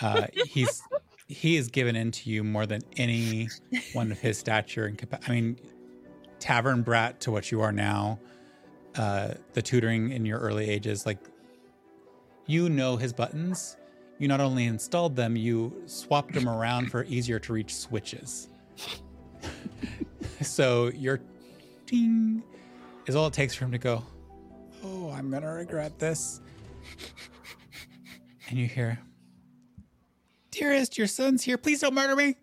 Uh, 0.00 0.26
he's 0.46 0.82
he 1.28 1.56
has 1.56 1.68
given 1.68 1.94
in 1.94 2.10
to 2.10 2.30
you 2.30 2.42
more 2.42 2.66
than 2.66 2.80
any 2.96 3.48
one 3.92 4.10
of 4.10 4.18
his 4.18 4.38
stature 4.40 4.86
and 4.86 4.98
capa- 4.98 5.20
I 5.28 5.30
mean, 5.30 5.58
tavern 6.40 6.82
brat 6.82 7.20
to 7.20 7.30
what 7.30 7.52
you 7.52 7.60
are 7.60 7.72
now. 7.72 8.18
Uh, 8.96 9.34
the 9.52 9.62
tutoring 9.62 10.10
in 10.10 10.24
your 10.24 10.40
early 10.40 10.68
ages, 10.68 11.06
like 11.06 11.18
you 12.46 12.68
know 12.68 12.96
his 12.96 13.12
buttons. 13.12 13.76
You 14.18 14.26
not 14.26 14.40
only 14.40 14.64
installed 14.64 15.14
them, 15.14 15.36
you 15.36 15.82
swapped 15.86 16.32
them 16.32 16.48
around 16.48 16.90
for 16.90 17.04
easier 17.04 17.38
to 17.38 17.52
reach 17.52 17.72
switches. 17.76 18.48
so 20.40 20.88
your 20.88 21.20
ding 21.86 22.42
is 23.06 23.14
all 23.14 23.28
it 23.28 23.34
takes 23.34 23.54
for 23.54 23.66
him 23.66 23.72
to 23.72 23.78
go, 23.78 24.02
Oh, 24.82 25.10
I'm 25.10 25.30
gonna 25.30 25.52
regret 25.52 25.98
this. 25.98 26.40
And 28.48 28.58
you 28.58 28.66
hear, 28.66 28.98
Dearest, 30.58 30.98
your 30.98 31.06
son's 31.06 31.44
here. 31.44 31.56
Please 31.56 31.82
don't 31.82 31.94
murder 31.94 32.16
me. 32.16 32.34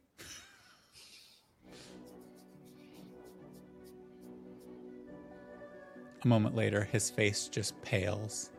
A 6.24 6.28
moment 6.28 6.56
later, 6.56 6.86
his 6.86 7.10
face 7.10 7.50
just 7.50 7.80
pales. 7.82 8.52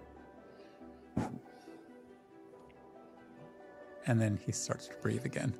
And 4.06 4.20
then 4.20 4.38
he 4.44 4.52
starts 4.52 4.88
to 4.88 4.94
breathe 4.96 5.24
again. 5.24 5.54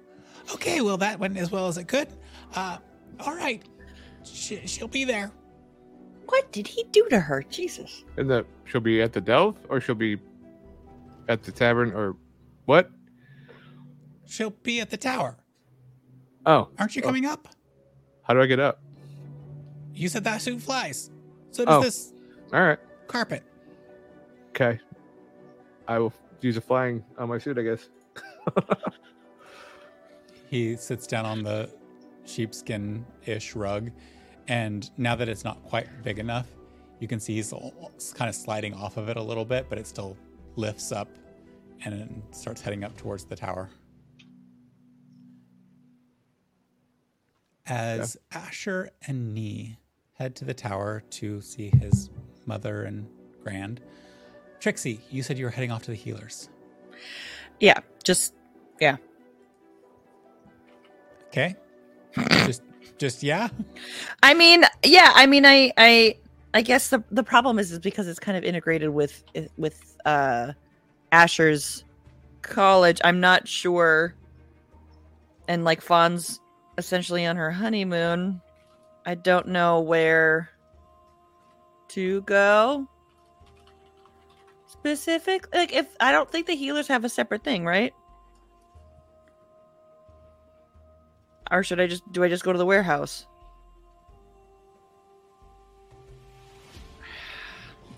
Okay, 0.52 0.82
well, 0.82 0.98
that 0.98 1.18
went 1.18 1.38
as 1.38 1.50
well 1.50 1.66
as 1.66 1.78
it 1.78 1.88
could. 1.88 2.08
Uh, 2.54 2.76
all 3.20 3.34
right. 3.34 3.62
She, 4.24 4.58
she'll 4.66 4.88
be 4.88 5.04
there. 5.04 5.32
What 6.26 6.52
did 6.52 6.68
he 6.68 6.84
do 6.90 7.08
to 7.08 7.18
her? 7.18 7.42
Jesus. 7.48 8.04
And 8.18 8.28
the 8.28 8.44
she'll 8.66 8.82
be 8.82 9.00
at 9.00 9.14
the 9.14 9.22
Delve 9.22 9.56
or 9.70 9.80
she'll 9.80 9.94
be 9.94 10.18
at 11.28 11.42
the 11.42 11.50
tavern 11.50 11.92
or 11.92 12.14
what? 12.66 12.90
She'll 14.26 14.50
be 14.50 14.80
at 14.80 14.90
the 14.90 14.96
tower. 14.96 15.36
Oh, 16.44 16.68
Aren't 16.78 16.94
you 16.96 17.02
Oh. 17.02 17.06
coming 17.06 17.24
up? 17.26 17.48
how 18.22 18.34
do 18.34 18.40
I 18.42 18.46
get 18.46 18.58
up? 18.60 18.80
You 19.94 20.08
said 20.08 20.24
that 20.24 20.42
suit 20.42 20.60
flies. 20.60 21.10
So 21.52 21.64
does 21.64 21.74
Oh. 21.74 21.80
this 21.82 22.12
All 22.52 22.60
right. 22.60 22.78
carpet. 23.06 23.42
Okay. 24.50 24.80
I 25.88 25.98
will 25.98 26.12
use 26.40 26.56
a 26.56 26.60
flying 26.60 27.04
on 27.18 27.28
my 27.28 27.38
suit, 27.38 27.58
I 27.58 27.62
guess. 27.62 27.88
He 30.48 30.76
sits 30.76 31.06
down 31.08 31.26
on 31.26 31.42
the 31.42 31.68
sheepskin 32.24 33.04
ish 33.26 33.56
rug, 33.56 33.90
and 34.46 34.88
now 34.96 35.16
that 35.16 35.28
it's 35.28 35.42
not 35.44 35.60
quite 35.64 35.88
big 36.04 36.18
enough, 36.20 36.46
you 37.00 37.08
can 37.08 37.18
see 37.18 37.34
he's 37.34 37.52
kind 38.14 38.28
of 38.28 38.34
sliding 38.34 38.72
off 38.72 38.96
of 38.96 39.08
it 39.08 39.16
a 39.16 39.22
little 39.22 39.44
bit, 39.44 39.66
but 39.68 39.76
it 39.76 39.86
still 39.88 40.16
lifts 40.54 40.92
up 40.92 41.08
and 41.84 42.22
starts 42.30 42.60
heading 42.60 42.84
up 42.84 42.96
towards 42.96 43.24
the 43.24 43.34
tower. 43.36 43.68
As 47.68 48.16
Asher 48.32 48.90
and 49.06 49.34
Nee 49.34 49.76
head 50.14 50.36
to 50.36 50.44
the 50.44 50.54
tower 50.54 51.02
to 51.10 51.40
see 51.40 51.70
his 51.80 52.10
mother 52.46 52.84
and 52.84 53.08
grand, 53.42 53.80
Trixie, 54.60 55.00
you 55.10 55.22
said 55.22 55.38
you 55.38 55.44
were 55.44 55.50
heading 55.50 55.70
off 55.70 55.82
to 55.84 55.90
the 55.90 55.96
healers. 55.96 56.48
Yeah, 57.60 57.80
just 58.04 58.34
yeah. 58.80 58.96
Okay. 61.28 61.56
just, 62.46 62.62
just 62.98 63.22
yeah. 63.22 63.48
I 64.22 64.34
mean, 64.34 64.64
yeah. 64.84 65.12
I 65.14 65.26
mean, 65.26 65.44
I, 65.44 65.72
I, 65.76 66.16
I 66.54 66.62
guess 66.62 66.88
the 66.88 67.02
the 67.10 67.22
problem 67.22 67.58
is 67.58 67.72
is 67.72 67.78
because 67.78 68.08
it's 68.08 68.18
kind 68.18 68.38
of 68.38 68.44
integrated 68.44 68.90
with 68.90 69.24
with 69.56 69.96
uh, 70.04 70.52
Asher's 71.12 71.84
college. 72.42 73.00
I'm 73.04 73.20
not 73.20 73.46
sure. 73.46 74.14
And 75.48 75.64
like 75.64 75.80
Fawn's 75.80 76.40
essentially 76.78 77.26
on 77.26 77.36
her 77.36 77.50
honeymoon. 77.50 78.40
I 79.04 79.14
don't 79.14 79.48
know 79.48 79.80
where 79.80 80.50
to 81.88 82.22
go. 82.22 82.88
Specific, 84.66 85.52
like 85.54 85.72
if 85.72 85.86
I 86.00 86.12
don't 86.12 86.30
think 86.30 86.46
the 86.46 86.56
healers 86.56 86.88
have 86.88 87.04
a 87.04 87.08
separate 87.08 87.44
thing, 87.44 87.64
right? 87.64 87.92
Or 91.50 91.62
should 91.62 91.80
I 91.80 91.86
just 91.86 92.02
do 92.12 92.24
I 92.24 92.28
just 92.28 92.42
go 92.44 92.52
to 92.52 92.58
the 92.58 92.66
warehouse? 92.66 93.26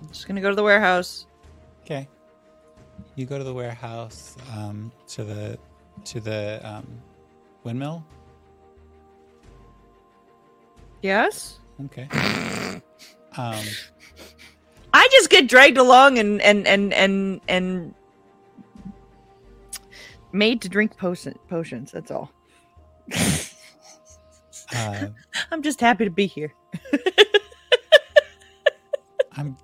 I'm 0.01 0.09
just 0.09 0.29
gonna 0.29 0.41
go 0.41 0.51
to 0.51 0.57
the 0.57 0.63
warehouse. 0.63 1.27
Okay. 1.85 2.07
You 3.17 3.27
go 3.27 3.39
to 3.39 3.45
the 3.45 3.55
warehouse, 3.55 4.37
um, 4.55 4.93
to 5.09 5.25
the 5.25 5.59
to 6.05 6.21
the 6.21 6.61
um, 6.63 6.87
windmill. 7.65 8.05
Yes. 11.03 11.59
Okay. 11.87 12.09
Um, 13.37 13.62
I 14.93 15.09
just 15.12 15.31
get 15.31 15.47
dragged 15.47 15.79
along 15.79 16.19
and 16.19 16.43
and 16.43 16.66
and 16.66 16.93
and 16.93 17.41
and 17.47 17.95
made 20.33 20.61
to 20.62 20.69
drink 20.69 20.97
potion, 20.97 21.39
potions. 21.49 21.93
That's 21.93 22.11
all. 22.11 22.33
uh, 24.75 25.07
I'm 25.53 25.62
just 25.62 25.81
happy 25.81 26.05
to 26.05 26.11
be 26.11 26.27
here. 26.27 26.53
I'm. 29.37 29.57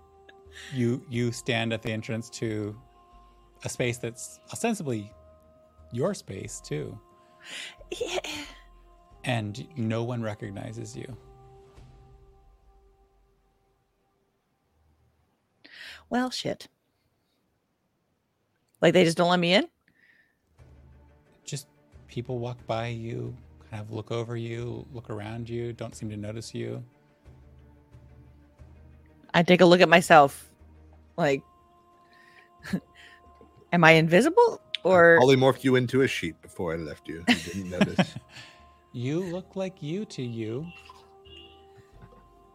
You 0.72 1.04
you 1.08 1.32
stand 1.32 1.72
at 1.72 1.82
the 1.82 1.90
entrance 1.90 2.30
to 2.30 2.76
a 3.64 3.68
space 3.68 3.98
that's 3.98 4.38
ostensibly 4.52 5.12
your 5.92 6.14
space 6.14 6.60
too, 6.60 6.96
Yeah. 7.90 8.18
And 9.24 9.66
no 9.76 10.04
one 10.04 10.22
recognizes 10.22 10.96
you. 10.96 11.16
Well, 16.10 16.30
shit. 16.30 16.68
Like 18.80 18.92
they 18.92 19.04
just 19.04 19.16
don't 19.16 19.30
let 19.30 19.40
me 19.40 19.54
in. 19.54 19.66
Just 21.44 21.66
people 22.06 22.38
walk 22.38 22.58
by 22.66 22.88
you, 22.88 23.34
kind 23.70 23.82
of 23.82 23.90
look 23.90 24.12
over 24.12 24.36
you, 24.36 24.86
look 24.92 25.10
around 25.10 25.48
you, 25.48 25.72
don't 25.72 25.94
seem 25.96 26.10
to 26.10 26.16
notice 26.16 26.54
you. 26.54 26.82
I 29.32 29.42
take 29.42 29.62
a 29.62 29.64
look 29.64 29.80
at 29.80 29.88
myself. 29.88 30.50
Like, 31.16 31.42
am 33.72 33.84
I 33.84 33.92
invisible 33.92 34.60
or? 34.84 35.18
I 35.20 35.24
polymorphed 35.24 35.64
you 35.64 35.76
into 35.76 36.02
a 36.02 36.08
sheep 36.08 36.40
before 36.42 36.74
I 36.74 36.76
left 36.76 37.08
you. 37.08 37.24
You 37.26 37.34
didn't 37.34 37.70
notice. 37.70 38.14
You 38.94 39.18
look 39.20 39.56
like 39.56 39.82
you 39.82 40.04
to 40.04 40.22
you. 40.22 40.64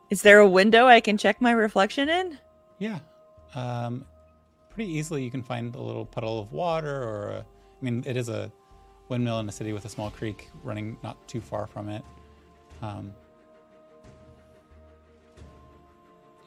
Is 0.09 0.21
there 0.21 0.39
a 0.39 0.47
window 0.47 0.87
I 0.87 1.01
can 1.01 1.17
check 1.17 1.41
my 1.41 1.51
reflection 1.51 2.07
in? 2.07 2.39
Yeah. 2.79 2.99
Um, 3.55 4.05
pretty 4.69 4.89
easily 4.89 5.21
you 5.21 5.29
can 5.29 5.43
find 5.43 5.75
a 5.75 5.81
little 5.81 6.05
puddle 6.05 6.39
of 6.39 6.53
water 6.53 7.03
or 7.03 7.29
a, 7.31 7.39
I 7.39 7.83
mean, 7.83 8.03
it 8.07 8.15
is 8.15 8.29
a 8.29 8.49
windmill 9.09 9.39
in 9.39 9.49
a 9.49 9.51
city 9.51 9.73
with 9.73 9.83
a 9.83 9.89
small 9.89 10.09
creek 10.09 10.49
running 10.63 10.97
not 11.03 11.27
too 11.27 11.41
far 11.41 11.67
from 11.67 11.89
it. 11.89 12.03
Um, 12.81 13.13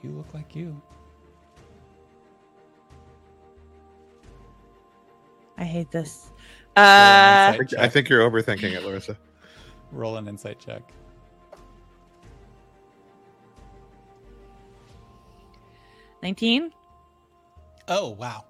you 0.02 0.10
look 0.10 0.32
like 0.32 0.56
you. 0.56 0.80
I 5.58 5.64
hate 5.64 5.90
this. 5.90 6.30
Uh, 6.76 6.80
I 6.80 7.54
think, 7.58 7.72
insight 7.72 7.78
I 7.78 7.82
check. 7.82 7.92
think 7.92 8.08
you're 8.08 8.28
overthinking 8.28 8.72
it, 8.72 8.82
Larissa. 8.82 9.18
Roll 9.92 10.16
an 10.16 10.26
insight 10.26 10.58
check. 10.58 10.82
nineteen. 16.22 16.72
Oh, 17.88 18.10
wow. 18.10 18.44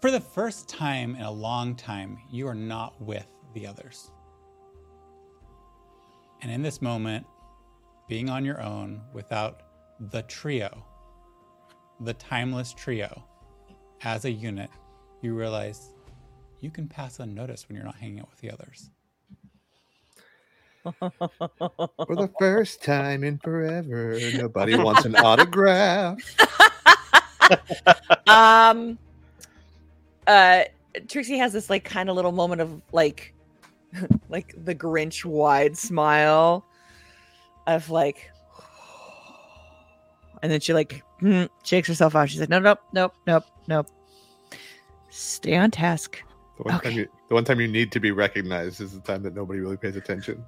For 0.00 0.10
the 0.10 0.20
first 0.20 0.68
time 0.68 1.14
in 1.14 1.22
a 1.22 1.30
long 1.30 1.74
time, 1.74 2.18
you 2.30 2.46
are 2.48 2.54
not 2.54 3.00
with 3.00 3.26
the 3.54 3.66
others. 3.66 4.10
And 6.42 6.50
in 6.50 6.62
this 6.62 6.80
moment, 6.80 7.26
being 8.08 8.30
on 8.30 8.44
your 8.44 8.62
own 8.62 9.00
without 9.12 9.62
the 9.98 10.22
trio, 10.22 10.84
the 12.00 12.14
timeless 12.14 12.72
trio, 12.72 13.24
as 14.02 14.26
a 14.26 14.30
unit, 14.30 14.70
you 15.22 15.34
realize 15.34 15.92
you 16.60 16.70
can 16.70 16.86
pass 16.86 17.18
unnoticed 17.18 17.68
when 17.68 17.76
you're 17.76 17.84
not 17.84 17.96
hanging 17.96 18.20
out 18.20 18.30
with 18.30 18.40
the 18.40 18.50
others. 18.50 18.90
For 21.00 22.16
the 22.16 22.30
first 22.38 22.82
time 22.82 23.24
in 23.24 23.38
forever, 23.38 24.20
nobody 24.32 24.76
wants 24.76 25.04
an 25.04 25.16
autograph. 25.16 26.18
um 28.26 28.98
uh 30.26 30.62
trixie 31.08 31.38
has 31.38 31.52
this 31.52 31.70
like 31.70 31.84
kind 31.84 32.10
of 32.10 32.16
little 32.16 32.32
moment 32.32 32.60
of 32.60 32.82
like 32.92 33.32
like 34.28 34.54
the 34.64 34.74
grinch 34.74 35.24
wide 35.24 35.76
smile 35.76 36.64
of 37.66 37.88
like 37.90 38.30
and 40.42 40.50
then 40.50 40.60
she 40.60 40.74
like 40.74 41.02
hmm, 41.20 41.44
shakes 41.62 41.88
herself 41.88 42.16
out 42.16 42.28
she's 42.28 42.40
like 42.40 42.48
no 42.48 42.58
nope 42.58 42.80
nope 42.92 43.14
nope 43.26 43.44
nope 43.68 43.86
stay 45.08 45.56
on 45.56 45.70
task 45.70 46.22
The 46.58 46.62
one, 46.64 46.74
Okay. 46.76 46.90
you, 46.90 47.08
the 47.28 47.34
one 47.34 47.44
time 47.44 47.60
you 47.60 47.68
need 47.68 47.92
to 47.92 48.00
be 48.00 48.10
recognized 48.10 48.80
is 48.80 48.92
the 48.92 49.00
time 49.00 49.22
that 49.22 49.34
nobody 49.34 49.60
really 49.60 49.76
pays 49.76 49.94
attention. 49.96 50.44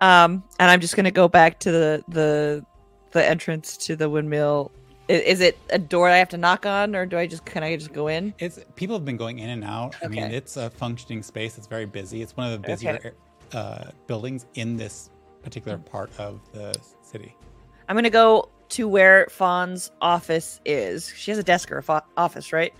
Um 0.00 0.42
and 0.58 0.70
i'm 0.70 0.80
just 0.80 0.94
gonna 0.96 1.10
go 1.10 1.28
back 1.28 1.58
to 1.60 1.70
the 1.70 2.04
the 2.08 2.64
the 3.12 3.26
entrance 3.26 3.76
to 3.76 3.96
the 3.96 4.08
windmill 4.08 4.70
I- 5.10 5.14
is 5.14 5.40
it 5.40 5.58
a 5.70 5.78
door 5.78 6.08
i 6.08 6.16
have 6.18 6.28
to 6.30 6.36
knock 6.36 6.66
on 6.66 6.94
or 6.94 7.06
do 7.06 7.16
i 7.18 7.26
just 7.26 7.44
can 7.44 7.62
i 7.62 7.74
just 7.76 7.92
go 7.92 8.08
in 8.08 8.34
It's 8.38 8.58
people 8.76 8.94
have 8.96 9.04
been 9.04 9.16
going 9.16 9.38
in 9.38 9.50
and 9.50 9.64
out. 9.64 9.96
I 10.02 10.08
mean, 10.08 10.24
it's 10.24 10.56
a 10.56 10.68
functioning 10.70 11.22
space. 11.22 11.56
It's 11.58 11.66
very 11.66 11.86
busy. 11.86 12.20
It's 12.22 12.36
one 12.36 12.46
of 12.52 12.52
the 12.60 12.68
busier 12.68 13.14
uh, 13.52 13.90
buildings 14.06 14.44
in 14.54 14.76
this 14.76 15.08
particular 15.42 15.78
part 15.78 16.10
of 16.18 16.40
the 16.52 16.74
city. 17.02 17.34
I'm 17.88 17.96
gonna 17.96 18.10
go 18.10 18.50
to 18.70 18.86
where 18.86 19.26
Fawn's 19.30 19.90
office 20.02 20.60
is. 20.66 21.10
She 21.16 21.30
has 21.30 21.38
a 21.38 21.42
desk 21.42 21.72
or 21.72 21.78
a 21.78 21.82
fo- 21.82 22.02
office, 22.18 22.52
right? 22.52 22.74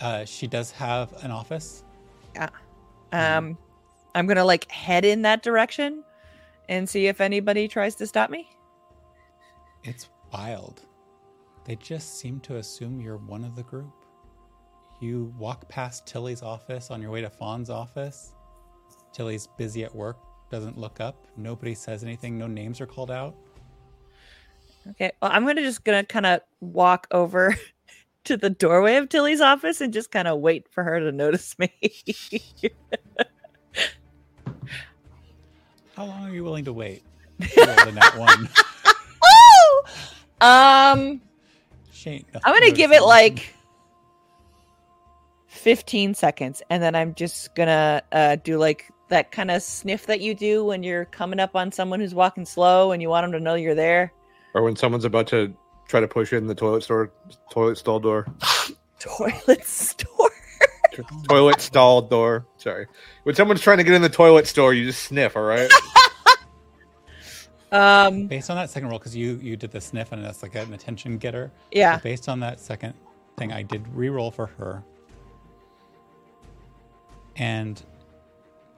Uh, 0.00 0.24
she 0.24 0.46
does 0.48 0.70
have 0.72 1.12
an 1.24 1.30
office. 1.30 1.84
Yeah. 2.34 2.48
Um, 3.12 3.56
I'm 4.18 4.26
gonna 4.26 4.44
like 4.44 4.68
head 4.68 5.04
in 5.04 5.22
that 5.22 5.44
direction 5.44 6.02
and 6.68 6.88
see 6.88 7.06
if 7.06 7.20
anybody 7.20 7.68
tries 7.68 7.94
to 7.94 8.06
stop 8.06 8.30
me. 8.30 8.50
It's 9.84 10.08
wild. 10.32 10.82
They 11.64 11.76
just 11.76 12.18
seem 12.18 12.40
to 12.40 12.56
assume 12.56 13.00
you're 13.00 13.18
one 13.18 13.44
of 13.44 13.54
the 13.54 13.62
group. 13.62 13.92
You 15.00 15.32
walk 15.38 15.68
past 15.68 16.04
Tilly's 16.04 16.42
office 16.42 16.90
on 16.90 17.00
your 17.00 17.12
way 17.12 17.20
to 17.20 17.30
Fawn's 17.30 17.70
office. 17.70 18.32
Tilly's 19.12 19.46
busy 19.56 19.84
at 19.84 19.94
work, 19.94 20.18
doesn't 20.50 20.76
look 20.76 20.98
up. 20.98 21.28
Nobody 21.36 21.76
says 21.76 22.02
anything. 22.02 22.36
No 22.36 22.48
names 22.48 22.80
are 22.80 22.86
called 22.86 23.12
out. 23.12 23.36
Okay, 24.90 25.12
well, 25.22 25.30
I'm 25.32 25.46
gonna 25.46 25.62
just 25.62 25.84
gonna 25.84 26.02
kind 26.02 26.26
of 26.26 26.40
walk 26.58 27.06
over 27.12 27.54
to 28.24 28.36
the 28.36 28.50
doorway 28.50 28.96
of 28.96 29.10
Tilly's 29.10 29.40
office 29.40 29.80
and 29.80 29.92
just 29.92 30.10
kind 30.10 30.26
of 30.26 30.40
wait 30.40 30.66
for 30.68 30.82
her 30.82 30.98
to 30.98 31.12
notice 31.12 31.56
me. 31.56 31.70
How 35.98 36.06
long 36.06 36.24
are 36.28 36.30
you 36.32 36.44
willing 36.44 36.64
to 36.66 36.72
wait? 36.72 37.02
You 37.40 37.48
rolled 37.66 37.88
a 37.88 37.90
nat 37.90 38.16
one. 38.16 38.48
Woo! 40.40 40.46
Um, 40.46 41.20
She 41.90 42.10
ain't 42.10 42.26
I'm 42.44 42.54
gonna 42.54 42.70
give 42.70 42.92
it 42.92 43.02
like 43.02 43.52
15 45.48 46.14
seconds, 46.14 46.62
and 46.70 46.80
then 46.80 46.94
I'm 46.94 47.16
just 47.16 47.52
gonna 47.56 48.00
uh, 48.12 48.36
do 48.44 48.58
like 48.58 48.88
that 49.08 49.32
kind 49.32 49.50
of 49.50 49.60
sniff 49.60 50.06
that 50.06 50.20
you 50.20 50.36
do 50.36 50.64
when 50.64 50.84
you're 50.84 51.06
coming 51.06 51.40
up 51.40 51.56
on 51.56 51.72
someone 51.72 51.98
who's 51.98 52.14
walking 52.14 52.46
slow 52.46 52.92
and 52.92 53.02
you 53.02 53.08
want 53.08 53.24
them 53.24 53.32
to 53.32 53.40
know 53.40 53.56
you're 53.56 53.74
there. 53.74 54.12
Or 54.54 54.62
when 54.62 54.76
someone's 54.76 55.04
about 55.04 55.26
to 55.28 55.52
try 55.88 55.98
to 55.98 56.06
push 56.06 56.32
in 56.32 56.46
the 56.46 56.54
toilet 56.54 56.84
store, 56.84 57.10
toilet 57.50 57.76
stall 57.76 57.98
door, 57.98 58.24
Toilet 59.00 59.64
store. 59.64 60.17
toilet 61.28 61.60
stall 61.60 62.02
door. 62.02 62.46
Sorry, 62.56 62.86
when 63.22 63.34
someone's 63.34 63.60
trying 63.60 63.78
to 63.78 63.84
get 63.84 63.94
in 63.94 64.02
the 64.02 64.08
toilet 64.08 64.46
store, 64.46 64.74
you 64.74 64.86
just 64.86 65.04
sniff. 65.04 65.36
All 65.36 65.42
right. 65.42 65.70
Um. 67.70 68.28
Based 68.28 68.48
on 68.48 68.56
that 68.56 68.70
second 68.70 68.88
roll, 68.88 68.98
because 68.98 69.14
you 69.14 69.38
you 69.42 69.56
did 69.56 69.70
the 69.70 69.80
sniff 69.80 70.12
and 70.12 70.24
that's 70.24 70.42
like 70.42 70.54
an 70.54 70.72
attention 70.72 71.18
getter. 71.18 71.52
Yeah. 71.70 71.98
So 71.98 72.02
based 72.02 72.28
on 72.28 72.40
that 72.40 72.60
second 72.60 72.94
thing, 73.36 73.52
I 73.52 73.62
did 73.62 73.86
re-roll 73.94 74.30
for 74.30 74.46
her, 74.46 74.82
and 77.36 77.82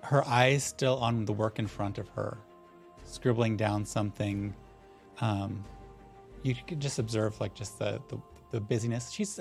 her 0.02 0.26
eyes 0.26 0.64
still 0.64 0.98
on 0.98 1.24
the 1.24 1.32
work 1.32 1.60
in 1.60 1.68
front 1.68 1.98
of 1.98 2.08
her, 2.10 2.36
scribbling 3.04 3.56
down 3.56 3.84
something. 3.84 4.54
Um, 5.20 5.64
you 6.42 6.56
could 6.66 6.80
just 6.80 6.98
observe 6.98 7.40
like 7.40 7.54
just 7.54 7.78
the 7.78 8.00
the, 8.08 8.18
the 8.50 8.60
busyness. 8.60 9.10
She's 9.12 9.38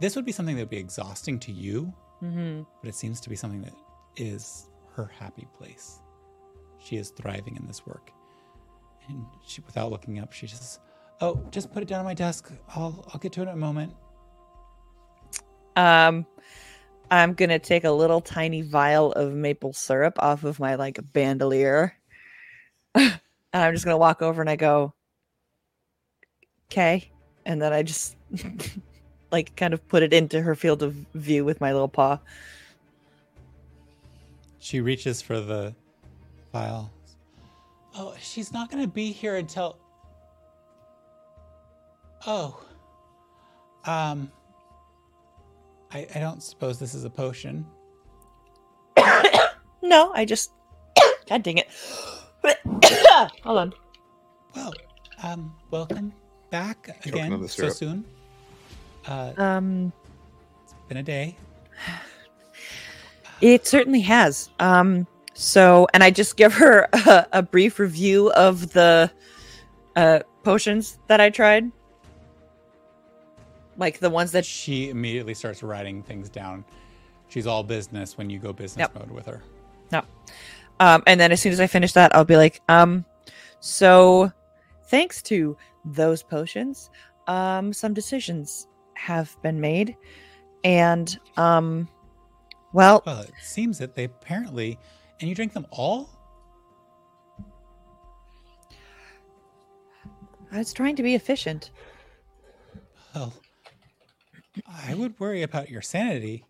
this 0.00 0.16
would 0.16 0.24
be 0.24 0.32
something 0.32 0.56
that 0.56 0.62
would 0.62 0.70
be 0.70 0.78
exhausting 0.78 1.38
to 1.40 1.52
you, 1.52 1.92
hmm 2.20 2.62
but 2.80 2.88
it 2.88 2.94
seems 2.94 3.20
to 3.20 3.28
be 3.28 3.36
something 3.36 3.62
that 3.62 3.74
is 4.16 4.68
her 4.94 5.06
happy 5.06 5.46
place. 5.56 6.00
She 6.78 6.96
is 6.96 7.10
thriving 7.10 7.56
in 7.56 7.66
this 7.66 7.86
work. 7.86 8.10
And 9.08 9.24
she 9.46 9.60
without 9.62 9.90
looking 9.90 10.18
up, 10.18 10.32
she 10.32 10.46
just 10.46 10.62
says, 10.62 10.80
Oh, 11.20 11.42
just 11.50 11.72
put 11.72 11.82
it 11.82 11.88
down 11.88 12.00
on 12.00 12.04
my 12.04 12.14
desk. 12.14 12.52
I'll 12.74 13.04
I'll 13.12 13.20
get 13.20 13.32
to 13.32 13.40
it 13.40 13.44
in 13.44 13.48
a 13.50 13.56
moment. 13.56 13.94
Um. 15.76 16.26
I'm 17.10 17.32
gonna 17.32 17.58
take 17.58 17.84
a 17.84 17.90
little 17.90 18.20
tiny 18.20 18.62
vial 18.62 19.12
of 19.12 19.32
maple 19.32 19.72
syrup 19.72 20.22
off 20.22 20.44
of 20.44 20.60
my 20.60 20.74
like 20.74 20.98
bandolier, 21.12 21.94
and 22.94 23.20
I'm 23.54 23.72
just 23.72 23.84
gonna 23.84 23.96
walk 23.96 24.20
over 24.20 24.42
and 24.42 24.50
I 24.50 24.56
go, 24.56 24.92
"Okay," 26.70 27.10
and 27.46 27.62
then 27.62 27.72
I 27.72 27.82
just 27.82 28.16
like 29.30 29.54
kind 29.56 29.74
of 29.74 29.86
put 29.88 30.02
it 30.02 30.12
into 30.12 30.40
her 30.42 30.54
field 30.54 30.82
of 30.82 30.94
view 31.14 31.44
with 31.44 31.60
my 31.60 31.72
little 31.72 31.88
paw. 31.88 32.18
She 34.58 34.80
reaches 34.80 35.22
for 35.22 35.40
the 35.40 35.74
file. 36.52 36.90
Oh, 37.96 38.14
she's 38.20 38.52
not 38.52 38.70
gonna 38.70 38.86
be 38.86 39.12
here 39.12 39.36
until 39.36 39.76
Oh. 42.26 42.60
Um 43.84 44.30
I, 45.92 46.06
I 46.14 46.18
don't 46.18 46.42
suppose 46.42 46.78
this 46.78 46.94
is 46.94 47.04
a 47.04 47.10
potion. 47.10 47.66
No, 49.82 50.12
I 50.14 50.24
just. 50.24 50.50
God 51.28 51.42
dang 51.42 51.58
it. 51.58 51.68
Hold 53.42 53.58
on. 53.58 53.72
Well, 54.54 54.74
um, 55.22 55.54
welcome 55.70 56.12
back 56.50 56.90
again 57.06 57.48
so 57.48 57.68
soon. 57.68 58.04
Uh, 59.08 59.32
Um, 59.38 59.92
it's 60.64 60.74
been 60.88 60.98
a 60.98 61.02
day. 61.02 61.36
it 63.40 63.66
certainly 63.66 64.00
has. 64.02 64.50
Um, 64.60 65.06
so, 65.32 65.86
and 65.94 66.04
I 66.04 66.10
just 66.10 66.36
give 66.36 66.52
her 66.54 66.88
a, 66.92 67.26
a 67.32 67.42
brief 67.42 67.78
review 67.78 68.30
of 68.32 68.72
the 68.72 69.10
uh, 69.96 70.20
potions 70.42 70.98
that 71.06 71.20
I 71.20 71.30
tried, 71.30 71.70
like 73.76 73.98
the 73.98 74.10
ones 74.10 74.32
that. 74.32 74.44
She 74.44 74.90
immediately 74.90 75.34
starts 75.34 75.62
writing 75.62 76.02
things 76.02 76.28
down. 76.28 76.64
She's 77.28 77.46
all 77.46 77.62
business 77.62 78.16
when 78.16 78.30
you 78.30 78.38
go 78.38 78.52
business 78.52 78.88
mode 78.94 79.10
with 79.10 79.26
her. 79.26 79.42
Um, 80.80 81.02
and 81.08 81.20
then 81.20 81.32
as 81.32 81.40
soon 81.42 81.52
as 81.52 81.58
I 81.58 81.66
finish 81.66 81.92
that, 81.94 82.14
I'll 82.14 82.24
be 82.24 82.36
like, 82.36 82.60
um, 82.68 83.04
so 83.58 84.30
thanks 84.84 85.22
to 85.22 85.56
those 85.84 86.22
potions, 86.22 86.90
um, 87.26 87.72
some 87.72 87.92
decisions 87.94 88.67
have 88.98 89.36
been 89.42 89.60
made, 89.60 89.96
and 90.64 91.18
um, 91.36 91.88
well, 92.72 93.02
Well, 93.06 93.20
it 93.22 93.32
seems 93.40 93.78
that 93.78 93.94
they 93.94 94.04
apparently, 94.04 94.78
and 95.20 95.28
you 95.28 95.34
drink 95.34 95.52
them 95.52 95.66
all. 95.70 96.10
I 100.50 100.58
was 100.58 100.72
trying 100.72 100.96
to 100.96 101.02
be 101.02 101.14
efficient. 101.14 101.70
Well, 103.14 103.32
I 104.66 104.94
would 104.94 105.18
worry 105.20 105.42
about 105.42 105.70
your 105.70 105.82
sanity. 105.82 106.44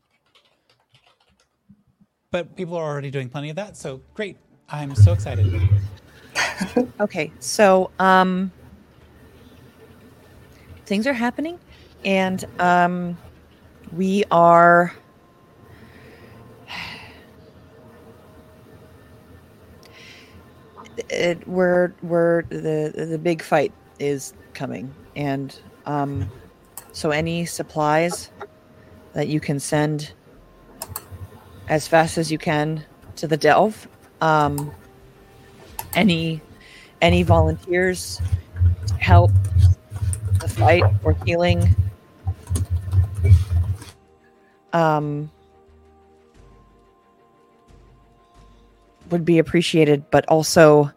But 2.31 2.57
people 2.57 2.77
are 2.77 2.85
already 2.85 3.11
doing 3.11 3.29
plenty 3.29 3.51
of 3.51 3.57
that, 3.57 3.77
so 3.77 4.01
great. 4.15 4.37
I'm 4.69 4.95
so 4.95 5.13
excited. 5.13 5.53
Okay, 7.01 7.33
so 7.41 7.91
um 7.99 8.53
things 10.87 11.07
are 11.07 11.13
happening 11.13 11.59
and 12.05 12.45
um 12.59 13.17
we 13.93 14.25
are 14.31 14.95
it, 21.09 21.47
we're 21.49 21.93
we're 22.03 22.43
the 22.43 23.07
the 23.09 23.19
big 23.19 23.43
fight 23.43 23.73
is 23.99 24.35
coming. 24.55 24.95
And 25.17 25.59
um 25.87 26.31
so 26.93 27.11
any 27.11 27.45
supplies 27.47 28.31
that 29.13 29.29
you 29.29 29.41
can 29.41 29.59
send 29.61 30.13
as 31.69 31.87
fast 31.89 32.19
as 32.19 32.33
you 32.33 32.39
can 32.39 32.85
to 33.17 33.27
the 33.27 33.37
delve 33.37 33.89
um 34.21 34.73
any 35.95 36.41
any 37.01 37.23
volunteers 37.23 38.21
help 38.99 39.31
the 40.41 40.49
fight 40.49 40.85
or 41.05 41.15
healing 41.25 41.75
um 44.73 45.31
would 49.11 49.25
be 49.25 49.39
appreciated 49.39 50.05
but 50.11 50.27
also 50.29 50.91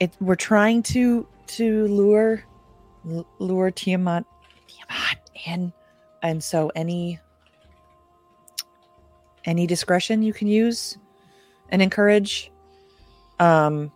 it 0.00 0.12
we're 0.20 0.36
trying 0.36 0.82
to 0.82 1.26
to 1.46 1.86
lure 1.86 2.44
lure 3.38 3.70
Tiamat 3.70 4.24
Tiamat 4.66 5.18
in. 5.46 5.72
And 6.22 6.42
so 6.42 6.70
any 6.74 7.18
any 9.44 9.66
discretion 9.66 10.22
you 10.22 10.32
can 10.32 10.48
use 10.48 10.98
and 11.70 11.80
encourage 11.80 12.50
um 13.40 13.90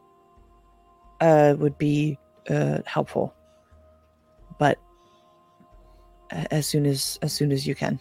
uh 1.21 1.55
would 1.59 1.79
be 1.79 2.19
uh 2.49 2.79
helpful. 2.87 3.35
But 4.59 4.79
as 6.51 6.67
soon 6.67 6.87
as 6.87 7.19
as 7.23 7.33
soon 7.33 7.53
as 7.53 7.67
you 7.67 7.75
can 7.75 7.99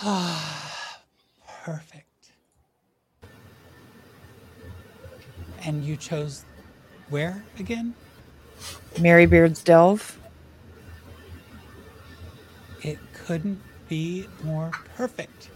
Perfect. 1.64 2.30
And 5.64 5.84
you 5.84 5.96
chose 5.96 6.44
where 7.10 7.44
again? 7.58 7.94
marybeard's 8.98 9.62
delve 9.62 10.18
It 12.82 12.98
couldn't 13.12 13.60
be 13.88 14.26
more 14.44 14.70
perfect. 14.96 15.50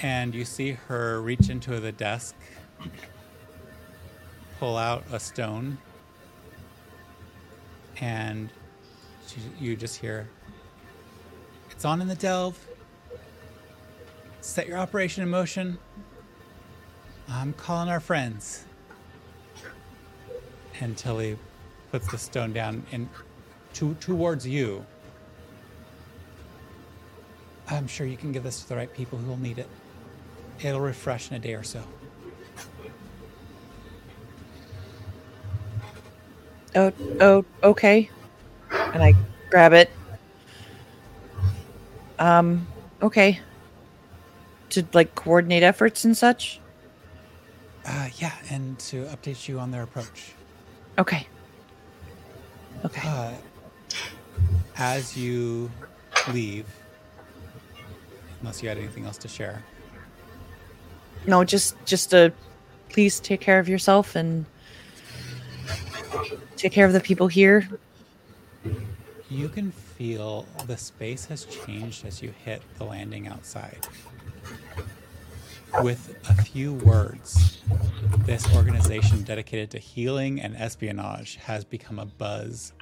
And 0.00 0.34
you 0.34 0.44
see 0.44 0.72
her 0.72 1.22
reach 1.22 1.48
into 1.48 1.80
the 1.80 1.92
desk, 1.92 2.34
pull 4.58 4.76
out 4.76 5.04
a 5.10 5.18
stone, 5.18 5.78
and 8.00 8.50
she, 9.26 9.40
you 9.58 9.76
just 9.76 9.96
hear, 10.00 10.28
It's 11.70 11.84
on 11.84 12.00
in 12.00 12.08
the 12.08 12.14
delve. 12.14 12.58
Set 14.40 14.66
your 14.66 14.78
operation 14.78 15.22
in 15.22 15.30
motion. 15.30 15.78
I'm 17.28 17.52
calling 17.54 17.88
our 17.88 18.00
friends. 18.00 18.64
And 20.80 20.96
Tilly 20.96 21.38
puts 21.90 22.10
the 22.10 22.18
stone 22.18 22.52
down 22.52 22.84
in 22.90 23.08
to, 23.74 23.94
towards 23.94 24.46
you. 24.46 24.84
I'm 27.68 27.86
sure 27.86 28.06
you 28.06 28.16
can 28.16 28.32
give 28.32 28.42
this 28.42 28.62
to 28.62 28.68
the 28.68 28.76
right 28.76 28.92
people 28.92 29.18
who 29.18 29.28
will 29.28 29.38
need 29.38 29.58
it. 29.58 29.68
It'll 30.60 30.80
refresh 30.80 31.30
in 31.30 31.36
a 31.36 31.40
day 31.40 31.54
or 31.54 31.62
so. 31.62 31.82
Oh 36.76 36.92
oh 37.20 37.44
okay 37.62 38.10
and 38.70 39.02
i 39.02 39.14
grab 39.50 39.72
it 39.72 39.90
um 42.18 42.66
okay 43.02 43.40
to 44.70 44.84
like 44.92 45.14
coordinate 45.14 45.62
efforts 45.62 46.04
and 46.04 46.16
such 46.16 46.60
Uh, 47.86 48.08
yeah, 48.16 48.32
and 48.50 48.78
to 48.78 49.04
update 49.12 49.46
you 49.46 49.58
on 49.60 49.70
their 49.70 49.82
approach. 49.82 50.32
Okay. 50.98 51.26
Okay. 52.82 53.02
Uh, 53.06 53.32
as 54.78 55.14
you 55.18 55.70
leave, 56.32 56.64
unless 58.40 58.62
you 58.62 58.70
had 58.70 58.78
anything 58.78 59.04
else 59.04 59.18
to 59.18 59.28
share, 59.28 59.62
No, 61.26 61.44
just 61.44 61.76
just 61.84 62.14
uh 62.14 62.30
please 62.88 63.20
take 63.20 63.42
care 63.42 63.58
of 63.58 63.68
yourself 63.68 64.16
and 64.16 64.46
take 66.56 66.72
care 66.72 66.86
of 66.86 66.92
the 66.92 67.00
people 67.00 67.28
here. 67.28 67.68
you 69.30 69.48
can 69.48 69.72
feel 69.72 70.46
the 70.66 70.76
space 70.76 71.24
has 71.26 71.44
changed 71.44 72.04
as 72.04 72.22
you 72.22 72.32
hit 72.44 72.62
the 72.78 72.84
landing 72.84 73.26
outside. 73.26 73.86
With 75.82 76.16
a 76.28 76.42
few 76.42 76.74
words, 76.74 77.60
this 78.20 78.54
organization 78.54 79.22
dedicated 79.24 79.70
to 79.72 79.78
healing 79.78 80.40
and 80.40 80.56
espionage 80.56 81.36
has 81.36 81.64
become 81.64 81.98
a 81.98 82.06
buzz. 82.06 82.72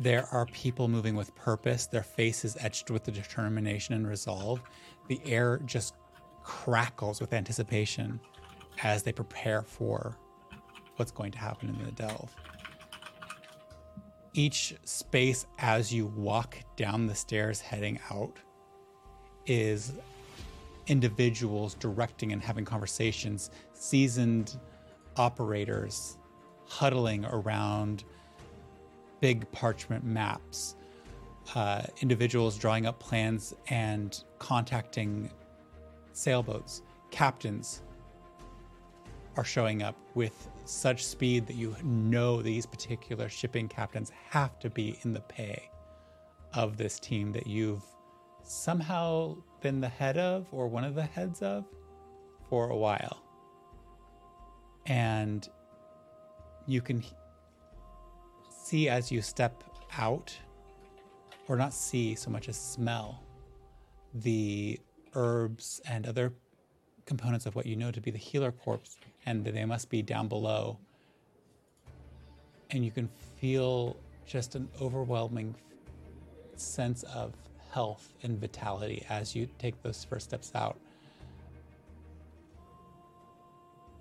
There 0.00 0.26
are 0.32 0.46
people 0.46 0.88
moving 0.88 1.14
with 1.14 1.34
purpose, 1.34 1.86
their 1.86 2.02
faces 2.02 2.56
etched 2.60 2.90
with 2.90 3.04
the 3.04 3.12
determination 3.12 3.94
and 3.94 4.08
resolve. 4.08 4.62
The 5.08 5.20
air 5.26 5.60
just 5.66 5.94
crackles 6.42 7.20
with 7.20 7.34
anticipation 7.34 8.18
as 8.82 9.02
they 9.02 9.12
prepare 9.12 9.60
for 9.60 10.16
what's 11.00 11.10
going 11.10 11.32
to 11.32 11.38
happen 11.38 11.68
in 11.70 11.84
the 11.84 11.92
delve 11.92 12.36
each 14.34 14.74
space 14.84 15.46
as 15.58 15.92
you 15.92 16.06
walk 16.06 16.58
down 16.76 17.06
the 17.06 17.14
stairs 17.14 17.60
heading 17.60 17.98
out 18.10 18.36
is 19.46 19.94
individuals 20.86 21.74
directing 21.74 22.32
and 22.32 22.42
having 22.42 22.64
conversations, 22.64 23.50
seasoned 23.72 24.58
operators 25.16 26.18
huddling 26.66 27.24
around 27.24 28.04
big 29.20 29.50
parchment 29.52 30.04
maps, 30.04 30.76
uh, 31.54 31.82
individuals 32.00 32.56
drawing 32.56 32.86
up 32.86 33.00
plans 33.00 33.54
and 33.68 34.22
contacting 34.38 35.30
sailboats, 36.12 36.82
captains 37.10 37.82
are 39.36 39.44
showing 39.44 39.82
up 39.82 39.96
with 40.14 40.48
such 40.70 41.04
speed 41.04 41.46
that 41.46 41.56
you 41.56 41.74
know 41.82 42.40
these 42.40 42.64
particular 42.64 43.28
shipping 43.28 43.68
captains 43.68 44.10
have 44.30 44.58
to 44.60 44.70
be 44.70 44.98
in 45.02 45.12
the 45.12 45.20
pay 45.20 45.68
of 46.54 46.76
this 46.76 46.98
team 47.00 47.32
that 47.32 47.46
you've 47.46 47.82
somehow 48.42 49.36
been 49.60 49.80
the 49.80 49.88
head 49.88 50.16
of 50.16 50.46
or 50.52 50.68
one 50.68 50.84
of 50.84 50.94
the 50.94 51.02
heads 51.02 51.42
of 51.42 51.64
for 52.48 52.70
a 52.70 52.76
while. 52.76 53.22
And 54.86 55.48
you 56.66 56.80
can 56.80 57.04
see 58.64 58.88
as 58.88 59.10
you 59.10 59.22
step 59.22 59.62
out, 59.98 60.36
or 61.48 61.56
not 61.56 61.72
see 61.72 62.14
so 62.14 62.30
much 62.30 62.48
as 62.48 62.56
smell, 62.56 63.24
the 64.14 64.78
herbs 65.14 65.80
and 65.88 66.06
other 66.06 66.32
components 67.06 67.46
of 67.46 67.56
what 67.56 67.66
you 67.66 67.74
know 67.74 67.90
to 67.90 68.00
be 68.00 68.12
the 68.12 68.18
healer 68.18 68.52
corpse, 68.52 68.98
and 69.26 69.44
they 69.44 69.64
must 69.64 69.90
be 69.90 70.02
down 70.02 70.28
below. 70.28 70.78
And 72.70 72.84
you 72.84 72.90
can 72.90 73.08
feel 73.40 73.96
just 74.26 74.54
an 74.54 74.68
overwhelming 74.80 75.54
sense 76.56 77.02
of 77.02 77.34
health 77.70 78.14
and 78.22 78.38
vitality 78.38 79.04
as 79.08 79.34
you 79.34 79.48
take 79.58 79.80
those 79.82 80.04
first 80.04 80.26
steps 80.26 80.52
out. 80.54 80.78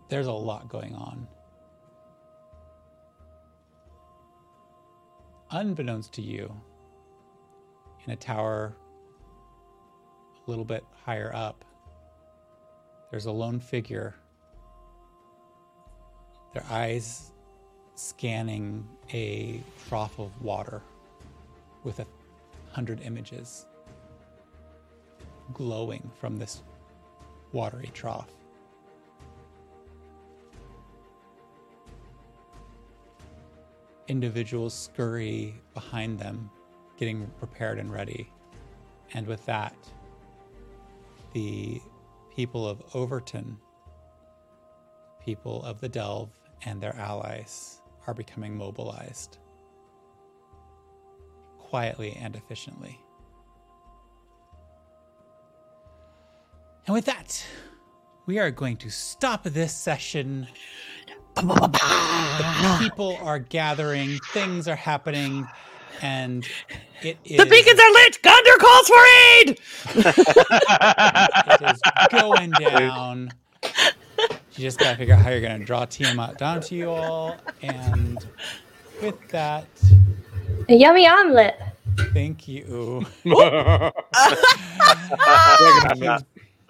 There's 0.09 0.27
a 0.27 0.31
lot 0.31 0.69
going 0.69 0.95
on. 0.95 1.27
Unbeknownst 5.51 6.13
to 6.13 6.21
you, 6.21 6.53
in 8.05 8.13
a 8.13 8.15
tower 8.15 8.75
a 10.45 10.49
little 10.49 10.65
bit 10.65 10.83
higher 11.05 11.31
up, 11.33 11.65
there's 13.11 13.25
a 13.25 13.31
lone 13.31 13.59
figure, 13.59 14.15
their 16.53 16.65
eyes 16.69 17.31
scanning 17.95 18.87
a 19.13 19.61
trough 19.87 20.19
of 20.19 20.41
water 20.41 20.81
with 21.83 21.99
a 21.99 22.05
hundred 22.71 23.01
images 23.01 23.65
glowing 25.53 26.09
from 26.19 26.37
this 26.37 26.61
watery 27.51 27.89
trough. 27.93 28.29
Individuals 34.07 34.73
scurry 34.73 35.61
behind 35.73 36.17
them, 36.17 36.49
getting 36.97 37.29
prepared 37.37 37.77
and 37.77 37.91
ready. 37.91 38.31
And 39.13 39.27
with 39.27 39.45
that, 39.45 39.75
the 41.33 41.81
people 42.35 42.67
of 42.67 42.81
Overton, 42.95 43.57
people 45.23 45.63
of 45.63 45.79
the 45.79 45.89
Delve, 45.89 46.38
and 46.65 46.81
their 46.81 46.95
allies 46.95 47.81
are 48.07 48.13
becoming 48.13 48.57
mobilized 48.57 49.37
quietly 51.57 52.17
and 52.19 52.35
efficiently. 52.35 52.99
And 56.87 56.93
with 56.95 57.05
that, 57.05 57.45
we 58.25 58.39
are 58.39 58.49
going 58.49 58.77
to 58.77 58.89
stop 58.89 59.43
this 59.43 59.73
session. 59.75 60.47
The 61.35 62.77
people 62.79 63.17
are 63.21 63.39
gathering, 63.39 64.17
things 64.33 64.67
are 64.67 64.75
happening, 64.75 65.47
and 66.01 66.47
it 67.01 67.17
is 67.23 67.37
The 67.37 67.45
beacons 67.45 67.79
are 67.79 67.91
lit. 67.91 68.21
Gondor 68.23 68.57
calls 68.59 68.87
for 68.87 69.03
aid. 69.35 69.59
it 71.61 71.75
is 71.75 71.81
going 72.19 72.51
down. 72.51 73.31
You 74.59 74.65
just 74.65 74.77
gotta 74.77 74.97
figure 74.97 75.13
out 75.15 75.21
how 75.21 75.29
you're 75.29 75.39
gonna 75.39 75.63
draw 75.63 75.85
Tiamat 75.85 76.37
down 76.37 76.59
to 76.63 76.75
you 76.75 76.89
all. 76.89 77.37
And 77.61 78.17
with 79.01 79.15
that, 79.29 79.65
A 80.67 80.73
yummy 80.75 81.07
omelet. 81.07 81.55
thank 82.13 82.45
you. 82.45 83.05
Dragon 83.23 83.91
Thank 85.95 85.95
you 86.01 86.17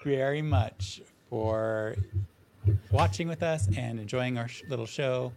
very 0.04 0.44
much 0.44 1.02
for 1.32 1.96
watching 2.92 3.28
with 3.28 3.42
us 3.42 3.68
and 3.76 4.00
enjoying 4.00 4.38
our 4.38 4.48
sh- 4.48 4.62
little 4.70 4.86
show. 4.86 5.34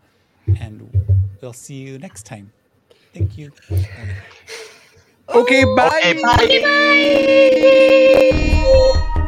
And 0.61 1.27
we'll 1.41 1.55
see 1.55 1.77
you 1.77 1.99
next 1.99 2.27
time. 2.27 2.53
Thank 3.15 3.39
you. 3.39 3.51
Okay, 5.31 5.65
bye. 5.75 6.21
Okay, 6.35 6.61
bye. 9.03 9.19